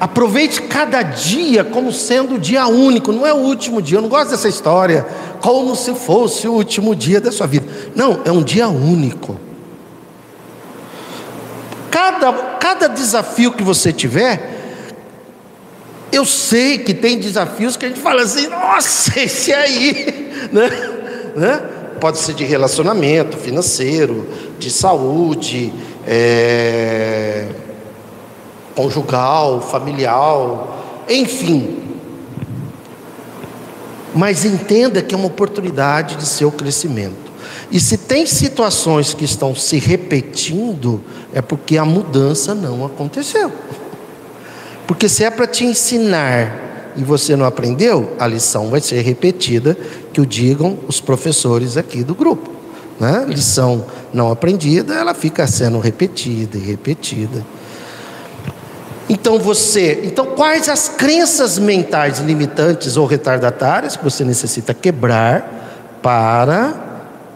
Aproveite 0.00 0.62
cada 0.62 1.02
dia 1.02 1.64
como 1.64 1.92
sendo 1.92 2.36
o 2.36 2.38
dia 2.38 2.66
único, 2.68 3.10
não 3.10 3.26
é 3.26 3.32
o 3.32 3.38
último 3.38 3.82
dia. 3.82 3.98
Eu 3.98 4.02
não 4.02 4.08
gosto 4.08 4.30
dessa 4.30 4.48
história, 4.48 5.04
como 5.40 5.74
se 5.74 5.92
fosse 5.94 6.46
o 6.46 6.52
último 6.52 6.94
dia 6.94 7.20
da 7.20 7.32
sua 7.32 7.48
vida. 7.48 7.66
Não, 7.96 8.20
é 8.24 8.30
um 8.30 8.42
dia 8.42 8.68
único. 8.68 9.36
Cada, 11.90 12.32
cada 12.32 12.86
desafio 12.86 13.50
que 13.52 13.62
você 13.62 13.92
tiver, 13.92 14.57
eu 16.10 16.24
sei 16.24 16.78
que 16.78 16.94
tem 16.94 17.18
desafios 17.18 17.76
que 17.76 17.86
a 17.86 17.88
gente 17.88 18.00
fala 18.00 18.22
assim, 18.22 18.46
nossa, 18.48 19.18
esse 19.20 19.52
aí, 19.52 20.48
né? 20.52 20.68
né? 21.36 21.62
Pode 22.00 22.18
ser 22.18 22.34
de 22.34 22.44
relacionamento 22.44 23.36
financeiro, 23.36 24.26
de 24.58 24.70
saúde, 24.70 25.72
é, 26.06 27.48
conjugal, 28.74 29.60
familiar, 29.60 31.04
enfim. 31.08 31.78
Mas 34.14 34.44
entenda 34.44 35.02
que 35.02 35.14
é 35.14 35.18
uma 35.18 35.26
oportunidade 35.26 36.16
de 36.16 36.26
seu 36.26 36.50
crescimento. 36.50 37.28
E 37.70 37.78
se 37.78 37.98
tem 37.98 38.24
situações 38.26 39.12
que 39.12 39.24
estão 39.24 39.54
se 39.54 39.78
repetindo, 39.78 41.02
é 41.34 41.42
porque 41.42 41.76
a 41.76 41.84
mudança 41.84 42.54
não 42.54 42.86
aconteceu. 42.86 43.52
Porque 44.88 45.06
se 45.06 45.22
é 45.22 45.30
para 45.30 45.46
te 45.46 45.66
ensinar 45.66 46.92
e 46.96 47.04
você 47.04 47.36
não 47.36 47.44
aprendeu, 47.44 48.16
a 48.18 48.26
lição 48.26 48.70
vai 48.70 48.80
ser 48.80 49.02
repetida, 49.02 49.76
que 50.14 50.20
o 50.20 50.24
digam 50.24 50.78
os 50.88 50.98
professores 50.98 51.76
aqui 51.76 52.02
do 52.02 52.14
grupo. 52.14 52.50
Né? 52.98 53.26
Lição 53.28 53.84
não 54.14 54.32
aprendida, 54.32 54.94
ela 54.94 55.12
fica 55.12 55.46
sendo 55.46 55.78
repetida 55.78 56.56
e 56.56 56.60
repetida. 56.62 57.44
Então 59.10 59.38
você, 59.38 60.00
então 60.04 60.24
quais 60.34 60.70
as 60.70 60.88
crenças 60.88 61.58
mentais 61.58 62.18
limitantes 62.20 62.96
ou 62.96 63.04
retardatárias 63.04 63.94
que 63.94 64.02
você 64.02 64.24
necessita 64.24 64.72
quebrar 64.72 65.98
para 66.02 66.87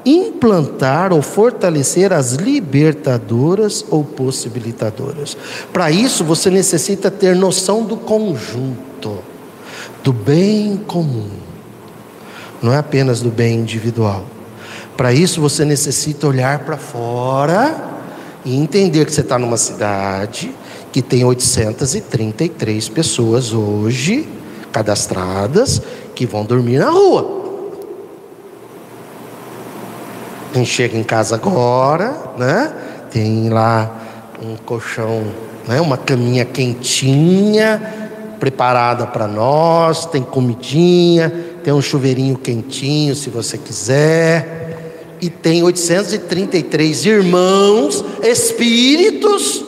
implantar 0.04 1.12
ou 1.12 1.22
fortalecer 1.22 2.12
as 2.12 2.32
libertadoras 2.32 3.84
ou 3.90 4.04
possibilitadoras. 4.04 5.36
Para 5.72 5.90
isso, 5.90 6.24
você 6.24 6.50
necessita 6.50 7.10
ter 7.10 7.36
noção 7.36 7.84
do 7.84 7.96
conjunto, 7.96 9.18
do 10.02 10.12
bem 10.12 10.76
comum, 10.86 11.30
não 12.60 12.72
é 12.72 12.78
apenas 12.78 13.20
do 13.20 13.30
bem 13.30 13.58
individual. 13.58 14.24
Para 14.96 15.12
isso, 15.12 15.40
você 15.40 15.64
necessita 15.64 16.26
olhar 16.26 16.60
para 16.60 16.76
fora 16.76 17.90
e 18.44 18.56
entender 18.56 19.04
que 19.04 19.12
você 19.12 19.20
está 19.20 19.38
numa 19.38 19.56
cidade 19.56 20.54
que 20.92 21.00
tem 21.00 21.24
833 21.24 22.88
pessoas 22.90 23.52
hoje 23.52 24.28
cadastradas 24.70 25.80
que 26.14 26.26
vão 26.26 26.44
dormir 26.44 26.78
na 26.78 26.90
rua. 26.90 27.41
Quem 30.52 30.64
chega 30.64 30.96
em 30.96 31.02
casa 31.02 31.36
agora, 31.36 32.14
né? 32.36 32.72
Tem 33.10 33.48
lá 33.48 33.90
um 34.42 34.56
colchão, 34.56 35.24
né? 35.66 35.80
uma 35.80 35.96
caminha 35.96 36.44
quentinha, 36.44 37.80
preparada 38.38 39.06
para 39.06 39.28
nós, 39.28 40.04
tem 40.06 40.22
comidinha, 40.22 41.32
tem 41.62 41.72
um 41.72 41.80
chuveirinho 41.80 42.36
quentinho 42.36 43.14
se 43.14 43.30
você 43.30 43.56
quiser, 43.56 45.14
e 45.20 45.30
tem 45.30 45.62
833 45.62 47.06
irmãos, 47.06 48.04
espíritos. 48.22 49.64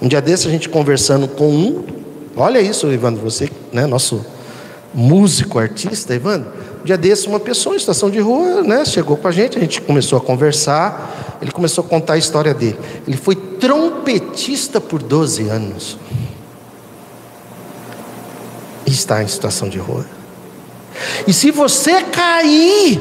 Um 0.00 0.06
dia 0.06 0.22
desse 0.22 0.46
a 0.46 0.50
gente 0.50 0.68
conversando 0.68 1.26
com 1.26 1.48
um, 1.48 1.84
olha 2.36 2.60
isso, 2.60 2.86
Evandro, 2.86 3.22
você, 3.22 3.50
né, 3.72 3.86
nosso 3.86 4.24
músico, 4.94 5.58
artista, 5.58 6.14
Evandro. 6.14 6.52
Dia 6.84 6.98
desse, 6.98 7.26
uma 7.26 7.40
pessoa 7.40 7.74
em 7.74 7.78
estação 7.78 8.10
de 8.10 8.20
rua, 8.20 8.62
né, 8.62 8.84
chegou 8.84 9.16
com 9.16 9.26
a 9.26 9.32
gente, 9.32 9.56
a 9.56 9.60
gente 9.60 9.80
começou 9.80 10.18
a 10.18 10.20
conversar, 10.20 11.38
ele 11.40 11.50
começou 11.50 11.82
a 11.84 11.88
contar 11.88 12.14
a 12.14 12.18
história 12.18 12.52
dele. 12.52 12.78
Ele 13.08 13.16
foi 13.16 13.34
trompetista 13.34 14.80
por 14.80 15.02
12 15.02 15.48
anos 15.48 15.98
está 18.94 19.22
em 19.22 19.28
situação 19.28 19.68
de 19.68 19.78
rua. 19.78 20.06
E 21.26 21.32
se 21.32 21.50
você 21.50 22.02
cair 22.02 23.00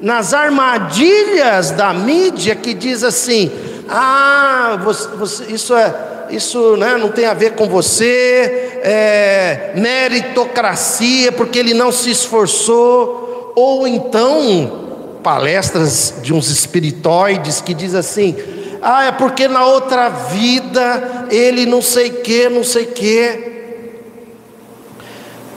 nas 0.00 0.32
armadilhas 0.32 1.70
da 1.72 1.92
mídia 1.92 2.54
que 2.54 2.72
diz 2.72 3.02
assim: 3.02 3.50
ah, 3.88 4.78
você, 4.82 5.08
você, 5.08 5.44
isso 5.52 5.74
é 5.74 6.13
isso 6.34 6.76
né, 6.76 6.96
não 6.96 7.10
tem 7.10 7.26
a 7.26 7.34
ver 7.34 7.52
com 7.52 7.68
você, 7.68 8.80
é 8.82 9.72
meritocracia, 9.76 11.32
porque 11.32 11.58
ele 11.58 11.74
não 11.74 11.90
se 11.90 12.10
esforçou, 12.10 13.52
ou 13.56 13.86
então 13.86 15.18
palestras 15.22 16.14
de 16.22 16.34
uns 16.34 16.50
espiritoides 16.50 17.60
que 17.60 17.72
diz 17.72 17.94
assim: 17.94 18.36
ah, 18.82 19.06
é 19.06 19.12
porque 19.12 19.48
na 19.48 19.64
outra 19.64 20.10
vida 20.10 21.26
ele 21.30 21.64
não 21.64 21.80
sei 21.80 22.10
que, 22.10 22.48
não 22.48 22.62
sei 22.62 22.84
que. 22.84 23.52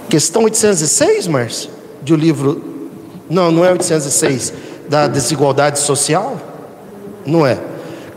Questão 0.09 0.43
806, 0.43 1.27
Márcio, 1.27 1.69
de 2.01 2.13
o 2.13 2.15
um 2.15 2.19
livro. 2.19 2.63
Não, 3.29 3.51
não 3.51 3.65
é 3.65 3.71
806, 3.73 4.53
da 4.87 5.07
desigualdade 5.07 5.79
social? 5.79 6.39
Não 7.25 7.45
é. 7.45 7.57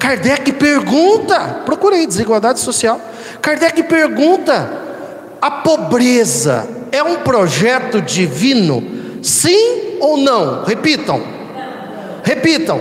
Kardec 0.01 0.53
pergunta, 0.53 1.61
procurei 1.67 2.07
desigualdade 2.07 2.59
social. 2.59 2.99
Kardec 3.43 3.83
pergunta: 3.83 4.73
a 5.41 5.51
pobreza 5.51 6.67
é 6.91 7.03
um 7.03 7.17
projeto 7.17 8.01
divino? 8.01 8.83
Sim 9.23 9.99
ou 10.01 10.17
não? 10.17 10.65
Repitam. 10.65 11.23
Repitam. 12.25 12.81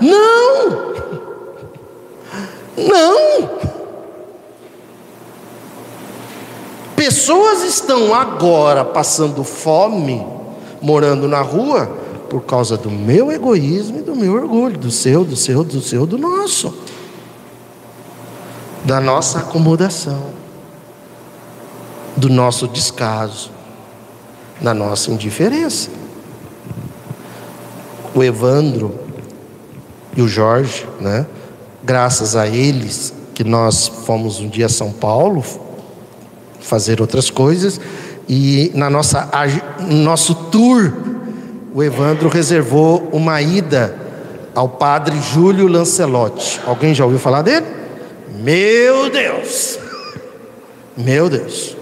Não. 0.00 0.90
Não. 2.76 3.50
Pessoas 6.96 7.62
estão 7.62 8.12
agora 8.12 8.84
passando 8.84 9.44
fome, 9.44 10.26
morando 10.82 11.28
na 11.28 11.40
rua, 11.40 11.96
por 12.30 12.42
causa 12.42 12.76
do 12.76 12.88
meu 12.88 13.32
egoísmo 13.32 13.98
e 13.98 14.02
do 14.02 14.14
meu 14.14 14.34
orgulho, 14.34 14.78
do 14.78 14.90
seu, 14.90 15.24
do 15.24 15.34
seu, 15.34 15.64
do 15.64 15.82
seu, 15.82 16.06
do 16.06 16.16
nosso, 16.16 16.72
da 18.84 19.00
nossa 19.00 19.40
acomodação, 19.40 20.30
do 22.16 22.28
nosso 22.28 22.68
descaso, 22.68 23.50
da 24.60 24.72
nossa 24.72 25.10
indiferença. 25.10 25.90
O 28.14 28.22
Evandro 28.22 28.94
e 30.16 30.22
o 30.22 30.28
Jorge, 30.28 30.86
né? 31.00 31.26
Graças 31.82 32.36
a 32.36 32.46
eles 32.46 33.12
que 33.34 33.42
nós 33.42 33.88
fomos 33.88 34.38
um 34.38 34.48
dia 34.48 34.66
a 34.66 34.68
São 34.68 34.92
Paulo, 34.92 35.42
fazer 36.60 37.00
outras 37.00 37.28
coisas. 37.28 37.80
E 38.28 38.70
na 38.74 38.88
nossa 38.88 39.28
nosso 39.88 40.34
tour, 40.34 41.09
o 41.72 41.82
Evandro 41.82 42.28
reservou 42.28 43.08
uma 43.12 43.40
ida 43.40 43.94
ao 44.54 44.68
padre 44.68 45.16
Júlio 45.20 45.68
Lancelotti. 45.68 46.60
Alguém 46.66 46.94
já 46.94 47.04
ouviu 47.04 47.20
falar 47.20 47.42
dele? 47.42 47.66
Meu 48.38 49.10
Deus! 49.10 49.78
Meu 50.96 51.28
Deus! 51.28 51.76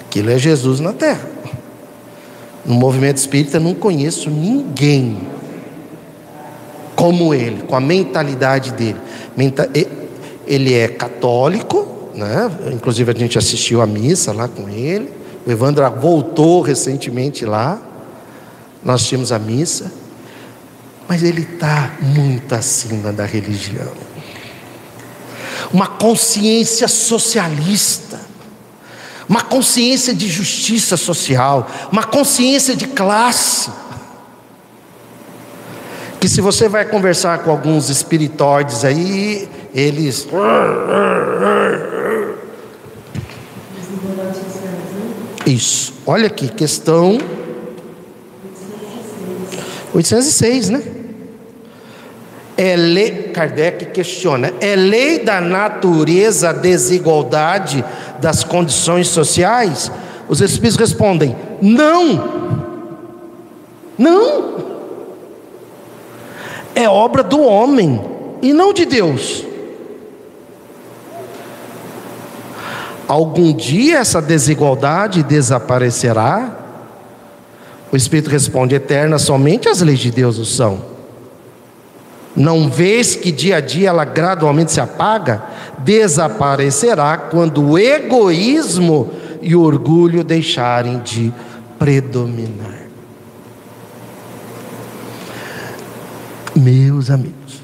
Aquilo 0.00 0.30
é 0.30 0.38
Jesus 0.38 0.80
na 0.80 0.92
terra. 0.92 1.28
No 2.64 2.74
movimento 2.74 3.16
espírita 3.16 3.58
não 3.58 3.74
conheço 3.74 4.30
ninguém 4.30 5.18
como 6.94 7.32
ele, 7.32 7.62
com 7.62 7.74
a 7.74 7.80
mentalidade 7.80 8.72
dele. 8.72 9.00
Ele 10.46 10.74
é 10.74 10.86
católico, 10.88 12.10
né? 12.14 12.50
Inclusive 12.72 13.10
a 13.10 13.14
gente 13.14 13.38
assistiu 13.38 13.80
a 13.80 13.86
missa 13.86 14.32
lá 14.32 14.46
com 14.46 14.68
ele. 14.68 15.10
O 15.46 15.50
Evandro 15.50 15.88
voltou 15.98 16.60
recentemente 16.60 17.46
lá. 17.46 17.80
Nós 18.84 19.04
tínhamos 19.04 19.32
a 19.32 19.38
missa. 19.38 19.92
Mas 21.10 21.24
ele 21.24 21.42
está 21.42 21.90
muito 22.00 22.54
acima 22.54 23.12
da 23.12 23.24
religião. 23.24 23.92
Uma 25.72 25.88
consciência 25.88 26.86
socialista, 26.86 28.20
uma 29.28 29.42
consciência 29.42 30.14
de 30.14 30.28
justiça 30.28 30.96
social, 30.96 31.68
uma 31.90 32.04
consciência 32.04 32.76
de 32.76 32.86
classe. 32.86 33.70
Que 36.20 36.28
se 36.28 36.40
você 36.40 36.68
vai 36.68 36.84
conversar 36.84 37.38
com 37.38 37.50
alguns 37.50 37.88
espiritóides 37.88 38.84
aí, 38.84 39.48
eles 39.74 40.28
Isso. 45.44 45.92
Olha 46.06 46.28
aqui, 46.28 46.48
questão 46.48 47.18
806, 49.92 50.70
né? 50.70 50.82
É 52.56 52.76
lei, 52.76 53.30
Kardec 53.32 53.86
questiona, 53.86 54.52
é 54.60 54.76
lei 54.76 55.20
da 55.20 55.40
natureza 55.40 56.50
a 56.50 56.52
desigualdade 56.52 57.84
das 58.20 58.44
condições 58.44 59.08
sociais? 59.08 59.90
Os 60.28 60.40
espíritos 60.40 60.76
respondem: 60.76 61.34
não. 61.60 62.68
Não. 63.96 64.60
É 66.74 66.88
obra 66.88 67.22
do 67.22 67.40
homem 67.40 68.00
e 68.40 68.52
não 68.52 68.72
de 68.72 68.84
Deus. 68.84 69.44
Algum 73.08 73.52
dia 73.52 73.98
essa 73.98 74.22
desigualdade 74.22 75.22
desaparecerá? 75.24 76.59
O 77.92 77.96
Espírito 77.96 78.30
responde: 78.30 78.74
eterna 78.74 79.18
somente 79.18 79.68
as 79.68 79.80
leis 79.80 79.98
de 79.98 80.10
Deus 80.10 80.38
o 80.38 80.44
são. 80.44 80.90
Não 82.34 82.70
vês 82.70 83.16
que 83.16 83.32
dia 83.32 83.56
a 83.56 83.60
dia 83.60 83.88
ela 83.88 84.04
gradualmente 84.04 84.72
se 84.72 84.80
apaga? 84.80 85.42
Desaparecerá 85.78 87.16
quando 87.16 87.70
o 87.70 87.78
egoísmo 87.78 89.10
e 89.42 89.56
o 89.56 89.62
orgulho 89.62 90.22
deixarem 90.22 91.00
de 91.00 91.32
predominar. 91.78 92.80
Meus 96.54 97.10
amigos, 97.10 97.60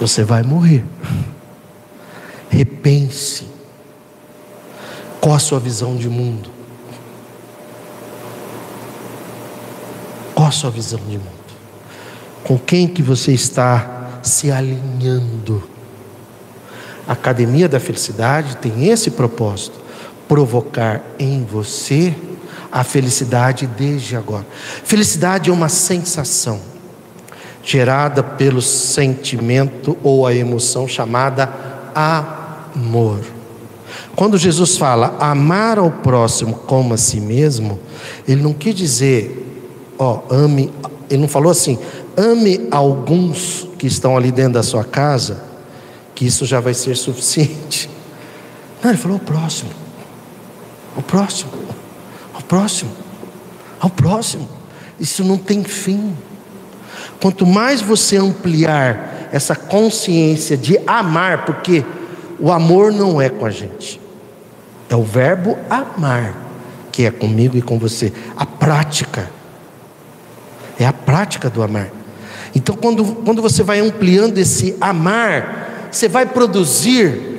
você 0.00 0.24
vai 0.24 0.42
morrer 0.42 0.84
repense 2.50 3.46
qual 5.20 5.36
a 5.36 5.38
sua 5.38 5.60
visão 5.60 5.96
de 5.96 6.08
mundo. 6.08 6.59
Qual 10.34 10.48
a 10.48 10.50
sua 10.50 10.70
visão 10.70 11.00
de 11.08 11.18
mundo? 11.18 11.40
Com 12.44 12.58
quem 12.58 12.88
que 12.88 13.02
você 13.02 13.32
está 13.32 14.20
se 14.22 14.50
alinhando? 14.50 15.62
A 17.06 17.12
Academia 17.12 17.68
da 17.68 17.80
Felicidade 17.80 18.56
tem 18.56 18.88
esse 18.88 19.10
propósito: 19.10 19.78
provocar 20.28 21.02
em 21.18 21.44
você 21.44 22.14
a 22.70 22.84
felicidade 22.84 23.66
desde 23.66 24.16
agora. 24.16 24.46
Felicidade 24.84 25.50
é 25.50 25.52
uma 25.52 25.68
sensação 25.68 26.60
gerada 27.62 28.22
pelo 28.22 28.62
sentimento 28.62 29.96
ou 30.02 30.26
a 30.26 30.34
emoção 30.34 30.88
chamada 30.88 31.52
amor. 31.94 33.20
Quando 34.14 34.38
Jesus 34.38 34.76
fala 34.76 35.16
amar 35.18 35.78
ao 35.78 35.90
próximo 35.90 36.54
como 36.66 36.94
a 36.94 36.96
si 36.96 37.20
mesmo, 37.20 37.78
ele 38.26 38.42
não 38.42 38.52
quis 38.52 38.74
dizer, 38.74 39.49
ó, 40.00 40.22
ame, 40.30 40.72
ele 41.10 41.20
não 41.20 41.28
falou 41.28 41.52
assim, 41.52 41.78
ame 42.16 42.66
alguns 42.70 43.68
que 43.78 43.86
estão 43.86 44.16
ali 44.16 44.32
dentro 44.32 44.54
da 44.54 44.62
sua 44.62 44.82
casa, 44.82 45.42
que 46.14 46.26
isso 46.26 46.46
já 46.46 46.58
vai 46.58 46.72
ser 46.72 46.96
suficiente. 46.96 47.88
Não, 48.82 48.90
ele 48.90 48.98
falou 48.98 49.18
o 49.18 49.20
próximo. 49.20 49.70
O 50.96 51.02
próximo. 51.02 51.50
O 52.38 52.42
próximo. 52.42 52.90
Ao 53.78 53.90
próximo. 53.90 54.48
Isso 54.98 55.22
não 55.22 55.36
tem 55.36 55.62
fim. 55.62 56.16
Quanto 57.20 57.44
mais 57.44 57.82
você 57.82 58.16
ampliar 58.16 59.28
essa 59.30 59.54
consciência 59.54 60.56
de 60.56 60.78
amar, 60.86 61.44
porque 61.44 61.84
o 62.38 62.50
amor 62.50 62.90
não 62.90 63.20
é 63.20 63.28
com 63.28 63.44
a 63.44 63.50
gente, 63.50 64.00
é 64.88 64.96
o 64.96 65.02
verbo 65.02 65.58
amar, 65.68 66.34
que 66.90 67.04
é 67.04 67.10
comigo 67.10 67.56
e 67.56 67.62
com 67.62 67.78
você, 67.78 68.12
a 68.36 68.46
prática, 68.46 69.30
é 70.80 70.86
a 70.86 70.92
prática 70.92 71.50
do 71.50 71.62
amar. 71.62 71.90
Então, 72.54 72.74
quando, 72.74 73.04
quando 73.24 73.42
você 73.42 73.62
vai 73.62 73.80
ampliando 73.80 74.38
esse 74.38 74.74
amar, 74.80 75.88
você 75.92 76.08
vai 76.08 76.24
produzir 76.24 77.30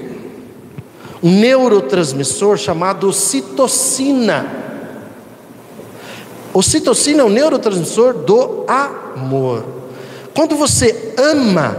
um 1.24 1.40
neurotransmissor 1.40 2.58
chamado 2.58 3.12
citocina. 3.12 4.46
O 6.54 6.62
citocina 6.62 7.22
é 7.22 7.26
o 7.26 7.30
neurotransmissor 7.30 8.14
do 8.14 8.64
amor. 8.68 9.66
Quando 10.36 10.56
você 10.56 11.16
ama, 11.18 11.76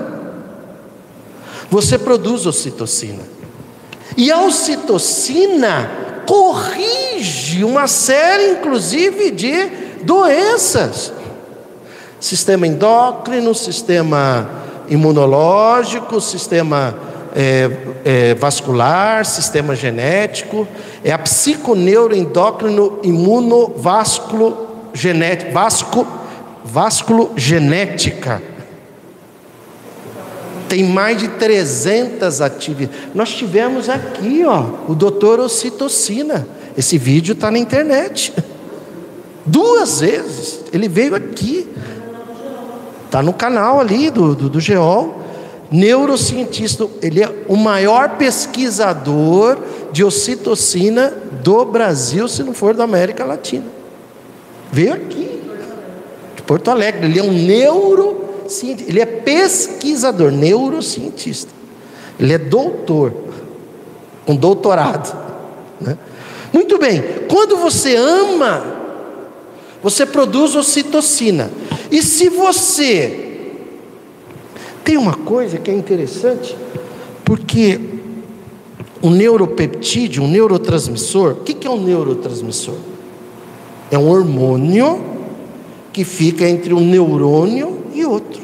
você 1.70 1.96
produz 1.96 2.44
ocitocina. 2.44 3.22
E 4.16 4.30
a 4.30 4.40
ocitocina 4.42 5.90
corrige 6.26 7.64
uma 7.64 7.86
série, 7.86 8.50
inclusive, 8.52 9.30
de 9.30 9.66
doenças. 10.02 11.12
Sistema 12.22 12.68
endócrino, 12.68 13.52
sistema 13.52 14.48
imunológico, 14.88 16.20
sistema 16.20 16.94
é, 17.34 17.70
é, 18.04 18.34
vascular, 18.34 19.26
sistema 19.26 19.74
genético, 19.74 20.68
é 21.02 21.10
a 21.10 21.18
psiconeuroendócrino 21.18 23.00
imunovasculo 23.02 24.68
genético, 24.94 25.50
vasco, 25.50 26.06
vasculo 26.64 27.32
genética 27.36 28.40
tem 30.68 30.84
mais 30.84 31.18
de 31.18 31.28
300 31.28 32.40
atividades. 32.40 32.98
Nós 33.14 33.34
tivemos 33.34 33.90
aqui, 33.90 34.42
ó, 34.46 34.64
o 34.88 34.94
doutor 34.94 35.38
Ocitocina. 35.38 36.48
Esse 36.78 36.96
vídeo 36.96 37.32
está 37.32 37.50
na 37.50 37.58
internet. 37.58 38.32
Duas 39.44 40.00
vezes. 40.00 40.60
Ele 40.72 40.88
veio 40.88 41.14
aqui. 41.14 41.68
Está 43.12 43.22
no 43.22 43.34
canal 43.34 43.78
ali 43.78 44.08
do, 44.08 44.34
do, 44.34 44.48
do 44.48 44.58
GEOL. 44.58 45.20
Neurocientista, 45.70 46.88
ele 47.02 47.22
é 47.22 47.44
o 47.46 47.56
maior 47.56 48.16
pesquisador 48.16 49.58
de 49.92 50.02
ocitocina 50.02 51.12
do 51.42 51.62
Brasil, 51.66 52.26
se 52.26 52.42
não 52.42 52.54
for 52.54 52.72
da 52.72 52.84
América 52.84 53.26
Latina. 53.26 53.66
Veio 54.72 54.94
aqui, 54.94 55.42
de 56.36 56.40
Porto 56.40 56.70
Alegre. 56.70 57.04
Ele 57.04 57.18
é 57.18 57.22
um 57.22 57.32
neuro 57.32 58.22
ele 58.88 59.00
é 59.00 59.04
pesquisador, 59.04 60.30
neurocientista. 60.30 61.52
Ele 62.18 62.32
é 62.32 62.38
doutor, 62.38 63.12
com 64.24 64.34
doutorado. 64.34 65.14
Né? 65.78 65.98
Muito 66.50 66.78
bem, 66.78 67.02
quando 67.28 67.58
você 67.58 67.94
ama, 67.94 68.82
você 69.83 70.07
produz 70.07 70.55
ocitocina. 70.55 71.51
E 71.91 72.03
se 72.03 72.28
você. 72.28 73.18
Tem 74.85 74.97
uma 74.97 75.14
coisa 75.14 75.59
que 75.59 75.70
é 75.70 75.74
interessante, 75.74 76.57
porque 77.24 77.80
o 79.01 79.11
neuropeptídeo, 79.11 80.22
um 80.22 80.28
neurotransmissor, 80.28 81.33
o 81.33 81.37
que 81.37 81.66
é 81.66 81.70
um 81.70 81.80
neurotransmissor? 81.80 82.74
É 83.91 83.99
um 83.99 84.09
hormônio 84.09 85.01
que 85.93 86.05
fica 86.05 86.49
entre 86.49 86.72
um 86.72 86.80
neurônio 86.80 87.85
e 87.95 88.05
outro. 88.05 88.43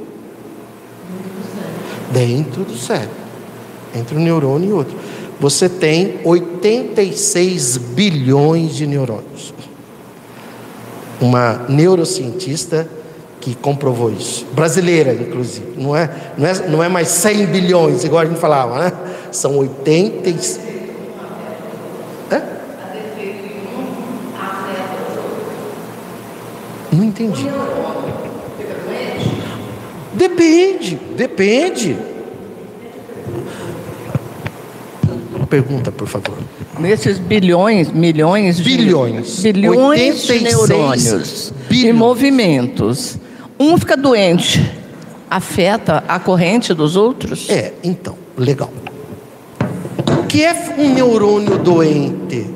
Dentro 2.12 2.64
do 2.64 2.76
cérebro. 2.76 3.16
Entre 3.94 4.16
um 4.16 4.20
neurônio 4.20 4.68
e 4.68 4.72
outro. 4.72 4.96
Você 5.40 5.68
tem 5.68 6.20
86 6.24 7.76
bilhões 7.78 8.74
de 8.76 8.86
neurônios. 8.86 9.54
Uma 11.20 11.64
neurocientista 11.68 12.88
que 13.40 13.54
comprovou 13.54 14.12
isso. 14.12 14.46
Brasileira, 14.52 15.12
inclusive. 15.14 15.74
Não 15.76 15.96
é, 15.96 16.10
não 16.36 16.46
é, 16.46 16.68
não 16.68 16.84
é 16.84 16.88
mais 16.88 17.08
100 17.08 17.46
bilhões, 17.46 18.04
igual 18.04 18.22
a 18.22 18.26
gente 18.26 18.38
falava, 18.38 18.78
né? 18.78 18.92
São 19.32 19.56
86. 19.56 20.60
Hã? 22.30 22.42
Não 26.92 27.04
entendi. 27.04 27.46
Depende, 30.14 30.96
depende. 31.16 31.96
Pergunta, 35.48 35.90
por 35.90 36.06
favor. 36.06 36.36
Nesses 36.78 37.18
bilhões, 37.18 37.90
milhões, 37.90 38.60
bilhões, 38.60 39.36
de, 39.38 39.52
bilhões 39.52 40.22
de 40.26 40.40
neurônios 40.40 41.52
bilhões. 41.68 41.88
e 41.88 41.92
movimentos, 41.92 43.16
um 43.58 43.78
fica 43.78 43.96
doente, 43.96 44.70
afeta 45.30 46.04
a 46.06 46.18
corrente 46.20 46.74
dos 46.74 46.96
outros? 46.96 47.48
É, 47.48 47.72
então, 47.82 48.16
legal. 48.36 48.70
O 50.20 50.26
que 50.26 50.44
é 50.44 50.74
um 50.76 50.92
neurônio 50.92 51.58
doente? 51.58 52.46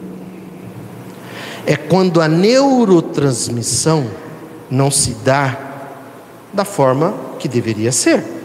É 1.67 1.77
quando 1.77 2.21
a 2.21 2.29
neurotransmissão 2.29 4.07
não 4.71 4.91
se 4.91 5.17
dá 5.25 5.59
da 6.53 6.65
forma 6.65 7.15
que 7.39 7.49
deveria 7.49 7.91
ser. 7.91 8.42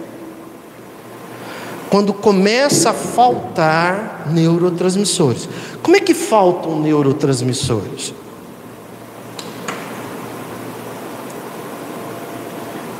Quando 1.89 2.13
começa 2.13 2.89
a 2.89 2.93
faltar 2.93 4.27
neurotransmissores. 4.31 5.47
Como 5.81 5.95
é 5.95 5.99
que 5.99 6.13
faltam 6.13 6.79
neurotransmissores? 6.79 8.13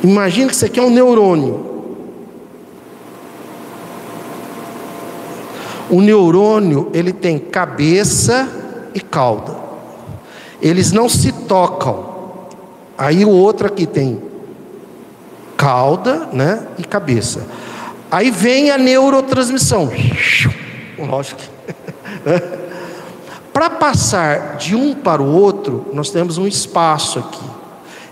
Imagina 0.02 0.48
que 0.48 0.54
isso 0.54 0.64
aqui 0.64 0.78
é 0.78 0.82
um 0.82 0.90
neurônio. 0.90 1.66
O 5.90 6.00
neurônio, 6.00 6.90
ele 6.92 7.12
tem 7.12 7.38
cabeça 7.38 8.48
e 8.94 9.00
cauda. 9.00 9.56
Eles 10.60 10.92
não 10.92 11.08
se 11.08 11.32
tocam. 11.32 12.08
Aí 12.96 13.24
o 13.24 13.30
outro 13.30 13.66
aqui 13.66 13.86
tem 13.86 14.20
cauda 15.56 16.28
né, 16.32 16.66
e 16.78 16.84
cabeça. 16.84 17.46
Aí 18.10 18.30
vem 18.30 18.70
a 18.70 18.78
neurotransmissão. 18.78 19.90
Lógico. 20.98 21.40
para 23.52 23.70
passar 23.70 24.56
de 24.56 24.74
um 24.74 24.94
para 24.94 25.22
o 25.22 25.34
outro, 25.34 25.86
nós 25.92 26.10
temos 26.10 26.38
um 26.38 26.46
espaço 26.46 27.18
aqui. 27.18 27.44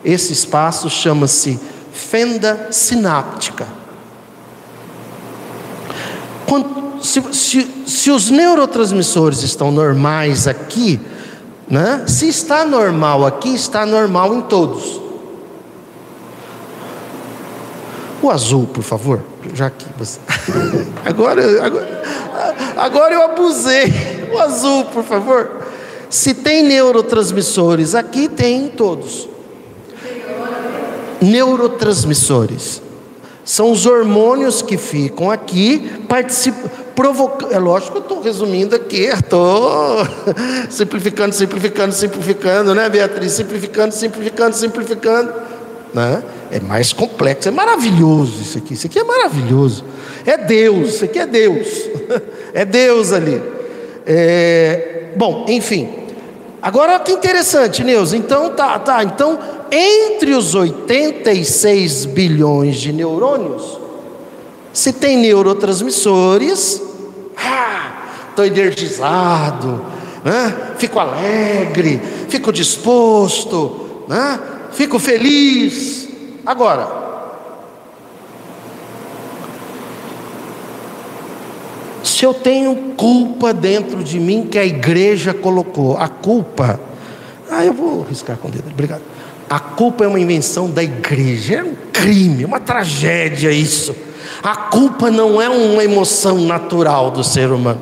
Esse 0.04 0.32
espaço 0.32 0.90
chama-se 0.90 1.58
fenda 1.92 2.68
sináptica. 2.70 3.66
Quando, 6.46 7.02
se, 7.02 7.22
se, 7.32 7.84
se, 7.86 8.10
os 8.10 8.30
neurotransmissores 8.30 9.42
estão 9.42 9.72
normais 9.72 10.46
aqui, 10.46 11.00
né? 11.68 12.04
se 12.06 12.28
está 12.28 12.64
normal 12.64 13.26
aqui, 13.26 13.54
está 13.54 13.84
normal 13.86 14.34
em 14.34 14.42
todos. 14.42 15.00
O 18.22 18.30
azul, 18.30 18.66
por 18.66 18.82
favor. 18.82 19.35
Você. 19.96 20.20
agora, 21.04 21.64
agora, 21.64 22.02
agora 22.76 23.14
eu 23.14 23.22
abusei. 23.22 23.92
O 24.32 24.38
azul, 24.38 24.84
por 24.86 25.04
favor. 25.04 25.66
Se 26.08 26.34
tem 26.34 26.62
neurotransmissores 26.62 27.94
aqui, 27.94 28.28
tem 28.28 28.68
todos. 28.68 29.28
Neurotransmissores. 31.20 32.82
São 33.44 33.70
os 33.70 33.86
hormônios 33.86 34.60
que 34.60 34.76
ficam 34.76 35.30
aqui, 35.30 36.02
participam, 36.08 36.68
provocando. 36.96 37.52
É 37.52 37.58
lógico 37.58 37.92
que 37.92 37.98
eu 37.98 38.02
estou 38.02 38.20
resumindo 38.20 38.74
aqui, 38.74 39.02
estou 39.02 39.98
simplificando, 40.68 41.32
simplificando, 41.32 41.94
simplificando, 41.94 42.74
né, 42.74 42.88
Beatriz? 42.88 43.32
Simplificando, 43.32 43.94
simplificando, 43.94 44.56
simplificando. 44.56 45.32
Né? 45.96 46.22
É 46.50 46.60
mais 46.60 46.92
complexo, 46.92 47.48
é 47.48 47.50
maravilhoso 47.50 48.42
isso 48.42 48.58
aqui. 48.58 48.74
Isso 48.74 48.86
aqui 48.86 48.98
é 48.98 49.04
maravilhoso. 49.04 49.82
É 50.26 50.36
Deus, 50.36 50.96
isso 50.96 51.04
aqui 51.06 51.18
é 51.18 51.26
Deus. 51.26 51.66
É 52.52 52.64
Deus 52.64 53.12
ali. 53.12 53.42
É... 54.06 55.10
Bom, 55.14 55.44
enfim. 55.46 55.90
Agora 56.62 56.98
que 57.00 57.12
interessante, 57.12 57.84
Neuza. 57.84 58.16
Então 58.16 58.54
tá, 58.54 58.78
tá. 58.78 59.04
Então, 59.04 59.38
entre 59.70 60.32
os 60.32 60.54
86 60.54 62.06
bilhões 62.06 62.76
de 62.76 62.94
neurônios, 62.94 63.78
se 64.72 64.90
tem 64.90 65.18
neurotransmissores, 65.18 66.80
ah, 67.36 68.06
estou 68.30 68.46
energizado, 68.46 69.84
né? 70.24 70.72
fico 70.78 70.98
alegre, 70.98 72.00
fico 72.30 72.50
disposto, 72.50 74.04
né? 74.08 74.55
Fico 74.76 74.98
feliz. 74.98 76.06
Agora, 76.44 76.86
se 82.04 82.24
eu 82.24 82.34
tenho 82.34 82.94
culpa 82.94 83.52
dentro 83.52 84.04
de 84.04 84.20
mim 84.20 84.46
que 84.46 84.58
a 84.58 84.64
igreja 84.64 85.32
colocou, 85.32 85.96
a 85.96 86.08
culpa, 86.08 86.78
ah, 87.50 87.64
eu 87.64 87.72
vou 87.72 88.02
riscar 88.02 88.36
com 88.36 88.48
o 88.48 88.50
dedo, 88.50 88.70
obrigado. 88.70 89.02
A 89.48 89.58
culpa 89.58 90.04
é 90.04 90.08
uma 90.08 90.20
invenção 90.20 90.70
da 90.70 90.82
igreja, 90.82 91.56
é 91.56 91.64
um 91.64 91.74
crime, 91.92 92.42
é 92.44 92.46
uma 92.46 92.60
tragédia 92.60 93.50
isso. 93.50 93.96
A 94.42 94.54
culpa 94.56 95.10
não 95.10 95.40
é 95.40 95.48
uma 95.48 95.82
emoção 95.82 96.38
natural 96.38 97.10
do 97.10 97.24
ser 97.24 97.50
humano, 97.50 97.80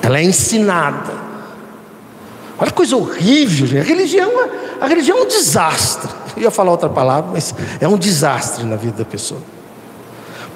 ela 0.00 0.18
é 0.18 0.22
ensinada. 0.22 1.27
Olha 2.58 2.70
que 2.70 2.76
coisa 2.76 2.96
horrível, 2.96 3.66
gente. 3.66 3.80
A 3.80 3.84
religião, 3.84 4.30
é, 4.42 4.50
a 4.80 4.86
religião 4.86 5.18
é 5.18 5.22
um 5.22 5.28
desastre. 5.28 6.10
Eu 6.36 6.42
ia 6.42 6.50
falar 6.50 6.72
outra 6.72 6.88
palavra, 6.88 7.30
mas 7.32 7.54
é 7.80 7.86
um 7.86 7.96
desastre 7.96 8.64
na 8.64 8.74
vida 8.74 8.98
da 8.98 9.04
pessoa. 9.04 9.40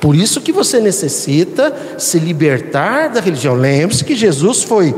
Por 0.01 0.17
isso 0.17 0.41
que 0.41 0.51
você 0.51 0.81
necessita 0.81 1.97
se 1.97 2.19
libertar 2.19 3.09
da 3.09 3.21
religião. 3.21 3.55
Lembre-se 3.55 4.05
que 4.05 4.17
Jesus 4.17 4.65
foi 4.65 4.93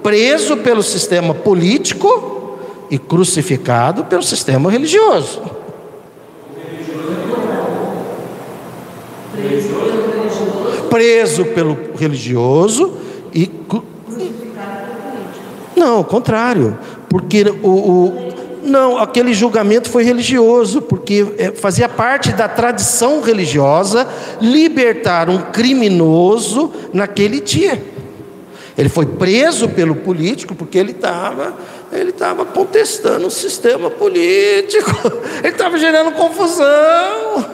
preso 0.00 0.58
pelo 0.58 0.80
sistema 0.80 1.34
político 1.34 2.56
e 2.88 2.98
crucificado 2.98 4.04
pelo 4.04 4.22
sistema 4.22 4.70
religioso. 4.70 5.42
Preso 10.88 11.44
pelo 11.46 11.76
religioso 11.98 12.92
e. 13.34 13.50
Não, 15.78 16.02
contrário. 16.02 16.78
Porque 17.08 17.44
o, 17.62 17.68
o 17.68 18.28
não, 18.62 18.98
aquele 18.98 19.32
julgamento 19.32 19.88
foi 19.88 20.02
religioso, 20.02 20.82
porque 20.82 21.34
é, 21.38 21.52
fazia 21.52 21.88
parte 21.88 22.32
da 22.32 22.48
tradição 22.48 23.20
religiosa 23.20 24.06
libertar 24.40 25.30
um 25.30 25.38
criminoso 25.38 26.72
naquele 26.92 27.40
dia. 27.40 27.82
Ele 28.76 28.88
foi 28.88 29.06
preso 29.06 29.68
pelo 29.68 29.96
político 29.96 30.54
porque 30.54 30.78
ele 30.78 30.92
estava 30.92 31.56
ele 31.90 32.10
estava 32.10 32.44
contestando 32.44 33.26
o 33.26 33.30
sistema 33.30 33.88
político, 33.88 34.90
ele 35.42 35.48
estava 35.48 35.78
gerando 35.78 36.12
confusão, 36.12 37.44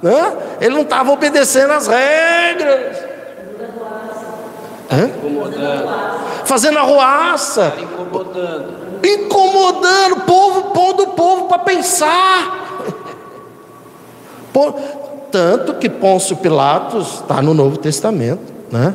né? 0.00 0.32
ele 0.60 0.74
não 0.74 0.82
estava 0.82 1.10
obedecendo 1.10 1.72
às 1.72 1.88
regras. 1.88 2.96
Hã? 4.92 5.10
Fazendo 6.50 6.78
arruaça. 6.78 7.74
Incomodando 7.80 8.90
incomodando 9.02 10.16
o 10.16 10.20
povo, 10.20 10.62
pondo 10.72 11.02
o 11.04 11.06
povo 11.08 11.48
para 11.48 11.58
pensar. 11.60 12.58
Tanto 15.30 15.74
que 15.74 15.88
Pôncio 15.88 16.36
Pilatos 16.36 17.20
está 17.20 17.40
no 17.40 17.54
Novo 17.54 17.78
Testamento, 17.78 18.52
né? 18.70 18.94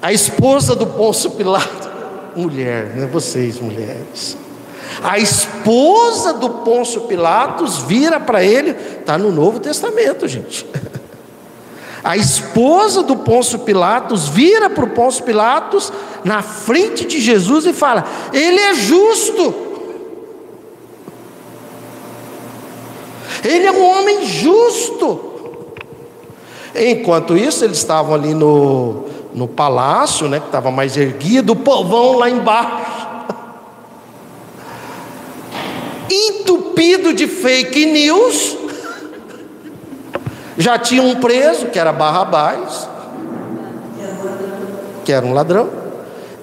A 0.00 0.12
esposa 0.12 0.74
do 0.74 0.86
Pôncio 0.86 1.30
Pilatos, 1.30 1.88
mulher, 2.34 2.86
né? 2.96 3.06
vocês 3.06 3.60
mulheres. 3.60 4.36
A 5.02 5.18
esposa 5.18 6.32
do 6.32 6.50
Pôncio 6.50 7.02
Pilatos 7.02 7.78
vira 7.78 8.18
para 8.18 8.42
ele, 8.42 8.70
está 8.70 9.16
no 9.16 9.30
Novo 9.30 9.60
Testamento, 9.60 10.26
gente. 10.26 10.66
A 12.04 12.16
esposa 12.16 13.02
do 13.02 13.16
Pôncio 13.16 13.60
Pilatos 13.60 14.28
vira 14.28 14.68
para 14.68 14.84
o 14.84 14.90
Pôncio 14.90 15.22
Pilatos 15.22 15.92
na 16.24 16.42
frente 16.42 17.04
de 17.04 17.20
Jesus 17.20 17.64
e 17.64 17.72
fala: 17.72 18.04
Ele 18.32 18.58
é 18.58 18.74
justo. 18.74 19.54
Ele 23.44 23.66
é 23.66 23.72
um 23.72 23.84
homem 23.84 24.26
justo. 24.26 25.32
Enquanto 26.74 27.36
isso, 27.36 27.64
eles 27.64 27.78
estavam 27.78 28.14
ali 28.14 28.34
no, 28.34 29.04
no 29.34 29.46
palácio, 29.46 30.28
né, 30.28 30.40
que 30.40 30.46
estava 30.46 30.70
mais 30.70 30.96
erguido, 30.96 31.52
o 31.52 31.56
povão 31.56 32.18
lá 32.18 32.30
embaixo. 32.30 33.06
Entupido 36.10 37.12
de 37.12 37.26
fake 37.28 37.86
news 37.86 38.61
já 40.56 40.78
tinha 40.78 41.02
um 41.02 41.16
preso, 41.16 41.66
que 41.66 41.78
era 41.78 41.92
Barrabás, 41.92 42.88
que 45.04 45.12
era 45.12 45.24
um 45.24 45.32
ladrão, 45.32 45.70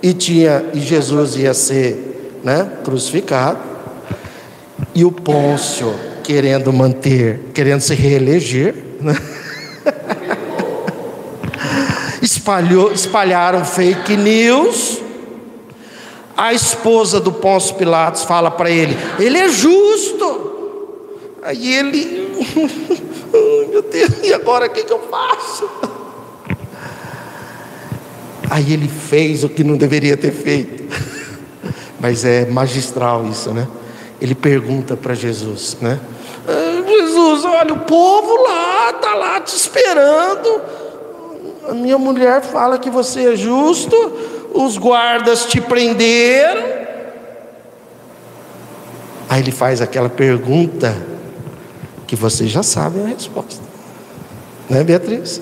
e 0.01 0.13
tinha 0.13 0.65
e 0.73 0.79
Jesus 0.79 1.35
ia 1.35 1.53
ser, 1.53 2.39
né, 2.43 2.69
crucificado. 2.83 3.59
E 4.95 5.05
o 5.05 5.11
Pôncio 5.11 5.93
querendo 6.23 6.73
manter, 6.73 7.51
querendo 7.53 7.81
se 7.81 7.93
reeleger, 7.93 8.75
né? 8.99 9.15
Espalhou, 12.21 12.91
espalharam 12.91 13.63
fake 13.63 14.17
news. 14.17 14.99
A 16.35 16.53
esposa 16.53 17.19
do 17.19 17.31
Pôncio 17.31 17.75
Pilatos 17.75 18.23
fala 18.23 18.51
para 18.51 18.69
ele: 18.69 18.97
ele 19.17 19.37
é 19.37 19.49
justo. 19.49 20.47
Aí 21.41 21.73
ele 21.73 22.29
meu 23.69 23.81
Deus, 23.81 24.11
e 24.23 24.33
agora 24.33 24.65
o 24.65 24.69
que, 24.69 24.83
que 24.83 24.93
eu 24.93 24.99
faço? 25.09 25.69
Aí 28.49 28.73
ele 28.73 28.87
fez 28.87 29.43
o 29.43 29.49
que 29.49 29.63
não 29.63 29.77
deveria 29.77 30.17
ter 30.17 30.31
feito. 30.31 30.83
Mas 31.99 32.25
é 32.25 32.45
magistral 32.45 33.25
isso, 33.27 33.53
né? 33.53 33.67
Ele 34.19 34.33
pergunta 34.33 34.97
para 34.97 35.13
Jesus, 35.13 35.77
né? 35.79 35.99
Ah, 36.47 36.83
Jesus, 36.87 37.45
olha, 37.45 37.73
o 37.73 37.79
povo 37.81 38.41
lá 38.43 38.89
está 38.89 39.13
lá 39.13 39.39
te 39.39 39.55
esperando. 39.55 40.61
A 41.67 41.73
minha 41.73 41.97
mulher 41.97 42.41
fala 42.41 42.79
que 42.79 42.89
você 42.89 43.33
é 43.33 43.35
justo, 43.35 43.95
os 44.53 44.77
guardas 44.77 45.45
te 45.45 45.61
prenderam. 45.61 46.79
Aí 49.29 49.41
ele 49.41 49.51
faz 49.51 49.79
aquela 49.79 50.09
pergunta 50.09 50.95
que 52.09 52.15
vocês 52.15 52.49
já 52.49 52.63
sabem 52.63 53.03
a 53.03 53.07
resposta. 53.09 53.61
Né, 54.67 54.83
Beatriz? 54.83 55.39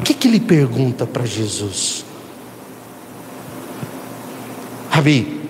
O 0.00 0.02
que, 0.02 0.12
que 0.12 0.26
ele 0.26 0.40
pergunta 0.40 1.06
para 1.06 1.24
Jesus? 1.24 2.04
Rabi, 4.90 5.40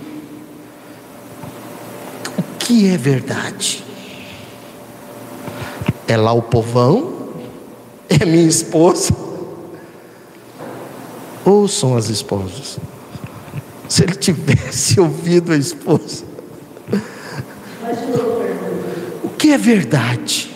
o 2.37 2.43
que 2.59 2.87
é 2.87 2.95
verdade? 2.95 3.83
É 6.07 6.15
lá 6.15 6.31
o 6.31 6.43
povão? 6.43 7.33
É 8.07 8.23
minha 8.25 8.47
esposa? 8.47 9.15
Ou 11.43 11.67
são 11.67 11.97
as 11.97 12.07
esposas? 12.09 12.77
Se 13.89 14.03
ele 14.03 14.13
tivesse 14.13 14.99
ouvido 15.01 15.53
a 15.53 15.57
esposa, 15.57 16.23
que 19.53 19.55
é 19.55 19.57
verdade? 19.57 20.49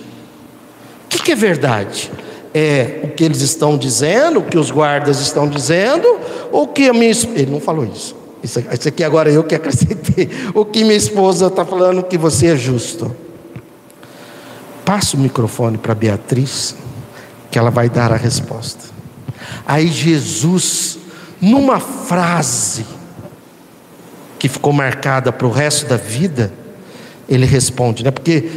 O 1.05 1.07
que, 1.09 1.21
que 1.21 1.31
é 1.31 1.35
verdade? 1.35 2.11
É 2.53 3.01
o 3.03 3.09
que 3.09 3.23
eles 3.23 3.41
estão 3.41 3.77
dizendo, 3.77 4.39
o 4.39 4.43
que 4.43 4.57
os 4.57 4.71
guardas 4.71 5.19
estão 5.19 5.47
dizendo, 5.47 6.19
ou 6.51 6.67
que 6.67 6.89
a 6.89 6.93
minha 6.93 7.11
Ele 7.35 7.51
não 7.51 7.59
falou 7.59 7.85
isso. 7.85 8.15
Isso 8.43 8.59
aqui 8.87 9.03
agora 9.03 9.29
eu 9.29 9.43
que 9.43 9.53
acrescentei. 9.53 10.29
O 10.53 10.65
que 10.65 10.83
minha 10.83 10.95
esposa 10.95 11.47
está 11.47 11.63
falando 11.63 12.01
que 12.03 12.17
você 12.17 12.47
é 12.47 12.55
justo. 12.55 13.15
Passa 14.83 15.15
o 15.15 15.19
microfone 15.19 15.77
para 15.77 15.93
Beatriz, 15.93 16.75
que 17.51 17.59
ela 17.59 17.69
vai 17.69 17.89
dar 17.89 18.11
a 18.11 18.15
resposta. 18.15 18.85
Aí 19.65 19.87
Jesus, 19.87 20.97
numa 21.41 21.79
frase 21.79 22.85
que 24.39 24.47
ficou 24.47 24.73
marcada 24.73 25.31
para 25.31 25.45
o 25.45 25.51
resto 25.51 25.85
da 25.85 25.97
vida, 25.97 26.51
ele 27.27 27.45
responde, 27.45 28.03
né? 28.03 28.11
Porque 28.11 28.49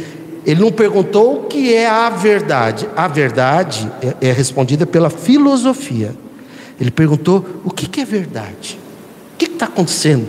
ele 0.45 0.61
não 0.61 0.71
perguntou 0.71 1.35
o 1.35 1.43
que 1.45 1.73
é 1.73 1.87
a 1.87 2.09
verdade. 2.09 2.89
A 2.95 3.07
verdade 3.07 3.91
é, 4.01 4.29
é 4.29 4.31
respondida 4.31 4.85
pela 4.85 5.09
filosofia. 5.09 6.15
Ele 6.79 6.89
perguntou 6.89 7.45
o 7.63 7.69
que, 7.69 7.87
que 7.87 8.01
é 8.01 8.05
verdade. 8.05 8.79
O 9.33 9.37
que 9.37 9.45
está 9.45 9.65
acontecendo? 9.65 10.27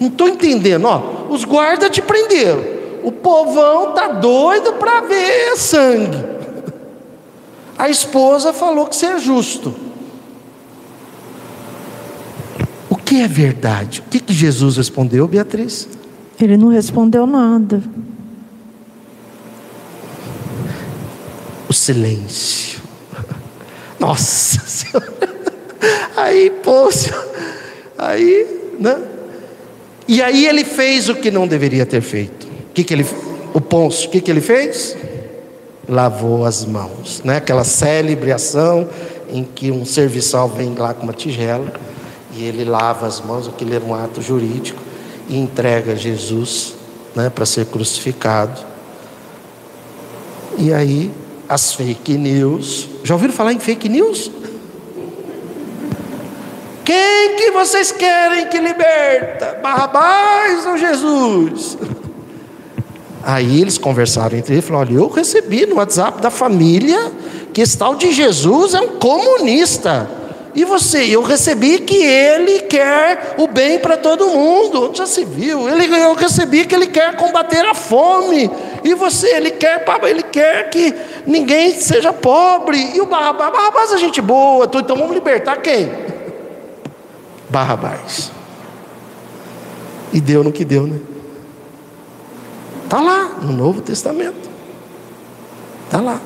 Não 0.00 0.08
estou 0.08 0.28
entendendo. 0.28 0.84
Ó, 0.86 1.28
os 1.30 1.44
guardas 1.44 1.90
te 1.90 2.02
prenderam. 2.02 2.64
O 3.04 3.12
povão 3.12 3.90
está 3.90 4.08
doido 4.08 4.74
para 4.74 5.02
ver 5.02 5.56
sangue. 5.56 6.24
A 7.78 7.88
esposa 7.88 8.52
falou 8.52 8.86
que 8.86 8.96
você 8.96 9.06
é 9.06 9.18
justo. 9.18 9.74
O 12.90 12.96
que 12.96 13.20
é 13.20 13.28
verdade? 13.28 14.02
O 14.06 14.10
que, 14.10 14.18
que 14.18 14.32
Jesus 14.32 14.76
respondeu, 14.76 15.26
Beatriz? 15.28 15.88
Ele 16.40 16.56
não 16.56 16.68
respondeu 16.68 17.26
nada. 17.26 17.82
O 21.72 21.74
silêncio. 21.74 22.80
Nossa 23.98 24.60
Senhora. 24.68 25.12
Aí, 26.16 26.50
Pôncio, 26.62 27.14
aí, 27.98 28.46
né? 28.78 29.02
E 30.06 30.22
aí 30.22 30.46
ele 30.46 30.64
fez 30.64 31.08
o 31.08 31.14
que 31.14 31.30
não 31.30 31.48
deveria 31.48 31.84
ter 31.86 32.02
feito. 32.02 32.46
O 32.46 32.72
que, 32.74 32.84
que 32.84 32.94
ele, 32.94 33.06
o 33.54 33.60
Pôncio, 33.60 34.08
o 34.08 34.10
que, 34.12 34.20
que 34.20 34.30
ele 34.30 34.40
fez? 34.40 34.96
Lavou 35.88 36.44
as 36.44 36.64
mãos, 36.64 37.22
né? 37.24 37.38
Aquela 37.38 37.64
célebre 37.64 38.30
ação 38.30 38.88
em 39.30 39.42
que 39.42 39.70
um 39.70 39.84
serviçal 39.84 40.48
vem 40.48 40.74
lá 40.74 40.92
com 40.94 41.04
uma 41.04 41.12
tigela 41.12 41.72
e 42.34 42.44
ele 42.44 42.64
lava 42.64 43.06
as 43.06 43.20
mãos, 43.20 43.48
aquilo 43.48 43.74
era 43.74 43.84
um 43.84 43.94
ato 43.94 44.20
jurídico 44.20 44.80
e 45.28 45.38
entrega 45.38 45.96
Jesus, 45.96 46.74
né, 47.14 47.30
para 47.30 47.46
ser 47.46 47.66
crucificado. 47.66 48.60
E 50.58 50.72
aí 50.72 51.10
as 51.52 51.74
fake 51.74 52.16
news. 52.16 52.88
Já 53.04 53.14
ouviram 53.14 53.34
falar 53.34 53.52
em 53.52 53.58
fake 53.58 53.86
news? 53.86 54.30
Quem 56.82 57.36
que 57.36 57.50
vocês 57.50 57.92
querem 57.92 58.46
que 58.46 58.58
liberta? 58.58 59.58
Barrabás 59.62 60.64
ou 60.64 60.78
Jesus? 60.78 61.76
Aí 63.22 63.60
eles 63.60 63.76
conversaram 63.76 64.36
entre 64.38 64.54
eles 64.54 64.64
e 64.64 64.68
falaram: 64.68 64.92
Olha, 64.92 64.98
eu 64.98 65.08
recebi 65.08 65.66
no 65.66 65.76
WhatsApp 65.76 66.22
da 66.22 66.30
família 66.30 67.12
que 67.52 67.60
esse 67.60 67.76
tal 67.76 67.96
de 67.96 68.12
Jesus 68.12 68.72
é 68.72 68.80
um 68.80 68.98
comunista. 68.98 70.10
E 70.54 70.64
você, 70.64 71.04
eu 71.04 71.22
recebi 71.22 71.78
que 71.78 71.96
ele 71.96 72.60
quer 72.60 73.36
o 73.38 73.46
bem 73.46 73.78
para 73.78 73.96
todo 73.96 74.28
mundo. 74.28 74.90
Já 74.94 75.06
se 75.06 75.24
viu? 75.24 75.66
Ele, 75.68 75.86
eu 75.96 76.14
recebi 76.14 76.66
que 76.66 76.74
ele 76.74 76.88
quer 76.88 77.16
combater 77.16 77.64
a 77.64 77.74
fome. 77.74 78.50
E 78.84 78.94
você, 78.94 79.34
ele 79.34 79.52
quer, 79.52 79.82
ele 80.02 80.22
quer 80.22 80.68
que 80.68 80.94
ninguém 81.26 81.80
seja 81.80 82.12
pobre. 82.12 82.94
E 82.94 83.00
o 83.00 83.06
Barrabás, 83.06 83.50
Barrabás 83.50 83.92
é 83.92 83.98
gente 83.98 84.20
boa, 84.20 84.66
então 84.66 84.96
vamos 84.96 85.14
libertar 85.14 85.56
quem? 85.56 85.90
Barrabás. 87.48 88.30
E 90.12 90.20
deu 90.20 90.44
no 90.44 90.52
que 90.52 90.66
deu, 90.66 90.86
né? 90.86 91.00
Está 92.84 93.00
lá 93.00 93.36
no 93.40 93.54
Novo 93.54 93.80
Testamento. 93.80 94.50
Está 95.86 95.98
lá, 95.98 96.20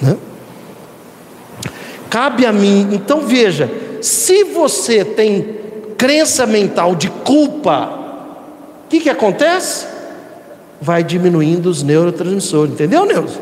né? 0.00 0.16
Cabe 2.12 2.44
a 2.44 2.52
mim, 2.52 2.90
então 2.92 3.22
veja, 3.22 3.70
se 4.02 4.44
você 4.44 5.02
tem 5.02 5.56
crença 5.96 6.44
mental 6.44 6.94
de 6.94 7.08
culpa, 7.08 7.88
o 8.84 8.88
que, 8.90 9.00
que 9.00 9.08
acontece? 9.08 9.86
Vai 10.78 11.02
diminuindo 11.02 11.70
os 11.70 11.82
neurotransmissores, 11.82 12.74
entendeu, 12.74 13.06
Neuza? 13.06 13.40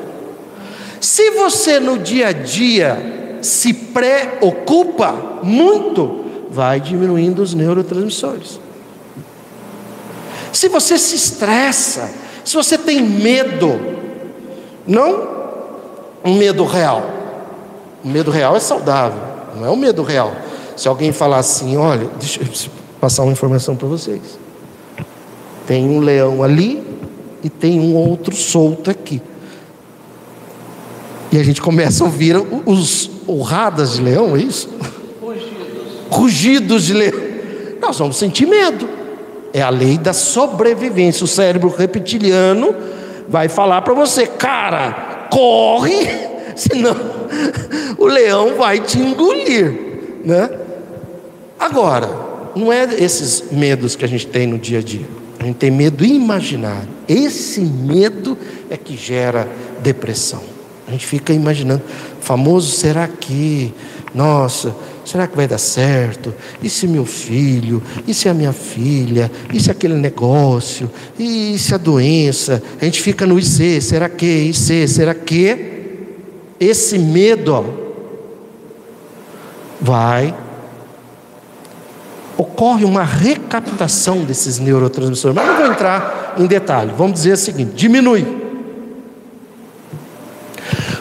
Se 1.01 1.33
você 1.33 1.81
no 1.81 1.99
dia 1.99 2.29
a 2.29 2.33
dia 2.33 3.39
se 3.43 3.75
preocupa 3.75 5.41
muito, 5.43 6.27
vai 6.49 6.79
diminuindo 6.79 7.43
os 7.43 7.53
neurotransmissores. 7.53 8.61
Se 10.53 10.69
você 10.69 10.97
se 10.97 11.17
estressa, 11.17 12.09
se 12.45 12.55
você 12.55 12.79
tem 12.79 13.03
medo, 13.03 13.81
não 14.87 15.29
um 16.25 16.35
medo 16.35 16.65
real, 16.65 17.19
o 18.03 18.09
medo 18.09 18.31
real 18.31 18.57
é 18.57 18.61
saudável, 18.61 19.21
não 19.57 19.67
é 19.67 19.71
o 19.71 19.77
medo 19.77 20.03
real. 20.03 20.33
Se 20.77 20.89
alguém 20.89 21.13
falar 21.13 21.39
assim, 21.39 21.77
olha, 21.77 22.09
deixa 22.19 22.41
eu 22.41 22.49
passar 23.01 23.23
uma 23.23 23.33
informação 23.33 23.77
para 23.77 23.87
vocês. 23.87 24.39
Tem 25.67 25.89
um 25.89 26.01
leão 26.01 26.43
ali 26.43 26.83
e 27.45 27.51
tem 27.51 27.79
um 27.79 27.95
outro 27.95 28.35
solto 28.35 28.91
aqui. 28.91 29.21
E 31.31 31.39
a 31.39 31.43
gente 31.43 31.61
começa 31.61 32.03
a 32.03 32.07
ouvir 32.07 32.37
os 32.67 33.11
urradas 33.27 33.95
de 33.95 34.03
leão, 34.03 34.35
é 34.35 34.41
isso? 34.41 34.69
Rugidos. 35.21 36.09
Rugidos 36.11 36.85
de 36.85 36.95
leão. 36.95 37.21
Nós 37.81 37.99
vamos 37.99 38.17
sentir 38.17 38.47
medo. 38.47 38.89
É 39.53 39.63
a 39.63 39.71
lei 39.71 39.97
da 39.99 40.13
sobrevivência. 40.13 41.25
O 41.25 41.29
cérebro 41.29 41.69
reptiliano 41.69 42.75
vai 43.29 43.49
falar 43.49 43.83
para 43.83 43.95
você, 43.95 44.27
cara, 44.27 45.29
corre, 45.31 46.09
senão 46.57 47.20
o 47.99 48.07
leão 48.07 48.57
vai 48.57 48.81
te 48.81 48.99
engolir, 48.99 49.73
né? 50.25 50.51
Agora, 51.59 52.09
não 52.55 52.73
é 52.73 52.85
esses 52.99 53.45
medos 53.51 53.95
que 53.95 54.05
a 54.05 54.09
gente 54.09 54.27
tem 54.27 54.47
no 54.47 54.59
dia 54.59 54.79
a 54.79 54.83
dia. 54.83 55.07
A 55.39 55.45
gente 55.45 55.57
tem 55.57 55.71
medo 55.71 56.05
imaginário. 56.05 56.89
Esse 57.09 57.61
medo 57.61 58.37
é 58.69 58.77
que 58.77 58.97
gera 58.97 59.49
depressão. 59.83 60.43
A 60.87 60.91
gente 60.91 61.07
fica 61.07 61.33
imaginando, 61.33 61.83
famoso 62.21 62.73
será 62.73 63.07
que, 63.07 63.73
nossa, 64.15 64.75
será 65.05 65.27
que 65.27 65.37
vai 65.37 65.47
dar 65.47 65.59
certo? 65.59 66.35
E 66.63 66.69
se 66.69 66.87
meu 66.87 67.07
filho? 67.07 67.83
E 68.07 68.13
se 68.13 68.29
a 68.29 68.35
minha 68.35 68.53
filha? 68.53 69.31
E 69.53 69.61
se 69.61 69.71
aquele 69.71 69.95
negócio? 69.95 70.91
E 71.19 71.57
se 71.59 71.75
a 71.75 71.79
doença? 71.79 72.63
A 72.81 72.85
gente 72.85 73.01
fica 73.01 73.25
no 73.25 73.39
IC, 73.39 73.81
será 73.81 74.09
que? 74.09 74.27
IC, 74.27 74.89
será 74.89 75.15
que? 75.15 75.80
Esse 76.61 76.99
medo, 76.99 77.91
vai 79.81 80.35
ocorre 82.41 82.85
uma 82.85 83.05
recaptação 83.05 84.25
desses 84.25 84.59
neurotransmissores. 84.59 85.35
Mas 85.35 85.47
não 85.47 85.57
vou 85.57 85.67
entrar 85.67 86.35
em 86.39 86.47
detalhe. 86.47 86.93
Vamos 86.97 87.15
dizer 87.15 87.33
o 87.33 87.37
seguinte: 87.37 87.73
diminui. 87.75 88.27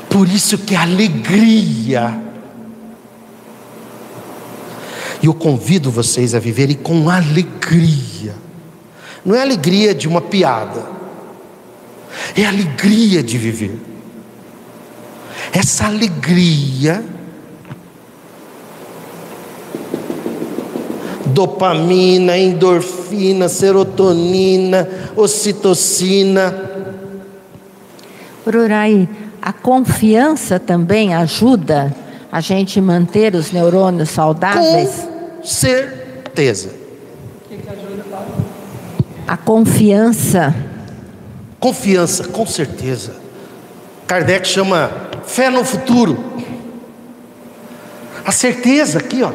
Por 0.09 0.27
isso 0.27 0.57
que 0.57 0.75
a 0.75 0.81
alegria. 0.81 2.17
E 5.21 5.25
eu 5.25 5.33
convido 5.33 5.91
vocês 5.91 6.33
a 6.33 6.39
viverem 6.39 6.75
com 6.75 7.09
alegria. 7.09 8.33
Não 9.25 9.35
é 9.35 9.41
alegria 9.41 9.93
de 9.93 10.07
uma 10.07 10.21
piada. 10.21 10.87
É 12.35 12.45
alegria 12.45 13.21
de 13.21 13.37
viver. 13.37 13.88
Essa 15.51 15.87
alegria 15.87 17.03
dopamina, 21.25 22.37
endorfina, 22.37 23.47
serotonina, 23.47 24.89
ocitocina. 25.15 26.53
Ururai, 28.45 29.07
a 29.41 29.53
confiança 29.53 30.59
também 30.59 31.13
ajuda 31.13 31.95
a 32.31 32.41
gente 32.41 32.79
manter 32.81 33.35
os 33.35 33.51
neurônios 33.51 34.09
saudáveis? 34.09 35.07
Com 35.37 35.43
certeza. 35.43 36.71
A 39.27 39.37
confiança. 39.37 40.55
Confiança, 41.59 42.27
com 42.27 42.45
certeza. 42.45 43.15
Kardec 44.07 44.47
chama 44.47 45.08
fé 45.29 45.49
no 45.49 45.63
futuro. 45.63 46.17
A 48.25 48.31
certeza 48.31 48.99
aqui, 48.99 49.23
ó. 49.23 49.31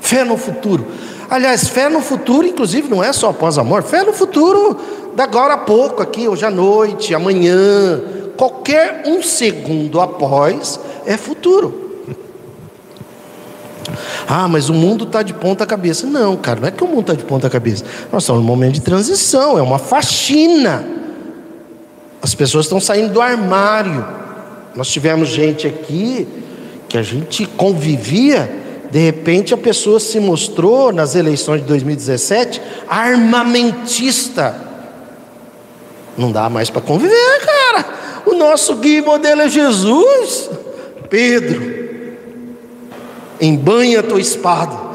Fé 0.00 0.24
no 0.24 0.36
futuro. 0.36 0.86
Aliás, 1.28 1.68
fé 1.68 1.88
no 1.88 2.00
futuro, 2.00 2.46
inclusive, 2.46 2.88
não 2.88 3.02
é 3.02 3.12
só 3.12 3.30
após 3.30 3.58
a 3.58 3.64
morte. 3.64 3.88
Fé 3.88 4.02
no 4.02 4.12
futuro, 4.12 4.78
da 5.14 5.24
agora 5.24 5.54
a 5.54 5.58
pouco, 5.58 6.02
aqui, 6.02 6.28
hoje 6.28 6.44
à 6.44 6.50
noite, 6.50 7.14
amanhã. 7.14 8.00
Qualquer 8.36 9.02
um 9.06 9.22
segundo 9.22 10.00
após 10.00 10.78
é 11.04 11.16
futuro. 11.16 11.86
Ah, 14.28 14.46
mas 14.46 14.68
o 14.68 14.74
mundo 14.74 15.04
está 15.04 15.22
de 15.22 15.32
ponta 15.32 15.66
cabeça. 15.66 16.06
Não, 16.06 16.36
cara, 16.36 16.60
não 16.60 16.68
é 16.68 16.70
que 16.70 16.84
o 16.84 16.86
mundo 16.86 17.00
está 17.00 17.14
de 17.14 17.24
ponta 17.24 17.48
cabeça. 17.48 17.84
Nós 18.12 18.22
estamos 18.22 18.42
num 18.42 18.46
momento 18.46 18.74
de 18.74 18.82
transição, 18.82 19.58
é 19.58 19.62
uma 19.62 19.78
faxina. 19.78 20.86
As 22.22 22.34
pessoas 22.34 22.66
estão 22.66 22.80
saindo 22.80 23.12
do 23.12 23.20
armário. 23.20 24.27
Nós 24.74 24.88
tivemos 24.88 25.28
gente 25.28 25.66
aqui 25.66 26.26
que 26.88 26.96
a 26.96 27.02
gente 27.02 27.44
convivia 27.46 28.58
de 28.90 28.98
repente 28.98 29.52
a 29.52 29.56
pessoa 29.56 30.00
se 30.00 30.18
mostrou 30.18 30.92
nas 30.92 31.14
eleições 31.14 31.60
de 31.60 31.66
2017 31.66 32.60
armamentista. 32.88 34.56
Não 36.16 36.32
dá 36.32 36.48
mais 36.48 36.70
para 36.70 36.80
conviver, 36.80 37.40
cara. 37.44 37.84
O 38.26 38.34
nosso 38.34 38.76
guia 38.76 39.02
modelo 39.02 39.42
é 39.42 39.48
Jesus. 39.48 40.50
Pedro, 41.10 42.16
embanha 43.40 44.00
a 44.00 44.02
tua 44.02 44.20
espada. 44.20 44.88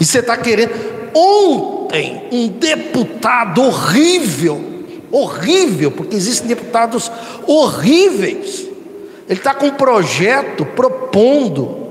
E 0.00 0.04
você 0.04 0.20
está 0.20 0.36
querendo. 0.36 0.72
Ontem, 1.14 2.28
um 2.32 2.48
deputado 2.48 3.62
horrível, 3.62 4.77
horrível, 5.10 5.90
porque 5.90 6.16
existem 6.16 6.48
deputados 6.48 7.10
horríveis 7.46 8.68
ele 9.28 9.38
está 9.38 9.52
com 9.52 9.66
um 9.66 9.74
projeto 9.74 10.64
propondo 10.64 11.86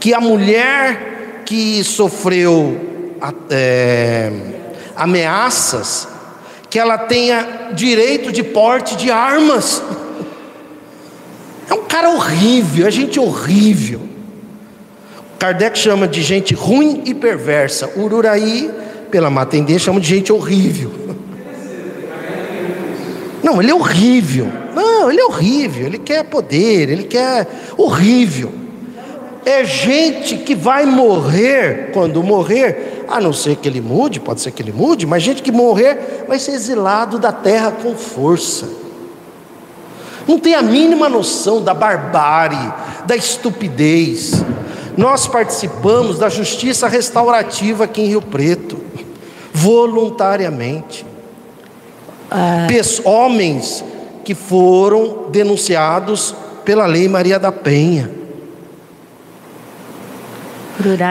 que 0.00 0.14
a 0.14 0.20
mulher 0.20 1.42
que 1.44 1.84
sofreu 1.84 3.14
é, 3.50 4.32
ameaças, 4.96 6.08
que 6.70 6.78
ela 6.78 6.96
tenha 6.96 7.70
direito 7.74 8.32
de 8.32 8.42
porte 8.42 8.96
de 8.96 9.10
armas. 9.10 9.82
É 11.68 11.74
um 11.74 11.82
Cara 11.82 12.10
horrível, 12.10 12.86
é 12.86 12.90
gente 12.90 13.20
horrível. 13.20 14.00
Kardec 15.38 15.78
chama 15.78 16.08
de 16.08 16.22
gente 16.22 16.54
ruim 16.54 17.02
e 17.04 17.14
perversa. 17.14 17.90
Ururaí, 17.96 18.70
pela 19.10 19.28
Matendê, 19.28 19.78
chama 19.78 20.00
de 20.00 20.08
gente 20.08 20.32
horrível. 20.32 21.05
Não, 23.46 23.62
ele 23.62 23.70
é 23.70 23.74
horrível. 23.74 24.48
Não, 24.74 25.08
ele 25.08 25.20
é 25.20 25.24
horrível. 25.24 25.86
Ele 25.86 25.98
quer 25.98 26.24
poder, 26.24 26.90
ele 26.90 27.04
quer 27.04 27.46
horrível. 27.76 28.52
É 29.44 29.64
gente 29.64 30.38
que 30.38 30.52
vai 30.52 30.84
morrer 30.84 31.92
quando 31.94 32.20
morrer, 32.24 33.04
a 33.06 33.20
não 33.20 33.32
ser 33.32 33.54
que 33.54 33.68
ele 33.68 33.80
mude, 33.80 34.18
pode 34.18 34.40
ser 34.40 34.50
que 34.50 34.60
ele 34.60 34.72
mude, 34.72 35.06
mas 35.06 35.22
gente 35.22 35.44
que 35.44 35.52
morrer 35.52 36.24
vai 36.26 36.40
ser 36.40 36.54
exilado 36.54 37.20
da 37.20 37.30
terra 37.30 37.70
com 37.70 37.94
força. 37.94 38.68
Não 40.26 40.40
tem 40.40 40.56
a 40.56 40.62
mínima 40.62 41.08
noção 41.08 41.62
da 41.62 41.72
barbárie, 41.72 42.74
da 43.06 43.14
estupidez. 43.14 44.44
Nós 44.96 45.28
participamos 45.28 46.18
da 46.18 46.28
justiça 46.28 46.88
restaurativa 46.88 47.84
aqui 47.84 48.02
em 48.02 48.06
Rio 48.06 48.22
Preto, 48.22 48.76
voluntariamente. 49.52 51.06
Ah. 52.30 52.66
Homens 53.04 53.84
que 54.24 54.34
foram 54.34 55.30
denunciados 55.30 56.34
pela 56.64 56.86
Lei 56.86 57.08
Maria 57.08 57.38
da 57.38 57.52
Penha. 57.52 58.10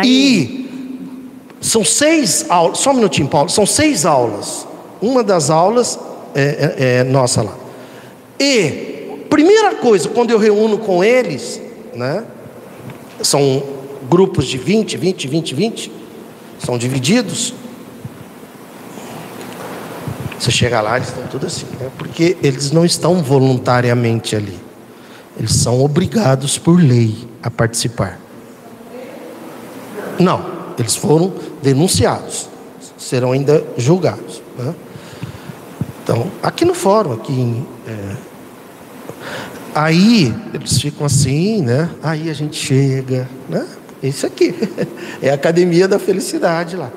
E 0.05 0.69
são 1.61 1.83
seis 1.83 2.45
aulas, 2.49 2.77
só 2.79 2.91
um 2.91 2.95
minutinho, 2.95 3.27
Paulo, 3.27 3.49
são 3.49 3.65
seis 3.65 4.05
aulas. 4.05 4.67
Uma 5.01 5.23
das 5.23 5.49
aulas 5.49 5.97
é, 6.35 6.75
é, 6.77 6.97
é 6.99 7.03
nossa 7.03 7.41
lá. 7.41 7.55
E, 8.39 9.25
primeira 9.29 9.75
coisa, 9.75 10.09
quando 10.09 10.31
eu 10.31 10.37
reúno 10.37 10.77
com 10.77 11.03
eles, 11.03 11.61
né, 11.93 12.23
são 13.21 13.63
grupos 14.09 14.45
de 14.45 14.57
20, 14.57 14.97
20, 14.97 15.27
20, 15.27 15.55
20, 15.55 15.91
são 16.59 16.77
divididos. 16.77 17.53
Você 20.39 20.51
chega 20.51 20.81
lá, 20.81 20.97
eles 20.97 21.09
estão 21.09 21.25
tudo 21.27 21.47
assim, 21.47 21.65
né? 21.79 21.89
porque 21.97 22.37
eles 22.43 22.71
não 22.71 22.85
estão 22.85 23.23
voluntariamente 23.23 24.35
ali, 24.35 24.59
eles 25.37 25.53
são 25.53 25.83
obrigados 25.83 26.57
por 26.57 26.79
lei 26.79 27.15
a 27.41 27.49
participar. 27.49 28.19
Não, 30.19 30.45
eles 30.77 30.95
foram 30.95 31.33
denunciados, 31.61 32.49
serão 32.97 33.31
ainda 33.31 33.63
julgados. 33.77 34.41
Né? 34.57 34.73
Então, 36.03 36.31
aqui 36.43 36.65
no 36.65 36.73
fórum, 36.73 37.13
aqui 37.13 37.33
em, 37.33 37.65
é, 37.87 38.15
aí 39.73 40.33
eles 40.53 40.79
ficam 40.79 41.05
assim, 41.05 41.61
né? 41.61 41.89
Aí 42.01 42.29
a 42.29 42.33
gente 42.33 42.55
chega, 42.55 43.27
né? 43.49 43.67
Isso 44.01 44.25
aqui 44.25 44.53
é 45.21 45.31
a 45.31 45.33
academia 45.33 45.87
da 45.87 45.99
felicidade 45.99 46.75
lá. 46.75 46.91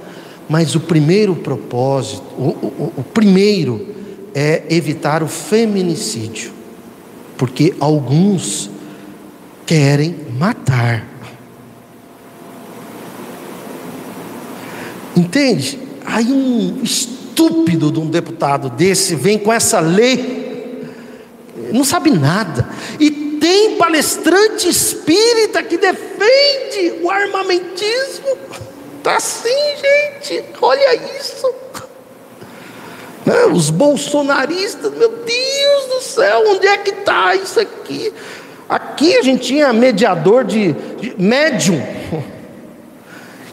Mas 0.49 0.75
o 0.75 0.81
primeiro 0.81 1.37
propósito, 1.37 2.23
o, 2.39 2.49
o, 2.63 2.93
o 2.99 3.03
primeiro 3.03 3.95
é 4.35 4.63
evitar 4.71 5.23
o 5.23 5.29
feminicídio, 5.29 6.53
porque 7.37 7.75
alguns 7.79 8.71
querem 9.67 10.17
matar. 10.39 11.07
Entende? 15.15 15.79
Aí 16.07 16.33
um 16.33 16.83
estúpido 16.83 17.93
de 17.93 17.99
um 17.99 18.09
deputado 18.09 18.71
desse 18.71 19.15
vem 19.15 19.39
com 19.39 19.53
essa 19.53 19.81
lei, 19.81 20.87
não 21.73 21.85
sabe 21.85 22.11
nada, 22.11 22.69
e 22.99 23.11
tem 23.11 23.77
palestrante 23.77 24.69
espírita 24.69 25.63
que 25.63 25.77
defende 25.77 27.03
o 27.03 27.11
armamentismo. 27.11 28.39
Tá 29.03 29.17
assim, 29.17 29.49
gente, 29.77 30.45
olha 30.61 30.95
isso. 31.19 31.53
Né? 33.25 33.45
Os 33.53 33.71
bolsonaristas, 33.71 34.93
meu 34.93 35.11
Deus 35.11 35.85
do 35.87 36.01
céu, 36.01 36.45
onde 36.49 36.67
é 36.67 36.79
que 36.79 36.91
está 36.91 37.35
isso 37.35 37.61
aqui? 37.61 38.13
Aqui 38.69 39.17
a 39.17 39.23
gente 39.23 39.47
tinha 39.47 39.73
mediador 39.73 40.45
de, 40.45 40.73
de 40.73 41.15
médium 41.19 41.83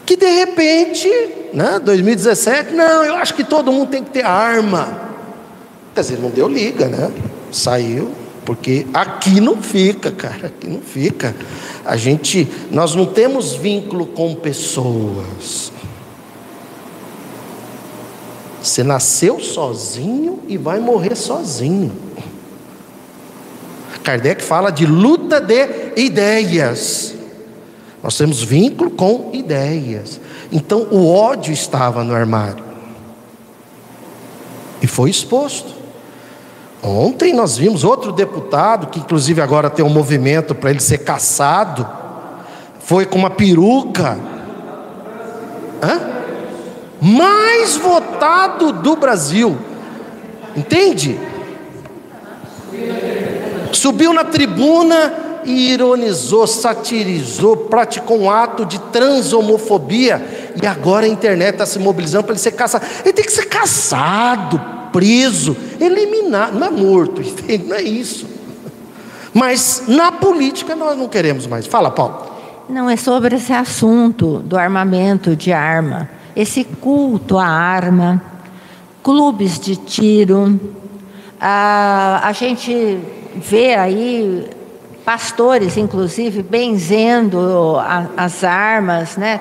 que 0.06 0.16
de 0.16 0.26
repente, 0.26 1.10
né, 1.52 1.80
2017, 1.82 2.72
não, 2.72 3.04
eu 3.04 3.16
acho 3.16 3.34
que 3.34 3.42
todo 3.42 3.72
mundo 3.72 3.90
tem 3.90 4.04
que 4.04 4.10
ter 4.10 4.24
arma. 4.24 5.00
Quer 5.92 6.00
dizer, 6.02 6.18
não 6.20 6.30
deu 6.30 6.46
liga, 6.46 6.86
né? 6.86 7.10
Saiu, 7.50 8.12
porque 8.46 8.86
aqui 8.94 9.40
não 9.40 9.60
fica, 9.60 10.12
cara, 10.12 10.46
aqui 10.46 10.68
não 10.68 10.80
fica. 10.80 11.34
A 11.84 11.96
gente, 11.96 12.48
nós 12.70 12.94
não 12.94 13.04
temos 13.04 13.54
vínculo 13.54 14.06
com 14.06 14.36
pessoas. 14.36 15.72
Você 18.62 18.84
nasceu 18.84 19.40
sozinho 19.40 20.40
e 20.46 20.56
vai 20.56 20.78
morrer 20.78 21.16
sozinho. 21.16 21.92
Kardec 24.02 24.42
fala 24.42 24.70
de 24.70 24.86
luta 24.86 25.40
de 25.40 25.68
ideias. 25.96 27.12
Nós 28.00 28.16
temos 28.16 28.40
vínculo 28.40 28.92
com 28.92 29.30
ideias. 29.32 30.20
Então 30.52 30.86
o 30.92 31.12
ódio 31.12 31.52
estava 31.52 32.04
no 32.04 32.14
armário. 32.14 32.64
E 34.80 34.86
foi 34.86 35.10
exposto. 35.10 35.74
Ontem 36.82 37.32
nós 37.32 37.56
vimos 37.56 37.84
outro 37.84 38.12
deputado, 38.12 38.88
que 38.88 39.00
inclusive 39.00 39.40
agora 39.40 39.70
tem 39.70 39.84
um 39.84 39.90
movimento 39.90 40.54
para 40.54 40.70
ele 40.70 40.80
ser 40.80 40.98
caçado, 40.98 41.86
foi 42.80 43.04
com 43.04 43.18
uma 43.18 43.30
peruca. 43.30 44.18
Hã? 45.82 46.00
Mais 47.00 47.76
votado 47.76 48.72
do 48.72 48.96
Brasil. 48.96 49.56
Entende? 50.54 51.18
Subiu 53.72 54.12
na 54.12 54.24
tribuna 54.24 55.12
e 55.44 55.72
ironizou, 55.72 56.46
satirizou, 56.46 57.56
praticou 57.56 58.20
um 58.20 58.30
ato 58.30 58.64
de 58.64 58.78
transhomofobia. 58.78 60.52
E 60.60 60.66
agora 60.66 61.06
a 61.06 61.08
internet 61.08 61.54
está 61.54 61.66
se 61.66 61.78
mobilizando 61.78 62.24
para 62.24 62.32
ele 62.32 62.40
ser 62.40 62.52
caçado. 62.52 62.84
Ele 63.04 63.12
tem 63.12 63.24
que 63.24 63.32
ser 63.32 63.46
caçado, 63.46 64.60
preso, 64.96 65.54
eliminado, 65.78 66.58
não 66.58 66.66
é 66.68 66.70
morto, 66.70 67.20
entende? 67.22 67.66
Não 67.66 67.76
é 67.76 67.82
isso. 67.82 68.26
Mas 69.34 69.84
na 69.86 70.10
política 70.10 70.74
nós 70.74 70.96
não 70.96 71.06
queremos 71.06 71.46
mais. 71.46 71.66
Fala, 71.66 71.90
Paulo. 71.90 72.24
Não 72.66 72.88
é 72.88 72.96
sobre 72.96 73.36
esse 73.36 73.52
assunto 73.52 74.38
do 74.38 74.56
armamento 74.56 75.36
de 75.36 75.52
arma, 75.52 76.08
esse 76.34 76.64
culto 76.64 77.36
à 77.36 77.46
arma, 77.46 78.22
clubes 79.02 79.60
de 79.60 79.76
tiro. 79.76 80.58
A, 81.38 82.22
a 82.24 82.32
gente 82.32 82.98
vê 83.36 83.74
aí 83.74 84.48
pastores, 85.04 85.76
inclusive, 85.76 86.42
benzendo 86.42 87.76
as 88.16 88.42
armas, 88.42 89.18
né? 89.18 89.38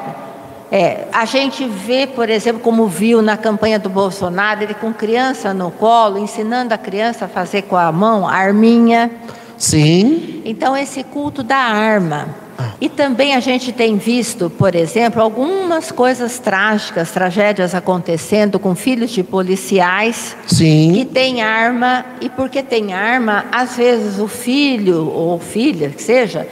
É, 0.78 1.08
a 1.14 1.24
gente 1.24 1.66
vê, 1.66 2.06
por 2.06 2.30
exemplo, 2.30 2.62
como 2.62 2.86
viu 2.86 3.22
na 3.22 3.38
campanha 3.38 3.80
do 3.80 3.88
Bolsonaro, 3.88 4.62
ele 4.62 4.74
com 4.74 4.94
criança 4.94 5.54
no 5.54 5.72
colo, 5.72 6.18
ensinando 6.18 6.74
a 6.74 6.78
criança 6.78 7.24
a 7.24 7.28
fazer 7.30 7.62
com 7.62 7.78
a 7.78 7.94
mão 7.94 8.28
arminha. 8.28 9.10
Sim. 9.58 10.42
Então, 10.44 10.76
esse 10.76 11.02
culto 11.02 11.42
da 11.42 11.56
arma. 11.56 12.28
E 12.82 12.90
também 12.90 13.36
a 13.36 13.40
gente 13.40 13.72
tem 13.72 13.96
visto, 13.96 14.50
por 14.50 14.76
exemplo, 14.76 15.22
algumas 15.22 15.94
coisas 15.94 16.40
trágicas, 16.40 17.10
tragédias 17.10 17.74
acontecendo 17.74 18.60
com 18.60 18.76
filhos 18.76 19.12
de 19.12 19.24
policiais 19.24 20.36
Sim. 20.46 20.92
que 20.94 21.06
têm 21.06 21.42
arma, 21.42 22.06
e 22.20 22.30
porque 22.30 22.62
tem 22.62 22.94
arma, 22.94 23.46
às 23.50 23.78
vezes 23.78 24.20
o 24.20 24.28
filho 24.28 25.10
ou 25.10 25.40
filha, 25.40 25.90
que 25.90 26.04
seja, 26.04 26.46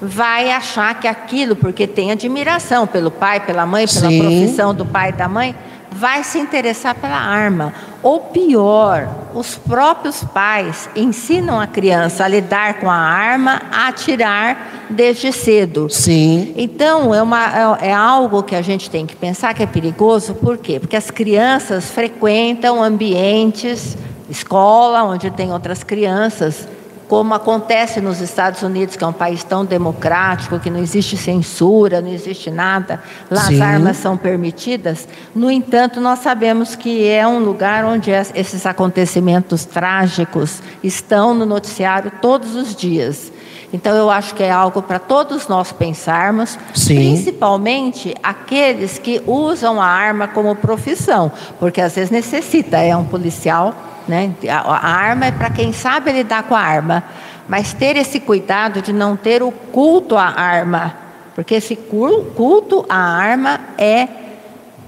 vai 0.00 0.50
achar 0.50 0.98
que 1.00 1.08
aquilo, 1.08 1.56
porque 1.56 1.86
tem 1.86 2.12
admiração 2.12 2.86
pelo 2.86 3.10
pai, 3.10 3.40
pela 3.40 3.64
mãe, 3.64 3.86
pela 3.86 4.10
Sim. 4.10 4.18
profissão 4.20 4.74
do 4.74 4.84
pai 4.84 5.10
e 5.10 5.12
da 5.12 5.28
mãe, 5.28 5.54
vai 5.90 6.22
se 6.22 6.38
interessar 6.38 6.94
pela 6.94 7.16
arma. 7.16 7.72
Ou 8.02 8.20
pior, 8.20 9.08
os 9.34 9.56
próprios 9.56 10.22
pais 10.22 10.88
ensinam 10.94 11.60
a 11.60 11.66
criança 11.66 12.24
a 12.24 12.28
lidar 12.28 12.74
com 12.74 12.90
a 12.90 12.96
arma, 12.96 13.62
a 13.72 13.88
atirar 13.88 14.86
desde 14.90 15.32
cedo. 15.32 15.88
Sim. 15.90 16.52
Então, 16.56 17.14
é, 17.14 17.22
uma, 17.22 17.78
é, 17.82 17.88
é 17.88 17.92
algo 17.92 18.42
que 18.42 18.54
a 18.54 18.62
gente 18.62 18.90
tem 18.90 19.06
que 19.06 19.16
pensar 19.16 19.54
que 19.54 19.62
é 19.62 19.66
perigoso, 19.66 20.34
por 20.34 20.58
quê? 20.58 20.78
Porque 20.78 20.96
as 20.96 21.10
crianças 21.10 21.90
frequentam 21.90 22.82
ambientes, 22.82 23.96
escola, 24.28 25.02
onde 25.02 25.30
tem 25.30 25.52
outras 25.52 25.82
crianças, 25.82 26.68
como 27.08 27.34
acontece 27.34 28.00
nos 28.00 28.20
Estados 28.20 28.62
Unidos, 28.62 28.96
que 28.96 29.04
é 29.04 29.06
um 29.06 29.12
país 29.12 29.44
tão 29.44 29.64
democrático, 29.64 30.58
que 30.58 30.70
não 30.70 30.80
existe 30.80 31.16
censura, 31.16 32.00
não 32.00 32.08
existe 32.08 32.50
nada, 32.50 33.00
lá 33.30 33.42
Sim. 33.42 33.54
as 33.54 33.60
armas 33.60 33.96
são 33.96 34.16
permitidas. 34.16 35.06
No 35.34 35.50
entanto, 35.50 36.00
nós 36.00 36.18
sabemos 36.18 36.74
que 36.74 37.08
é 37.08 37.26
um 37.26 37.38
lugar 37.38 37.84
onde 37.84 38.10
esses 38.10 38.66
acontecimentos 38.66 39.64
trágicos 39.64 40.60
estão 40.82 41.32
no 41.34 41.46
noticiário 41.46 42.12
todos 42.20 42.54
os 42.56 42.74
dias. 42.74 43.32
Então 43.72 43.94
eu 43.96 44.10
acho 44.10 44.34
que 44.34 44.42
é 44.42 44.50
algo 44.50 44.80
para 44.80 44.98
todos 44.98 45.48
nós 45.48 45.72
pensarmos, 45.72 46.58
Sim. 46.74 46.94
principalmente 46.94 48.14
aqueles 48.22 48.98
que 48.98 49.22
usam 49.26 49.80
a 49.80 49.86
arma 49.86 50.28
como 50.28 50.54
profissão, 50.54 51.30
porque 51.58 51.80
às 51.80 51.94
vezes 51.94 52.10
necessita, 52.10 52.78
é 52.78 52.96
um 52.96 53.04
policial, 53.04 53.74
né? 54.08 54.34
A, 54.48 54.86
arma 54.86 55.26
é 55.26 55.32
para 55.32 55.50
quem 55.50 55.72
sabe 55.72 56.12
lidar 56.12 56.44
com 56.44 56.54
a 56.54 56.60
arma, 56.60 57.04
mas 57.48 57.72
ter 57.72 57.96
esse 57.96 58.20
cuidado 58.20 58.80
de 58.82 58.92
não 58.92 59.16
ter 59.16 59.42
o 59.42 59.50
culto 59.50 60.16
à 60.16 60.26
arma, 60.26 60.94
porque 61.34 61.54
esse 61.54 61.76
culto 61.76 62.84
à 62.88 62.96
arma 62.96 63.60
é 63.78 64.08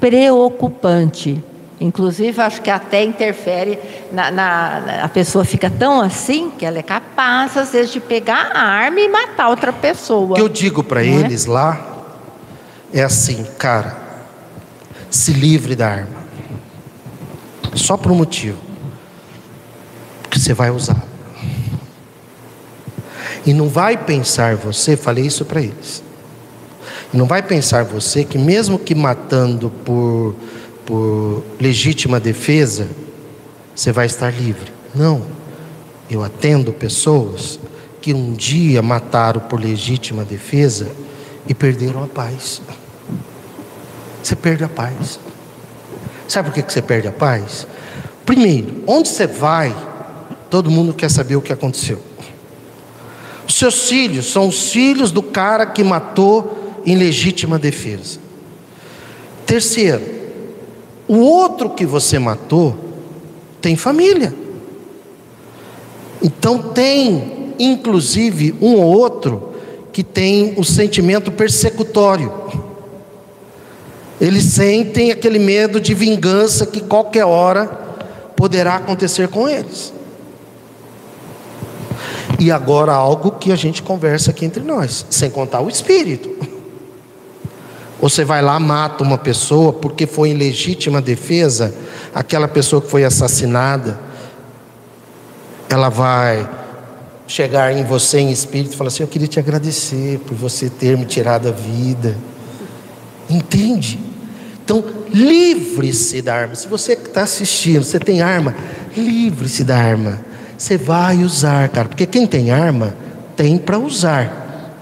preocupante. 0.00 1.42
Inclusive, 1.80 2.40
acho 2.40 2.60
que 2.60 2.70
até 2.70 3.04
interfere 3.04 3.78
na, 4.10 4.32
na, 4.32 5.04
a 5.04 5.08
pessoa 5.08 5.44
fica 5.44 5.70
tão 5.70 6.00
assim 6.00 6.50
que 6.50 6.66
ela 6.66 6.78
é 6.78 6.82
capaz, 6.82 7.56
às 7.56 7.70
vezes, 7.70 7.92
de 7.92 8.00
pegar 8.00 8.50
a 8.52 8.60
arma 8.60 8.98
e 8.98 9.08
matar 9.08 9.48
outra 9.48 9.72
pessoa. 9.72 10.32
O 10.32 10.34
que 10.34 10.40
eu 10.40 10.48
digo 10.48 10.82
para 10.82 11.04
é? 11.04 11.06
eles 11.06 11.46
lá 11.46 11.80
é 12.92 13.02
assim, 13.02 13.46
cara, 13.56 13.96
se 15.08 15.32
livre 15.32 15.76
da 15.76 15.88
arma. 15.88 16.18
Só 17.74 17.96
por 17.96 18.10
um 18.10 18.16
motivo. 18.16 18.67
Porque 20.28 20.38
você 20.38 20.54
vai 20.54 20.70
usar. 20.70 21.02
E 23.46 23.54
não 23.54 23.68
vai 23.68 23.96
pensar 23.96 24.56
você, 24.56 24.96
falei 24.96 25.24
isso 25.24 25.44
para 25.44 25.62
eles. 25.62 26.02
Não 27.12 27.26
vai 27.26 27.42
pensar 27.42 27.84
você 27.84 28.24
que 28.24 28.36
mesmo 28.36 28.78
que 28.78 28.94
matando 28.94 29.70
por 29.84 30.34
por 30.88 31.44
legítima 31.60 32.18
defesa, 32.18 32.88
você 33.74 33.92
vai 33.92 34.06
estar 34.06 34.30
livre. 34.30 34.72
Não. 34.94 35.20
Eu 36.08 36.24
atendo 36.24 36.72
pessoas 36.72 37.60
que 38.00 38.14
um 38.14 38.32
dia 38.32 38.80
mataram 38.80 39.38
por 39.38 39.60
legítima 39.60 40.24
defesa 40.24 40.90
e 41.46 41.52
perderam 41.52 42.02
a 42.02 42.06
paz. 42.06 42.62
Você 44.22 44.34
perde 44.34 44.64
a 44.64 44.68
paz. 44.68 45.20
Sabe 46.26 46.48
por 46.48 46.54
que 46.54 46.72
você 46.72 46.80
perde 46.80 47.06
a 47.06 47.12
paz? 47.12 47.66
Primeiro, 48.24 48.82
onde 48.86 49.10
você 49.10 49.26
vai, 49.26 49.76
todo 50.50 50.70
mundo 50.70 50.94
quer 50.94 51.10
saber 51.10 51.36
o 51.36 51.42
que 51.42 51.52
aconteceu. 51.52 52.00
Os 53.46 53.54
seus 53.54 53.88
filhos 53.88 54.26
são 54.26 54.48
os 54.48 54.70
filhos 54.70 55.10
do 55.10 55.22
cara 55.22 55.66
que 55.66 55.82
matou 55.82 56.80
em 56.84 56.96
legítima 56.96 57.58
defesa. 57.58 58.18
Terceiro, 59.46 60.02
o 61.06 61.16
outro 61.16 61.70
que 61.70 61.86
você 61.86 62.18
matou 62.18 62.76
tem 63.60 63.76
família. 63.76 64.34
Então 66.22 66.58
tem, 66.58 67.54
inclusive, 67.58 68.54
um 68.60 68.74
ou 68.74 68.84
outro 68.84 69.54
que 69.92 70.02
tem 70.02 70.54
o 70.56 70.64
sentimento 70.64 71.32
persecutório. 71.32 72.32
Eles 74.20 74.44
sentem 74.44 75.10
aquele 75.10 75.38
medo 75.38 75.80
de 75.80 75.94
vingança 75.94 76.66
que 76.66 76.80
qualquer 76.80 77.24
hora 77.24 77.66
poderá 78.36 78.76
acontecer 78.76 79.28
com 79.28 79.48
eles. 79.48 79.92
E 82.38 82.52
agora 82.52 82.92
algo 82.92 83.32
que 83.32 83.50
a 83.50 83.56
gente 83.56 83.82
conversa 83.82 84.30
aqui 84.30 84.44
entre 84.44 84.62
nós, 84.62 85.04
sem 85.10 85.28
contar 85.28 85.60
o 85.60 85.68
espírito. 85.68 86.30
Você 88.00 88.24
vai 88.24 88.40
lá, 88.40 88.60
mata 88.60 89.02
uma 89.02 89.18
pessoa 89.18 89.72
porque 89.72 90.06
foi 90.06 90.30
em 90.30 90.34
legítima 90.34 91.02
defesa, 91.02 91.74
aquela 92.14 92.46
pessoa 92.46 92.80
que 92.80 92.88
foi 92.88 93.04
assassinada, 93.04 93.98
ela 95.68 95.88
vai 95.88 96.48
chegar 97.26 97.76
em 97.76 97.84
você 97.84 98.20
em 98.20 98.30
espírito 98.30 98.74
e 98.74 98.76
falar 98.76 98.88
assim: 98.88 99.02
Eu 99.02 99.08
queria 99.08 99.26
te 99.26 99.40
agradecer 99.40 100.20
por 100.20 100.36
você 100.36 100.70
ter 100.70 100.96
me 100.96 101.04
tirado 101.04 101.48
a 101.48 101.52
vida. 101.52 102.16
Entende? 103.28 103.98
Então, 104.64 104.84
livre-se 105.12 106.22
da 106.22 106.34
arma. 106.34 106.54
Se 106.54 106.68
você 106.68 106.92
está 106.92 107.22
assistindo, 107.22 107.82
você 107.82 107.98
tem 107.98 108.22
arma, 108.22 108.54
livre-se 108.96 109.64
da 109.64 109.76
arma. 109.76 110.27
Você 110.58 110.76
vai 110.76 111.22
usar, 111.22 111.68
cara, 111.70 111.88
porque 111.88 112.04
quem 112.04 112.26
tem 112.26 112.50
arma 112.50 112.94
tem 113.34 113.56
para 113.56 113.78
usar. 113.78 114.74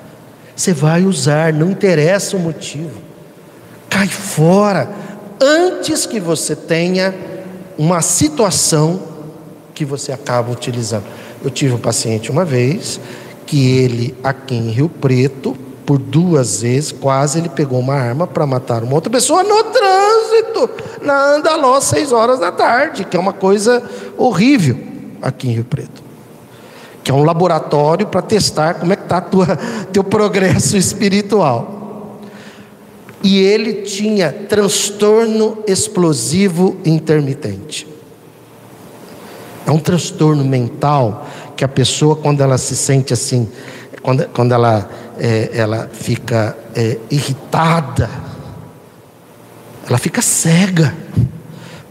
Você 0.57 0.73
vai 0.73 1.05
usar, 1.05 1.53
não 1.53 1.71
interessa 1.71 2.37
o 2.37 2.41
motivo 2.41 3.07
cai 3.97 4.09
fora 4.09 4.91
antes 5.41 6.05
que 6.05 6.21
você 6.21 6.55
tenha 6.55 7.15
uma 7.79 8.03
situação 8.03 9.01
que 9.75 9.87
você 9.87 10.13
acaba 10.13 10.53
utilizando. 10.53 11.05
Eu 11.43 11.51
tive 11.51 11.73
um 11.73 11.79
paciente 11.79 12.31
uma 12.31 12.45
vez 12.45 13.01
que 13.47 13.79
ele 13.79 14.15
aqui 14.23 14.55
em 14.55 14.71
Rio 14.71 14.91
Preto, 14.91 15.57
por 15.87 15.99
duas 15.99 16.61
vezes, 16.61 16.93
quase 16.93 17.39
ele 17.39 17.49
pegou 17.49 17.79
uma 17.79 17.95
arma 17.95 18.27
para 18.27 18.45
matar 18.45 18.83
uma 18.83 18.95
outra 18.95 19.09
pessoa 19.09 19.43
no 19.43 19.65
trânsito, 19.65 20.71
na 21.01 21.37
Andaló, 21.37 21.81
seis 21.81 22.13
horas 22.13 22.41
da 22.41 22.53
tarde, 22.53 23.05
que 23.05 23.17
é 23.17 23.21
uma 23.21 23.33
coisa 23.33 23.83
horrível 24.19 24.86
aqui 25.27 25.49
em 25.49 25.53
Rio 25.53 25.65
Preto. 25.65 26.03
Que 27.03 27.11
é 27.11 27.15
um 27.15 27.25
laboratório 27.25 28.07
para 28.07 28.23
testar 28.23 28.75
como 28.75 28.93
é 28.93 28.97
que 28.97 29.03
está 29.03 29.21
teu 29.93 30.03
progresso 30.03 30.77
espiritual 30.77 31.77
e 33.27 33.39
ele 33.39 33.83
tinha 33.83 34.31
transtorno 34.31 35.59
explosivo 35.67 36.77
intermitente. 36.85 37.87
É 39.67 39.71
um 39.73 39.79
transtorno 39.81 40.45
mental 40.45 41.27
que 41.57 41.65
a 41.65 41.69
pessoa, 41.69 42.15
quando 42.15 42.41
ela 42.41 42.57
se 42.57 42.77
sente 42.77 43.13
assim, 43.13 43.49
quando, 44.01 44.29
quando 44.29 44.53
ela, 44.53 44.89
é, 45.19 45.51
ela 45.53 45.91
fica 45.93 46.57
é, 46.73 46.99
irritada, 47.11 48.09
ela 49.89 49.99
fica 49.99 50.23
cega. 50.23 50.95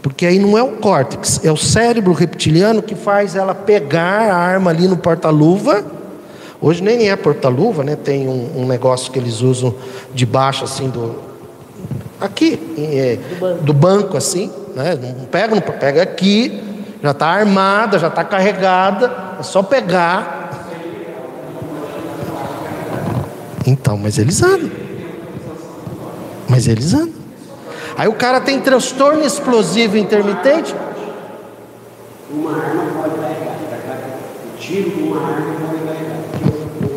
Porque 0.06 0.24
aí 0.24 0.38
não 0.38 0.56
é 0.56 0.62
o 0.62 0.72
córtex, 0.76 1.40
é 1.44 1.50
o 1.50 1.56
cérebro 1.56 2.12
reptiliano 2.12 2.80
que 2.80 2.94
faz 2.94 3.34
ela 3.34 3.54
pegar 3.54 4.30
a 4.30 4.36
arma 4.36 4.70
ali 4.70 4.86
no 4.86 4.96
porta-luva 4.96 5.84
Hoje 6.60 6.82
nem 6.82 7.10
é 7.10 7.16
porta-luva, 7.16 7.84
né? 7.84 7.96
Tem 7.96 8.28
um, 8.28 8.62
um, 8.62 8.66
negócio 8.66 9.12
que 9.12 9.18
eles 9.18 9.40
usam 9.42 9.74
debaixo 10.14 10.64
assim 10.64 10.88
do 10.88 11.16
aqui 12.20 12.58
é, 12.78 13.16
do, 13.16 13.38
banco. 13.38 13.62
do, 13.62 13.74
banco. 13.74 14.16
assim, 14.16 14.50
né? 14.74 14.98
Não 15.18 15.26
pega, 15.26 15.54
não 15.54 15.60
pega 15.60 16.02
aqui, 16.02 16.62
já 17.02 17.10
está 17.10 17.26
armada, 17.26 17.98
já 17.98 18.08
está 18.08 18.24
carregada, 18.24 19.36
é 19.38 19.42
só 19.42 19.62
pegar. 19.62 20.34
Então, 23.66 23.98
mas 23.98 24.16
eles 24.16 24.42
andam. 24.42 24.70
Mas 26.48 26.66
eles 26.66 26.94
andam. 26.94 27.15
Aí 27.96 28.08
o 28.08 28.14
cara 28.14 28.40
tem 28.40 28.60
transtorno 28.60 29.24
explosivo 29.24 29.96
intermitente. 29.96 30.74
Uma 32.30 32.52
arma 32.52 33.02
pode 33.02 33.14
carregar, 33.14 33.56
o 34.54 34.58
tiro 34.58 34.90
de 34.90 35.02
uma 35.02 35.16
arma 35.18 35.54
pode 35.60 35.84
carregar 35.84 36.26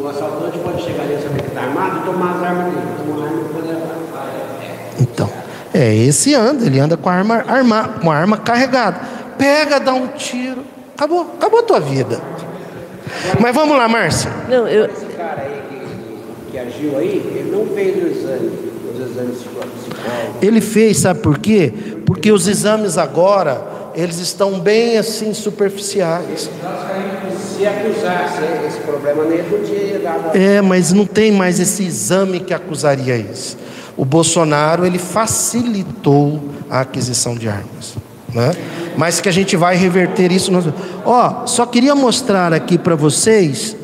assaltante 0.10 0.58
pode 0.60 0.82
chegar 0.84 1.04
ali 1.04 1.16
e 1.16 1.22
saber 1.22 1.42
que 1.42 1.48
está 1.48 1.62
armado 1.62 2.00
e 2.00 2.06
tomar 2.06 2.36
as 2.36 2.44
armas 2.44 2.74
dele. 2.74 2.88
Uma 3.08 3.26
arma 3.26 3.44
pode 3.54 5.02
Então, 5.02 5.30
é, 5.74 5.96
esse 5.96 6.34
anda, 6.34 6.66
ele 6.66 6.80
anda 6.80 6.98
com 6.98 7.10
a 7.10 7.14
arma, 7.14 7.44
arma, 7.48 7.90
com 8.02 8.12
a 8.12 8.16
arma 8.16 8.38
carregada. 8.38 9.00
Pega, 9.38 9.80
dá 9.80 9.94
um 9.94 10.08
tiro. 10.08 10.64
Acabou, 10.96 11.22
acabou 11.38 11.60
a 11.60 11.64
tua 11.64 11.80
vida. 11.80 12.20
Mas 13.40 13.56
vamos 13.56 13.78
lá, 13.78 13.88
Márcia. 13.88 14.30
Não, 14.50 14.68
eu... 14.68 14.86
Esse 14.86 15.06
cara 15.06 15.42
aí 15.42 15.62
que, 15.70 16.52
que 16.52 16.60
agiu 16.60 16.98
aí, 16.98 17.34
ele 17.36 17.52
não 17.52 17.66
fez 17.74 18.04
o 18.04 18.08
exame. 18.08 18.69
Ele 20.42 20.62
fez, 20.62 21.00
sabe 21.00 21.20
por 21.22 21.38
quê? 21.38 21.74
Porque 22.06 22.32
os 22.32 22.48
exames 22.48 22.98
agora, 22.98 23.62
eles 23.96 24.20
estão 24.20 24.60
bem 24.60 24.98
assim 24.98 25.34
superficiais. 25.34 26.50
Se 27.58 27.66
acusasse 27.66 28.42
esse 28.68 28.80
problema 28.80 29.26
nele, 29.26 29.44
tinha 29.66 30.00
dado. 30.00 30.38
É, 30.38 30.62
mas 30.62 30.94
não 30.94 31.06
tem 31.06 31.32
mais 31.32 31.60
esse 31.60 31.84
exame 31.84 32.40
que 32.40 32.54
acusaria 32.54 33.18
isso. 33.18 33.58
O 33.98 34.06
Bolsonaro 34.06 34.86
ele 34.86 34.98
facilitou 34.98 36.42
a 36.70 36.82
aquisição 36.82 37.36
de 37.36 37.50
armas, 37.50 37.96
né? 38.34 38.52
Mas 38.96 39.20
que 39.20 39.28
a 39.28 39.32
gente 39.32 39.58
vai 39.58 39.76
reverter 39.76 40.32
isso. 40.32 40.52
No... 40.52 40.74
Ó, 41.06 41.46
só 41.46 41.66
queria 41.66 41.94
mostrar 41.96 42.54
aqui 42.54 42.78
para 42.78 42.96
vocês 42.96 43.76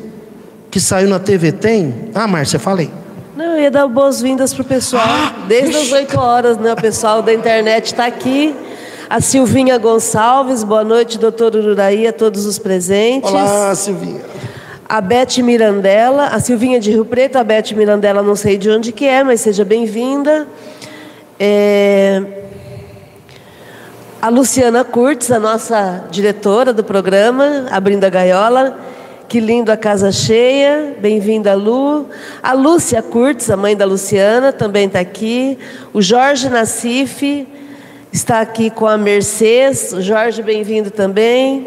que 0.70 0.80
saiu 0.80 1.08
na 1.08 1.18
TV 1.18 1.52
tem. 1.52 2.10
Ah, 2.14 2.26
Márcia, 2.26 2.58
falei. 2.58 2.90
Não, 3.36 3.54
eu 3.54 3.64
ia 3.64 3.70
dar 3.70 3.86
boas-vindas 3.86 4.54
pro 4.54 4.64
pessoal. 4.64 5.04
Ah, 5.06 5.44
Desde 5.46 5.76
as 5.76 5.92
8 5.92 6.18
horas, 6.18 6.56
né? 6.56 6.72
O 6.72 6.76
pessoal 6.76 7.20
da 7.20 7.34
internet 7.34 7.88
está 7.88 8.06
aqui. 8.06 8.56
A 9.10 9.20
Silvinha 9.20 9.76
Gonçalves, 9.76 10.64
boa 10.64 10.82
noite, 10.82 11.18
doutor 11.18 11.54
Ururaí, 11.54 12.06
a 12.06 12.14
todos 12.14 12.46
os 12.46 12.58
presentes. 12.58 13.30
Olá, 13.30 13.74
Silvinha. 13.74 14.22
A 14.88 15.02
Beth 15.02 15.42
Mirandela, 15.42 16.28
a 16.28 16.40
Silvinha 16.40 16.80
de 16.80 16.90
Rio 16.90 17.04
Preto, 17.04 17.36
a 17.36 17.44
Beth 17.44 17.74
Mirandela 17.74 18.22
não 18.22 18.34
sei 18.34 18.56
de 18.56 18.70
onde 18.70 18.90
que 18.90 19.04
é, 19.04 19.22
mas 19.22 19.42
seja 19.42 19.66
bem-vinda. 19.66 20.48
É... 21.38 22.22
A 24.22 24.30
Luciana 24.30 24.82
Curtis, 24.82 25.30
a 25.30 25.38
nossa 25.38 26.04
diretora 26.10 26.72
do 26.72 26.82
programa, 26.82 27.66
abrindo 27.70 28.04
a 28.04 28.08
gaiola. 28.08 28.78
Que 29.28 29.40
lindo 29.40 29.72
a 29.72 29.76
casa 29.76 30.12
cheia. 30.12 30.94
Bem-vinda, 31.00 31.52
Lu. 31.54 32.06
A 32.40 32.52
Lúcia 32.52 33.02
Curtis, 33.02 33.50
a 33.50 33.56
mãe 33.56 33.76
da 33.76 33.84
Luciana, 33.84 34.52
também 34.52 34.86
está 34.86 35.00
aqui. 35.00 35.58
O 35.92 36.00
Jorge 36.00 36.48
Nassif 36.48 37.44
está 38.12 38.40
aqui 38.40 38.70
com 38.70 38.86
a 38.86 38.96
Mercedes. 38.96 39.92
Jorge, 39.98 40.42
bem-vindo 40.44 40.92
também. 40.92 41.66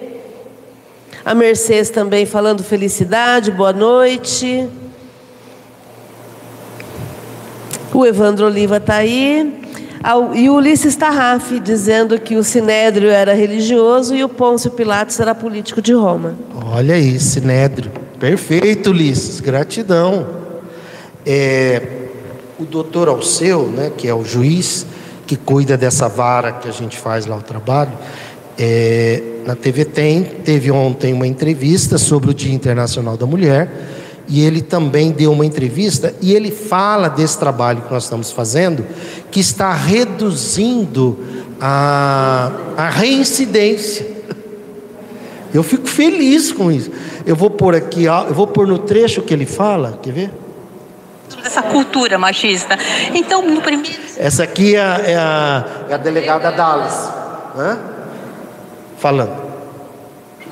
A 1.25 1.35
Mercedes 1.35 1.89
também 1.89 2.25
falando 2.25 2.63
felicidade, 2.63 3.51
boa 3.51 3.73
noite. 3.73 4.65
O 7.93 8.05
Evandro 8.05 8.45
Oliva 8.45 8.77
está 8.77 8.95
aí. 8.95 9.58
E 10.33 10.49
Ulisses 10.49 10.95
Tarraf 10.95 11.59
dizendo 11.59 12.19
que 12.19 12.35
o 12.35 12.43
Sinédrio 12.43 13.09
era 13.09 13.33
religioso 13.33 14.15
e 14.15 14.23
o 14.23 14.29
Pôncio 14.29 14.71
Pilatos 14.71 15.19
era 15.19 15.35
político 15.35 15.81
de 15.81 15.93
Roma. 15.93 16.35
Olha 16.73 16.95
aí, 16.95 17.19
Sinédrio. 17.19 17.91
Perfeito, 18.17 18.91
Ulisses. 18.91 19.39
Gratidão. 19.39 20.25
É, 21.25 21.81
o 22.57 22.63
doutor 22.65 23.09
Alceu, 23.09 23.67
né, 23.67 23.91
que 23.95 24.07
é 24.07 24.13
o 24.13 24.23
juiz 24.23 24.85
que 25.27 25.35
cuida 25.35 25.77
dessa 25.77 26.07
vara 26.07 26.53
que 26.53 26.67
a 26.67 26.71
gente 26.71 26.97
faz 26.97 27.25
lá 27.25 27.35
o 27.35 27.41
trabalho, 27.41 27.91
é, 28.57 29.21
na 29.45 29.55
TV 29.55 29.85
tem, 29.85 30.23
teve 30.23 30.71
ontem 30.71 31.13
uma 31.13 31.27
entrevista 31.27 31.97
sobre 31.97 32.31
o 32.31 32.33
Dia 32.33 32.53
Internacional 32.53 33.15
da 33.15 33.25
Mulher 33.25 33.69
e 34.29 34.45
ele 34.45 34.61
também 34.61 35.11
deu 35.11 35.31
uma 35.31 35.43
entrevista 35.43 36.13
e 36.21 36.35
ele 36.35 36.51
fala 36.51 37.09
desse 37.09 37.37
trabalho 37.39 37.81
que 37.81 37.91
nós 37.91 38.03
estamos 38.03 38.31
fazendo, 38.31 38.85
que 39.31 39.39
está 39.39 39.73
reduzindo 39.73 41.17
a, 41.59 42.51
a 42.77 42.89
reincidência. 42.89 44.05
Eu 45.51 45.63
fico 45.63 45.87
feliz 45.87 46.51
com 46.51 46.71
isso. 46.71 46.91
Eu 47.25 47.35
vou 47.35 47.49
pôr 47.49 47.73
aqui, 47.73 48.05
eu 48.05 48.33
vou 48.33 48.45
pôr 48.45 48.67
no 48.67 48.77
trecho 48.77 49.23
que 49.23 49.33
ele 49.33 49.47
fala, 49.47 49.99
quer 50.01 50.13
ver? 50.13 50.31
Essa 51.43 51.63
cultura 51.63 52.19
machista. 52.19 52.77
Então, 53.15 53.41
no 53.41 53.61
primeiro. 53.61 53.97
Essa 54.15 54.43
aqui 54.43 54.75
é 54.75 54.79
a, 54.79 55.01
é 55.03 55.15
a, 55.15 55.65
é 55.89 55.93
a 55.95 55.97
delegada 55.97 56.51
Dallas, 56.51 57.11
né? 57.55 57.79
falando 58.99 59.48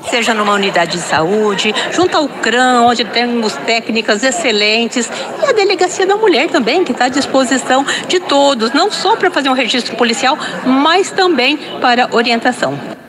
seja 0.08 0.34
numa 0.34 0.54
unidade 0.54 0.92
de 0.92 0.98
saúde, 0.98 1.74
junto 1.92 2.16
ao 2.16 2.28
CRAM, 2.28 2.82
onde 2.82 3.04
temos 3.04 3.54
técnicas 3.66 4.22
excelentes, 4.22 5.10
e 5.42 5.46
a 5.46 5.52
Delegacia 5.52 6.06
da 6.06 6.16
Mulher 6.16 6.48
também, 6.48 6.84
que 6.84 6.92
está 6.92 7.06
à 7.06 7.08
disposição 7.08 7.84
de 8.06 8.20
todos, 8.20 8.72
não 8.72 8.90
só 8.90 9.16
para 9.16 9.30
fazer 9.30 9.48
um 9.48 9.54
registro 9.54 9.96
policial, 9.96 10.38
mas 10.64 11.10
também 11.10 11.56
para 11.80 12.08
orientação. 12.12 13.07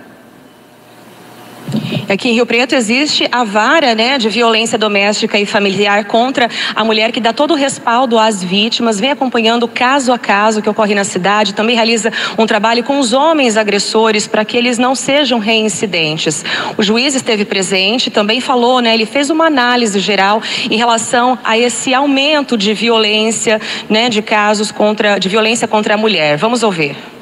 Aqui 2.09 2.27
em 2.29 2.33
Rio 2.33 2.45
Preto 2.47 2.73
existe 2.73 3.27
a 3.31 3.43
vara 3.43 3.93
né, 3.93 4.17
de 4.17 4.29
violência 4.29 4.79
doméstica 4.79 5.37
e 5.37 5.45
familiar 5.45 6.05
contra 6.05 6.49
a 6.73 6.83
mulher 6.83 7.11
que 7.11 7.19
dá 7.19 7.31
todo 7.31 7.51
o 7.51 7.55
respaldo 7.55 8.17
às 8.17 8.43
vítimas, 8.43 8.99
vem 8.99 9.11
acompanhando 9.11 9.67
caso 9.67 10.11
a 10.11 10.17
caso 10.17 10.59
que 10.59 10.67
ocorre 10.67 10.95
na 10.95 11.03
cidade, 11.03 11.53
também 11.53 11.75
realiza 11.75 12.11
um 12.35 12.47
trabalho 12.47 12.83
com 12.83 12.97
os 12.97 13.13
homens 13.13 13.57
agressores 13.57 14.25
para 14.25 14.43
que 14.43 14.57
eles 14.57 14.79
não 14.79 14.95
sejam 14.95 15.37
reincidentes. 15.37 16.43
O 16.75 16.81
juiz 16.81 17.13
esteve 17.13 17.45
presente, 17.45 18.09
também 18.09 18.41
falou, 18.41 18.79
né, 18.79 18.91
ele 18.95 19.05
fez 19.05 19.29
uma 19.29 19.45
análise 19.45 19.99
geral 19.99 20.41
em 20.67 20.77
relação 20.77 21.37
a 21.43 21.59
esse 21.59 21.93
aumento 21.93 22.57
de 22.57 22.73
violência, 22.73 23.61
né, 23.87 24.09
de 24.09 24.23
casos 24.23 24.71
contra, 24.71 25.19
de 25.19 25.29
violência 25.29 25.67
contra 25.67 25.93
a 25.93 25.97
mulher. 25.97 26.37
Vamos 26.37 26.63
ouvir. 26.63 27.18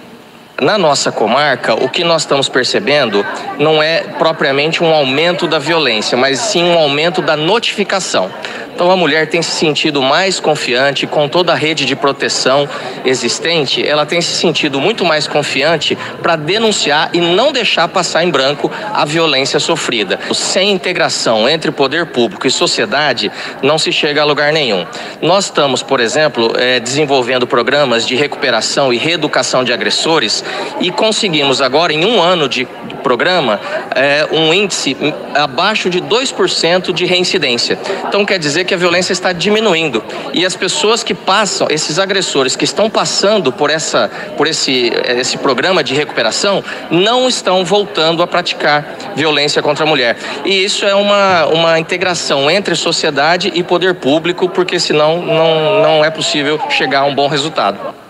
Na 0.59 0.75
nossa 0.75 1.11
comarca, 1.11 1.75
o 1.75 1.87
que 1.87 2.03
nós 2.03 2.23
estamos 2.23 2.49
percebendo 2.49 3.23
não 3.59 3.81
é 3.81 3.99
propriamente 4.17 4.83
um 4.83 4.91
aumento 4.91 5.47
da 5.47 5.59
violência, 5.59 6.17
mas 6.17 6.39
sim 6.39 6.63
um 6.63 6.79
aumento 6.79 7.21
da 7.21 7.37
notificação. 7.37 8.31
Então 8.73 8.91
a 8.91 8.95
mulher 8.95 9.27
tem 9.27 9.41
se 9.41 9.51
sentido 9.51 10.03
mais 10.03 10.39
confiante 10.39 11.07
com 11.07 11.27
toda 11.27 11.51
a 11.51 11.55
rede 11.55 11.83
de 11.83 11.95
proteção 11.95 12.69
existente, 13.03 13.83
ela 13.83 14.05
tem 14.05 14.21
se 14.21 14.35
sentido 14.35 14.79
muito 14.79 15.03
mais 15.03 15.27
confiante 15.27 15.97
para 16.21 16.35
denunciar 16.35 17.09
e 17.11 17.19
não 17.19 17.51
deixar 17.51 17.87
passar 17.87 18.23
em 18.23 18.29
branco 18.29 18.71
a 18.93 19.03
violência 19.03 19.59
sofrida. 19.59 20.19
Sem 20.31 20.71
integração 20.71 21.49
entre 21.49 21.71
poder 21.71 22.05
público 22.07 22.45
e 22.45 22.51
sociedade, 22.51 23.31
não 23.63 23.79
se 23.79 23.91
chega 23.91 24.21
a 24.21 24.25
lugar 24.25 24.53
nenhum. 24.53 24.85
Nós 25.23 25.45
estamos, 25.45 25.81
por 25.81 25.99
exemplo, 25.99 26.53
eh, 26.55 26.79
desenvolvendo 26.79 27.47
programas 27.47 28.05
de 28.05 28.15
recuperação 28.15 28.93
e 28.93 28.97
reeducação 28.97 29.63
de 29.63 29.73
agressores 29.73 30.43
e 30.79 30.91
conseguimos 30.91 31.61
agora, 31.61 31.93
em 31.93 32.05
um 32.05 32.21
ano 32.21 32.47
de 32.47 32.67
programa, 33.07 33.59
eh, 33.95 34.27
um 34.31 34.53
índice 34.53 34.97
abaixo 35.33 35.89
de 35.89 36.01
2% 36.01 36.91
de 36.91 37.05
reincidência. 37.05 37.79
Então 38.05 38.25
quer 38.25 38.37
dizer 38.37 38.65
que 38.65 38.73
a 38.73 38.77
violência 38.77 39.13
está 39.13 39.31
diminuindo 39.31 40.03
e 40.33 40.45
as 40.45 40.55
pessoas 40.55 41.03
que 41.03 41.13
passam, 41.13 41.67
esses 41.69 41.99
agressores 41.99 42.55
que 42.55 42.65
estão 42.65 42.89
passando 42.89 43.51
por 43.51 43.69
essa, 43.69 44.09
por 44.35 44.45
esse, 44.45 44.91
esse 45.05 45.37
programa 45.37 45.83
de 45.83 45.93
recuperação, 45.93 46.63
não 46.91 47.29
estão 47.29 47.63
voltando 47.63 48.21
a 48.21 48.27
praticar 48.27 48.95
violência 49.15 49.61
contra 49.61 49.85
a 49.85 49.87
mulher. 49.87 50.17
E 50.43 50.63
isso 50.63 50.85
é 50.85 50.93
uma, 50.93 51.45
uma 51.45 51.79
integração 51.79 52.51
entre 52.51 52.75
sociedade 52.75 53.51
e 53.55 53.63
poder 53.63 53.95
público, 53.95 54.49
porque 54.49 54.79
senão 54.79 55.21
não, 55.21 55.81
não 55.81 56.05
é 56.05 56.09
possível 56.09 56.59
chegar 56.69 57.01
a 57.01 57.05
um 57.05 57.15
bom 57.15 57.27
resultado. 57.27 58.06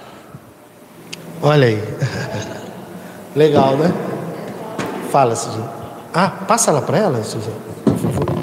Olha 1.42 1.68
aí. 1.68 1.84
Legal, 3.36 3.78
né? 3.78 3.92
Fala, 5.12 5.36
Suzana. 5.36 5.70
Ah, 6.14 6.30
passa 6.30 6.72
lá 6.72 6.82
para 6.82 6.98
ela, 6.98 7.24
Suzana, 7.24 7.56
por 7.86 7.98
favor. 7.98 8.38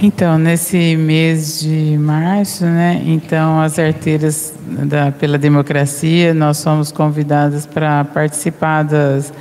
Então, 0.00 0.38
nesse 0.38 0.96
mês 0.96 1.60
de 1.60 1.98
março, 1.98 2.64
né, 2.64 3.02
então 3.04 3.60
as 3.60 3.80
arteiras 3.80 4.54
da, 4.64 5.10
pela 5.10 5.36
democracia, 5.36 6.32
nós 6.32 6.62
fomos 6.62 6.92
convidadas 6.92 7.66
para 7.66 8.04
participar 8.04 8.84
das, 8.84 9.32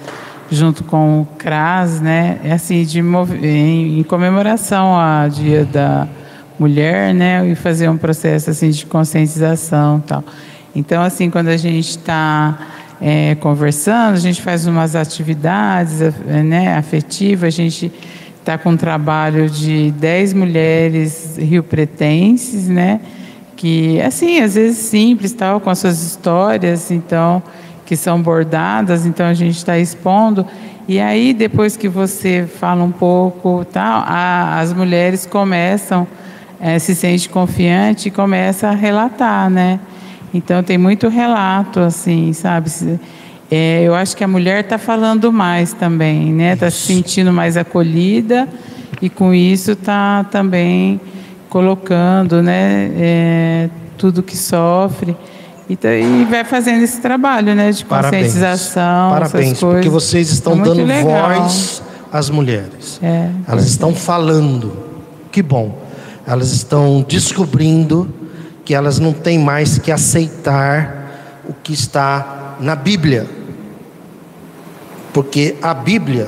junto 0.50 0.84
com 0.84 1.22
o 1.22 1.26
CRAS, 1.38 2.02
né, 2.02 2.40
é 2.44 2.54
assim, 2.54 2.84
de, 2.84 3.00
em, 3.00 4.00
em 4.00 4.04
comemoração 4.04 4.96
ao 4.96 5.30
Dia 5.30 5.64
da 5.64 6.08
Mulher, 6.58 7.14
né, 7.14 7.48
e 7.48 7.54
fazer 7.54 7.88
um 7.88 7.98
processo 7.98 8.50
assim 8.50 8.72
de 8.72 8.84
conscientização 8.88 10.00
tal. 10.00 10.24
Então, 10.76 11.02
assim, 11.02 11.30
quando 11.30 11.48
a 11.48 11.58
gente 11.58 11.90
está 11.90 12.58
é, 13.02 13.36
conversando, 13.36 14.16
a 14.16 14.20
gente 14.20 14.42
faz 14.42 14.68
umas 14.68 14.96
atividades 14.96 16.00
né, 16.26 16.76
afetivas, 16.76 17.48
a 17.48 17.50
gente 17.50 17.92
está 18.40 18.58
com 18.58 18.70
um 18.70 18.78
trabalho 18.78 19.50
de 19.50 19.92
10 19.92 20.34
mulheres 20.34 21.38
riopretenses, 21.38 22.70
né? 22.70 23.02
Que, 23.58 24.00
assim, 24.02 24.40
às 24.40 24.56
vezes 24.56 24.78
simples, 24.78 25.34
tal, 25.34 25.60
com 25.60 25.70
as 25.70 25.80
suas 25.80 26.02
histórias, 26.02 26.90
então, 26.90 27.44
que 27.86 27.96
são 27.96 28.22
bordadas, 28.22 29.06
então 29.06 29.26
a 29.26 29.34
gente 29.34 29.58
está 29.58 29.78
expondo. 29.78 30.46
E 30.88 31.00
aí, 31.00 31.34
depois 31.34 31.76
que 31.76 31.90
você 31.90 32.48
fala 32.48 32.84
um 32.84 32.92
pouco, 32.92 33.66
tal, 33.66 34.04
a, 34.08 34.60
as 34.60 34.72
mulheres 34.72 35.26
começam, 35.26 36.08
é, 36.62 36.80
se 36.80 36.96
sente 36.96 37.28
confiante 37.28 38.08
e 38.08 38.12
começa 38.12 38.70
a 38.70 38.72
relatar, 38.72 39.50
né? 39.50 39.80
Então, 40.34 40.62
tem 40.62 40.78
muito 40.78 41.08
relato, 41.08 41.80
assim, 41.80 42.34
sabe? 42.34 42.70
É, 43.50 43.84
eu 43.84 43.96
acho 43.96 44.16
que 44.16 44.24
a 44.24 44.28
mulher 44.28 44.62
está 44.62 44.78
falando 44.78 45.32
mais 45.32 45.74
também, 45.74 46.34
né? 46.34 46.54
Está 46.54 46.70
se 46.70 46.80
sentindo 46.80 47.32
mais 47.32 47.56
acolhida 47.56 48.48
e 49.02 49.10
com 49.10 49.34
isso 49.34 49.72
está 49.72 50.26
também 50.26 51.00
colocando, 51.50 52.44
né? 52.44 52.92
É, 52.98 53.70
tudo 53.98 54.22
que 54.22 54.36
sofre 54.38 55.16
e, 55.70 55.76
tá, 55.76 55.94
e, 55.94 56.26
vai 56.26 56.46
fazendo 56.46 56.84
esse 56.84 57.02
trabalho, 57.02 57.54
né? 57.54 57.72
De 57.72 57.84
conscientização, 57.84 59.12
Parabéns, 59.12 59.32
Parabéns 59.32 59.60
porque 59.60 59.90
vocês 59.90 60.30
estão 60.30 60.54
é 60.54 60.64
dando 60.64 60.84
legal. 60.84 61.42
voz 61.42 61.84
às 62.12 62.30
mulheres. 62.30 63.00
É, 63.04 63.30
Elas 63.48 63.68
estão 63.68 63.94
falando. 63.94 64.86
Que 65.32 65.42
bom. 65.42 65.78
Elas 66.26 66.54
estão 66.54 67.06
descobrindo 67.08 68.10
que 68.68 68.74
elas 68.76 69.00
não 69.00 69.14
têm 69.14 69.40
mais 69.40 69.80
que 69.80 69.94
aceitar 69.94 71.42
o 71.48 71.54
que 71.54 71.72
está 71.72 72.58
na 72.60 72.76
Bíblia 72.76 73.26
porque 75.18 75.56
a 75.64 75.74
Bíblia 75.74 76.28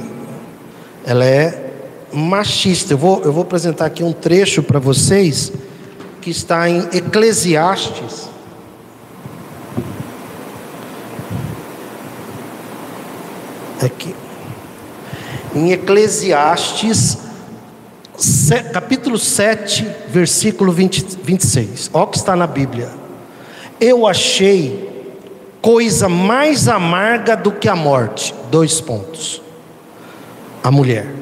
ela 1.06 1.24
é 1.24 1.74
machista. 2.11 2.94
Eu 2.94 2.98
vou, 2.98 3.22
eu 3.22 3.32
vou 3.32 3.44
apresentar 3.44 3.86
aqui 3.86 4.03
um 4.03 4.11
trecho 4.11 4.64
para 4.64 4.80
vocês 4.80 5.53
que 6.20 6.32
está 6.32 6.68
em 6.68 6.80
Eclesiastes. 6.91 8.28
Aqui. 13.80 14.16
Em 15.53 15.72
Eclesiastes, 15.72 17.16
capítulo 18.74 19.18
7, 19.18 19.88
versículo 20.10 20.72
20, 20.72 21.18
26. 21.24 21.90
Olha 21.94 22.04
o 22.04 22.08
que 22.08 22.18
está 22.18 22.36
na 22.36 22.48
Bíblia. 22.48 22.90
Eu 23.80 24.06
achei 24.06 24.90
coisa 25.62 26.10
mais 26.10 26.68
amarga 26.68 27.36
do 27.36 27.52
que 27.52 27.68
a 27.68 27.76
morte. 27.76 28.34
Dois 28.52 28.82
pontos. 28.82 29.41
A 30.64 30.70
mulher. 30.70 31.20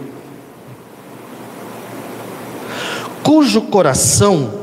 cujo 3.28 3.64
coração 3.64 4.53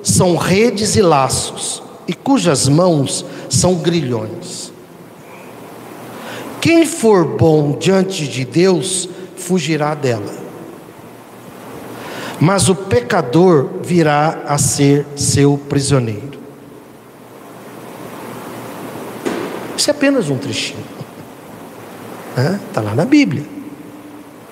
são 0.00 0.36
redes 0.36 0.94
e 0.94 1.02
laços, 1.02 1.82
e 2.06 2.14
cujas 2.14 2.68
mãos 2.68 3.24
são 3.50 3.74
grilhões. 3.74 4.72
Quem 6.60 6.86
for 6.86 7.24
bom 7.36 7.76
diante 7.76 8.28
de 8.28 8.44
Deus, 8.44 9.08
fugirá 9.34 9.96
dela. 9.96 10.41
Mas 12.42 12.68
o 12.68 12.74
pecador 12.74 13.68
virá 13.84 14.40
a 14.48 14.58
ser 14.58 15.06
seu 15.14 15.56
prisioneiro. 15.56 16.40
Isso 19.76 19.88
é 19.88 19.92
apenas 19.92 20.28
um 20.28 20.36
trechinho. 20.36 20.82
Está 22.68 22.80
lá 22.80 22.96
na 22.96 23.04
Bíblia. 23.04 23.44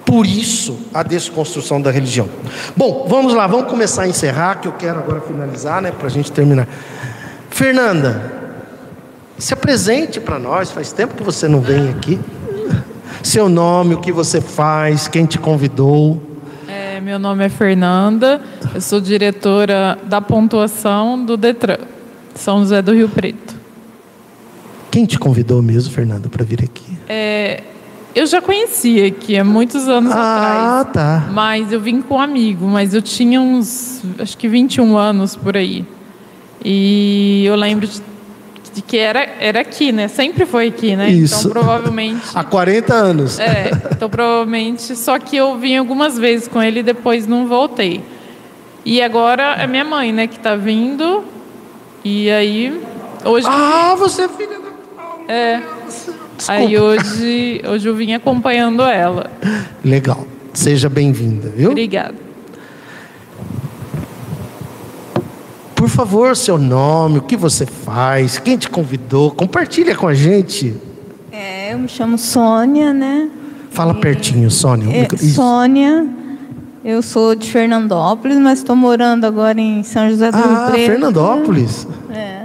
Por 0.07 0.25
isso 0.25 0.79
a 0.95 1.03
desconstrução 1.03 1.83
da 1.83 1.91
religião. 1.91 2.29
Bom, 2.77 3.07
vamos 3.09 3.35
lá, 3.35 3.49
vamos 3.49 3.69
começar 3.69 4.03
a 4.03 4.09
encerrar, 4.09 4.61
que 4.61 4.69
eu 4.69 4.73
quero 4.73 5.01
agora 5.01 5.21
finalizar, 5.23 5.83
né, 5.83 5.91
para 5.91 6.07
a 6.07 6.11
gente 6.11 6.31
terminar. 6.31 6.69
Fernanda, 7.51 8.33
se 9.37 9.53
apresente 9.53 10.21
para 10.21 10.39
nós, 10.39 10.71
faz 10.71 10.93
tempo 10.93 11.17
que 11.17 11.25
você 11.25 11.49
não 11.49 11.61
vem 11.61 11.89
aqui. 11.89 12.21
Seu 13.21 13.49
nome, 13.49 13.95
o 13.95 14.01
que 14.01 14.12
você 14.12 14.41
faz, 14.41 15.09
quem 15.09 15.27
te 15.27 15.41
convidou. 15.41 16.30
Meu 17.03 17.19
nome 17.19 17.47
é 17.47 17.49
Fernanda, 17.49 18.43
eu 18.75 18.81
sou 18.81 19.01
diretora 19.01 19.99
da 20.05 20.21
pontuação 20.21 21.25
do 21.25 21.35
Detran, 21.35 21.79
São 22.35 22.59
José 22.59 22.83
do 22.83 22.93
Rio 22.93 23.09
Preto. 23.09 23.55
Quem 24.91 25.07
te 25.07 25.19
convidou 25.19 25.63
mesmo, 25.63 25.91
Fernanda, 25.95 26.29
para 26.29 26.45
vir 26.45 26.63
aqui? 26.63 26.99
É, 27.09 27.63
eu 28.15 28.27
já 28.27 28.43
conhecia 28.43 29.07
aqui 29.07 29.39
há 29.39 29.45
muitos 29.45 29.89
anos 29.89 30.13
ah, 30.13 30.37
atrás. 30.37 30.63
Ah, 30.63 30.85
tá. 30.93 31.29
Mas 31.33 31.73
eu 31.73 31.81
vim 31.81 32.03
com 32.03 32.17
um 32.17 32.21
amigo, 32.21 32.67
mas 32.67 32.93
eu 32.93 33.01
tinha 33.01 33.41
uns, 33.41 34.03
acho 34.19 34.37
que 34.37 34.47
21 34.47 34.99
anos 34.99 35.35
por 35.35 35.57
aí. 35.57 35.87
E 36.63 37.45
eu 37.47 37.57
lembro 37.57 37.87
de, 37.87 38.03
de 38.73 38.83
que 38.83 38.97
era, 38.97 39.21
era 39.41 39.61
aqui, 39.61 39.93
né? 39.93 40.09
Sempre 40.09 40.47
foi 40.47 40.69
aqui, 40.69 40.95
né? 40.97 41.11
Isso. 41.11 41.41
Então 41.41 41.51
provavelmente. 41.51 42.23
Há 42.35 42.45
40 42.45 42.95
anos. 42.95 43.39
É, 43.39 43.71
então 43.91 44.09
provavelmente. 44.09 44.97
Só 44.97 45.19
que 45.19 45.37
eu 45.37 45.59
vim 45.59 45.77
algumas 45.77 46.19
vezes 46.19 46.49
com 46.49 46.63
ele 46.63 46.81
e 46.81 46.83
depois 46.83 47.27
não 47.27 47.47
voltei. 47.47 48.03
E 48.85 49.03
agora 49.03 49.55
é 49.55 49.67
minha 49.67 49.85
mãe, 49.85 50.13
né, 50.13 50.27
que 50.27 50.37
está 50.37 50.57
vindo. 50.57 51.25
E 52.05 52.31
aí. 52.31 52.81
Hoje. 53.25 53.47
Ah, 53.49 53.95
você 53.99 54.23
é 54.23 54.29
filha 54.29 54.59
da. 54.59 55.33
É. 55.33 55.61
Desculpa. 55.87 56.21
Aí 56.49 56.79
hoje, 56.79 57.63
hoje 57.69 57.89
eu 57.89 57.95
vim 57.95 58.15
acompanhando 58.15 58.83
ela. 58.83 59.31
Legal. 59.85 60.27
Seja 60.55 60.89
bem-vinda, 60.89 61.51
viu? 61.51 61.71
Obrigada. 61.71 62.30
Por 65.81 65.89
favor, 65.89 66.36
seu 66.36 66.59
nome, 66.59 67.20
o 67.20 67.23
que 67.23 67.35
você 67.35 67.65
faz, 67.65 68.39
quem 68.39 68.59
te 68.59 68.69
convidou, 68.69 69.31
compartilha 69.31 69.97
com 69.97 70.07
a 70.07 70.12
gente. 70.12 70.74
É, 71.32 71.73
eu 71.73 71.78
me 71.78 71.89
chamo 71.89 72.19
Sônia, 72.19 72.93
né? 72.93 73.31
Fala 73.70 73.94
e... 73.94 73.97
pertinho, 73.98 74.51
Sônia. 74.51 74.94
É, 74.94 75.16
Sônia. 75.16 76.07
Eu 76.85 77.01
sou 77.01 77.35
de 77.35 77.51
Fernandópolis, 77.51 78.36
mas 78.36 78.59
estou 78.59 78.77
morando 78.77 79.24
agora 79.24 79.59
em 79.59 79.82
São 79.82 80.11
José 80.11 80.31
do 80.31 80.36
ah, 80.36 80.40
Rio 80.40 80.70
Preto. 80.70 80.90
Fernandópolis. 80.90 81.89
É. 82.12 82.43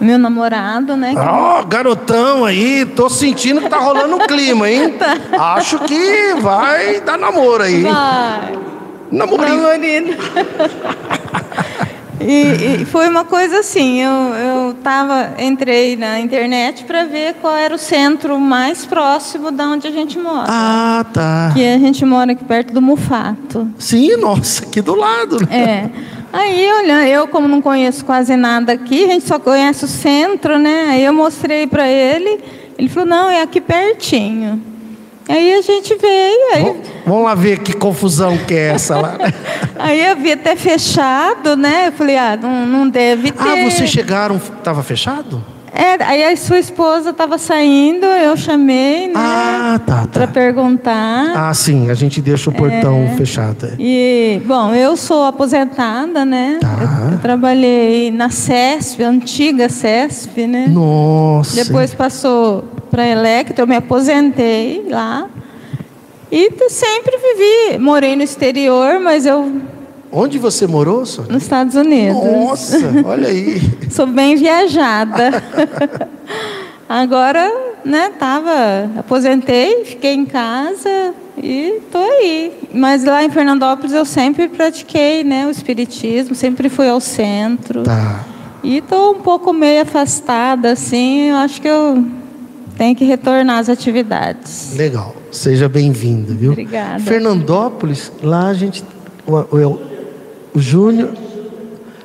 Meu 0.00 0.16
namorado, 0.16 0.94
né? 0.94 1.12
Ó, 1.16 1.60
oh, 1.60 1.66
garotão 1.66 2.44
aí, 2.44 2.86
tô 2.86 3.10
sentindo 3.10 3.62
que 3.62 3.68
tá 3.68 3.80
rolando 3.80 4.14
um 4.14 4.26
clima, 4.28 4.70
hein? 4.70 4.94
tá. 4.96 5.54
Acho 5.56 5.80
que 5.80 6.34
vai 6.40 7.00
dar 7.00 7.18
namoro 7.18 7.64
aí. 7.64 7.82
Vai. 7.82 8.58
Namorinho. 9.10 9.60
Namorinho. 9.60 10.16
E, 12.20 12.82
e, 12.82 12.84
foi 12.84 13.08
uma 13.08 13.24
coisa 13.24 13.58
assim, 13.60 14.00
eu, 14.00 14.10
eu 14.10 14.74
tava, 14.74 15.34
entrei 15.38 15.96
na 15.96 16.20
internet 16.20 16.84
para 16.84 17.04
ver 17.04 17.34
qual 17.40 17.56
era 17.56 17.74
o 17.74 17.78
centro 17.78 18.38
mais 18.38 18.86
próximo 18.86 19.50
da 19.50 19.68
onde 19.68 19.86
a 19.88 19.90
gente 19.90 20.18
mora. 20.18 20.46
Ah, 20.48 21.04
tá. 21.12 21.50
Que 21.54 21.66
a 21.66 21.78
gente 21.78 22.04
mora 22.04 22.32
aqui 22.32 22.44
perto 22.44 22.72
do 22.72 22.80
Mufato. 22.80 23.68
Sim, 23.78 24.16
nossa, 24.16 24.64
aqui 24.64 24.80
do 24.80 24.94
lado. 24.94 25.38
Né? 25.46 25.56
É. 25.56 25.90
Aí, 26.32 26.68
olha, 26.78 27.08
eu 27.08 27.28
como 27.28 27.46
não 27.46 27.62
conheço 27.62 28.04
quase 28.04 28.36
nada 28.36 28.72
aqui, 28.72 29.04
a 29.04 29.08
gente 29.08 29.26
só 29.26 29.38
conhece 29.38 29.84
o 29.84 29.88
centro, 29.88 30.58
né? 30.58 30.86
Aí 30.90 31.04
eu 31.04 31.12
mostrei 31.12 31.66
para 31.66 31.88
ele, 31.88 32.40
ele 32.76 32.88
falou, 32.88 33.08
não, 33.08 33.30
é 33.30 33.42
aqui 33.42 33.60
pertinho. 33.60 34.73
Aí 35.28 35.54
a 35.54 35.62
gente 35.62 35.94
veio. 35.96 36.54
Aí... 36.54 36.82
Vamos 37.06 37.24
lá 37.24 37.34
ver 37.34 37.60
que 37.60 37.72
confusão 37.72 38.36
que 38.38 38.54
é 38.54 38.72
essa 38.72 38.96
lá. 38.96 39.16
aí 39.78 40.06
eu 40.06 40.16
vi 40.16 40.32
até 40.32 40.54
fechado, 40.56 41.56
né? 41.56 41.88
Eu 41.88 41.92
falei, 41.92 42.16
ah, 42.16 42.38
não, 42.40 42.66
não 42.66 42.88
deve 42.88 43.32
ter. 43.32 43.42
Ah, 43.42 43.70
vocês 43.70 43.90
chegaram, 43.90 44.36
estava 44.36 44.82
fechado? 44.82 45.42
É, 45.76 46.00
aí 46.04 46.24
a 46.24 46.36
sua 46.36 46.60
esposa 46.60 47.10
estava 47.10 47.36
saindo, 47.36 48.06
eu 48.06 48.36
chamei, 48.36 49.08
né? 49.08 49.14
Ah, 49.16 49.80
tá, 49.84 50.02
tá. 50.02 50.06
Para 50.06 50.28
perguntar. 50.28 51.32
Ah, 51.34 51.52
sim, 51.52 51.90
a 51.90 51.94
gente 51.94 52.22
deixa 52.22 52.48
o 52.48 52.52
portão 52.52 53.02
é, 53.02 53.16
fechado. 53.16 53.66
É. 53.66 53.74
E, 53.76 54.40
bom, 54.46 54.72
eu 54.72 54.96
sou 54.96 55.24
aposentada, 55.24 56.24
né? 56.24 56.58
Tá. 56.60 56.76
Eu, 56.80 57.14
eu, 57.14 57.18
trabalhei 57.18 58.12
na 58.12 58.30
CESP, 58.30 59.02
antiga 59.02 59.68
CESP, 59.68 60.46
né? 60.46 60.68
Nossa. 60.68 61.64
Depois 61.64 61.92
passou 61.92 62.62
para 62.94 63.02
a 63.02 63.08
Electro, 63.08 63.60
eu 63.60 63.66
me 63.66 63.74
aposentei 63.74 64.86
lá. 64.88 65.28
E 66.30 66.48
sempre 66.70 67.16
vivi, 67.16 67.78
morei 67.78 68.14
no 68.14 68.22
exterior, 68.22 69.00
mas 69.00 69.26
eu 69.26 69.62
Onde 70.12 70.38
você 70.38 70.64
morou, 70.64 71.04
Sônia? 71.04 71.32
Nos 71.32 71.42
Estados 71.42 71.74
Unidos. 71.74 72.22
Nossa, 72.22 72.78
olha 73.04 73.26
aí. 73.26 73.60
Sou 73.90 74.06
bem 74.06 74.36
viajada. 74.36 75.42
Agora, 76.88 77.52
né, 77.84 78.12
tava, 78.16 78.52
aposentei, 78.96 79.84
fiquei 79.84 80.14
em 80.14 80.24
casa 80.24 81.12
e 81.36 81.80
tô 81.90 81.98
aí. 81.98 82.52
Mas 82.72 83.02
lá 83.02 83.24
em 83.24 83.30
Fernandópolis 83.30 83.92
eu 83.92 84.04
sempre 84.04 84.46
pratiquei, 84.46 85.24
né, 85.24 85.48
o 85.48 85.50
espiritismo, 85.50 86.32
sempre 86.32 86.68
fui 86.68 86.88
ao 86.88 87.00
centro. 87.00 87.82
Tá. 87.82 88.24
E 88.62 88.80
tô 88.82 89.10
um 89.10 89.20
pouco 89.20 89.52
meio 89.52 89.82
afastada 89.82 90.70
assim, 90.70 91.30
eu 91.30 91.36
acho 91.36 91.60
que 91.60 91.68
eu 91.68 92.04
tenho 92.76 92.94
que 92.96 93.04
retornar 93.04 93.58
às 93.58 93.68
atividades. 93.68 94.74
Legal. 94.76 95.14
Seja 95.30 95.68
bem-vinda, 95.68 96.32
viu? 96.34 96.52
Obrigada. 96.52 97.00
Fernandópolis, 97.00 98.12
lá 98.22 98.48
a 98.48 98.54
gente 98.54 98.84
o, 99.26 99.36
o, 99.36 99.80
o 100.54 100.60
Júnior. 100.60 101.10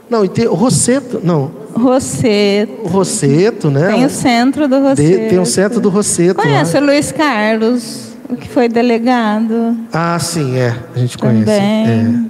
Não, 0.09 0.25
e 0.25 0.29
tem 0.29 0.47
o 0.47 0.55
Rosseto, 0.55 1.21
não. 1.23 1.51
Rosseto. 1.73 2.81
O 2.83 2.87
Rosseto, 2.87 3.69
né? 3.69 3.91
Tem 3.91 4.05
o 4.05 4.09
centro 4.09 4.67
do 4.67 4.79
Rosseto. 4.79 5.19
De, 5.21 5.29
tem 5.29 5.39
o 5.39 5.45
centro 5.45 5.79
do 5.79 5.89
Rosseto. 5.89 6.41
Conhece 6.41 6.75
lá. 6.75 6.81
o 6.81 6.85
Luiz 6.85 7.11
Carlos, 7.11 8.13
o 8.27 8.35
que 8.35 8.49
foi 8.49 8.67
delegado. 8.67 9.77
Ah, 9.93 10.17
sim, 10.19 10.57
é. 10.57 10.75
A 10.95 10.99
gente 10.99 11.17
Também. 11.17 11.43
conhece. 11.43 11.61
É. 11.61 12.29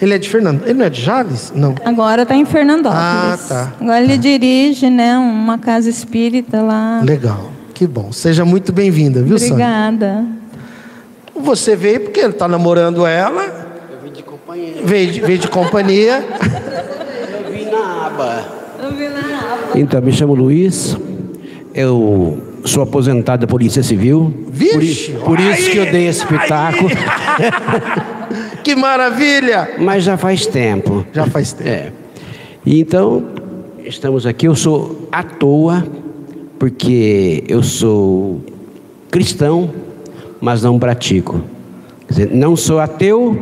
Ele 0.00 0.14
é 0.14 0.18
de 0.18 0.28
Fernando. 0.28 0.62
Ele 0.64 0.74
não 0.74 0.86
é 0.86 0.90
de 0.90 1.00
Jales? 1.00 1.52
Não. 1.54 1.74
Agora 1.84 2.22
está 2.22 2.34
em 2.34 2.44
Fernandópolis. 2.44 3.00
Ah, 3.04 3.38
tá. 3.48 3.72
Agora 3.80 4.02
ele 4.02 4.18
dirige, 4.18 4.90
né, 4.90 5.16
uma 5.16 5.58
casa 5.58 5.88
espírita 5.88 6.60
lá. 6.60 7.00
Legal. 7.04 7.53
Que 7.74 7.86
bom. 7.86 8.12
Seja 8.12 8.44
muito 8.44 8.72
bem-vinda, 8.72 9.22
viu, 9.22 9.36
Obrigada. 9.36 10.24
Sônia? 10.24 10.44
Você 11.36 11.76
veio 11.76 12.00
porque 12.00 12.20
ele 12.20 12.30
está 12.30 12.46
namorando 12.46 13.04
ela 13.04 13.64
Veio 14.84 15.12
de, 15.12 15.20
veio 15.20 15.38
de 15.38 15.48
companhia. 15.48 16.24
Eu 17.44 17.52
vim 17.52 17.64
na 17.70 18.06
aba. 18.06 18.44
Eu 18.82 18.90
vim 18.92 19.08
na 19.08 19.20
aba. 19.20 19.78
Então, 19.78 20.00
me 20.00 20.12
chamo 20.12 20.34
Luiz. 20.34 20.96
Eu 21.74 22.38
sou 22.64 22.82
aposentado 22.82 23.40
da 23.40 23.46
Polícia 23.46 23.82
Civil. 23.82 24.32
Vixe, 24.48 25.12
por, 25.12 25.24
por 25.24 25.40
isso 25.40 25.70
que 25.70 25.78
eu 25.78 25.90
dei 25.90 26.06
esse 26.06 26.20
espetáculo. 26.20 26.88
que 28.62 28.76
maravilha! 28.76 29.70
Mas 29.78 30.04
já 30.04 30.16
faz 30.16 30.46
tempo. 30.46 31.04
Já 31.12 31.26
faz 31.26 31.52
tempo. 31.52 31.68
É. 31.68 31.92
E 32.64 32.80
então, 32.80 33.24
estamos 33.84 34.26
aqui. 34.26 34.46
Eu 34.46 34.54
sou 34.54 35.08
à 35.10 35.22
toa, 35.22 35.84
porque 36.64 37.44
eu 37.46 37.62
sou 37.62 38.40
cristão, 39.10 39.70
mas 40.40 40.62
não 40.62 40.78
pratico. 40.78 41.42
Quer 42.08 42.14
dizer, 42.14 42.34
não 42.34 42.56
sou 42.56 42.78
ateu 42.78 43.36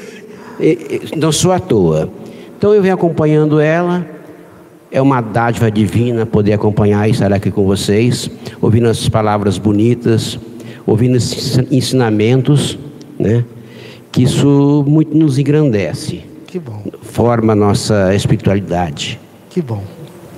não 1.14 1.30
sou 1.30 1.52
à 1.52 1.60
toa. 1.60 2.08
Então 2.56 2.72
eu 2.72 2.80
venho 2.80 2.94
acompanhando 2.94 3.60
ela. 3.60 4.06
É 4.90 5.02
uma 5.02 5.20
dádiva 5.20 5.70
divina 5.70 6.24
poder 6.24 6.54
acompanhar 6.54 7.06
e 7.06 7.10
estar 7.10 7.30
aqui 7.34 7.50
com 7.50 7.66
vocês, 7.66 8.30
ouvindo 8.62 8.88
as 8.88 9.06
palavras 9.10 9.58
bonitas, 9.58 10.38
ouvindo 10.86 11.18
esses 11.18 11.58
ensinamentos, 11.70 12.78
né? 13.18 13.44
Que 14.10 14.22
isso 14.22 14.82
muito 14.88 15.14
nos 15.14 15.38
engrandece. 15.38 16.22
Que 16.46 16.58
bom. 16.58 16.82
Forma 17.02 17.52
a 17.52 17.56
nossa 17.56 18.14
espiritualidade. 18.14 19.20
Que 19.50 19.60
bom. 19.60 19.82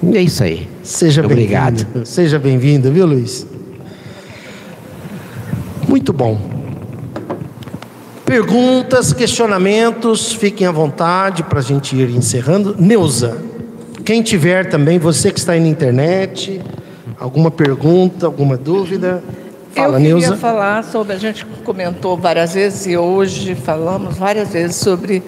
E 0.02 0.16
é 0.16 0.22
isso 0.22 0.42
aí. 0.42 0.66
Seja 0.82 1.24
Obrigado. 1.24 1.84
Bem 1.86 2.04
Seja 2.04 2.38
bem-vindo, 2.38 2.90
viu, 2.90 3.06
Luiz? 3.06 3.46
Muito 5.86 6.12
bom. 6.12 6.40
Perguntas, 8.24 9.12
questionamentos, 9.12 10.32
fiquem 10.32 10.66
à 10.66 10.70
vontade 10.70 11.42
para 11.42 11.58
a 11.58 11.62
gente 11.62 11.96
ir 11.96 12.10
encerrando. 12.10 12.76
Neuza, 12.78 13.38
quem 14.04 14.22
tiver 14.22 14.68
também, 14.68 14.98
você 14.98 15.30
que 15.30 15.38
está 15.38 15.52
aí 15.52 15.60
na 15.60 15.68
internet, 15.68 16.60
alguma 17.18 17.50
pergunta, 17.50 18.26
alguma 18.26 18.56
dúvida? 18.56 19.22
Fala, 19.72 19.98
Eu 19.98 20.02
queria 20.02 20.14
Neuza. 20.14 20.36
falar 20.36 20.84
sobre, 20.84 21.12
a 21.12 21.18
gente 21.18 21.44
comentou 21.64 22.16
várias 22.16 22.54
vezes 22.54 22.86
e 22.86 22.96
hoje 22.96 23.54
falamos 23.54 24.16
várias 24.16 24.52
vezes 24.52 24.76
sobre 24.76 25.22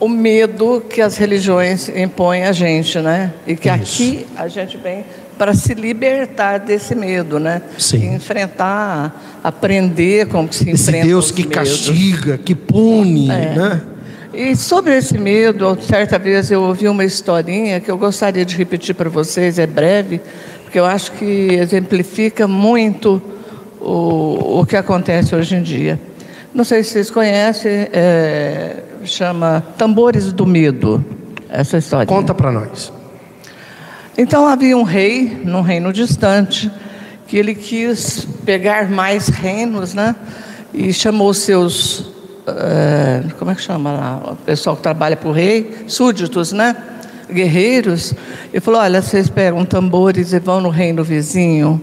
o 0.00 0.08
medo 0.08 0.82
que 0.88 1.00
as 1.00 1.16
religiões 1.16 1.88
impõem 1.88 2.44
a 2.44 2.52
gente, 2.52 2.98
né? 3.00 3.32
E 3.46 3.56
que 3.56 3.68
Isso. 3.68 4.02
aqui 4.02 4.26
a 4.36 4.48
gente 4.48 4.76
vem 4.76 5.04
para 5.36 5.54
se 5.54 5.74
libertar 5.74 6.58
desse 6.58 6.94
medo, 6.94 7.38
né? 7.38 7.62
Sim. 7.78 8.14
enfrentar, 8.14 9.40
aprender 9.42 10.26
como 10.26 10.52
se 10.52 10.68
esse 10.68 10.90
enfrenta 10.90 11.06
Deus 11.06 11.30
que 11.30 11.42
medos. 11.42 11.54
castiga, 11.54 12.38
que 12.38 12.54
pune, 12.54 13.30
é. 13.30 13.54
né? 13.54 13.82
E 14.34 14.54
sobre 14.54 14.96
esse 14.96 15.16
medo, 15.16 15.78
certa 15.80 16.18
vez 16.18 16.50
eu 16.50 16.62
ouvi 16.62 16.88
uma 16.88 17.04
historinha 17.04 17.80
que 17.80 17.90
eu 17.90 17.96
gostaria 17.96 18.44
de 18.44 18.56
repetir 18.56 18.94
para 18.94 19.08
vocês, 19.08 19.58
é 19.58 19.66
breve, 19.66 20.20
porque 20.62 20.78
eu 20.78 20.84
acho 20.84 21.12
que 21.12 21.24
exemplifica 21.54 22.46
muito 22.46 23.22
o, 23.80 24.60
o 24.60 24.66
que 24.66 24.76
acontece 24.76 25.34
hoje 25.34 25.56
em 25.56 25.62
dia. 25.62 25.98
Não 26.52 26.64
sei 26.64 26.82
se 26.82 26.90
vocês 26.90 27.10
conhecem, 27.10 27.88
é, 27.92 28.76
chama 29.04 29.62
Tambores 29.76 30.32
do 30.32 30.46
Medo, 30.46 31.04
essa 31.48 31.78
história. 31.78 32.06
Conta 32.06 32.34
para 32.34 32.50
nós. 32.52 32.92
Então 34.16 34.46
havia 34.46 34.76
um 34.76 34.82
rei, 34.82 35.40
num 35.44 35.60
reino 35.60 35.92
distante, 35.92 36.70
que 37.26 37.36
ele 37.36 37.54
quis 37.54 38.26
pegar 38.44 38.90
mais 38.90 39.28
reinos, 39.28 39.94
né? 39.94 40.16
E 40.74 40.92
chamou 40.92 41.32
seus, 41.32 42.00
uh, 42.00 43.34
como 43.38 43.50
é 43.50 43.54
que 43.54 43.62
chama 43.62 43.92
lá? 43.92 44.32
O 44.32 44.36
pessoal 44.36 44.76
que 44.76 44.82
trabalha 44.82 45.16
para 45.16 45.28
o 45.28 45.32
rei, 45.32 45.84
súditos, 45.86 46.52
né? 46.52 46.74
Guerreiros. 47.30 48.14
E 48.52 48.58
falou: 48.60 48.80
olha, 48.80 49.00
vocês 49.00 49.28
pegam 49.28 49.64
tambores 49.64 50.32
e 50.32 50.40
vão 50.40 50.60
no 50.60 50.68
reino 50.68 51.04
vizinho. 51.04 51.80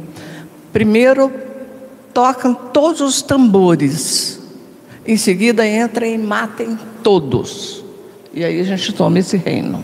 Primeiro 0.74 1.32
tocam 2.14 2.54
todos 2.54 3.02
os 3.02 3.22
tambores. 3.22 4.42
Em 5.08 5.18
seguida 5.18 5.68
entrem 5.68 6.16
e 6.16 6.18
matem 6.18 6.78
todos. 7.04 7.84
E 8.34 8.44
aí 8.44 8.60
a 8.60 8.64
gente 8.64 8.92
toma 8.94 9.20
esse 9.20 9.38
reino 9.38 9.84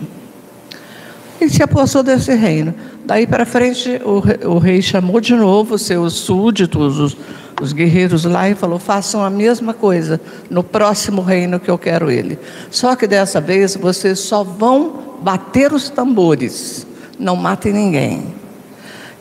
e 1.44 1.50
se 1.50 1.62
apossou 1.62 2.02
desse 2.02 2.34
reino. 2.34 2.74
Daí 3.04 3.26
para 3.26 3.44
frente, 3.44 4.00
o, 4.04 4.48
o, 4.48 4.58
rei 4.58 4.80
chamou 4.80 5.20
de 5.20 5.34
novo 5.34 5.76
seus 5.76 6.14
súditos, 6.14 6.98
os, 6.98 7.16
os 7.60 7.72
guerreiros 7.72 8.24
lá, 8.24 8.48
e 8.48 8.54
falou: 8.54 8.78
façam 8.78 9.24
a 9.24 9.30
mesma 9.30 9.74
coisa 9.74 10.20
no 10.48 10.62
próximo 10.62 11.20
reino 11.20 11.58
que 11.58 11.70
eu 11.70 11.78
quero 11.78 12.10
ele. 12.10 12.38
Só 12.70 12.94
que 12.94 13.06
dessa 13.06 13.40
vez 13.40 13.76
vocês 13.76 14.20
só 14.20 14.44
vão 14.44 15.18
bater 15.20 15.72
os 15.72 15.88
tambores, 15.88 16.86
não 17.18 17.34
matem 17.36 17.72
ninguém. 17.72 18.41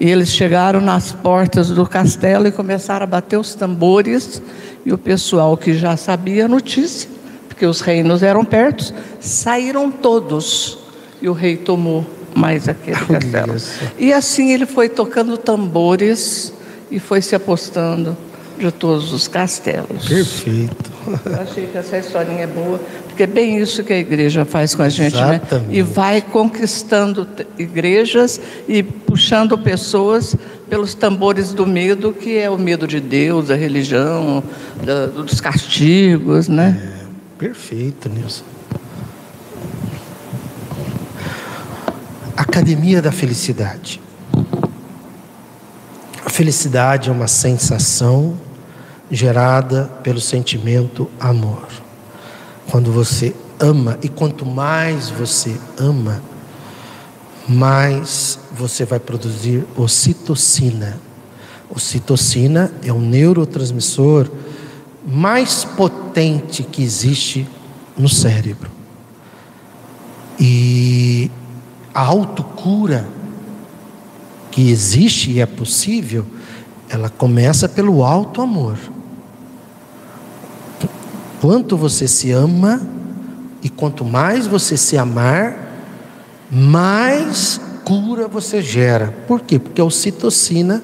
E 0.01 0.09
eles 0.09 0.29
chegaram 0.29 0.81
nas 0.81 1.11
portas 1.11 1.69
do 1.69 1.85
castelo 1.85 2.47
e 2.47 2.51
começaram 2.51 3.03
a 3.03 3.05
bater 3.05 3.37
os 3.37 3.53
tambores, 3.53 4.41
e 4.83 4.91
o 4.91 4.97
pessoal 4.97 5.55
que 5.55 5.75
já 5.75 5.95
sabia 5.95 6.45
a 6.45 6.47
notícia, 6.47 7.07
porque 7.47 7.67
os 7.67 7.81
reinos 7.81 8.23
eram 8.23 8.43
perto, 8.43 8.95
saíram 9.19 9.91
todos 9.91 10.79
e 11.21 11.29
o 11.29 11.33
rei 11.33 11.55
tomou 11.55 12.03
mais 12.33 12.67
aquele 12.67 12.97
castelo. 12.97 13.55
E 13.99 14.11
assim 14.11 14.51
ele 14.51 14.65
foi 14.65 14.89
tocando 14.89 15.37
tambores 15.37 16.51
e 16.89 16.97
foi 16.97 17.21
se 17.21 17.35
apostando 17.35 18.17
de 18.57 18.71
todos 18.71 19.13
os 19.13 19.27
castelos. 19.27 20.07
Perfeito. 20.07 20.91
Eu 21.25 21.41
achei 21.41 21.67
que 21.67 21.77
essa 21.77 21.99
historinha 21.99 22.45
é 22.45 22.47
boa, 22.47 22.79
porque 23.11 23.23
é 23.23 23.27
bem 23.27 23.57
isso 23.57 23.83
que 23.83 23.91
a 23.91 23.97
igreja 23.97 24.45
faz 24.45 24.73
com 24.73 24.81
a 24.81 24.87
gente, 24.87 25.15
Exatamente. 25.15 25.53
né? 25.53 25.65
E 25.69 25.81
vai 25.81 26.21
conquistando 26.21 27.27
igrejas 27.59 28.39
e 28.69 28.81
puxando 28.81 29.57
pessoas 29.57 30.33
pelos 30.69 30.95
tambores 30.95 31.51
do 31.51 31.67
medo, 31.67 32.13
que 32.13 32.37
é 32.37 32.49
o 32.49 32.57
medo 32.57 32.87
de 32.87 33.01
Deus, 33.01 33.49
da 33.49 33.55
religião, 33.55 34.41
da, 34.81 35.07
dos 35.07 35.41
castigos, 35.41 36.47
né? 36.47 36.81
É, 36.81 37.05
perfeito, 37.37 38.07
Nilson. 38.07 38.45
Academia 42.37 43.01
da 43.01 43.11
Felicidade. 43.11 43.99
A 46.25 46.29
felicidade 46.29 47.09
é 47.09 47.11
uma 47.11 47.27
sensação 47.27 48.37
gerada 49.11 49.91
pelo 50.01 50.21
sentimento 50.21 51.11
amor. 51.19 51.80
Quando 52.69 52.91
você 52.91 53.35
ama, 53.59 53.97
e 54.01 54.09
quanto 54.09 54.45
mais 54.45 55.09
você 55.09 55.55
ama, 55.77 56.21
mais 57.47 58.39
você 58.51 58.85
vai 58.85 58.99
produzir 58.99 59.65
ocitocina. 59.75 60.99
Ocitocina 61.69 62.71
é 62.83 62.91
o 62.91 62.99
neurotransmissor 62.99 64.29
mais 65.05 65.63
potente 65.63 66.63
que 66.63 66.83
existe 66.83 67.47
no 67.97 68.09
cérebro. 68.09 68.69
E 70.39 71.29
a 71.93 72.01
autocura 72.01 73.07
que 74.49 74.69
existe 74.69 75.31
e 75.31 75.39
é 75.39 75.45
possível, 75.45 76.25
ela 76.89 77.09
começa 77.09 77.69
pelo 77.69 78.03
alto 78.03 78.41
amor. 78.41 78.77
Quanto 81.41 81.75
você 81.75 82.07
se 82.07 82.31
ama 82.31 82.79
e 83.63 83.69
quanto 83.69 84.05
mais 84.05 84.45
você 84.45 84.77
se 84.77 84.95
amar, 84.95 85.57
mais 86.51 87.59
cura 87.83 88.27
você 88.27 88.61
gera. 88.61 89.11
Por 89.27 89.41
quê? 89.41 89.57
Porque 89.57 89.81
a 89.81 89.83
ocitocina 89.83 90.83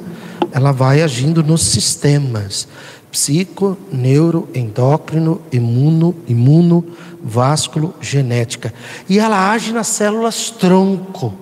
ela 0.52 0.72
vai 0.72 1.04
agindo 1.04 1.44
nos 1.44 1.62
sistemas 1.62 2.68
psico, 3.12 3.78
neuro, 3.92 4.50
endócrino, 4.54 5.42
imuno, 5.52 6.16
imuno, 6.28 6.84
vásculo, 7.24 7.94
genética. 8.02 8.74
E 9.08 9.20
ela 9.20 9.52
age 9.52 9.72
nas 9.72 9.88
células 9.88 10.50
tronco. 10.50 11.34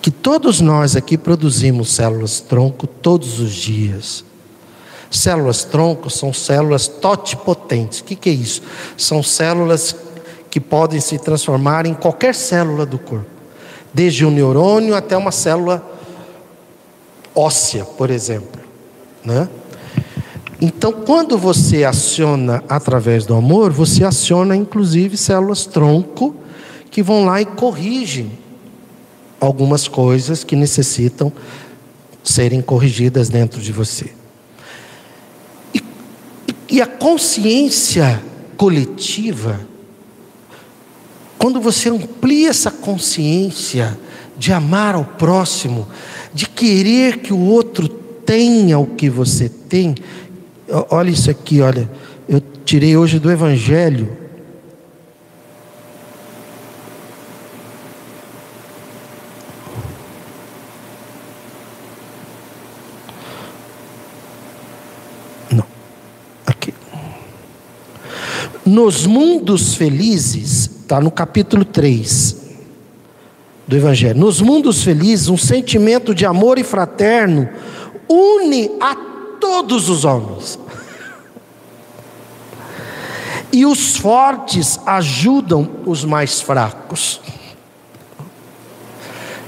Que 0.00 0.10
todos 0.10 0.60
nós 0.60 0.94
aqui 0.94 1.16
produzimos 1.16 1.90
células 1.90 2.40
tronco 2.40 2.86
todos 2.86 3.40
os 3.40 3.52
dias. 3.52 4.24
Células 5.12 5.62
tronco 5.62 6.08
são 6.08 6.32
células 6.32 6.88
totipotentes. 6.88 8.00
O 8.00 8.04
que, 8.04 8.16
que 8.16 8.30
é 8.30 8.32
isso? 8.32 8.62
São 8.96 9.22
células 9.22 9.94
que 10.50 10.58
podem 10.58 11.00
se 11.00 11.18
transformar 11.18 11.84
em 11.84 11.92
qualquer 11.92 12.34
célula 12.34 12.86
do 12.86 12.98
corpo, 12.98 13.26
desde 13.92 14.24
um 14.24 14.30
neurônio 14.30 14.96
até 14.96 15.14
uma 15.14 15.30
célula 15.30 15.86
óssea, 17.34 17.84
por 17.84 18.10
exemplo, 18.10 18.60
né? 19.22 19.48
Então, 20.58 20.92
quando 20.92 21.36
você 21.36 21.84
aciona 21.84 22.64
através 22.66 23.26
do 23.26 23.34
amor, 23.34 23.70
você 23.70 24.04
aciona 24.04 24.56
inclusive 24.56 25.16
células 25.18 25.66
tronco 25.66 26.34
que 26.90 27.02
vão 27.02 27.26
lá 27.26 27.40
e 27.42 27.44
corrigem 27.44 28.32
algumas 29.38 29.88
coisas 29.88 30.42
que 30.42 30.56
necessitam 30.56 31.30
serem 32.24 32.62
corrigidas 32.62 33.28
dentro 33.28 33.60
de 33.60 33.72
você. 33.72 34.21
E, 36.72 36.80
a 36.80 36.86
consciência 36.86 38.20
coletiva, 38.56 39.60
quando 41.38 41.60
você 41.60 41.88
amplia 41.88 42.48
essa 42.48 42.70
consciência 42.70 43.96
de 44.36 44.52
amar 44.52 44.96
ao 44.96 45.04
próximo, 45.04 45.86
de 46.34 46.48
querer 46.48 47.18
que 47.18 47.32
o 47.32 47.38
outro 47.38 47.86
tenha 47.88 48.78
o 48.78 48.86
que 48.86 49.08
você 49.08 49.48
tem, 49.48 49.94
Olha 50.90 51.10
isso 51.10 51.30
aqui, 51.30 51.60
olha. 51.60 51.90
Eu 52.26 52.42
tirei 52.64 52.96
hoje 52.96 53.18
do 53.18 53.30
Evangelho. 53.30 54.16
Nos 68.64 69.06
mundos 69.06 69.74
felizes, 69.74 70.70
está 70.82 71.00
no 71.00 71.10
capítulo 71.10 71.64
3 71.64 72.36
do 73.66 73.76
Evangelho. 73.76 74.20
Nos 74.20 74.40
mundos 74.40 74.84
felizes, 74.84 75.28
um 75.28 75.36
sentimento 75.36 76.14
de 76.14 76.24
amor 76.24 76.58
e 76.58 76.64
fraterno 76.64 77.48
une 78.08 78.70
a 78.80 78.94
todos 79.40 79.88
os 79.88 80.04
homens. 80.04 80.58
E 83.52 83.66
os 83.66 83.96
fortes 83.96 84.78
ajudam 84.86 85.68
os 85.84 86.04
mais 86.04 86.40
fracos. 86.40 87.20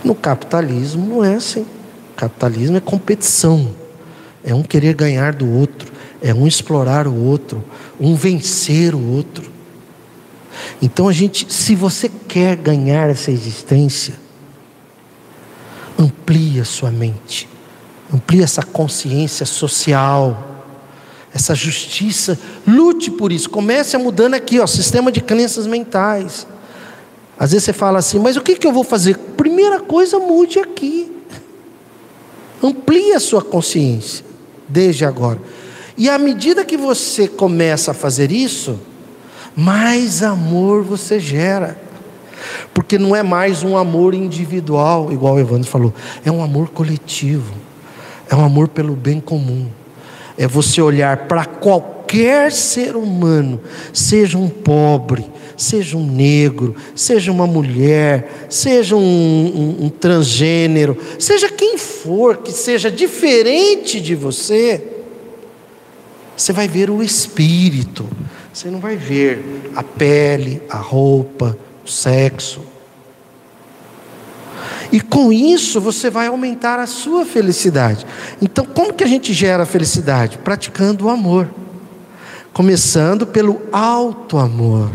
No 0.03 0.15
capitalismo 0.15 1.07
não 1.07 1.25
é 1.25 1.37
assim. 1.37 1.63
O 1.63 2.17
capitalismo 2.17 2.77
é 2.77 2.81
competição. 2.81 3.71
É 4.43 4.55
um 4.55 4.63
querer 4.63 4.95
ganhar 4.95 5.33
do 5.33 5.51
outro, 5.51 5.91
é 6.25 6.33
um 6.33 6.47
explorar 6.47 7.07
o 7.07 7.15
outro. 7.15 7.63
um 8.01 8.17
vencer 8.17 8.95
o 8.95 9.13
outro. 9.15 9.53
Então 10.81 11.07
a 11.07 11.13
gente, 11.13 11.53
se 11.53 11.75
você 11.75 12.09
quer 12.09 12.57
ganhar 12.57 13.11
essa 13.11 13.31
existência, 13.31 14.15
amplie 15.99 16.59
a 16.61 16.65
sua 16.65 16.91
mente, 16.91 17.47
amplie 18.13 18.43
essa 18.43 18.63
consciência 18.63 19.45
social, 19.45 20.65
essa 21.33 21.55
justiça, 21.55 22.39
lute 22.67 23.11
por 23.11 23.31
isso. 23.31 23.51
Comece 23.51 23.95
a 23.95 23.99
mudando 23.99 24.35
aqui, 24.35 24.59
ó, 24.59 24.67
sistema 24.67 25.13
de 25.13 25.21
crenças 25.21 25.67
mentais. 25.67 26.47
Às 27.39 27.53
vezes 27.53 27.65
você 27.65 27.73
fala 27.73 27.99
assim, 27.99 28.19
mas 28.19 28.37
o 28.37 28.41
que, 28.41 28.57
que 28.57 28.67
eu 28.67 28.73
vou 28.73 28.85
fazer? 28.85 29.19
Primeira 29.37 29.81
coisa, 29.81 30.19
mude 30.19 30.59
aqui. 30.59 31.13
Amplie 32.63 33.13
a 33.13 33.21
sua 33.21 33.43
consciência, 33.43 34.25
desde 34.67 35.05
agora. 35.05 35.41
E 35.97 36.09
à 36.09 36.19
medida 36.19 36.65
que 36.65 36.77
você 36.77 37.29
começa 37.29 37.93
a 37.93 37.95
fazer 37.95 38.33
isso, 38.33 38.81
mais 39.55 40.23
amor 40.23 40.83
você 40.83 41.21
gera. 41.21 41.79
Porque 42.73 42.99
não 42.99 43.15
é 43.15 43.23
mais 43.23 43.63
um 43.63 43.77
amor 43.77 44.15
individual, 44.15 45.13
igual 45.13 45.35
o 45.35 45.41
Evandro 45.41 45.69
falou, 45.69 45.95
é 46.25 46.31
um 46.31 46.43
amor 46.43 46.69
coletivo, 46.69 47.55
é 48.29 48.35
um 48.35 48.45
amor 48.45 48.69
pelo 48.69 48.95
bem 48.95 49.21
comum. 49.21 49.69
É 50.37 50.49
você 50.49 50.83
olhar 50.83 51.29
para 51.29 51.45
qualquer 51.45 52.51
ser 52.51 52.97
humano, 52.97 53.61
seja 53.93 54.37
um 54.37 54.49
pobre, 54.49 55.25
seja 55.57 55.97
um 55.97 56.05
negro, 56.05 56.75
seja 56.97 57.31
uma 57.31 57.47
mulher, 57.47 58.47
seja 58.51 58.97
um, 58.97 58.99
um, 59.01 59.85
um 59.87 59.89
transgênero, 59.89 60.99
seja 61.19 61.49
quem 61.49 61.79
for 61.79 62.39
que 62.39 62.51
seja 62.51 62.91
diferente 62.91 64.01
de 64.01 64.17
você, 64.17 64.94
você 66.37 66.53
vai 66.53 66.67
ver 66.67 66.91
o 66.91 67.03
espírito, 67.03 68.09
você 68.53 68.71
não 68.71 68.81
vai 68.81 68.97
ver 68.97 69.73
a 69.75 69.83
pele, 69.83 70.63
a 70.69 70.77
roupa, 70.77 71.57
o 71.85 71.89
sexo. 71.89 72.61
E 74.93 75.01
com 75.01 75.33
isso 75.33 75.81
você 75.81 76.11
vai 76.11 76.29
aumentar 76.29 76.79
a 76.79 76.87
sua 76.87 77.25
felicidade. 77.25 78.07
Então, 78.41 78.65
como 78.65 78.93
que 78.93 79.03
a 79.03 79.09
gente 79.09 79.33
gera 79.33 79.67
felicidade? 79.67 80.39
Praticando 80.39 81.07
o 81.07 81.11
amor. 81.11 81.49
Começando 82.53 83.27
pelo 83.27 83.61
alto 83.73 84.39
amor. 84.39 84.91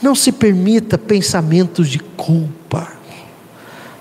Não 0.00 0.14
se 0.14 0.30
permita 0.30 0.96
pensamentos 0.96 1.88
de 1.88 1.98
culpa. 1.98 2.92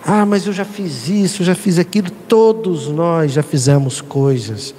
Ah, 0.06 0.26
mas 0.26 0.46
eu 0.46 0.54
já 0.54 0.66
fiz 0.66 1.08
isso, 1.08 1.42
eu 1.42 1.48
já 1.48 1.56
fiz 1.56 1.80
aquilo. 1.80 2.12
Todos 2.12 2.88
nós 2.88 3.32
já 3.32 3.42
fizemos 3.42 4.02
coisas 4.02 4.76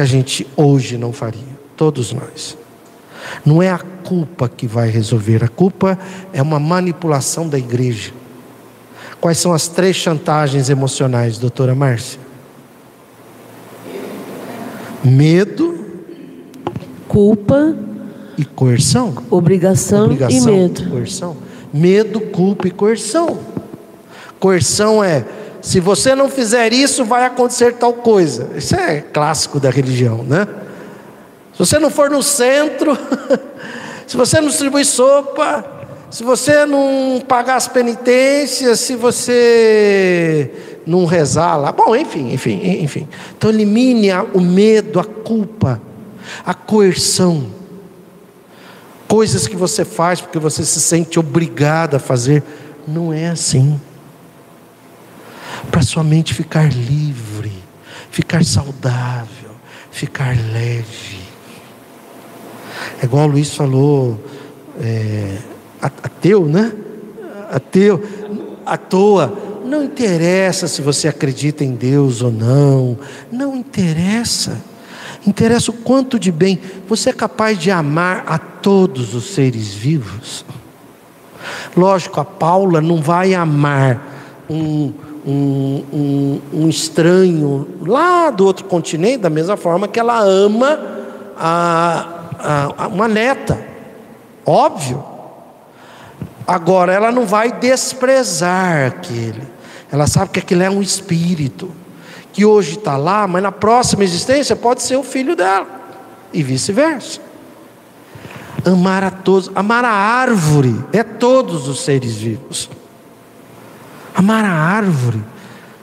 que 0.00 0.02
a 0.02 0.06
gente 0.06 0.46
hoje 0.56 0.96
não 0.96 1.12
faria. 1.12 1.60
Todos 1.76 2.10
nós. 2.12 2.56
Não 3.44 3.62
é 3.62 3.68
a 3.68 3.78
culpa 3.78 4.48
que 4.48 4.66
vai 4.66 4.88
resolver, 4.88 5.44
a 5.44 5.48
culpa 5.48 5.98
é 6.32 6.40
uma 6.40 6.58
manipulação 6.58 7.46
da 7.46 7.58
igreja. 7.58 8.12
Quais 9.20 9.36
são 9.36 9.52
as 9.52 9.68
três 9.68 9.96
chantagens 9.96 10.70
emocionais, 10.70 11.36
doutora 11.36 11.74
Márcia? 11.74 12.18
Medo, 15.04 15.84
culpa 17.06 17.76
e 18.38 18.44
coerção. 18.44 19.14
Obrigação, 19.28 20.04
Obrigação 20.04 20.54
e 20.54 20.60
medo. 20.60 20.90
Coerção. 20.90 21.36
Medo, 21.74 22.20
culpa 22.20 22.68
e 22.68 22.70
coerção. 22.70 23.38
Coerção 24.38 25.04
é 25.04 25.26
se 25.62 25.78
você 25.78 26.14
não 26.14 26.28
fizer 26.28 26.72
isso, 26.72 27.04
vai 27.04 27.24
acontecer 27.24 27.74
tal 27.74 27.92
coisa. 27.92 28.48
Isso 28.56 28.74
é 28.74 29.00
clássico 29.00 29.60
da 29.60 29.70
religião, 29.70 30.22
né? 30.22 30.46
Se 31.52 31.58
você 31.58 31.78
não 31.78 31.90
for 31.90 32.10
no 32.10 32.22
centro, 32.22 32.96
se 34.06 34.16
você 34.16 34.40
não 34.40 34.48
distribuir 34.48 34.86
sopa, 34.86 35.64
se 36.10 36.24
você 36.24 36.64
não 36.64 37.22
pagar 37.26 37.56
as 37.56 37.68
penitências, 37.68 38.80
se 38.80 38.96
você 38.96 40.50
não 40.86 41.04
rezar 41.04 41.56
lá, 41.56 41.70
bom, 41.70 41.94
enfim, 41.94 42.32
enfim, 42.32 42.60
enfim. 42.82 43.08
Então 43.36 43.50
elimine 43.50 44.08
o 44.32 44.40
medo, 44.40 44.98
a 44.98 45.04
culpa, 45.04 45.80
a 46.44 46.54
coerção. 46.54 47.46
Coisas 49.06 49.46
que 49.46 49.56
você 49.56 49.84
faz 49.84 50.20
porque 50.20 50.38
você 50.38 50.64
se 50.64 50.80
sente 50.80 51.18
obrigado 51.18 51.96
a 51.96 51.98
fazer, 51.98 52.42
não 52.88 53.12
é 53.12 53.28
assim 53.28 53.78
para 55.70 55.82
sua 55.82 56.02
mente 56.02 56.34
ficar 56.34 56.72
livre, 56.72 57.52
ficar 58.10 58.44
saudável, 58.44 59.50
ficar 59.90 60.36
leve. 60.52 61.20
É 63.00 63.04
igual 63.04 63.28
o 63.28 63.32
Luiz 63.32 63.54
falou, 63.54 64.22
é, 64.80 65.38
ateu, 65.80 66.46
né? 66.46 66.72
Ateu, 67.50 68.02
à 68.64 68.76
toa. 68.76 69.50
Não 69.64 69.84
interessa 69.84 70.66
se 70.66 70.82
você 70.82 71.06
acredita 71.06 71.64
em 71.64 71.74
Deus 71.74 72.22
ou 72.22 72.32
não, 72.32 72.98
não 73.30 73.54
interessa. 73.54 74.60
Interessa 75.26 75.70
o 75.70 75.74
quanto 75.74 76.18
de 76.18 76.32
bem 76.32 76.58
você 76.88 77.10
é 77.10 77.12
capaz 77.12 77.58
de 77.58 77.70
amar 77.70 78.24
a 78.26 78.38
todos 78.38 79.14
os 79.14 79.34
seres 79.34 79.72
vivos. 79.72 80.44
Lógico, 81.76 82.20
a 82.20 82.24
Paula 82.24 82.80
não 82.80 83.00
vai 83.00 83.34
amar 83.34 84.44
um, 84.48 84.92
um, 85.26 85.84
um, 85.92 86.40
um, 86.52 86.68
estranho 86.68 87.68
lá 87.86 88.30
do 88.30 88.46
outro 88.46 88.64
continente, 88.64 89.18
da 89.18 89.30
mesma 89.30 89.56
forma 89.56 89.86
que 89.86 90.00
ela 90.00 90.18
ama 90.18 90.80
a, 91.36 92.06
a, 92.38 92.84
a 92.84 92.88
uma 92.88 93.08
neta, 93.08 93.58
óbvio. 94.44 95.04
Agora, 96.46 96.92
ela 96.92 97.12
não 97.12 97.26
vai 97.26 97.52
desprezar 97.52 98.86
aquele, 98.86 99.42
ela 99.92 100.06
sabe 100.06 100.30
que 100.30 100.38
aquele 100.40 100.64
é 100.64 100.70
um 100.70 100.82
espírito, 100.82 101.70
que 102.32 102.44
hoje 102.44 102.78
está 102.78 102.96
lá, 102.96 103.26
mas 103.26 103.42
na 103.42 103.52
próxima 103.52 104.04
existência 104.04 104.56
pode 104.56 104.82
ser 104.82 104.96
o 104.96 105.02
filho 105.02 105.36
dela, 105.36 105.66
e 106.32 106.42
vice-versa. 106.42 107.20
Amar 108.64 109.04
a 109.04 109.10
todos, 109.10 109.50
amar 109.54 109.84
a 109.84 109.92
árvore 109.92 110.84
é 110.92 111.02
todos 111.02 111.66
os 111.66 111.80
seres 111.80 112.16
vivos. 112.16 112.68
Amar 114.14 114.44
a 114.44 114.52
árvore. 114.52 115.22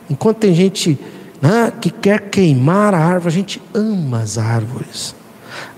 Enquanto 0.10 0.38
tem 0.38 0.54
gente 0.54 0.98
né, 1.42 1.72
que 1.80 1.90
quer 1.90 2.30
queimar 2.30 2.94
a 2.94 3.00
árvore, 3.00 3.28
a 3.28 3.38
gente 3.38 3.62
ama 3.74 4.22
as 4.22 4.38
árvores, 4.38 5.16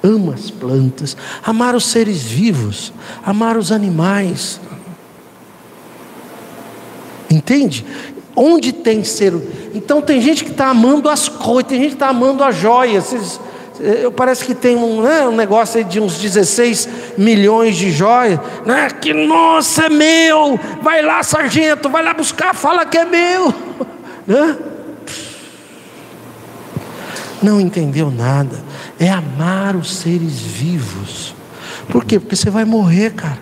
ama 0.04 0.34
as 0.34 0.50
plantas, 0.50 1.18
amar 1.44 1.76
os 1.76 1.86
seres 1.86 2.24
vivos, 2.24 2.94
amar 3.26 3.58
os 3.58 3.72
animais. 3.72 4.60
Entende? 7.30 7.86
Onde 8.36 8.72
tem 8.72 9.04
ser. 9.04 9.34
Então 9.74 10.02
tem 10.02 10.22
gente 10.22 10.44
que 10.44 10.52
está 10.52 10.70
amando 10.70 11.10
as 11.10 11.28
coisas, 11.28 11.70
tem 11.70 11.80
gente 11.80 11.90
que 11.90 11.96
está 11.96 12.10
amando 12.10 12.44
as 12.44 12.56
joias. 12.56 13.06
Vocês, 13.06 13.40
eu, 13.80 14.12
parece 14.12 14.44
que 14.44 14.54
tem 14.54 14.76
um, 14.76 15.02
né, 15.02 15.28
um 15.28 15.36
negócio 15.36 15.84
de 15.84 16.00
uns 16.00 16.18
16 16.18 16.90
milhões 17.18 17.78
de 17.78 17.92
joias. 17.92 18.40
Né, 18.66 18.90
que 18.90 19.14
nossa, 19.14 19.86
é 19.86 19.90
meu! 19.90 20.60
Vai 20.82 21.02
lá, 21.02 21.24
sargento, 21.24 21.90
vai 21.90 22.04
lá 22.04 22.14
buscar, 22.14 22.54
fala 22.54 22.86
que 22.86 22.98
é 22.98 23.06
meu. 23.06 23.54
Né? 24.28 24.56
Não 27.42 27.60
entendeu 27.60 28.12
nada. 28.12 28.56
É 29.00 29.10
amar 29.10 29.76
os 29.76 29.96
seres 29.96 30.40
vivos. 30.40 31.34
Por 31.90 32.06
quê? 32.06 32.20
Porque 32.20 32.36
você 32.36 32.52
vai 32.52 32.64
morrer, 32.64 33.14
cara. 33.14 33.40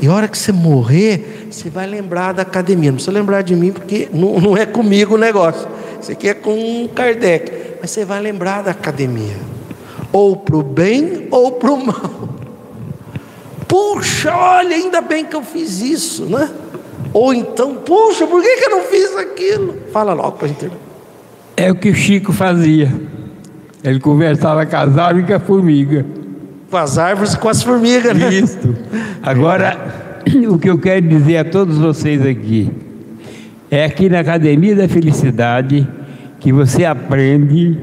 E 0.00 0.06
a 0.06 0.12
hora 0.14 0.28
que 0.28 0.38
você 0.38 0.50
morrer, 0.50 1.48
você 1.50 1.68
vai 1.68 1.86
lembrar 1.86 2.32
da 2.32 2.40
academia. 2.40 2.90
Não 2.90 2.96
precisa 2.96 3.12
lembrar 3.12 3.42
de 3.42 3.54
mim, 3.54 3.70
porque 3.70 4.08
não, 4.10 4.40
não 4.40 4.56
é 4.56 4.64
comigo 4.64 5.16
o 5.16 5.18
negócio. 5.18 5.68
Isso 6.00 6.12
aqui 6.12 6.28
é 6.28 6.32
com 6.32 6.88
Kardec 6.94 7.57
mas 7.80 7.90
você 7.90 8.04
vai 8.04 8.20
lembrar 8.20 8.62
da 8.62 8.70
academia, 8.70 9.36
ou 10.12 10.36
para 10.36 10.56
o 10.56 10.62
bem 10.62 11.28
ou 11.30 11.52
para 11.52 11.70
o 11.70 11.86
mal. 11.86 12.28
Puxa, 13.66 14.34
olha, 14.34 14.74
ainda 14.74 15.00
bem 15.00 15.24
que 15.24 15.36
eu 15.36 15.42
fiz 15.42 15.80
isso, 15.80 16.24
né? 16.24 16.50
Ou 17.12 17.34
então, 17.34 17.74
puxa, 17.76 18.26
por 18.26 18.42
que, 18.42 18.56
que 18.56 18.64
eu 18.64 18.70
não 18.70 18.82
fiz 18.82 19.16
aquilo? 19.16 19.76
Fala 19.92 20.12
logo 20.12 20.32
para 20.32 20.46
a 20.46 20.48
gente 20.48 20.58
terminar. 20.58 20.80
É 21.56 21.70
o 21.70 21.74
que 21.74 21.90
o 21.90 21.94
Chico 21.94 22.32
fazia. 22.32 22.92
Ele 23.82 24.00
conversava 24.00 24.64
com 24.64 24.76
as 24.76 24.96
árvores 24.96 25.24
e 25.24 25.26
com 25.26 25.34
a 25.34 25.40
formiga. 25.40 26.06
Com 26.70 26.76
as 26.76 26.98
árvores 26.98 27.34
e 27.34 27.38
com 27.38 27.48
as 27.48 27.62
formigas, 27.62 28.16
né? 28.16 28.32
Isso. 28.32 28.58
Agora, 29.22 29.76
o 30.50 30.58
que 30.58 30.70
eu 30.70 30.78
quero 30.78 31.06
dizer 31.06 31.38
a 31.38 31.44
todos 31.44 31.78
vocês 31.78 32.24
aqui 32.24 32.70
é 33.70 33.84
aqui 33.84 34.08
na 34.08 34.20
Academia 34.20 34.74
da 34.74 34.88
Felicidade 34.88 35.86
que 36.40 36.52
você 36.52 36.84
aprende 36.84 37.78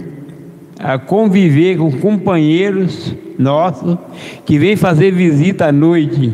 a 0.80 0.98
conviver 0.98 1.77
com 1.77 1.91
companheiros 1.91 3.15
nossos 3.38 3.98
que 4.45 4.57
vêm 4.57 4.76
fazer 4.76 5.11
visita 5.11 5.68
à 5.68 5.72
noite 5.72 6.34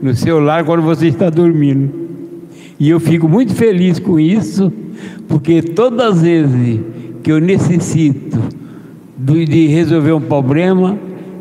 no 0.00 0.14
seu 0.14 0.40
lar 0.40 0.64
quando 0.64 0.82
você 0.82 1.06
está 1.06 1.30
dormindo. 1.30 2.02
E 2.78 2.90
eu 2.90 2.98
fico 2.98 3.28
muito 3.28 3.54
feliz 3.54 3.98
com 3.98 4.18
isso, 4.18 4.72
porque 5.28 5.62
todas 5.62 6.16
as 6.16 6.22
vezes 6.22 6.80
que 7.22 7.30
eu 7.30 7.40
necessito 7.40 8.38
de 9.16 9.68
resolver 9.68 10.12
um 10.12 10.20
problema, 10.20 10.98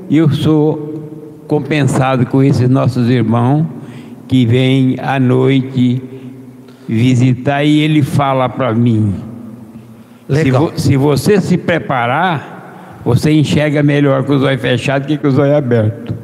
eu 0.09 0.29
sou 0.29 1.43
compensado 1.47 2.25
com 2.27 2.43
esses 2.43 2.69
nossos 2.69 3.09
irmãos 3.09 3.65
que 4.27 4.45
vêm 4.45 4.95
à 4.99 5.19
noite 5.19 6.01
visitar 6.87 7.63
e 7.63 7.79
ele 7.79 8.03
fala 8.03 8.47
para 8.47 8.73
mim. 8.73 9.30
Se, 10.31 10.43
Legal. 10.43 10.61
vo- 10.71 10.79
se 10.79 10.95
você 10.97 11.41
se 11.41 11.57
preparar, 11.57 12.99
você 13.03 13.31
enxerga 13.31 13.83
melhor 13.83 14.23
com 14.23 14.33
os 14.35 14.43
olhos 14.43 14.61
fechados 14.61 15.05
que 15.07 15.17
com 15.17 15.27
os 15.27 15.37
olhos 15.37 15.55
abertos. 15.55 16.15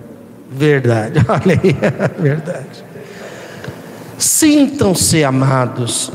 Verdade, 0.50 1.20
olha 1.28 1.60
aí, 1.62 1.76
verdade. 2.22 2.86
Sintam-se 4.18 5.24
amados 5.24 6.12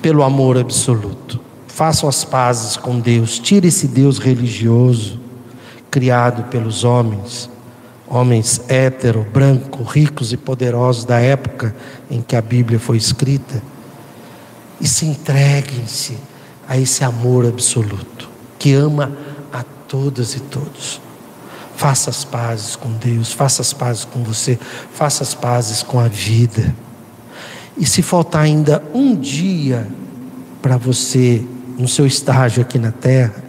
pelo 0.00 0.22
amor 0.22 0.56
absoluto. 0.58 1.40
Façam 1.68 2.08
as 2.08 2.24
pazes 2.24 2.76
com 2.76 2.98
Deus. 2.98 3.38
Tire 3.38 3.68
esse 3.68 3.86
Deus 3.86 4.18
religioso 4.18 5.20
criado 5.90 6.44
pelos 6.44 6.84
homens, 6.84 7.50
homens 8.08 8.62
hétero, 8.68 9.26
branco, 9.32 9.82
ricos 9.82 10.32
e 10.32 10.36
poderosos 10.38 11.04
da 11.04 11.20
época 11.20 11.74
em 12.10 12.22
que 12.22 12.34
a 12.34 12.40
Bíblia 12.40 12.78
foi 12.78 12.96
escrita, 12.96 13.62
e 14.80 14.88
se 14.88 15.04
entreguem-se 15.04 16.16
a 16.68 16.78
esse 16.78 17.04
amor 17.04 17.46
absoluto 17.46 18.30
que 18.58 18.72
ama 18.74 19.10
a 19.52 19.64
todas 19.88 20.36
e 20.36 20.40
todos. 20.40 21.00
Faça 21.74 22.10
as 22.10 22.24
pazes 22.24 22.76
com 22.76 22.92
Deus, 22.92 23.32
faça 23.32 23.60
as 23.60 23.72
pazes 23.72 24.04
com 24.04 24.22
você, 24.22 24.56
faça 24.92 25.24
as 25.24 25.34
pazes 25.34 25.82
com 25.82 25.98
a 25.98 26.06
vida. 26.06 26.72
E 27.76 27.84
se 27.84 28.02
faltar 28.02 28.42
ainda 28.42 28.80
um 28.94 29.16
dia 29.16 29.88
para 30.62 30.76
você, 30.76 31.44
no 31.76 31.88
seu 31.88 32.06
estágio 32.06 32.62
aqui 32.62 32.78
na 32.78 32.92
terra, 32.92 33.42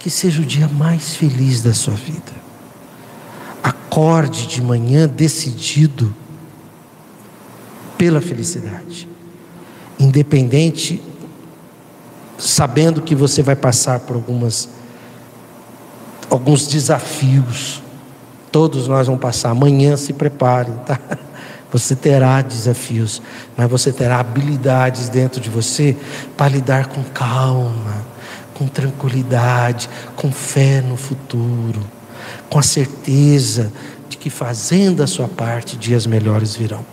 que 0.00 0.10
seja 0.10 0.42
o 0.42 0.44
dia 0.44 0.66
mais 0.66 1.14
feliz 1.14 1.62
da 1.62 1.72
sua 1.72 1.94
vida. 1.94 2.32
Acorde 3.62 4.48
de 4.48 4.60
manhã 4.60 5.06
decidido 5.06 6.12
pela 7.96 8.20
felicidade, 8.20 9.08
independente, 9.98 11.00
sabendo 12.38 13.02
que 13.02 13.14
você 13.14 13.42
vai 13.42 13.56
passar 13.56 14.00
por 14.00 14.14
algumas 14.14 14.68
alguns 16.30 16.66
desafios. 16.66 17.82
Todos 18.52 18.86
nós 18.86 19.06
vamos 19.06 19.20
passar. 19.20 19.50
Amanhã 19.50 19.96
se 19.96 20.12
preparem, 20.12 20.74
tá? 20.86 20.98
Você 21.70 21.94
terá 21.94 22.40
desafios, 22.40 23.20
mas 23.54 23.68
você 23.68 23.92
terá 23.92 24.20
habilidades 24.20 25.10
dentro 25.10 25.38
de 25.38 25.50
você 25.50 25.94
para 26.34 26.48
lidar 26.48 26.86
com 26.86 27.04
calma, 27.04 28.06
com 28.54 28.66
tranquilidade, 28.66 29.90
com 30.16 30.32
fé 30.32 30.80
no 30.80 30.96
futuro, 30.96 31.78
com 32.48 32.58
a 32.58 32.62
certeza 32.62 33.70
de 34.08 34.16
que 34.16 34.30
fazendo 34.30 35.02
a 35.02 35.06
sua 35.06 35.28
parte, 35.28 35.76
dias 35.76 36.06
melhores 36.06 36.56
virão. 36.56 36.86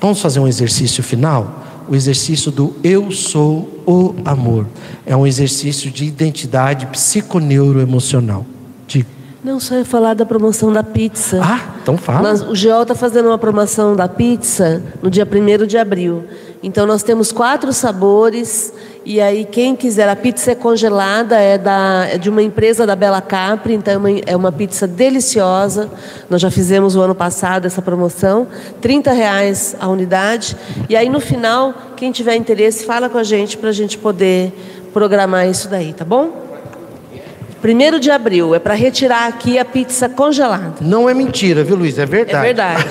Vamos 0.00 0.20
fazer 0.20 0.40
um 0.40 0.48
exercício 0.48 1.00
final? 1.00 1.64
O 1.88 1.94
exercício 1.94 2.50
do 2.52 2.74
Eu 2.84 3.10
Sou 3.10 3.82
o 3.86 4.14
Amor. 4.24 4.66
É 5.06 5.16
um 5.16 5.26
exercício 5.26 5.90
de 5.90 6.04
identidade 6.04 6.86
psiconeuroemocional. 6.86 8.44
Diga. 8.86 9.06
Não, 9.42 9.58
só 9.58 9.76
ia 9.76 9.84
falar 9.84 10.14
da 10.14 10.26
promoção 10.26 10.72
da 10.72 10.82
pizza. 10.82 11.40
Ah, 11.42 11.76
então 11.82 11.96
fala. 11.96 12.22
Nós- 12.28 12.42
o 12.42 12.54
GEOL 12.54 12.82
está 12.82 12.94
fazendo 12.94 13.26
uma 13.26 13.38
promoção 13.38 13.94
da 13.96 14.08
pizza 14.08 14.82
no 15.02 15.08
dia 15.10 15.24
1 15.26 15.66
de 15.66 15.78
abril. 15.78 16.24
Então 16.62 16.86
nós 16.86 17.02
temos 17.02 17.32
quatro 17.32 17.72
sabores. 17.72 18.72
E 19.10 19.22
aí, 19.22 19.46
quem 19.46 19.74
quiser, 19.74 20.06
a 20.06 20.14
pizza 20.14 20.52
é 20.52 20.54
congelada, 20.54 21.38
é, 21.38 21.56
da, 21.56 22.06
é 22.12 22.18
de 22.18 22.28
uma 22.28 22.42
empresa 22.42 22.86
da 22.86 22.94
Bela 22.94 23.22
Capri, 23.22 23.72
então 23.72 23.94
é 23.94 23.96
uma, 23.96 24.10
é 24.26 24.36
uma 24.36 24.52
pizza 24.52 24.86
deliciosa. 24.86 25.88
Nós 26.28 26.42
já 26.42 26.50
fizemos 26.50 26.94
o 26.94 27.00
ano 27.00 27.14
passado 27.14 27.64
essa 27.64 27.80
promoção, 27.80 28.46
R$ 28.82 29.02
reais 29.10 29.74
a 29.80 29.88
unidade. 29.88 30.54
E 30.90 30.94
aí, 30.94 31.08
no 31.08 31.20
final, 31.20 31.72
quem 31.96 32.12
tiver 32.12 32.36
interesse, 32.36 32.84
fala 32.84 33.08
com 33.08 33.16
a 33.16 33.24
gente 33.24 33.56
para 33.56 33.70
a 33.70 33.72
gente 33.72 33.96
poder 33.96 34.52
programar 34.92 35.48
isso 35.48 35.70
daí, 35.70 35.94
tá 35.94 36.04
bom? 36.04 36.46
1 37.64 37.98
de 37.98 38.10
abril, 38.10 38.54
é 38.54 38.58
para 38.58 38.74
retirar 38.74 39.26
aqui 39.26 39.58
a 39.58 39.64
pizza 39.64 40.10
congelada. 40.10 40.74
Não 40.82 41.08
é 41.08 41.14
mentira, 41.14 41.64
viu, 41.64 41.76
Luiz? 41.76 41.98
É 41.98 42.04
verdade. 42.04 42.36
É 42.36 42.42
verdade. 42.42 42.86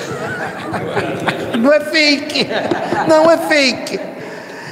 Não 1.59 1.71
é 1.71 1.79
fake. 1.79 2.47
Não 3.07 3.29
é 3.29 3.37
fake. 3.37 4.16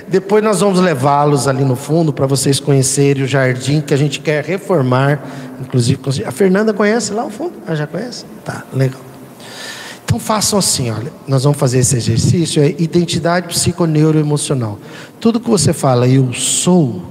Depois 0.08 0.44
nós 0.44 0.60
vamos 0.60 0.80
levá-los 0.80 1.48
ali 1.48 1.64
no 1.64 1.76
fundo 1.76 2.14
para 2.14 2.28
vocês 2.28 2.60
conhecerem 2.60 3.24
o 3.24 3.28
jardim 3.28 3.82
que 3.82 3.94
a 3.94 3.98
gente 3.98 4.20
quer 4.20 4.44
reformar. 4.44 5.20
Inclusive, 5.60 6.00
a 6.26 6.32
Fernanda 6.32 6.74
conhece 6.74 7.12
lá 7.12 7.26
o 7.26 7.30
fundo? 7.30 7.54
Ah, 7.68 7.76
já 7.76 7.88
conhece? 7.88 8.26
Tá, 8.44 8.64
legal. 8.72 9.02
Então 10.06 10.20
façam 10.20 10.60
assim, 10.60 10.92
olha, 10.92 11.12
nós 11.28 11.44
vamos 11.44 11.58
fazer 11.58 11.80
esse 11.80 11.98
exercício, 11.98 12.62
é 12.62 12.70
identidade 12.78 13.48
psiconeuroemocional. 13.48 14.80
Tudo 15.20 15.40
que 15.40 15.50
você 15.50 15.74
fala, 15.74 16.08
eu 16.08 16.32
sou, 16.32 17.02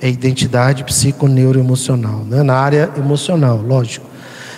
é 0.00 0.08
identidade 0.08 0.82
psiconeuroemocional, 0.82 2.24
né? 2.24 2.42
na 2.42 2.54
área 2.54 2.90
emocional, 2.96 3.58
lógico. 3.58 4.06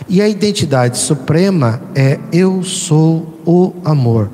E 0.08 0.22
a 0.22 0.28
identidade 0.28 0.98
suprema 0.98 1.82
é 1.94 2.18
eu 2.32 2.62
sou 2.62 3.40
o 3.44 3.72
amor. 3.84 4.30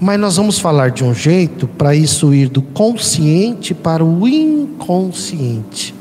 Mas 0.00 0.18
nós 0.18 0.36
vamos 0.36 0.58
falar 0.58 0.90
de 0.90 1.04
um 1.04 1.12
jeito 1.12 1.68
para 1.68 1.94
isso 1.94 2.32
ir 2.32 2.48
do 2.48 2.62
consciente 2.62 3.74
para 3.74 4.02
o 4.02 4.26
inconsciente. 4.26 5.94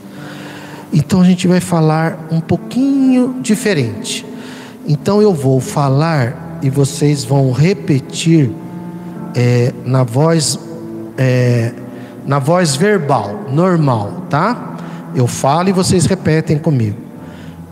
Então 0.94 1.20
a 1.22 1.26
gente 1.26 1.48
vai 1.48 1.60
falar 1.60 2.28
um 2.32 2.40
pouquinho 2.40 3.36
diferente. 3.42 4.26
Então 4.88 5.22
eu 5.22 5.34
vou 5.34 5.60
falar 5.60 6.60
e 6.62 6.70
vocês 6.70 7.26
vão 7.26 7.52
repetir 7.52 8.50
é, 9.36 9.74
na 9.86 10.04
voz 10.04 10.58
é, 11.18 11.74
na 12.26 12.40
voz 12.40 12.76
verbal, 12.76 13.48
normal, 13.52 14.24
tá? 14.30 14.78
Eu 15.14 15.28
falo 15.28 15.70
e 15.70 15.72
vocês 15.74 16.06
repetem 16.06 16.58
comigo. 16.58 16.98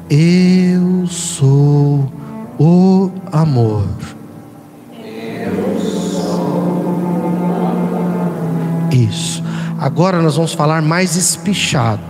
Eu 0.10 1.06
sou 1.08 2.12
o 2.60 3.12
amor. 3.32 4.17
Isso. 8.92 9.44
Agora 9.80 10.22
nós 10.22 10.36
vamos 10.36 10.54
falar 10.54 10.82
mais 10.82 11.16
espichado. 11.16 12.02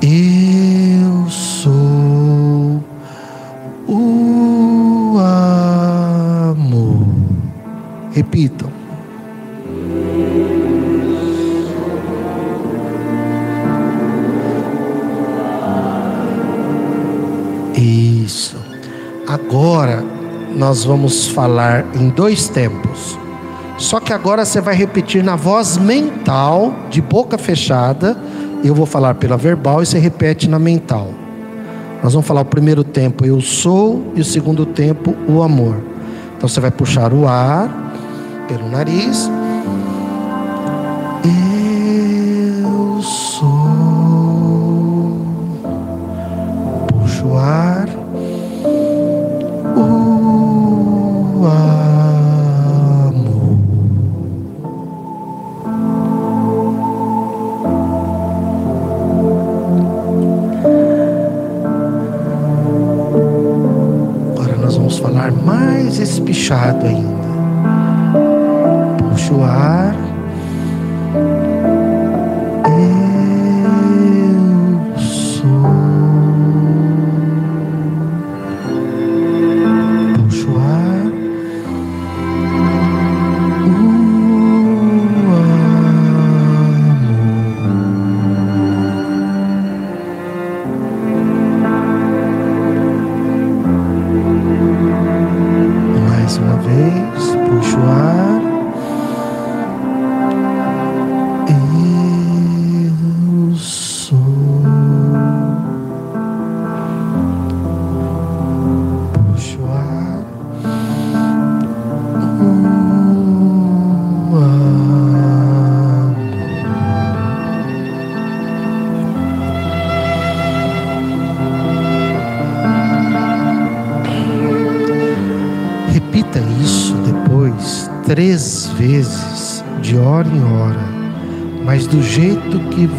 Eu 0.00 1.28
sou 1.28 2.84
o 3.86 5.18
amor. 6.50 7.06
Repitam. 8.12 8.70
Isso. 17.74 18.56
Agora 19.26 20.04
nós 20.54 20.84
vamos 20.84 21.28
falar 21.28 21.84
em 21.94 22.08
dois 22.08 22.48
tempos. 22.48 23.18
Só 23.78 24.00
que 24.00 24.12
agora 24.12 24.44
você 24.44 24.60
vai 24.60 24.74
repetir 24.74 25.22
na 25.22 25.36
voz 25.36 25.78
mental, 25.78 26.74
de 26.90 27.00
boca 27.00 27.38
fechada. 27.38 28.16
Eu 28.62 28.74
vou 28.74 28.84
falar 28.84 29.14
pela 29.14 29.36
verbal 29.36 29.82
e 29.82 29.86
você 29.86 29.98
repete 29.98 30.48
na 30.48 30.58
mental. 30.58 31.08
Nós 32.02 32.12
vamos 32.12 32.26
falar 32.26 32.40
o 32.40 32.44
primeiro 32.44 32.82
tempo, 32.82 33.24
eu 33.24 33.40
sou, 33.40 34.12
e 34.14 34.20
o 34.20 34.24
segundo 34.24 34.66
tempo, 34.66 35.16
o 35.28 35.42
amor. 35.42 35.76
Então 36.36 36.48
você 36.48 36.60
vai 36.60 36.70
puxar 36.70 37.12
o 37.12 37.26
ar 37.26 37.68
pelo 38.48 38.68
nariz. 38.68 39.30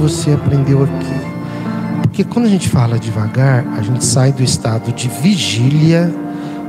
Você 0.09 0.33
aprendeu 0.33 0.83
aqui. 0.83 1.29
Porque 2.01 2.23
quando 2.23 2.45
a 2.45 2.49
gente 2.49 2.67
fala 2.67 2.97
devagar, 2.97 3.63
a 3.77 3.81
gente 3.81 4.03
sai 4.03 4.31
do 4.31 4.43
estado 4.43 4.91
de 4.91 5.07
vigília 5.07 6.13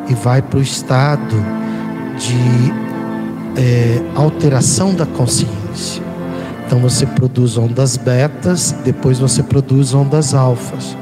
e 0.09 0.15
vai 0.15 0.43
para 0.43 0.59
o 0.59 0.63
estado 0.63 1.37
de 2.19 3.61
é, 3.61 4.03
alteração 4.15 4.95
da 4.95 5.07
consciência. 5.07 6.03
Então 6.67 6.79
você 6.79 7.07
produz 7.07 7.57
ondas 7.57 7.97
betas, 7.97 8.75
depois 8.85 9.19
você 9.19 9.43
produz 9.43 9.95
ondas 9.95 10.35
alfas. 10.35 10.97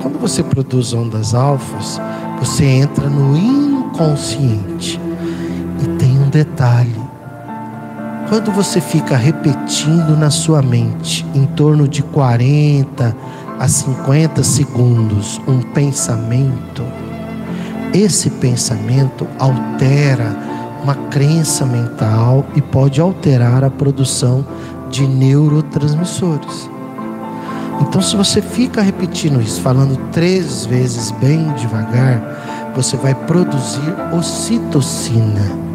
Quando 0.00 0.18
você 0.18 0.42
produz 0.42 0.94
ondas 0.94 1.34
alfas, 1.34 2.00
você 2.38 2.64
entra 2.64 3.08
no 3.08 3.36
inconsciente. 3.36 4.98
E 5.80 5.86
tem 5.98 6.18
um 6.18 6.28
detalhe: 6.28 7.01
quando 8.32 8.50
você 8.50 8.80
fica 8.80 9.14
repetindo 9.14 10.16
na 10.16 10.30
sua 10.30 10.62
mente, 10.62 11.22
em 11.34 11.44
torno 11.44 11.86
de 11.86 12.02
40 12.02 13.14
a 13.60 13.68
50 13.68 14.42
segundos, 14.42 15.38
um 15.46 15.60
pensamento, 15.60 16.82
esse 17.92 18.30
pensamento 18.30 19.28
altera 19.38 20.34
uma 20.82 20.94
crença 21.10 21.66
mental 21.66 22.46
e 22.56 22.62
pode 22.62 23.02
alterar 23.02 23.64
a 23.64 23.68
produção 23.68 24.46
de 24.88 25.06
neurotransmissores. 25.06 26.70
Então, 27.82 28.00
se 28.00 28.16
você 28.16 28.40
fica 28.40 28.80
repetindo 28.80 29.42
isso, 29.42 29.60
falando 29.60 30.10
três 30.10 30.64
vezes 30.64 31.10
bem 31.10 31.52
devagar, 31.52 32.72
você 32.74 32.96
vai 32.96 33.14
produzir 33.14 33.94
ocitocina. 34.18 35.71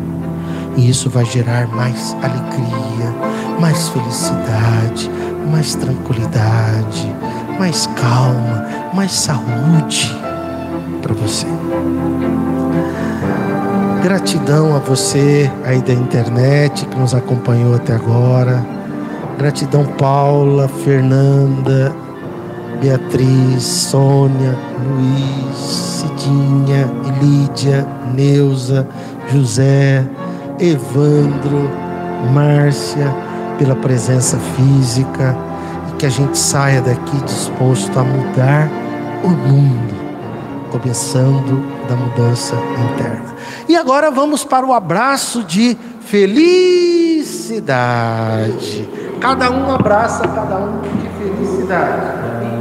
E 0.78 0.90
isso 0.90 1.10
vai 1.10 1.26
gerar 1.26 1.68
mais 1.68 2.16
alegria, 2.22 3.12
mais 3.60 3.90
felicidade, 3.90 5.10
mais 5.52 5.74
tranquilidade, 5.74 7.16
mais 7.60 7.88
calma, 7.88 8.66
mais 8.94 9.12
saúde 9.12 10.16
para 11.02 11.16
você. 11.16 11.48
Gratidão 14.04 14.76
a 14.76 14.80
você 14.80 15.52
aí 15.66 15.82
da 15.82 15.94
internet 15.94 16.86
que 16.86 16.98
nos 16.98 17.16
acompanhou 17.16 17.74
até 17.74 17.94
agora. 17.94 18.64
Gratidão 19.38 19.84
Paula, 19.84 20.68
Fernanda, 20.68 21.94
Beatriz, 22.80 23.64
Sônia, 23.64 24.56
Luiz, 24.86 25.58
Cidinha, 25.58 26.88
Lídia, 27.20 27.88
Neuza, 28.14 28.88
José, 29.34 30.06
Evandro, 30.60 31.70
Márcia, 32.34 33.14
pela 33.58 33.76
presença 33.76 34.38
física 34.38 35.36
e 35.90 35.96
que 35.98 36.06
a 36.06 36.10
gente 36.10 36.38
saia 36.38 36.82
daqui 36.82 37.18
disposto 37.24 37.98
a 38.00 38.04
mudar 38.04 38.70
o 39.24 39.30
mundo, 39.30 39.96
começando 40.72 41.64
da 41.88 41.96
mudança 41.96 42.56
interna. 42.56 43.36
E 43.68 43.76
agora 43.76 44.10
vamos 44.12 44.44
para 44.44 44.66
o 44.66 44.74
abraço 44.74 45.44
de 45.44 45.78
felicidade. 46.02 47.68
Cada 49.20 49.52
um 49.52 49.72
abraça 49.72 50.28
cada 50.28 50.58
um 50.58 50.82
de 50.82 51.10
felicidade. 51.18 52.57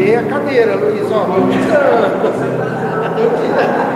Tirei 0.00 0.16
a 0.16 0.22
cadeira, 0.22 0.76
Luiz, 0.76 1.12
ó, 1.12 1.26
tô 1.26 1.46
tirando. 1.50 2.22
Tô 2.22 3.36
tirando. 3.38 3.89